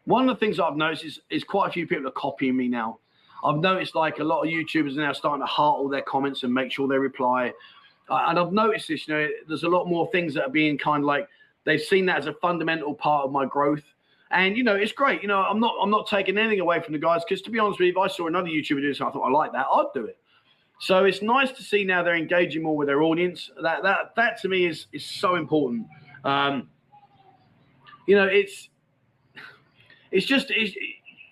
one 0.04 0.28
of 0.28 0.36
the 0.36 0.40
things 0.40 0.60
I've 0.60 0.76
noticed 0.76 1.04
is, 1.04 1.20
is 1.30 1.42
quite 1.42 1.68
a 1.68 1.72
few 1.72 1.88
people 1.88 2.06
are 2.06 2.12
copying 2.12 2.56
me 2.56 2.68
now. 2.68 3.00
I've 3.44 3.58
noticed 3.58 3.94
like 3.94 4.18
a 4.18 4.24
lot 4.24 4.42
of 4.42 4.48
YouTubers 4.48 4.96
are 4.96 5.00
now 5.00 5.12
starting 5.12 5.42
to 5.42 5.46
heart 5.46 5.78
all 5.78 5.88
their 5.88 6.02
comments 6.02 6.42
and 6.42 6.52
make 6.52 6.70
sure 6.72 6.86
they 6.88 6.98
reply. 6.98 7.52
And 8.08 8.38
I've 8.38 8.52
noticed 8.52 8.88
this, 8.88 9.06
you 9.06 9.14
know, 9.14 9.28
there's 9.48 9.62
a 9.62 9.68
lot 9.68 9.86
more 9.86 10.10
things 10.10 10.34
that 10.34 10.44
are 10.44 10.50
being 10.50 10.76
kind 10.76 11.02
of 11.02 11.06
like 11.06 11.28
they've 11.64 11.80
seen 11.80 12.06
that 12.06 12.18
as 12.18 12.26
a 12.26 12.34
fundamental 12.34 12.94
part 12.94 13.24
of 13.24 13.32
my 13.32 13.46
growth. 13.46 13.84
And 14.32 14.56
you 14.56 14.62
know, 14.62 14.76
it's 14.76 14.92
great. 14.92 15.22
You 15.22 15.28
know, 15.28 15.38
I'm 15.38 15.58
not 15.58 15.74
I'm 15.82 15.90
not 15.90 16.06
taking 16.06 16.38
anything 16.38 16.60
away 16.60 16.80
from 16.80 16.92
the 16.92 16.98
guys 16.98 17.22
because 17.28 17.42
to 17.42 17.50
be 17.50 17.58
honest 17.58 17.80
with 17.80 17.86
you, 17.86 17.92
if 17.92 17.98
I 17.98 18.06
saw 18.06 18.28
another 18.28 18.48
YouTuber 18.48 18.80
do 18.80 18.94
something, 18.94 19.20
I 19.20 19.22
thought 19.22 19.28
I 19.28 19.30
like 19.30 19.52
that, 19.52 19.66
I'd 19.72 19.86
do 19.94 20.04
it. 20.04 20.18
So 20.78 21.04
it's 21.04 21.20
nice 21.20 21.52
to 21.52 21.62
see 21.62 21.84
now 21.84 22.02
they're 22.02 22.16
engaging 22.16 22.62
more 22.62 22.76
with 22.76 22.88
their 22.88 23.02
audience. 23.02 23.50
That 23.62 23.82
that 23.82 24.14
that 24.16 24.40
to 24.42 24.48
me 24.48 24.66
is 24.66 24.86
is 24.92 25.04
so 25.04 25.34
important. 25.34 25.86
Um, 26.24 26.68
you 28.06 28.16
know, 28.16 28.26
it's 28.26 28.70
it's 30.10 30.26
just 30.26 30.46
it's, 30.50 30.74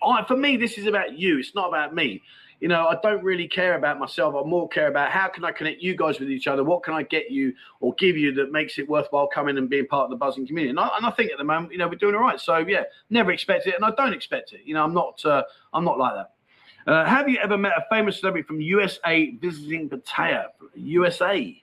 I, 0.03 0.23
for 0.25 0.37
me, 0.37 0.57
this 0.57 0.77
is 0.77 0.85
about 0.85 1.17
you. 1.17 1.39
It's 1.39 1.55
not 1.55 1.67
about 1.67 1.93
me. 1.93 2.21
you 2.59 2.67
know, 2.67 2.87
I 2.87 2.97
don't 3.01 3.23
really 3.23 3.47
care 3.47 3.75
about 3.75 3.99
myself. 3.99 4.35
I 4.35 4.47
more 4.47 4.67
care 4.67 4.87
about 4.87 5.11
how 5.11 5.27
can 5.29 5.45
I 5.45 5.51
connect 5.51 5.81
you 5.81 5.95
guys 5.95 6.19
with 6.19 6.29
each 6.29 6.47
other? 6.47 6.63
What 6.63 6.83
can 6.83 6.93
I 6.93 7.03
get 7.03 7.31
you 7.31 7.53
or 7.79 7.93
give 7.95 8.17
you 8.17 8.33
that 8.35 8.51
makes 8.51 8.77
it 8.77 8.89
worthwhile 8.89 9.27
coming 9.27 9.57
and 9.57 9.69
being 9.69 9.87
part 9.87 10.05
of 10.05 10.09
the 10.09 10.17
buzzing 10.17 10.45
community? 10.45 10.71
And 10.71 10.79
I, 10.79 10.89
and 10.97 11.05
I 11.05 11.11
think 11.11 11.31
at 11.31 11.37
the 11.37 11.43
moment, 11.43 11.71
you 11.71 11.77
know, 11.77 11.87
we're 11.87 11.95
doing 11.95 12.15
all 12.15 12.21
right. 12.21 12.39
So 12.39 12.57
yeah, 12.57 12.83
never 13.09 13.31
expect 13.31 13.67
it, 13.67 13.75
and 13.75 13.85
I 13.85 13.91
don't 13.91 14.13
expect 14.13 14.51
it. 14.53 14.61
You 14.65 14.73
know, 14.73 14.83
I'm 14.83 14.93
not, 14.93 15.23
uh, 15.25 15.43
I'm 15.73 15.85
not 15.85 15.97
like 15.97 16.13
that. 16.15 16.91
Uh, 16.91 17.05
have 17.05 17.29
you 17.29 17.37
ever 17.37 17.57
met 17.57 17.73
a 17.77 17.83
famous 17.89 18.19
celebrity 18.19 18.45
from 18.45 18.59
USA 18.61 19.31
visiting 19.31 19.89
Pattaya? 19.89 20.45
USA. 20.75 21.61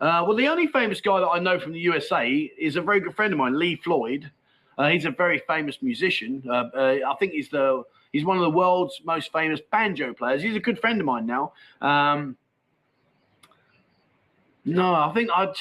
Uh, 0.00 0.24
well, 0.26 0.36
the 0.36 0.46
only 0.46 0.68
famous 0.68 1.00
guy 1.00 1.18
that 1.20 1.26
I 1.26 1.40
know 1.40 1.58
from 1.58 1.72
the 1.72 1.80
USA 1.80 2.28
is 2.28 2.76
a 2.76 2.82
very 2.82 3.00
good 3.00 3.14
friend 3.14 3.32
of 3.32 3.38
mine, 3.38 3.58
Lee 3.58 3.76
Floyd. 3.76 4.30
Uh, 4.78 4.88
he's 4.88 5.04
a 5.04 5.10
very 5.10 5.42
famous 5.46 5.82
musician. 5.82 6.42
Uh, 6.48 6.64
uh, 6.74 6.96
I 7.08 7.14
think 7.18 7.32
he's 7.32 7.48
the 7.48 7.82
he's 8.12 8.24
one 8.24 8.36
of 8.36 8.42
the 8.42 8.50
world's 8.50 9.00
most 9.04 9.32
famous 9.32 9.60
banjo 9.72 10.14
players. 10.14 10.40
He's 10.40 10.56
a 10.56 10.60
good 10.60 10.78
friend 10.78 11.00
of 11.00 11.06
mine 11.06 11.26
now. 11.26 11.52
Um, 11.82 12.36
no, 14.64 14.94
I 14.94 15.10
think 15.14 15.30
I, 15.34 15.52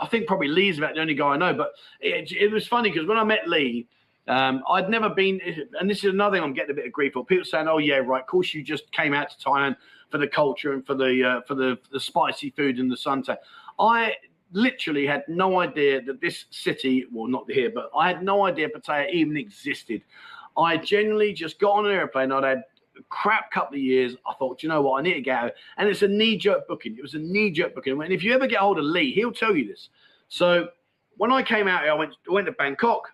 I 0.00 0.06
think 0.06 0.26
probably 0.26 0.48
Lee's 0.48 0.78
about 0.78 0.94
the 0.94 1.00
only 1.00 1.14
guy 1.14 1.28
I 1.28 1.36
know. 1.36 1.52
But 1.52 1.72
it, 2.00 2.32
it 2.32 2.50
was 2.50 2.66
funny 2.66 2.90
because 2.90 3.06
when 3.06 3.18
I 3.18 3.24
met 3.24 3.48
Lee, 3.48 3.86
um, 4.28 4.62
I'd 4.70 4.88
never 4.88 5.10
been, 5.10 5.40
and 5.78 5.90
this 5.90 5.98
is 5.98 6.12
another 6.12 6.36
thing 6.36 6.44
I'm 6.44 6.54
getting 6.54 6.70
a 6.70 6.74
bit 6.74 6.86
of 6.86 6.92
grief 6.92 7.12
for. 7.12 7.26
People 7.26 7.44
saying, 7.44 7.68
"Oh 7.68 7.78
yeah, 7.78 7.96
right, 7.96 8.22
of 8.22 8.26
course 8.26 8.54
you 8.54 8.62
just 8.62 8.90
came 8.92 9.12
out 9.12 9.30
to 9.30 9.44
Thailand 9.44 9.76
for 10.10 10.18
the 10.18 10.28
culture 10.28 10.72
and 10.72 10.86
for 10.86 10.94
the 10.94 11.24
uh, 11.24 11.40
for 11.42 11.54
the 11.54 11.78
the 11.90 12.00
spicy 12.00 12.50
food 12.50 12.78
and 12.78 12.90
the 12.90 12.96
sunset." 12.96 13.42
I 13.78 14.14
literally 14.52 15.06
had 15.06 15.24
no 15.28 15.60
idea 15.60 16.02
that 16.02 16.20
this 16.20 16.46
city, 16.50 17.06
well, 17.10 17.26
not 17.26 17.50
here, 17.50 17.70
but 17.74 17.90
I 17.96 18.08
had 18.08 18.22
no 18.22 18.46
idea 18.46 18.68
Pattaya 18.68 19.10
even 19.10 19.36
existed. 19.36 20.02
I 20.56 20.76
genuinely 20.76 21.32
just 21.32 21.58
got 21.58 21.72
on 21.72 21.86
an 21.86 21.92
airplane. 21.92 22.32
I'd 22.32 22.44
had 22.44 22.64
a 22.98 23.02
crap 23.08 23.50
couple 23.50 23.76
of 23.76 23.82
years. 23.82 24.14
I 24.26 24.34
thought, 24.34 24.62
you 24.62 24.68
know 24.68 24.82
what, 24.82 24.98
I 24.98 25.02
need 25.02 25.14
to 25.14 25.20
get 25.20 25.38
out. 25.38 25.52
And 25.78 25.88
it's 25.88 26.02
a 26.02 26.08
knee 26.08 26.36
jerk 26.36 26.68
booking. 26.68 26.96
It 26.96 27.02
was 27.02 27.14
a 27.14 27.18
knee 27.18 27.50
jerk 27.50 27.74
booking. 27.74 28.00
And 28.00 28.12
if 28.12 28.22
you 28.22 28.34
ever 28.34 28.46
get 28.46 28.58
hold 28.58 28.78
of 28.78 28.84
Lee, 28.84 29.12
he'll 29.12 29.32
tell 29.32 29.56
you 29.56 29.66
this. 29.66 29.88
So 30.28 30.68
when 31.16 31.32
I 31.32 31.42
came 31.42 31.68
out 31.68 31.82
here, 31.82 31.92
I 31.92 31.94
went, 31.94 32.14
went 32.28 32.46
to 32.46 32.52
Bangkok. 32.52 33.08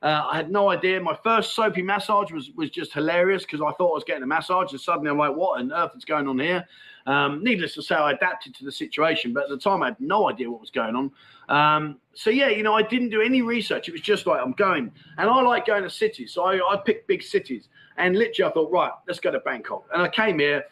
Uh, 0.00 0.28
I 0.30 0.36
had 0.36 0.50
no 0.50 0.70
idea. 0.70 1.00
My 1.00 1.18
first 1.24 1.56
soapy 1.56 1.82
massage 1.82 2.30
was 2.30 2.52
was 2.54 2.70
just 2.70 2.92
hilarious 2.92 3.42
because 3.42 3.60
I 3.60 3.72
thought 3.72 3.90
I 3.90 3.94
was 3.94 4.04
getting 4.04 4.22
a 4.22 4.28
massage, 4.28 4.70
and 4.70 4.80
suddenly 4.80 5.10
I'm 5.10 5.18
like, 5.18 5.34
"What 5.34 5.58
on 5.58 5.72
earth 5.72 5.90
is 5.96 6.04
going 6.04 6.28
on 6.28 6.38
here?" 6.38 6.64
Um, 7.08 7.42
needless 7.42 7.74
to 7.74 7.82
say, 7.82 7.94
I 7.94 8.12
adapted 8.12 8.54
to 8.56 8.66
the 8.66 8.70
situation, 8.70 9.32
but 9.32 9.44
at 9.44 9.48
the 9.48 9.56
time 9.56 9.82
I 9.82 9.86
had 9.86 9.96
no 9.98 10.28
idea 10.28 10.50
what 10.50 10.60
was 10.60 10.70
going 10.70 10.94
on. 10.94 11.10
Um, 11.48 11.98
so 12.12 12.28
yeah, 12.28 12.48
you 12.50 12.62
know, 12.62 12.74
I 12.74 12.82
didn't 12.82 13.08
do 13.08 13.22
any 13.22 13.40
research. 13.40 13.88
It 13.88 13.92
was 13.92 14.02
just 14.02 14.26
like 14.26 14.42
I'm 14.42 14.52
going, 14.52 14.92
and 15.16 15.30
I 15.30 15.40
like 15.40 15.66
going 15.66 15.84
to 15.84 15.90
cities, 15.90 16.34
so 16.34 16.44
I, 16.44 16.56
I 16.56 16.76
picked 16.76 17.08
big 17.08 17.22
cities. 17.22 17.68
And 17.96 18.14
literally, 18.14 18.50
I 18.50 18.52
thought, 18.52 18.70
right, 18.70 18.92
let's 19.06 19.20
go 19.20 19.30
to 19.30 19.40
Bangkok. 19.40 19.86
And 19.92 20.02
I 20.02 20.08
came 20.08 20.38
here. 20.38 20.64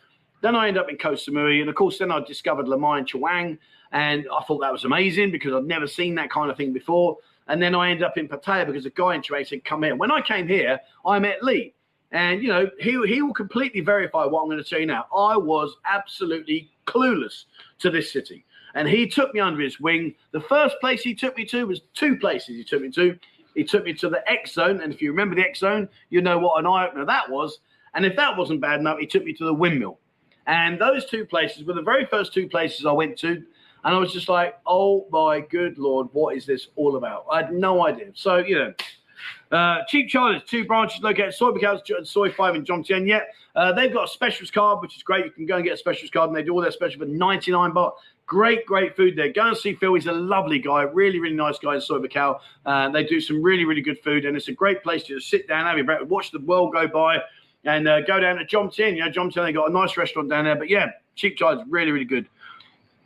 Then 0.42 0.54
I 0.54 0.68
ended 0.68 0.82
up 0.82 0.90
in 0.90 0.98
Koh 0.98 1.12
Samui, 1.12 1.60
and 1.60 1.70
of 1.70 1.74
course, 1.74 1.98
then 1.98 2.12
I 2.12 2.20
discovered 2.20 2.66
Lamai 2.66 2.98
and 2.98 3.08
Chaweng, 3.08 3.56
and 3.92 4.26
I 4.30 4.44
thought 4.44 4.58
that 4.58 4.72
was 4.72 4.84
amazing 4.84 5.32
because 5.32 5.54
I'd 5.54 5.64
never 5.64 5.86
seen 5.86 6.14
that 6.16 6.28
kind 6.28 6.50
of 6.50 6.58
thing 6.58 6.74
before. 6.74 7.16
And 7.48 7.62
then 7.62 7.74
I 7.74 7.88
ended 7.90 8.02
up 8.02 8.18
in 8.18 8.28
Pattaya 8.28 8.66
because 8.66 8.84
a 8.84 8.90
guy 8.90 9.14
in 9.14 9.22
Chaweng 9.22 9.46
said, 9.48 9.64
"Come 9.64 9.84
here." 9.84 9.96
When 9.96 10.12
I 10.12 10.20
came 10.20 10.46
here, 10.46 10.80
I 11.06 11.18
met 11.18 11.42
Lee. 11.42 11.72
And 12.12 12.42
you 12.42 12.48
know, 12.48 12.70
he 12.78 13.00
he 13.06 13.22
will 13.22 13.34
completely 13.34 13.80
verify 13.80 14.24
what 14.24 14.42
I'm 14.42 14.48
going 14.48 14.62
to 14.62 14.68
tell 14.68 14.80
you 14.80 14.86
now. 14.86 15.06
I 15.14 15.36
was 15.36 15.76
absolutely 15.84 16.70
clueless 16.86 17.44
to 17.80 17.90
this 17.90 18.12
city. 18.12 18.44
And 18.74 18.86
he 18.86 19.08
took 19.08 19.32
me 19.32 19.40
under 19.40 19.62
his 19.62 19.80
wing. 19.80 20.14
The 20.32 20.40
first 20.40 20.76
place 20.80 21.02
he 21.02 21.14
took 21.14 21.36
me 21.36 21.44
to 21.46 21.66
was 21.66 21.80
two 21.94 22.16
places 22.16 22.56
he 22.56 22.64
took 22.64 22.82
me 22.82 22.90
to. 22.90 23.18
He 23.54 23.64
took 23.64 23.84
me 23.84 23.94
to 23.94 24.10
the 24.10 24.30
X 24.30 24.52
Zone, 24.52 24.82
and 24.82 24.92
if 24.92 25.00
you 25.00 25.10
remember 25.10 25.34
the 25.34 25.48
X 25.48 25.60
Zone, 25.60 25.88
you 26.10 26.20
know 26.20 26.38
what 26.38 26.60
an 26.60 26.66
eye 26.66 26.86
opener 26.86 27.06
that 27.06 27.30
was. 27.30 27.60
And 27.94 28.04
if 28.04 28.14
that 28.16 28.36
wasn't 28.36 28.60
bad 28.60 28.80
enough, 28.80 28.98
he 28.98 29.06
took 29.06 29.24
me 29.24 29.32
to 29.32 29.44
the 29.46 29.54
windmill. 29.54 29.98
And 30.46 30.78
those 30.78 31.06
two 31.06 31.24
places 31.24 31.64
were 31.64 31.72
the 31.72 31.82
very 31.82 32.04
first 32.04 32.34
two 32.34 32.48
places 32.48 32.84
I 32.84 32.92
went 32.92 33.16
to. 33.18 33.42
And 33.84 33.94
I 33.94 33.98
was 33.98 34.12
just 34.12 34.28
like, 34.28 34.58
oh 34.66 35.06
my 35.10 35.40
good 35.40 35.78
Lord, 35.78 36.08
what 36.12 36.36
is 36.36 36.44
this 36.44 36.68
all 36.76 36.96
about? 36.96 37.24
I 37.30 37.42
had 37.42 37.52
no 37.52 37.86
idea. 37.86 38.06
So, 38.14 38.36
you 38.36 38.56
know, 38.56 38.74
uh, 39.52 39.78
Cheap 39.88 40.08
Charlie's 40.08 40.42
two 40.44 40.64
branches 40.64 41.02
located 41.02 41.34
Buakhao 41.34 41.80
and 41.96 42.06
Soi 42.06 42.30
5 42.30 42.54
in 42.56 42.64
Jomtien. 42.64 43.06
Yeah, 43.06 43.20
uh, 43.54 43.72
they've 43.72 43.92
got 43.92 44.04
a 44.04 44.08
specials 44.08 44.50
card, 44.50 44.80
which 44.80 44.96
is 44.96 45.02
great. 45.02 45.24
You 45.24 45.30
can 45.30 45.46
go 45.46 45.56
and 45.56 45.64
get 45.64 45.74
a 45.74 45.76
specials 45.76 46.10
card, 46.10 46.30
and 46.30 46.36
they 46.36 46.42
do 46.42 46.52
all 46.52 46.60
their 46.60 46.70
special 46.70 47.00
for 47.00 47.06
99 47.06 47.72
baht. 47.72 47.92
Great, 48.26 48.66
great 48.66 48.96
food 48.96 49.14
there. 49.16 49.32
Go 49.32 49.46
and 49.46 49.56
see 49.56 49.74
Phil. 49.74 49.94
He's 49.94 50.06
a 50.06 50.12
lovely 50.12 50.58
guy, 50.58 50.82
really, 50.82 51.20
really 51.20 51.36
nice 51.36 51.58
guy 51.60 51.76
in 51.76 51.80
Soi 51.80 51.98
Buakhao. 51.98 52.40
Uh, 52.64 52.88
they 52.88 53.04
do 53.04 53.20
some 53.20 53.40
really, 53.40 53.64
really 53.64 53.82
good 53.82 54.00
food, 54.02 54.24
and 54.24 54.36
it's 54.36 54.48
a 54.48 54.52
great 54.52 54.82
place 54.82 55.04
to 55.04 55.14
just 55.14 55.30
sit 55.30 55.46
down, 55.46 55.64
have 55.64 55.76
your 55.76 55.86
breakfast, 55.86 56.10
watch 56.10 56.32
the 56.32 56.40
world 56.40 56.72
go 56.72 56.88
by, 56.88 57.18
and 57.64 57.86
uh, 57.86 58.00
go 58.00 58.18
down 58.18 58.36
to 58.36 58.44
Jomtien. 58.44 58.96
You 58.96 59.04
know, 59.04 59.10
Jomtien, 59.10 59.44
they 59.44 59.52
got 59.52 59.70
a 59.70 59.72
nice 59.72 59.96
restaurant 59.96 60.28
down 60.28 60.44
there. 60.44 60.56
But 60.56 60.68
yeah, 60.68 60.90
Cheap 61.14 61.36
Charlie's 61.36 61.64
really, 61.68 61.92
really 61.92 62.04
good. 62.04 62.28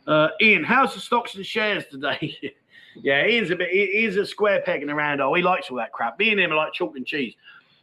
Uh, 0.07 0.29
Ian, 0.41 0.63
how's 0.63 0.95
the 0.95 0.99
stocks 0.99 1.35
and 1.35 1.45
shares 1.45 1.85
today? 1.85 2.55
Yeah, 2.95 3.25
Ian's 3.25 3.51
a 3.51 3.55
bit. 3.55 3.69
He's 3.69 4.17
a 4.17 4.25
square 4.25 4.61
peg 4.61 4.83
in 4.83 4.89
a 4.89 4.95
round 4.95 5.21
hole. 5.21 5.33
He 5.33 5.41
likes 5.41 5.69
all 5.69 5.77
that 5.77 5.91
crap. 5.91 6.19
Me 6.19 6.31
and 6.31 6.39
him 6.39 6.51
are 6.51 6.55
like 6.55 6.73
chalk 6.73 6.95
and 6.95 7.05
cheese. 7.05 7.33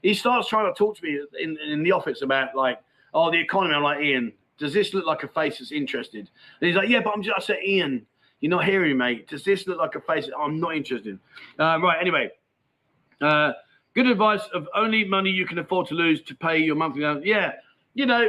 He 0.02 0.14
starts 0.14 0.48
trying 0.48 0.72
to 0.72 0.76
talk 0.76 0.96
to 0.96 1.04
me 1.04 1.20
in, 1.40 1.56
in 1.58 1.82
the 1.82 1.92
office 1.92 2.22
about 2.22 2.54
like, 2.54 2.80
oh, 3.14 3.30
the 3.30 3.38
economy. 3.40 3.74
I'm 3.74 3.82
like, 3.82 4.00
Ian, 4.00 4.32
does 4.58 4.72
this 4.72 4.94
look 4.94 5.06
like 5.06 5.22
a 5.22 5.28
face 5.28 5.58
that's 5.58 5.72
interested? 5.72 6.30
And 6.60 6.68
he's 6.68 6.76
like, 6.76 6.88
yeah, 6.88 7.00
but 7.00 7.14
I'm 7.14 7.22
just. 7.22 7.36
I 7.36 7.40
said, 7.40 7.58
Ian, 7.64 8.06
you're 8.40 8.50
not 8.50 8.64
hearing 8.64 8.90
me, 8.90 8.96
mate. 8.96 9.28
Does 9.28 9.44
this 9.44 9.66
look 9.66 9.78
like 9.78 9.94
a 9.94 10.00
face? 10.00 10.28
I'm 10.38 10.60
not 10.60 10.76
interested. 10.76 11.18
Uh, 11.58 11.78
right. 11.80 11.98
Anyway, 12.00 12.30
uh, 13.20 13.52
good 13.94 14.06
advice 14.06 14.42
of 14.54 14.68
only 14.74 15.04
money 15.04 15.30
you 15.30 15.46
can 15.46 15.58
afford 15.58 15.86
to 15.88 15.94
lose 15.94 16.22
to 16.22 16.34
pay 16.34 16.58
your 16.58 16.76
monthly. 16.76 17.02
Yeah, 17.24 17.52
you 17.94 18.06
know, 18.06 18.28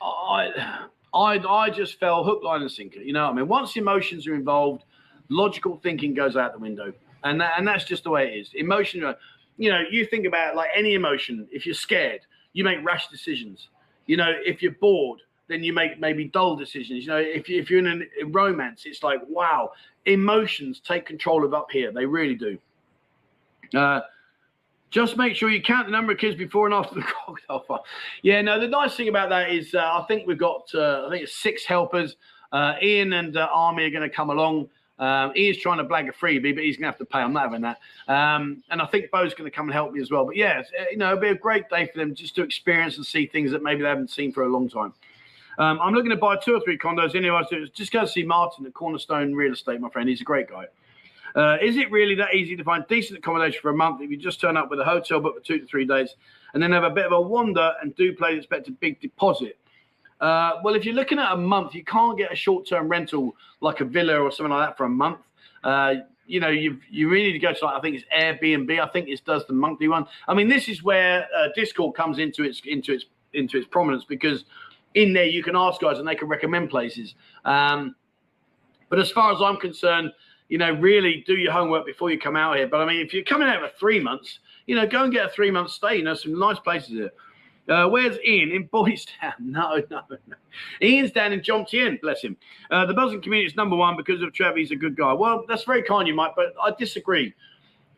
I, 0.00 0.86
I, 1.12 1.38
I 1.38 1.70
just 1.70 1.98
fell 1.98 2.22
hook, 2.22 2.42
line, 2.44 2.62
and 2.62 2.70
sinker. 2.70 3.00
You 3.00 3.12
know 3.12 3.24
what 3.24 3.32
I 3.32 3.36
mean? 3.36 3.48
Once 3.48 3.76
emotions 3.76 4.26
are 4.26 4.34
involved 4.34 4.84
logical 5.30 5.80
thinking 5.82 6.12
goes 6.12 6.36
out 6.36 6.52
the 6.52 6.58
window, 6.58 6.92
and 7.24 7.40
that, 7.40 7.54
and 7.56 7.66
that's 7.66 7.84
just 7.84 8.04
the 8.04 8.10
way 8.10 8.28
it 8.28 8.38
is. 8.38 8.50
Emotion, 8.54 9.14
you 9.56 9.70
know, 9.70 9.82
you 9.90 10.04
think 10.04 10.26
about 10.26 10.56
like 10.56 10.70
any 10.74 10.94
emotion. 10.94 11.48
If 11.50 11.64
you're 11.64 11.74
scared, 11.74 12.20
you 12.52 12.64
make 12.64 12.84
rash 12.84 13.08
decisions. 13.08 13.68
You 14.06 14.16
know, 14.16 14.32
if 14.44 14.62
you're 14.62 14.72
bored, 14.72 15.20
then 15.48 15.62
you 15.62 15.72
make 15.72 15.98
maybe 16.00 16.24
dull 16.24 16.56
decisions. 16.56 17.04
You 17.04 17.10
know, 17.10 17.18
if, 17.18 17.48
you, 17.48 17.60
if 17.60 17.70
you're 17.70 17.80
in 17.80 18.06
a 18.22 18.24
romance, 18.26 18.82
it's 18.86 19.02
like, 19.02 19.20
wow, 19.28 19.72
emotions 20.06 20.80
take 20.80 21.06
control 21.06 21.44
of 21.44 21.54
up 21.54 21.70
here. 21.70 21.92
They 21.92 22.06
really 22.06 22.34
do. 22.34 22.58
Uh, 23.74 24.00
just 24.90 25.16
make 25.16 25.36
sure 25.36 25.50
you 25.50 25.62
count 25.62 25.86
the 25.86 25.92
number 25.92 26.12
of 26.12 26.18
kids 26.18 26.36
before 26.36 26.66
and 26.66 26.74
after 26.74 26.96
the 26.96 27.02
cocktail 27.48 27.84
Yeah, 28.22 28.42
no, 28.42 28.58
the 28.58 28.68
nice 28.68 28.96
thing 28.96 29.08
about 29.08 29.28
that 29.30 29.50
is 29.50 29.74
uh, 29.74 29.78
I 29.78 30.04
think 30.08 30.26
we've 30.26 30.38
got, 30.38 30.68
uh, 30.74 31.06
I 31.06 31.10
think 31.10 31.24
it's 31.24 31.36
six 31.36 31.64
helpers. 31.64 32.16
Uh, 32.52 32.74
Ian 32.82 33.12
and 33.12 33.36
uh, 33.36 33.48
Army 33.52 33.84
are 33.84 33.90
going 33.90 34.08
to 34.08 34.14
come 34.14 34.30
along. 34.30 34.68
Um, 35.00 35.32
he 35.34 35.48
is 35.48 35.56
trying 35.56 35.78
to 35.78 35.84
blag 35.84 36.08
a 36.08 36.12
freebie, 36.12 36.54
but 36.54 36.62
he's 36.62 36.76
going 36.76 36.82
to 36.82 36.90
have 36.90 36.98
to 36.98 37.06
pay. 37.06 37.20
I'm 37.20 37.32
not 37.32 37.44
having 37.44 37.62
that. 37.62 37.78
Um, 38.06 38.62
and 38.70 38.82
I 38.82 38.86
think 38.86 39.10
Bo's 39.10 39.32
going 39.32 39.50
to 39.50 39.54
come 39.54 39.66
and 39.66 39.72
help 39.72 39.92
me 39.92 40.00
as 40.00 40.10
well. 40.10 40.26
But 40.26 40.36
yeah, 40.36 40.62
uh, 40.78 40.84
you 40.90 40.98
know, 40.98 41.12
it'll 41.12 41.20
be 41.20 41.28
a 41.28 41.34
great 41.34 41.68
day 41.70 41.86
for 41.86 41.98
them 41.98 42.14
just 42.14 42.34
to 42.34 42.42
experience 42.42 42.98
and 42.98 43.06
see 43.06 43.26
things 43.26 43.50
that 43.52 43.62
maybe 43.62 43.82
they 43.82 43.88
haven't 43.88 44.10
seen 44.10 44.30
for 44.30 44.42
a 44.44 44.48
long 44.48 44.68
time. 44.68 44.92
Um, 45.58 45.80
I'm 45.80 45.94
looking 45.94 46.10
to 46.10 46.16
buy 46.16 46.36
two 46.36 46.54
or 46.54 46.60
three 46.60 46.78
condos 46.78 47.14
anyway. 47.14 47.42
So 47.48 47.64
just 47.72 47.92
go 47.92 48.04
see 48.04 48.22
Martin 48.22 48.66
at 48.66 48.74
Cornerstone 48.74 49.34
Real 49.34 49.54
Estate, 49.54 49.80
my 49.80 49.88
friend. 49.88 50.08
He's 50.08 50.20
a 50.20 50.24
great 50.24 50.48
guy. 50.48 50.66
Uh, 51.34 51.56
is 51.62 51.76
it 51.76 51.90
really 51.90 52.14
that 52.16 52.34
easy 52.34 52.56
to 52.56 52.64
find 52.64 52.84
decent 52.88 53.18
accommodation 53.18 53.60
for 53.62 53.70
a 53.70 53.76
month 53.76 54.00
if 54.02 54.10
you 54.10 54.16
just 54.16 54.40
turn 54.40 54.56
up 54.56 54.68
with 54.68 54.80
a 54.80 54.84
hotel 54.84 55.20
book 55.20 55.36
for 55.36 55.44
two 55.44 55.58
to 55.60 55.66
three 55.66 55.84
days 55.84 56.16
and 56.54 56.62
then 56.62 56.72
have 56.72 56.82
a 56.82 56.90
bit 56.90 57.06
of 57.06 57.12
a 57.12 57.20
wander 57.20 57.72
and 57.80 57.94
do 57.94 58.14
play 58.14 58.36
expect 58.36 58.68
a 58.68 58.72
big 58.72 59.00
deposit? 59.00 59.56
Uh, 60.20 60.60
well, 60.62 60.74
if 60.74 60.84
you're 60.84 60.94
looking 60.94 61.18
at 61.18 61.32
a 61.32 61.36
month, 61.36 61.74
you 61.74 61.84
can't 61.84 62.18
get 62.18 62.32
a 62.32 62.36
short-term 62.36 62.88
rental 62.88 63.34
like 63.60 63.80
a 63.80 63.84
villa 63.84 64.18
or 64.18 64.30
something 64.30 64.52
like 64.52 64.68
that 64.68 64.76
for 64.76 64.84
a 64.84 64.88
month. 64.88 65.18
Uh, 65.64 65.94
you 66.26 66.38
know, 66.38 66.48
you 66.48 66.78
you 66.88 67.08
really 67.08 67.28
need 67.28 67.32
to 67.32 67.38
go 67.38 67.52
to 67.52 67.64
like 67.64 67.76
I 67.76 67.80
think 67.80 67.96
it's 67.96 68.04
Airbnb. 68.16 68.80
I 68.80 68.88
think 68.88 69.08
it 69.08 69.20
does 69.24 69.44
the 69.46 69.52
monthly 69.52 69.88
one. 69.88 70.06
I 70.28 70.34
mean, 70.34 70.48
this 70.48 70.68
is 70.68 70.82
where 70.82 71.26
uh, 71.36 71.48
Discord 71.56 71.96
comes 71.96 72.18
into 72.18 72.44
its 72.44 72.62
into 72.64 72.92
its 72.92 73.06
into 73.32 73.58
its 73.58 73.66
prominence 73.66 74.04
because 74.04 74.44
in 74.94 75.12
there 75.12 75.24
you 75.24 75.42
can 75.42 75.56
ask 75.56 75.80
guys 75.80 75.98
and 75.98 76.06
they 76.06 76.14
can 76.14 76.28
recommend 76.28 76.70
places. 76.70 77.14
Um, 77.44 77.96
but 78.88 78.98
as 78.98 79.10
far 79.10 79.32
as 79.32 79.40
I'm 79.40 79.56
concerned, 79.56 80.12
you 80.48 80.58
know, 80.58 80.72
really 80.72 81.24
do 81.26 81.34
your 81.36 81.52
homework 81.52 81.86
before 81.86 82.10
you 82.10 82.18
come 82.18 82.36
out 82.36 82.56
here. 82.56 82.66
But 82.66 82.80
I 82.80 82.86
mean, 82.86 83.04
if 83.04 83.12
you're 83.12 83.24
coming 83.24 83.48
out 83.48 83.60
for 83.60 83.70
three 83.78 84.00
months, 84.00 84.40
you 84.66 84.76
know, 84.76 84.86
go 84.86 85.04
and 85.04 85.12
get 85.12 85.26
a 85.26 85.30
three 85.30 85.50
month 85.50 85.70
stay. 85.70 85.96
You 85.96 86.04
know, 86.04 86.14
some 86.14 86.38
nice 86.38 86.58
places 86.58 86.90
here. 86.90 87.12
Uh, 87.68 87.86
where's 87.88 88.18
Ian? 88.26 88.50
In 88.50 88.66
Boys 88.66 89.06
Town? 89.20 89.32
No, 89.40 89.82
no, 89.90 90.02
no. 90.10 90.36
Ian's 90.82 91.12
down 91.12 91.32
in 91.32 91.40
Jomtien, 91.40 92.00
bless 92.00 92.22
him. 92.22 92.36
Uh, 92.70 92.86
the 92.86 92.94
buzzing 92.94 93.20
community 93.22 93.46
is 93.46 93.56
number 93.56 93.76
one 93.76 93.96
because 93.96 94.22
of 94.22 94.32
Trevor. 94.32 94.58
He's 94.58 94.70
a 94.70 94.76
good 94.76 94.96
guy. 94.96 95.12
Well, 95.12 95.44
that's 95.48 95.64
very 95.64 95.82
kind, 95.82 96.08
you 96.08 96.14
might, 96.14 96.32
but 96.34 96.54
I 96.62 96.72
disagree. 96.78 97.34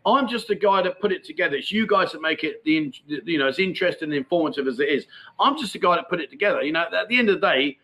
I'm 0.05 0.29
just 0.29 0.49
the 0.49 0.55
guy 0.55 0.83
that 0.83 1.01
put 1.01 1.13
it 1.13 1.25
together. 1.25 1.57
It's 1.57 1.71
you 1.71 1.87
guys 1.87 2.13
that 2.13 2.21
make 2.21 2.43
it 2.43 2.65
the 2.65 2.93
you 3.25 3.39
know 3.39 3.47
as 3.47 3.59
interesting 3.59 4.09
and 4.09 4.15
informative 4.15 4.67
as 4.67 4.81
it 4.81 4.89
is. 4.89 5.07
I'm 5.39 5.57
just 5.57 5.73
the 5.73 5.79
guy 5.79 5.97
that 5.97 6.09
put 6.09 6.21
it 6.21 6.31
together. 6.31 6.63
You 6.63 6.73
know, 6.73 6.85
at 6.93 7.09
the 7.09 7.19
end 7.19 7.29
of 7.29 7.41
the 7.41 7.47
day, 7.47 7.79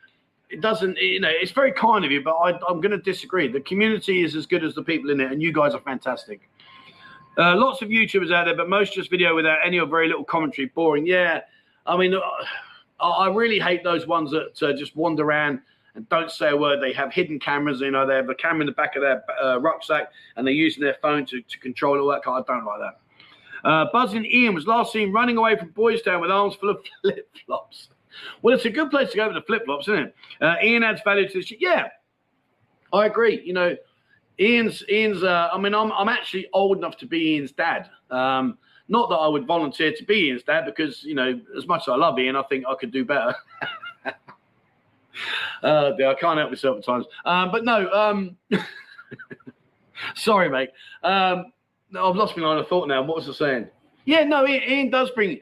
it 0.50 0.60
doesn't. 0.60 0.96
You 0.98 1.20
know, 1.20 1.30
it's 1.30 1.52
very 1.52 1.72
kind 1.72 2.04
of 2.04 2.10
you, 2.10 2.22
but 2.22 2.34
I, 2.34 2.50
am 2.68 2.80
going 2.80 2.90
to 2.90 2.98
disagree. 2.98 3.46
The 3.46 3.60
community 3.60 4.24
is 4.24 4.34
as 4.34 4.46
good 4.46 4.64
as 4.64 4.74
the 4.74 4.82
people 4.82 5.10
in 5.10 5.20
it, 5.20 5.30
and 5.30 5.40
you 5.40 5.52
guys 5.52 5.74
are 5.74 5.80
fantastic. 5.80 6.50
Uh, 7.36 7.54
lots 7.54 7.82
of 7.82 7.88
YouTubers 7.88 8.32
out 8.34 8.46
there, 8.46 8.56
but 8.56 8.68
most 8.68 8.94
just 8.94 9.10
video 9.10 9.36
without 9.36 9.58
any 9.64 9.78
or 9.78 9.86
very 9.86 10.08
little 10.08 10.24
commentary. 10.24 10.66
Boring. 10.74 11.06
Yeah, 11.06 11.42
I 11.88 11.96
mean, 11.96 12.14
uh, 12.14 13.04
I 13.04 13.32
really 13.32 13.58
hate 13.58 13.82
those 13.82 14.06
ones 14.06 14.30
that 14.30 14.62
uh, 14.62 14.72
just 14.74 14.94
wander 14.94 15.24
around 15.24 15.60
and 15.94 16.08
don't 16.08 16.30
say 16.30 16.50
a 16.50 16.56
word. 16.56 16.80
They 16.80 16.92
have 16.92 17.12
hidden 17.12 17.40
cameras. 17.40 17.80
You 17.80 17.90
know, 17.90 18.06
they 18.06 18.14
have 18.14 18.28
a 18.28 18.34
camera 18.34 18.60
in 18.60 18.66
the 18.66 18.72
back 18.72 18.94
of 18.94 19.02
their 19.02 19.24
uh, 19.42 19.58
rucksack 19.58 20.12
and 20.36 20.46
they're 20.46 20.54
using 20.54 20.82
their 20.82 20.96
phone 21.00 21.24
to, 21.26 21.40
to 21.40 21.58
control 21.58 21.98
all 21.98 22.08
that. 22.08 22.28
I 22.28 22.42
don't 22.46 22.64
like 22.64 22.80
that. 22.80 23.00
Uh, 23.68 23.86
Buzzing 23.92 24.24
Ian 24.24 24.54
was 24.54 24.66
last 24.66 24.92
seen 24.92 25.12
running 25.12 25.36
away 25.36 25.56
from 25.56 25.70
Boys 25.70 26.02
Town 26.02 26.20
with 26.20 26.30
arms 26.30 26.54
full 26.54 26.70
of 26.70 26.78
flip 27.02 27.28
flops. 27.46 27.88
Well, 28.42 28.54
it's 28.54 28.64
a 28.64 28.70
good 28.70 28.90
place 28.90 29.10
to 29.10 29.16
go 29.16 29.28
for 29.28 29.34
the 29.34 29.42
flip 29.42 29.64
flops, 29.64 29.88
isn't 29.88 29.98
it? 29.98 30.14
Uh, 30.40 30.56
Ian 30.62 30.82
adds 30.82 31.00
value 31.02 31.28
to 31.28 31.42
shit. 31.42 31.60
Yeah, 31.60 31.88
I 32.92 33.06
agree. 33.06 33.42
You 33.44 33.52
know, 33.52 33.76
Ian's 34.40 34.82
Ian's. 34.88 35.22
Uh, 35.22 35.48
I 35.52 35.58
mean, 35.58 35.74
I'm 35.74 35.92
I'm 35.92 36.08
actually 36.08 36.48
old 36.52 36.78
enough 36.78 36.96
to 36.98 37.06
be 37.06 37.34
Ian's 37.34 37.52
dad. 37.52 37.90
Um, 38.10 38.58
not 38.88 39.08
that 39.10 39.16
I 39.16 39.28
would 39.28 39.46
volunteer 39.46 39.92
to 39.92 40.04
be 40.04 40.28
Ian's 40.28 40.42
dad 40.42 40.64
because 40.64 41.02
you 41.04 41.14
know, 41.14 41.40
as 41.56 41.66
much 41.66 41.82
as 41.82 41.88
I 41.88 41.96
love 41.96 42.18
Ian, 42.18 42.36
I 42.36 42.42
think 42.44 42.64
I 42.66 42.74
could 42.74 42.90
do 42.90 43.04
better. 43.04 43.34
uh, 45.62 45.92
I 45.94 46.14
can't 46.18 46.38
help 46.38 46.50
myself 46.50 46.78
at 46.78 46.84
times. 46.84 47.06
Um, 47.24 47.50
but 47.50 47.64
no, 47.64 47.90
um, 47.92 48.36
sorry, 50.14 50.48
mate. 50.48 50.70
Um, 51.02 51.52
I've 51.90 52.16
lost 52.16 52.36
my 52.36 52.46
line 52.46 52.58
of 52.58 52.68
thought 52.68 52.88
now. 52.88 53.02
What 53.02 53.16
was 53.16 53.28
I 53.28 53.32
saying? 53.32 53.68
Yeah, 54.04 54.24
no, 54.24 54.46
Ian, 54.46 54.62
Ian 54.62 54.90
does 54.90 55.10
bring 55.10 55.40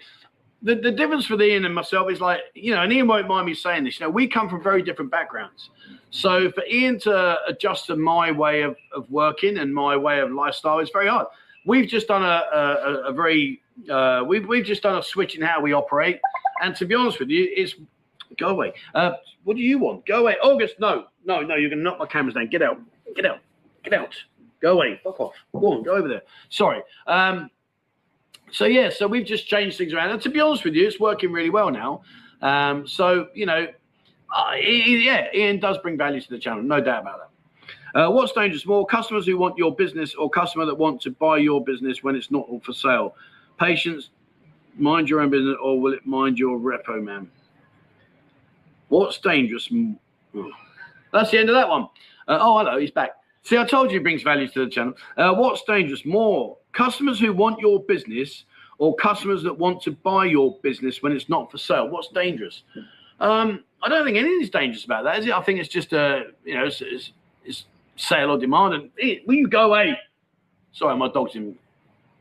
the, 0.62 0.74
the 0.74 0.90
difference 0.90 1.26
for 1.26 1.40
Ian 1.40 1.64
and 1.64 1.74
myself 1.74 2.10
is 2.10 2.20
like, 2.20 2.40
you 2.54 2.74
know, 2.74 2.82
and 2.82 2.92
Ian 2.92 3.06
won't 3.06 3.28
mind 3.28 3.46
me 3.46 3.54
saying 3.54 3.84
this, 3.84 4.00
you 4.00 4.06
know, 4.06 4.10
we 4.10 4.26
come 4.26 4.48
from 4.48 4.62
very 4.62 4.82
different 4.82 5.10
backgrounds. 5.10 5.70
So 6.10 6.50
for 6.50 6.64
Ian 6.64 6.98
to 7.00 7.36
adjust 7.46 7.86
to 7.86 7.96
my 7.96 8.32
way 8.32 8.62
of, 8.62 8.76
of 8.92 9.08
working 9.10 9.58
and 9.58 9.72
my 9.72 9.96
way 9.96 10.20
of 10.20 10.32
lifestyle 10.32 10.78
is 10.78 10.90
very 10.90 11.08
hard. 11.08 11.26
We've 11.66 11.86
just 11.86 12.08
done 12.08 12.22
a, 12.22 12.44
a, 12.54 13.02
a 13.08 13.12
very, 13.12 13.60
uh, 13.90 14.22
we've, 14.26 14.46
we've 14.46 14.64
just 14.64 14.82
done 14.82 14.96
a 14.96 15.02
switch 15.02 15.36
in 15.36 15.42
how 15.42 15.60
we 15.60 15.72
operate. 15.72 16.20
And 16.62 16.74
to 16.76 16.86
be 16.86 16.94
honest 16.94 17.18
with 17.18 17.28
you, 17.28 17.52
it's 17.54 17.74
go 18.38 18.48
away. 18.48 18.72
Uh, 18.94 19.12
what 19.44 19.56
do 19.56 19.62
you 19.62 19.78
want? 19.78 20.06
Go 20.06 20.20
away. 20.20 20.36
August, 20.42 20.76
no, 20.80 21.06
no, 21.24 21.40
no, 21.40 21.56
you're 21.56 21.70
to 21.70 21.76
knock 21.76 21.98
my 21.98 22.06
cameras 22.06 22.34
down. 22.34 22.46
Get 22.46 22.62
out, 22.62 22.80
get 23.14 23.26
out, 23.26 23.40
get 23.84 23.92
out. 23.92 24.14
Go 24.62 24.72
away. 24.72 25.00
Fuck 25.04 25.20
off. 25.20 25.34
Go 25.52 25.72
on, 25.72 25.82
go 25.82 25.92
over 25.92 26.08
there. 26.08 26.22
Sorry. 26.48 26.82
Um, 27.06 27.50
so 28.50 28.64
yeah, 28.64 28.90
so 28.90 29.06
we've 29.06 29.26
just 29.26 29.46
changed 29.46 29.76
things 29.76 29.92
around, 29.92 30.10
and 30.10 30.22
to 30.22 30.30
be 30.30 30.40
honest 30.40 30.64
with 30.64 30.74
you, 30.74 30.86
it's 30.86 31.00
working 31.00 31.32
really 31.32 31.50
well 31.50 31.70
now. 31.70 32.02
Um, 32.40 32.86
so 32.86 33.28
you 33.34 33.44
know, 33.44 33.66
uh, 34.34 34.52
yeah, 34.54 35.26
Ian 35.34 35.58
does 35.58 35.78
bring 35.78 35.98
value 35.98 36.20
to 36.20 36.30
the 36.30 36.38
channel, 36.38 36.62
no 36.62 36.80
doubt 36.80 37.02
about 37.02 37.18
that. 37.18 37.30
Uh, 37.96 38.10
what's 38.10 38.32
dangerous 38.32 38.66
more? 38.66 38.84
Customers 38.84 39.24
who 39.24 39.38
want 39.38 39.56
your 39.56 39.74
business 39.74 40.14
or 40.14 40.28
customer 40.28 40.66
that 40.66 40.74
want 40.74 41.00
to 41.00 41.10
buy 41.10 41.38
your 41.38 41.64
business 41.64 42.02
when 42.02 42.14
it's 42.14 42.30
not 42.30 42.46
for 42.62 42.74
sale. 42.74 43.16
Patience, 43.58 44.10
mind 44.76 45.08
your 45.08 45.22
own 45.22 45.30
business, 45.30 45.56
or 45.62 45.80
will 45.80 45.94
it 45.94 46.04
mind 46.04 46.38
your 46.38 46.58
repo 46.58 47.02
man? 47.02 47.30
What's 48.88 49.18
dangerous? 49.18 49.72
That's 51.10 51.30
the 51.30 51.38
end 51.38 51.48
of 51.48 51.54
that 51.54 51.70
one. 51.70 51.84
Uh, 52.28 52.36
oh, 52.38 52.58
hello, 52.58 52.78
he's 52.78 52.90
back. 52.90 53.12
See, 53.44 53.56
I 53.56 53.64
told 53.64 53.90
you 53.90 53.98
he 53.98 54.02
brings 54.02 54.22
value 54.22 54.46
to 54.48 54.66
the 54.66 54.70
channel. 54.70 54.92
Uh, 55.16 55.32
what's 55.32 55.62
dangerous 55.62 56.04
more? 56.04 56.58
Customers 56.72 57.18
who 57.18 57.32
want 57.32 57.60
your 57.60 57.82
business 57.84 58.44
or 58.76 58.94
customers 58.96 59.42
that 59.44 59.56
want 59.56 59.80
to 59.84 59.92
buy 59.92 60.26
your 60.26 60.58
business 60.60 61.02
when 61.02 61.12
it's 61.12 61.30
not 61.30 61.50
for 61.50 61.56
sale. 61.56 61.88
What's 61.88 62.08
dangerous? 62.08 62.62
Um, 63.20 63.64
I 63.82 63.88
don't 63.88 64.04
think 64.04 64.18
anything's 64.18 64.50
dangerous 64.50 64.84
about 64.84 65.04
that, 65.04 65.20
is 65.20 65.26
it? 65.26 65.32
I 65.32 65.40
think 65.40 65.60
it's 65.60 65.70
just 65.70 65.94
a, 65.94 66.24
you 66.44 66.52
know, 66.52 66.66
it's, 66.66 66.82
it's, 66.82 67.12
it's 67.42 67.64
sale 67.96 68.30
or 68.30 68.38
demand. 68.38 68.74
And 68.74 68.90
hey, 68.96 69.22
will 69.26 69.34
you 69.34 69.48
go 69.48 69.66
away? 69.66 69.98
Sorry, 70.72 70.96
my 70.96 71.08
dog's 71.08 71.34
in. 71.34 71.56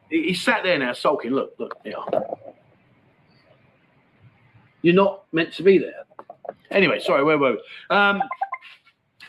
He, 0.10 0.28
he 0.28 0.34
sat 0.34 0.64
there 0.64 0.80
now 0.80 0.94
sulking. 0.94 1.32
Look, 1.32 1.54
look, 1.60 1.78
here. 1.84 1.96
You're 4.82 4.96
not 4.96 5.24
meant 5.32 5.54
to 5.54 5.64
be 5.64 5.78
there. 5.78 6.06
Anyway, 6.72 7.00
sorry, 7.00 7.24
where 7.24 7.38
were 7.38 7.54
we? 7.54 7.96
Um, 7.96 8.22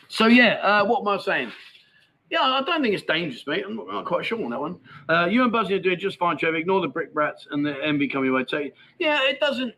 so 0.07 0.27
yeah, 0.27 0.55
uh, 0.55 0.85
what 0.85 1.01
am 1.01 1.07
I 1.07 1.21
saying? 1.21 1.51
Yeah, 2.29 2.41
I 2.41 2.61
don't 2.61 2.81
think 2.81 2.93
it's 2.93 3.03
dangerous, 3.03 3.45
mate. 3.47 3.63
I'm 3.65 3.75
not, 3.75 3.87
I'm 3.87 3.93
not 3.95 4.05
quite 4.05 4.25
sure 4.25 4.43
on 4.43 4.51
that 4.51 4.59
one. 4.59 4.77
Uh, 5.07 5.27
you 5.27 5.43
and 5.43 5.51
Buzzy 5.51 5.75
are 5.75 5.79
doing 5.79 5.97
just 5.97 6.19
fine, 6.19 6.37
Trevor. 6.37 6.57
Ignore 6.57 6.81
the 6.81 6.87
brick 6.89 7.13
brats 7.13 7.47
and 7.51 7.65
the 7.65 7.75
envy 7.83 8.07
coming 8.07 8.29
away. 8.29 8.43
Take 8.43 8.73
yeah, 8.99 9.21
it 9.23 9.39
doesn't. 9.39 9.73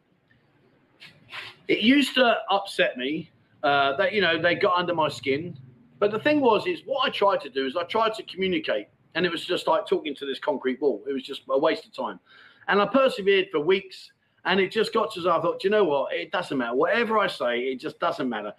It 1.67 1.80
used 1.80 2.15
to 2.15 2.38
upset 2.49 2.97
me 2.97 3.30
uh, 3.63 3.95
that 3.97 4.13
you 4.13 4.22
know 4.22 4.41
they 4.41 4.55
got 4.55 4.76
under 4.78 4.95
my 4.95 5.09
skin, 5.09 5.57
but 6.00 6.12
the 6.12 6.20
thing 6.20 6.39
was, 6.41 6.66
is 6.66 6.82
what 6.86 7.06
I 7.06 7.10
tried 7.10 7.41
to 7.41 7.50
do 7.50 7.66
is 7.66 7.76
I 7.76 7.84
tried 7.84 8.14
to 8.16 8.24
communicate, 8.24 8.88
and 9.16 9.26
it 9.26 9.32
was 9.32 9.45
just 9.45 9.68
like 9.68 9.88
talking 9.88 10.16
to 10.16 10.26
this 10.26 10.39
concrete 10.39 10.82
wall. 10.82 11.04
It 11.08 11.14
was 11.14 11.24
just 11.24 11.41
a 11.50 11.58
waste 11.58 11.86
of 11.86 11.93
time, 11.93 12.20
and 12.68 12.82
I 12.82 12.86
persevered 12.86 13.50
for 13.52 13.60
weeks, 13.60 14.12
and 14.45 14.60
it 14.60 14.72
just 14.72 14.93
got 14.93 15.14
to 15.14 15.20
I 15.30 15.41
thought, 15.41 15.64
you 15.64 15.70
know 15.70 15.84
what? 15.84 16.14
It 16.14 16.32
doesn't 16.32 16.58
matter. 16.58 16.76
Whatever 16.76 17.20
I 17.20 17.28
say, 17.28 17.60
it 17.60 17.80
just 17.80 18.00
doesn't 18.00 18.30
matter. 18.30 18.54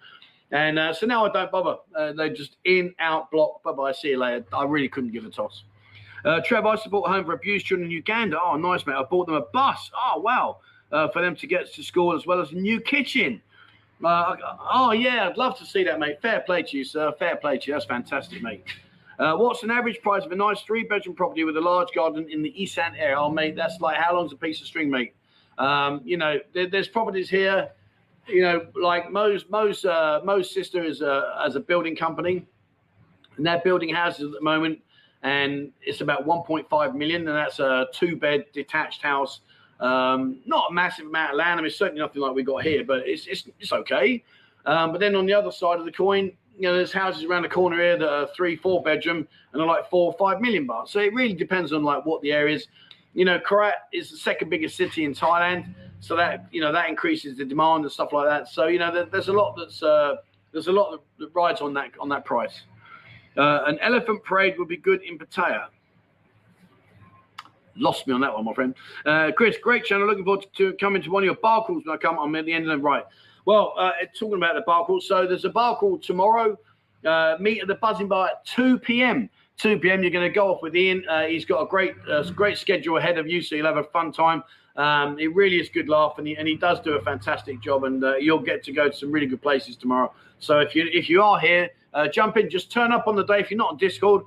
And 0.51 0.77
uh, 0.77 0.93
so 0.93 1.05
now 1.05 1.25
I 1.25 1.31
don't 1.31 1.49
bother. 1.49 1.77
Uh, 1.95 2.11
they're 2.11 2.33
just 2.33 2.57
in, 2.65 2.93
out, 2.99 3.31
block. 3.31 3.63
Bye 3.63 3.71
bye. 3.71 3.91
See 3.93 4.09
you 4.09 4.17
later. 4.17 4.45
I 4.53 4.65
really 4.65 4.89
couldn't 4.89 5.11
give 5.11 5.25
a 5.25 5.29
toss. 5.29 5.63
Uh, 6.25 6.41
Trev, 6.41 6.65
I 6.65 6.75
support 6.75 7.09
Home 7.09 7.25
for 7.25 7.33
Abused 7.33 7.65
Children 7.65 7.89
in 7.89 7.91
Uganda. 7.91 8.37
Oh, 8.39 8.55
nice, 8.57 8.85
mate. 8.85 8.95
I 8.95 9.03
bought 9.03 9.27
them 9.27 9.35
a 9.35 9.41
bus. 9.53 9.89
Oh, 9.95 10.19
wow. 10.19 10.57
Uh, 10.91 11.07
for 11.07 11.21
them 11.21 11.35
to 11.37 11.47
get 11.47 11.73
to 11.73 11.83
school 11.83 12.13
as 12.13 12.27
well 12.27 12.41
as 12.41 12.51
a 12.51 12.55
new 12.55 12.81
kitchen. 12.81 13.41
Uh, 14.03 14.35
oh, 14.71 14.91
yeah. 14.91 15.27
I'd 15.27 15.37
love 15.37 15.57
to 15.59 15.65
see 15.65 15.83
that, 15.83 15.99
mate. 15.99 16.21
Fair 16.21 16.41
play 16.41 16.63
to 16.63 16.77
you, 16.77 16.83
sir. 16.83 17.11
Fair 17.19 17.35
play 17.35 17.57
to 17.57 17.67
you. 17.67 17.73
That's 17.73 17.85
fantastic, 17.85 18.41
mate. 18.41 18.63
Uh, 19.19 19.35
what's 19.35 19.61
an 19.63 19.69
average 19.69 20.01
price 20.01 20.25
of 20.25 20.31
a 20.31 20.35
nice 20.35 20.61
three 20.61 20.83
bedroom 20.83 21.15
property 21.15 21.43
with 21.43 21.55
a 21.55 21.61
large 21.61 21.89
garden 21.93 22.27
in 22.29 22.41
the 22.41 22.61
East 22.61 22.77
End 22.77 22.95
area? 22.97 23.19
Oh, 23.19 23.29
mate, 23.29 23.55
that's 23.55 23.79
like 23.79 23.97
how 23.97 24.15
long's 24.15 24.33
a 24.33 24.35
piece 24.37 24.61
of 24.61 24.67
string, 24.67 24.89
mate? 24.89 25.13
Um, 25.57 26.01
you 26.03 26.17
know, 26.17 26.39
there, 26.53 26.67
there's 26.67 26.87
properties 26.87 27.29
here 27.29 27.69
you 28.27 28.41
know, 28.41 28.67
like 28.81 29.11
Mo's 29.11 29.45
Mo's 29.49 29.85
uh, 29.85 30.21
Mo's 30.23 30.53
sister 30.53 30.83
is 30.83 31.01
a 31.01 31.39
as 31.43 31.55
a 31.55 31.59
building 31.59 31.95
company, 31.95 32.45
and 33.37 33.45
they're 33.45 33.61
building 33.63 33.93
houses 33.93 34.25
at 34.25 34.31
the 34.31 34.41
moment, 34.41 34.79
and 35.23 35.71
it's 35.81 36.01
about 36.01 36.25
1.5 36.25 36.95
million, 36.95 37.27
and 37.27 37.37
that's 37.37 37.59
a 37.59 37.87
two 37.93 38.15
bed 38.15 38.45
detached 38.53 39.01
house. 39.01 39.41
Um, 39.81 40.39
not 40.45 40.69
a 40.69 40.73
massive 40.73 41.07
amount 41.07 41.31
of 41.31 41.37
land. 41.37 41.59
I 41.59 41.63
mean, 41.63 41.71
certainly 41.71 42.01
nothing 42.01 42.21
like 42.21 42.33
we 42.33 42.43
got 42.43 42.63
here, 42.63 42.83
but 42.85 42.99
it's 43.07 43.25
it's, 43.27 43.49
it's 43.59 43.73
okay. 43.73 44.23
Um, 44.65 44.91
but 44.91 44.99
then 44.99 45.15
on 45.15 45.25
the 45.25 45.33
other 45.33 45.51
side 45.51 45.79
of 45.79 45.85
the 45.85 45.91
coin, 45.91 46.31
you 46.55 46.67
know, 46.67 46.75
there's 46.75 46.93
houses 46.93 47.23
around 47.23 47.41
the 47.41 47.49
corner 47.49 47.77
here 47.77 47.97
that 47.97 48.07
are 48.07 48.27
three, 48.35 48.55
four 48.55 48.83
bedroom 48.83 49.27
and 49.53 49.61
are 49.61 49.67
like 49.67 49.89
four 49.89 50.13
or 50.13 50.17
five 50.19 50.39
million 50.39 50.67
baht. 50.67 50.87
So 50.87 50.99
it 50.99 51.13
really 51.13 51.33
depends 51.33 51.73
on 51.73 51.83
like 51.83 52.05
what 52.05 52.21
the 52.21 52.31
area 52.31 52.55
is. 52.55 52.67
You 53.13 53.25
know, 53.25 53.39
Korat 53.39 53.73
is 53.91 54.11
the 54.11 54.17
second 54.17 54.49
biggest 54.49 54.77
city 54.77 55.03
in 55.03 55.13
Thailand 55.13 55.73
so 55.99 56.15
that 56.15 56.47
you 56.51 56.61
know 56.61 56.71
that 56.71 56.89
increases 56.89 57.37
the 57.37 57.45
demand 57.45 57.83
and 57.83 57.91
stuff 57.91 58.13
like 58.13 58.27
that. 58.27 58.47
So 58.47 58.67
you 58.67 58.79
know 58.79 58.91
there, 58.91 59.05
there's 59.05 59.29
a 59.29 59.33
lot 59.33 59.55
that's 59.57 59.81
uh, 59.81 60.15
there's 60.51 60.67
a 60.67 60.71
lot 60.71 61.01
that 61.17 61.29
rides 61.33 61.61
on 61.61 61.73
that 61.75 61.91
on 61.99 62.09
that 62.09 62.25
price. 62.25 62.61
Uh, 63.37 63.63
an 63.65 63.79
elephant 63.79 64.23
parade 64.23 64.55
would 64.59 64.67
be 64.67 64.77
good 64.77 65.01
in 65.03 65.17
Pattaya. 65.17 65.67
Lost 67.75 68.07
me 68.07 68.13
on 68.13 68.21
that 68.21 68.33
one, 68.33 68.45
my 68.45 68.53
friend. 68.53 68.75
Uh, 69.05 69.31
Chris, 69.35 69.57
great 69.61 69.85
channel. 69.85 70.07
Looking 70.07 70.25
forward 70.25 70.45
to, 70.57 70.73
coming 70.73 71.01
to 71.01 71.11
one 71.11 71.23
of 71.23 71.25
your 71.25 71.35
bar 71.35 71.65
calls 71.65 71.83
when 71.85 71.95
I 71.95 71.97
come. 71.97 72.17
I'm 72.19 72.35
at 72.35 72.45
the 72.45 72.53
end 72.53 72.69
of 72.69 72.77
the 72.77 72.83
right. 72.83 73.05
Well, 73.45 73.73
uh, 73.77 73.91
talking 74.17 74.37
about 74.37 74.55
the 74.55 74.61
bar 74.61 74.85
call, 74.85 75.01
so 75.01 75.25
there's 75.25 75.45
a 75.45 75.49
bar 75.49 75.77
call 75.77 75.97
tomorrow. 75.97 76.57
Uh, 77.05 77.35
meet 77.39 77.61
at 77.61 77.67
the 77.67 77.75
Buzzin 77.75 78.07
Bar 78.07 78.27
at 78.27 78.45
2 78.45 78.77
p.m. 78.79 79.29
2 79.57 79.79
p.m. 79.79 80.03
You're 80.03 80.11
going 80.11 80.27
to 80.27 80.33
go 80.33 80.53
off 80.53 80.61
with 80.61 80.75
Ian. 80.75 81.03
Uh, 81.09 81.23
he's 81.23 81.45
got 81.45 81.61
a 81.61 81.65
great, 81.65 81.95
uh, 82.09 82.23
great 82.31 82.57
schedule 82.57 82.97
ahead 82.97 83.17
of 83.17 83.27
you, 83.27 83.41
so 83.41 83.55
you'll 83.55 83.65
have 83.65 83.77
a 83.77 83.83
fun 83.85 84.11
time. 84.11 84.43
Um, 84.75 85.19
it 85.19 85.33
really 85.33 85.59
is 85.59 85.69
good 85.69 85.89
laugh, 85.89 86.15
and 86.17 86.27
he, 86.27 86.35
and 86.35 86.47
he 86.47 86.55
does 86.55 86.79
do 86.79 86.93
a 86.93 87.01
fantastic 87.01 87.61
job. 87.61 87.83
And 87.83 88.03
uh, 88.03 88.17
you'll 88.17 88.39
get 88.39 88.63
to 88.65 88.71
go 88.71 88.89
to 88.89 88.95
some 88.95 89.11
really 89.11 89.25
good 89.25 89.41
places 89.41 89.75
tomorrow. 89.75 90.13
So 90.39 90.59
if 90.59 90.75
you 90.75 90.87
if 90.91 91.09
you 91.09 91.21
are 91.21 91.39
here, 91.39 91.69
uh, 91.93 92.07
jump 92.07 92.37
in. 92.37 92.49
Just 92.49 92.71
turn 92.71 92.91
up 92.91 93.07
on 93.07 93.15
the 93.15 93.23
day. 93.23 93.39
If 93.39 93.51
you're 93.51 93.57
not 93.57 93.71
on 93.71 93.77
Discord, 93.77 94.23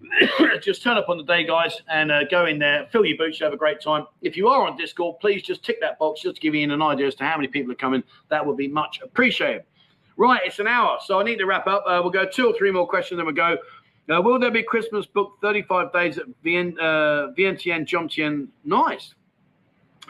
just 0.60 0.82
turn 0.82 0.96
up 0.96 1.08
on 1.08 1.16
the 1.16 1.24
day, 1.24 1.44
guys, 1.44 1.80
and 1.88 2.12
uh, 2.12 2.24
go 2.24 2.46
in 2.46 2.58
there. 2.58 2.86
Fill 2.90 3.04
your 3.04 3.16
boots. 3.16 3.40
You 3.40 3.44
have 3.44 3.52
a 3.52 3.58
great 3.58 3.80
time. 3.80 4.06
If 4.22 4.36
you 4.36 4.48
are 4.48 4.66
on 4.66 4.76
Discord, 4.76 5.18
please 5.20 5.42
just 5.42 5.64
tick 5.64 5.80
that 5.80 5.98
box 5.98 6.22
just 6.22 6.36
to 6.36 6.40
give 6.40 6.54
Ian 6.54 6.70
an 6.70 6.82
idea 6.82 7.06
as 7.06 7.14
to 7.16 7.24
how 7.24 7.36
many 7.36 7.48
people 7.48 7.72
are 7.72 7.76
coming. 7.76 8.02
That 8.28 8.44
would 8.44 8.56
be 8.56 8.68
much 8.68 9.00
appreciated. 9.02 9.64
Right, 10.16 10.40
it's 10.44 10.58
an 10.58 10.66
hour, 10.66 10.98
so 11.04 11.20
I 11.20 11.24
need 11.24 11.36
to 11.36 11.46
wrap 11.46 11.66
up. 11.66 11.84
Uh, 11.86 12.00
we'll 12.02 12.10
go 12.10 12.26
two 12.26 12.46
or 12.46 12.56
three 12.56 12.70
more 12.70 12.86
questions, 12.88 13.18
then 13.18 13.26
we'll 13.26 13.34
go. 13.34 13.58
Uh, 14.08 14.22
will 14.22 14.38
there 14.38 14.50
be 14.50 14.62
Christmas 14.62 15.04
book 15.04 15.36
35 15.42 15.92
days 15.92 16.16
at 16.16 16.24
Vien, 16.42 16.76
uh, 16.78 17.32
Vientiane 17.36 17.86
Jomtien? 17.86 18.48
Nice. 18.64 19.14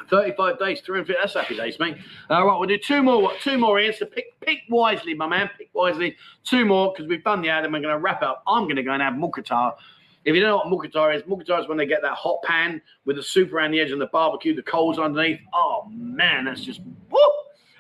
35 0.08 0.58
days, 0.58 0.80
350. 0.80 1.14
That's 1.20 1.34
happy 1.34 1.56
days, 1.56 1.78
mate. 1.78 1.96
All 2.30 2.46
right, 2.46 2.58
we'll 2.58 2.68
do 2.68 2.78
two 2.78 3.02
more. 3.02 3.22
What? 3.22 3.40
Two 3.40 3.58
more. 3.58 3.80
So 3.92 4.06
pick, 4.06 4.38
pick 4.40 4.60
wisely, 4.68 5.14
my 5.14 5.26
man. 5.26 5.50
Pick 5.56 5.70
wisely. 5.72 6.16
Two 6.44 6.64
more 6.64 6.92
because 6.92 7.08
we've 7.08 7.24
done 7.24 7.42
the 7.42 7.48
ad 7.48 7.64
and 7.64 7.72
we're 7.72 7.80
going 7.80 7.94
to 7.94 8.00
wrap 8.00 8.22
up. 8.22 8.42
I'm 8.46 8.64
going 8.64 8.76
to 8.76 8.82
go 8.82 8.92
and 8.92 9.02
have 9.02 9.14
mukatar. 9.14 9.74
If 10.24 10.34
you 10.34 10.40
don't 10.40 10.50
know 10.50 10.56
what 10.56 10.66
mukatar 10.66 11.14
is, 11.14 11.22
mukatar 11.22 11.60
is 11.60 11.68
when 11.68 11.78
they 11.78 11.86
get 11.86 12.02
that 12.02 12.14
hot 12.14 12.42
pan 12.42 12.82
with 13.04 13.16
the 13.16 13.22
soup 13.22 13.52
around 13.52 13.70
the 13.70 13.80
edge 13.80 13.92
and 13.92 14.00
the 14.00 14.08
barbecue, 14.08 14.54
the 14.54 14.62
coals 14.62 14.98
underneath. 14.98 15.40
Oh 15.54 15.86
man, 15.88 16.46
that's 16.46 16.62
just 16.62 16.80
woo. 17.10 17.20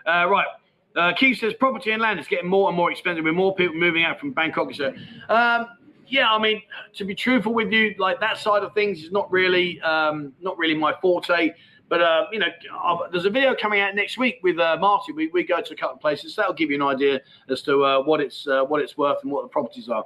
Uh, 0.06 0.28
right. 0.28 0.46
Uh, 0.94 1.12
Keith 1.12 1.38
says 1.38 1.52
property 1.54 1.90
and 1.90 2.00
land 2.00 2.18
is 2.18 2.26
getting 2.26 2.48
more 2.48 2.68
and 2.68 2.76
more 2.76 2.90
expensive 2.90 3.24
with 3.24 3.34
more 3.34 3.54
people 3.54 3.74
moving 3.74 4.04
out 4.04 4.18
from 4.18 4.32
Bangkok. 4.32 4.72
So, 4.72 4.94
um, 5.28 5.66
yeah, 6.06 6.32
I 6.32 6.38
mean, 6.38 6.62
to 6.94 7.04
be 7.04 7.14
truthful 7.14 7.52
with 7.52 7.70
you, 7.70 7.94
like 7.98 8.20
that 8.20 8.38
side 8.38 8.62
of 8.62 8.72
things 8.72 9.02
is 9.02 9.10
not 9.10 9.30
really, 9.30 9.80
um, 9.82 10.32
not 10.40 10.56
really 10.56 10.74
my 10.74 10.94
forte 11.02 11.50
But 11.88 12.02
uh, 12.02 12.26
you 12.32 12.38
know, 12.38 12.46
uh, 12.84 13.08
there's 13.10 13.26
a 13.26 13.30
video 13.30 13.54
coming 13.54 13.80
out 13.80 13.94
next 13.94 14.18
week 14.18 14.40
with 14.42 14.58
uh, 14.58 14.76
Marty. 14.80 15.12
We, 15.12 15.28
we 15.28 15.44
go 15.44 15.60
to 15.60 15.72
a 15.72 15.76
couple 15.76 15.96
of 15.96 16.00
places. 16.00 16.34
That'll 16.34 16.52
give 16.52 16.70
you 16.70 16.76
an 16.76 16.82
idea 16.82 17.20
as 17.48 17.62
to 17.62 17.84
uh, 17.84 18.02
what 18.02 18.20
it's 18.20 18.46
uh, 18.46 18.64
what 18.64 18.80
it's 18.80 18.98
worth 18.98 19.18
and 19.22 19.30
what 19.30 19.42
the 19.42 19.48
properties 19.48 19.88
are. 19.88 20.04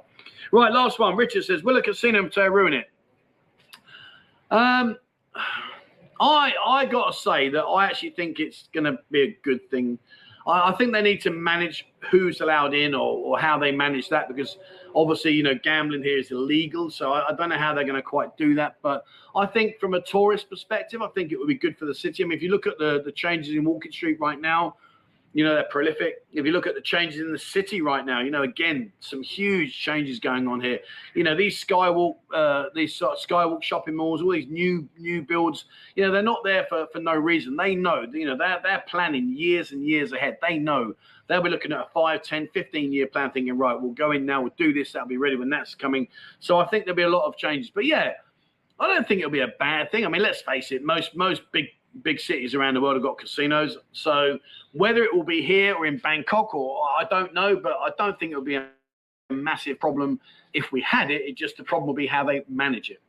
Right, 0.51 0.71
last 0.71 0.99
one. 0.99 1.15
Richard 1.15 1.43
says, 1.43 1.63
"Will 1.63 1.77
a 1.77 1.81
casino 1.81 2.29
ruin 2.49 2.73
it?" 2.73 2.91
Um, 4.51 4.97
I 6.19 6.53
I 6.65 6.85
got 6.85 7.13
to 7.13 7.19
say 7.19 7.49
that 7.49 7.63
I 7.63 7.85
actually 7.85 8.11
think 8.11 8.39
it's 8.39 8.69
going 8.73 8.83
to 8.83 8.99
be 9.09 9.21
a 9.21 9.37
good 9.43 9.67
thing. 9.71 9.97
I, 10.45 10.71
I, 10.71 10.75
think 10.75 10.91
they 10.91 11.01
need 11.01 11.21
to 11.21 11.31
manage 11.31 11.87
who's 12.09 12.41
allowed 12.41 12.73
in 12.73 12.93
or, 12.93 13.17
or 13.17 13.39
how 13.39 13.57
they 13.57 13.71
manage 13.71 14.09
that 14.09 14.27
because 14.27 14.57
obviously 14.95 15.31
you 15.31 15.43
know 15.43 15.55
gambling 15.63 16.03
here 16.03 16.17
is 16.17 16.31
illegal, 16.31 16.89
so 16.89 17.13
I, 17.13 17.29
I 17.29 17.35
don't 17.35 17.49
know 17.49 17.57
how 17.57 17.73
they're 17.73 17.83
going 17.83 17.95
to 17.95 18.01
quite 18.01 18.35
do 18.37 18.55
that. 18.55 18.77
But 18.81 19.03
I 19.35 19.45
think 19.45 19.79
from 19.79 19.93
a 19.93 20.01
tourist 20.01 20.49
perspective, 20.49 21.01
I 21.01 21.07
think 21.09 21.31
it 21.31 21.37
would 21.37 21.47
be 21.47 21.55
good 21.55 21.77
for 21.77 21.85
the 21.85 21.95
city. 21.95 22.23
I 22.23 22.27
mean, 22.27 22.37
if 22.37 22.43
you 22.43 22.49
look 22.49 22.67
at 22.67 22.77
the 22.77 23.01
the 23.03 23.11
changes 23.11 23.55
in 23.55 23.63
Walking 23.63 23.91
Street 23.91 24.19
right 24.19 24.39
now, 24.39 24.75
you 25.33 25.45
know, 25.45 25.53
they're 25.55 25.63
prolific. 25.69 26.25
If 26.33 26.45
you 26.45 26.51
look 26.51 26.67
at 26.67 26.75
the 26.75 26.81
changes 26.81 27.21
in 27.21 27.31
the 27.31 27.39
city 27.39 27.81
right 27.81 28.05
now, 28.05 28.21
you 28.21 28.31
know, 28.31 28.43
again, 28.43 28.91
some 28.99 29.23
huge 29.23 29.73
changes 29.77 30.19
going 30.19 30.47
on 30.47 30.59
here. 30.59 30.79
You 31.13 31.23
know, 31.23 31.35
these 31.35 31.63
Skywalk, 31.63 32.15
uh, 32.33 32.65
these 32.75 32.93
sort 32.95 33.13
of 33.13 33.25
Skywalk 33.25 33.63
shopping 33.63 33.95
malls, 33.95 34.21
all 34.21 34.31
these 34.31 34.49
new 34.49 34.89
new 34.97 35.21
builds, 35.21 35.65
you 35.95 36.03
know, 36.03 36.11
they're 36.11 36.21
not 36.21 36.43
there 36.43 36.65
for, 36.67 36.87
for 36.91 36.99
no 36.99 37.15
reason. 37.15 37.55
They 37.55 37.75
know, 37.75 38.05
you 38.11 38.25
know, 38.25 38.37
they're, 38.37 38.59
they're 38.61 38.83
planning 38.87 39.33
years 39.33 39.71
and 39.71 39.85
years 39.85 40.11
ahead. 40.11 40.37
They 40.41 40.57
know 40.57 40.93
they'll 41.27 41.41
be 41.41 41.49
looking 41.49 41.71
at 41.71 41.79
a 41.79 41.87
5, 41.93 42.23
10, 42.23 42.49
15 42.53 42.91
year 42.91 43.07
plan 43.07 43.31
thinking, 43.31 43.57
right, 43.57 43.79
we'll 43.79 43.93
go 43.93 44.11
in 44.11 44.25
now, 44.25 44.41
we'll 44.41 44.53
do 44.57 44.73
this, 44.73 44.91
that'll 44.91 45.07
be 45.07 45.17
ready 45.17 45.37
when 45.37 45.49
that's 45.49 45.75
coming. 45.75 46.07
So 46.41 46.59
I 46.59 46.67
think 46.67 46.83
there'll 46.83 46.95
be 46.97 47.03
a 47.03 47.09
lot 47.09 47.25
of 47.25 47.37
changes. 47.37 47.71
But 47.73 47.85
yeah, 47.85 48.13
I 48.81 48.87
don't 48.87 49.07
think 49.07 49.19
it'll 49.19 49.31
be 49.31 49.39
a 49.39 49.53
bad 49.59 49.91
thing. 49.91 50.05
I 50.05 50.09
mean, 50.09 50.23
let's 50.23 50.41
face 50.41 50.73
it, 50.73 50.83
most 50.83 51.15
most 51.15 51.43
big 51.53 51.67
big 52.03 52.19
cities 52.19 52.55
around 52.55 52.75
the 52.75 52.81
world 52.81 52.95
have 52.95 53.03
got 53.03 53.17
casinos. 53.17 53.77
So 53.91 54.39
whether 54.73 55.03
it 55.03 55.13
will 55.13 55.23
be 55.23 55.41
here 55.41 55.75
or 55.75 55.85
in 55.85 55.97
Bangkok 55.97 56.53
or 56.53 56.81
I 56.97 57.03
don't 57.09 57.33
know, 57.33 57.55
but 57.55 57.73
I 57.73 57.89
don't 57.97 58.17
think 58.19 58.31
it'll 58.31 58.43
be 58.43 58.55
a 58.55 58.67
massive 59.29 59.79
problem 59.79 60.19
if 60.53 60.71
we 60.71 60.81
had 60.81 61.11
it. 61.11 61.21
It 61.21 61.35
just 61.35 61.57
the 61.57 61.63
problem 61.63 61.87
will 61.87 61.93
be 61.93 62.07
how 62.07 62.23
they 62.23 62.43
manage 62.49 62.89
it. 62.89 63.01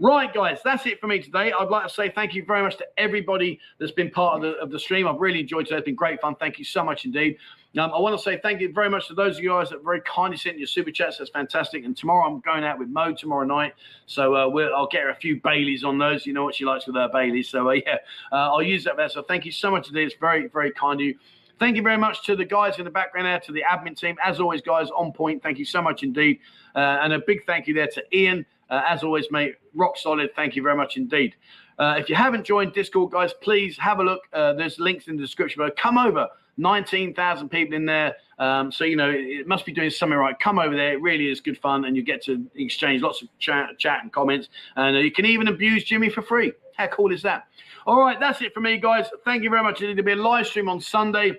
Right, 0.00 0.32
guys, 0.32 0.60
that's 0.64 0.86
it 0.86 1.00
for 1.00 1.08
me 1.08 1.20
today. 1.20 1.52
I'd 1.52 1.68
like 1.68 1.88
to 1.88 1.92
say 1.92 2.10
thank 2.10 2.34
you 2.34 2.44
very 2.44 2.62
much 2.62 2.76
to 2.78 2.86
everybody 2.96 3.58
that's 3.80 3.92
been 3.92 4.10
part 4.10 4.36
of 4.36 4.42
the, 4.42 4.58
of 4.58 4.70
the 4.70 4.78
stream. 4.78 5.08
I've 5.08 5.20
really 5.20 5.40
enjoyed 5.40 5.66
it. 5.66 5.74
It's 5.74 5.84
been 5.84 5.96
great 5.96 6.20
fun. 6.20 6.36
Thank 6.36 6.58
you 6.58 6.64
so 6.64 6.84
much 6.84 7.04
indeed. 7.04 7.36
Um, 7.76 7.92
I 7.92 7.98
want 7.98 8.16
to 8.16 8.22
say 8.22 8.40
thank 8.42 8.60
you 8.60 8.72
very 8.72 8.88
much 8.88 9.08
to 9.08 9.14
those 9.14 9.36
of 9.36 9.44
you 9.44 9.50
guys 9.50 9.68
that 9.70 9.84
very 9.84 10.00
kindly 10.00 10.38
sent 10.38 10.58
your 10.58 10.66
super 10.66 10.90
chats. 10.90 11.18
That's 11.18 11.30
fantastic. 11.30 11.84
And 11.84 11.96
tomorrow 11.96 12.26
I'm 12.26 12.40
going 12.40 12.64
out 12.64 12.78
with 12.78 12.88
Mo 12.88 13.12
tomorrow 13.12 13.44
night, 13.44 13.74
so 14.06 14.34
uh, 14.34 14.48
we'll, 14.48 14.74
I'll 14.74 14.86
get 14.88 15.02
her 15.02 15.10
a 15.10 15.14
few 15.14 15.38
Baileys 15.40 15.84
on 15.84 15.98
those. 15.98 16.24
You 16.24 16.32
know 16.32 16.44
what 16.44 16.54
she 16.54 16.64
likes 16.64 16.86
with 16.86 16.96
her 16.96 17.08
Baileys. 17.12 17.50
So 17.50 17.68
uh, 17.68 17.72
yeah, 17.86 17.96
uh, 18.32 18.52
I'll 18.52 18.62
use 18.62 18.84
that 18.84 18.96
there. 18.96 19.08
So 19.08 19.22
thank 19.22 19.44
you 19.44 19.52
so 19.52 19.70
much 19.70 19.88
indeed. 19.88 20.04
It's 20.04 20.16
very 20.18 20.48
very 20.48 20.72
kind 20.72 21.00
of 21.00 21.06
you. 21.06 21.18
Thank 21.58 21.76
you 21.76 21.82
very 21.82 21.98
much 21.98 22.24
to 22.26 22.36
the 22.36 22.44
guys 22.44 22.78
in 22.78 22.84
the 22.84 22.90
background 22.90 23.26
there, 23.26 23.40
to 23.40 23.52
the 23.52 23.64
admin 23.68 23.96
team. 23.96 24.16
As 24.24 24.38
always, 24.38 24.62
guys, 24.62 24.90
on 24.90 25.12
point. 25.12 25.42
Thank 25.42 25.58
you 25.58 25.64
so 25.64 25.82
much 25.82 26.04
indeed. 26.04 26.38
Uh, 26.74 27.00
and 27.02 27.12
a 27.12 27.18
big 27.18 27.44
thank 27.46 27.66
you 27.66 27.74
there 27.74 27.88
to 27.88 28.16
Ian. 28.16 28.46
Uh, 28.70 28.82
as 28.86 29.02
always, 29.02 29.26
mate, 29.30 29.56
rock 29.74 29.96
solid. 29.96 30.30
Thank 30.36 30.54
you 30.54 30.62
very 30.62 30.76
much 30.76 30.96
indeed. 30.96 31.34
Uh, 31.78 31.96
if 31.98 32.08
you 32.08 32.14
haven't 32.14 32.44
joined 32.44 32.74
Discord, 32.74 33.10
guys, 33.10 33.32
please 33.40 33.76
have 33.78 33.98
a 33.98 34.04
look. 34.04 34.22
Uh, 34.32 34.52
there's 34.52 34.78
links 34.78 35.08
in 35.08 35.16
the 35.16 35.22
description 35.22 35.58
below. 35.60 35.70
Come 35.76 35.98
over. 35.98 36.28
19,000 36.58 37.48
people 37.48 37.74
in 37.74 37.86
there. 37.86 38.16
Um, 38.38 38.70
so, 38.70 38.84
you 38.84 38.96
know, 38.96 39.10
it 39.10 39.46
must 39.46 39.64
be 39.64 39.72
doing 39.72 39.90
something 39.90 40.18
right. 40.18 40.38
Come 40.38 40.58
over 40.58 40.76
there. 40.76 40.92
It 40.92 41.00
really 41.00 41.30
is 41.30 41.40
good 41.40 41.58
fun. 41.58 41.84
And 41.86 41.96
you 41.96 42.02
get 42.02 42.22
to 42.24 42.44
exchange 42.54 43.02
lots 43.02 43.22
of 43.22 43.28
chat, 43.38 43.78
chat 43.78 44.00
and 44.02 44.12
comments. 44.12 44.48
And 44.76 44.96
uh, 44.96 45.00
you 45.00 45.10
can 45.10 45.24
even 45.24 45.48
abuse 45.48 45.84
Jimmy 45.84 46.08
for 46.08 46.22
free. 46.22 46.52
How 46.76 46.88
cool 46.88 47.12
is 47.12 47.22
that? 47.22 47.46
All 47.86 47.98
right, 47.98 48.20
that's 48.20 48.42
it 48.42 48.52
for 48.52 48.60
me, 48.60 48.76
guys. 48.76 49.06
Thank 49.24 49.42
you 49.42 49.50
very 49.50 49.62
much. 49.62 49.80
There'll 49.80 49.94
be 50.02 50.12
a 50.12 50.16
live 50.16 50.46
stream 50.46 50.68
on 50.68 50.80
Sunday. 50.80 51.38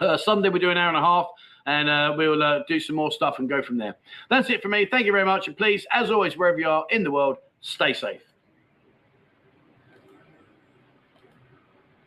Uh, 0.00 0.16
Sunday, 0.16 0.48
we 0.48 0.60
do 0.60 0.70
an 0.70 0.78
hour 0.78 0.88
and 0.88 0.96
a 0.96 1.00
half 1.00 1.26
and 1.66 1.88
uh, 1.88 2.14
we'll 2.16 2.42
uh, 2.42 2.60
do 2.68 2.78
some 2.78 2.96
more 2.96 3.10
stuff 3.10 3.38
and 3.38 3.48
go 3.48 3.62
from 3.62 3.78
there. 3.78 3.96
That's 4.30 4.50
it 4.50 4.62
for 4.62 4.68
me. 4.68 4.86
Thank 4.86 5.06
you 5.06 5.12
very 5.12 5.24
much. 5.24 5.48
And 5.48 5.56
please, 5.56 5.86
as 5.92 6.10
always, 6.10 6.36
wherever 6.36 6.58
you 6.58 6.68
are 6.68 6.86
in 6.90 7.04
the 7.04 7.10
world, 7.10 7.38
stay 7.60 7.92
safe. 7.92 8.33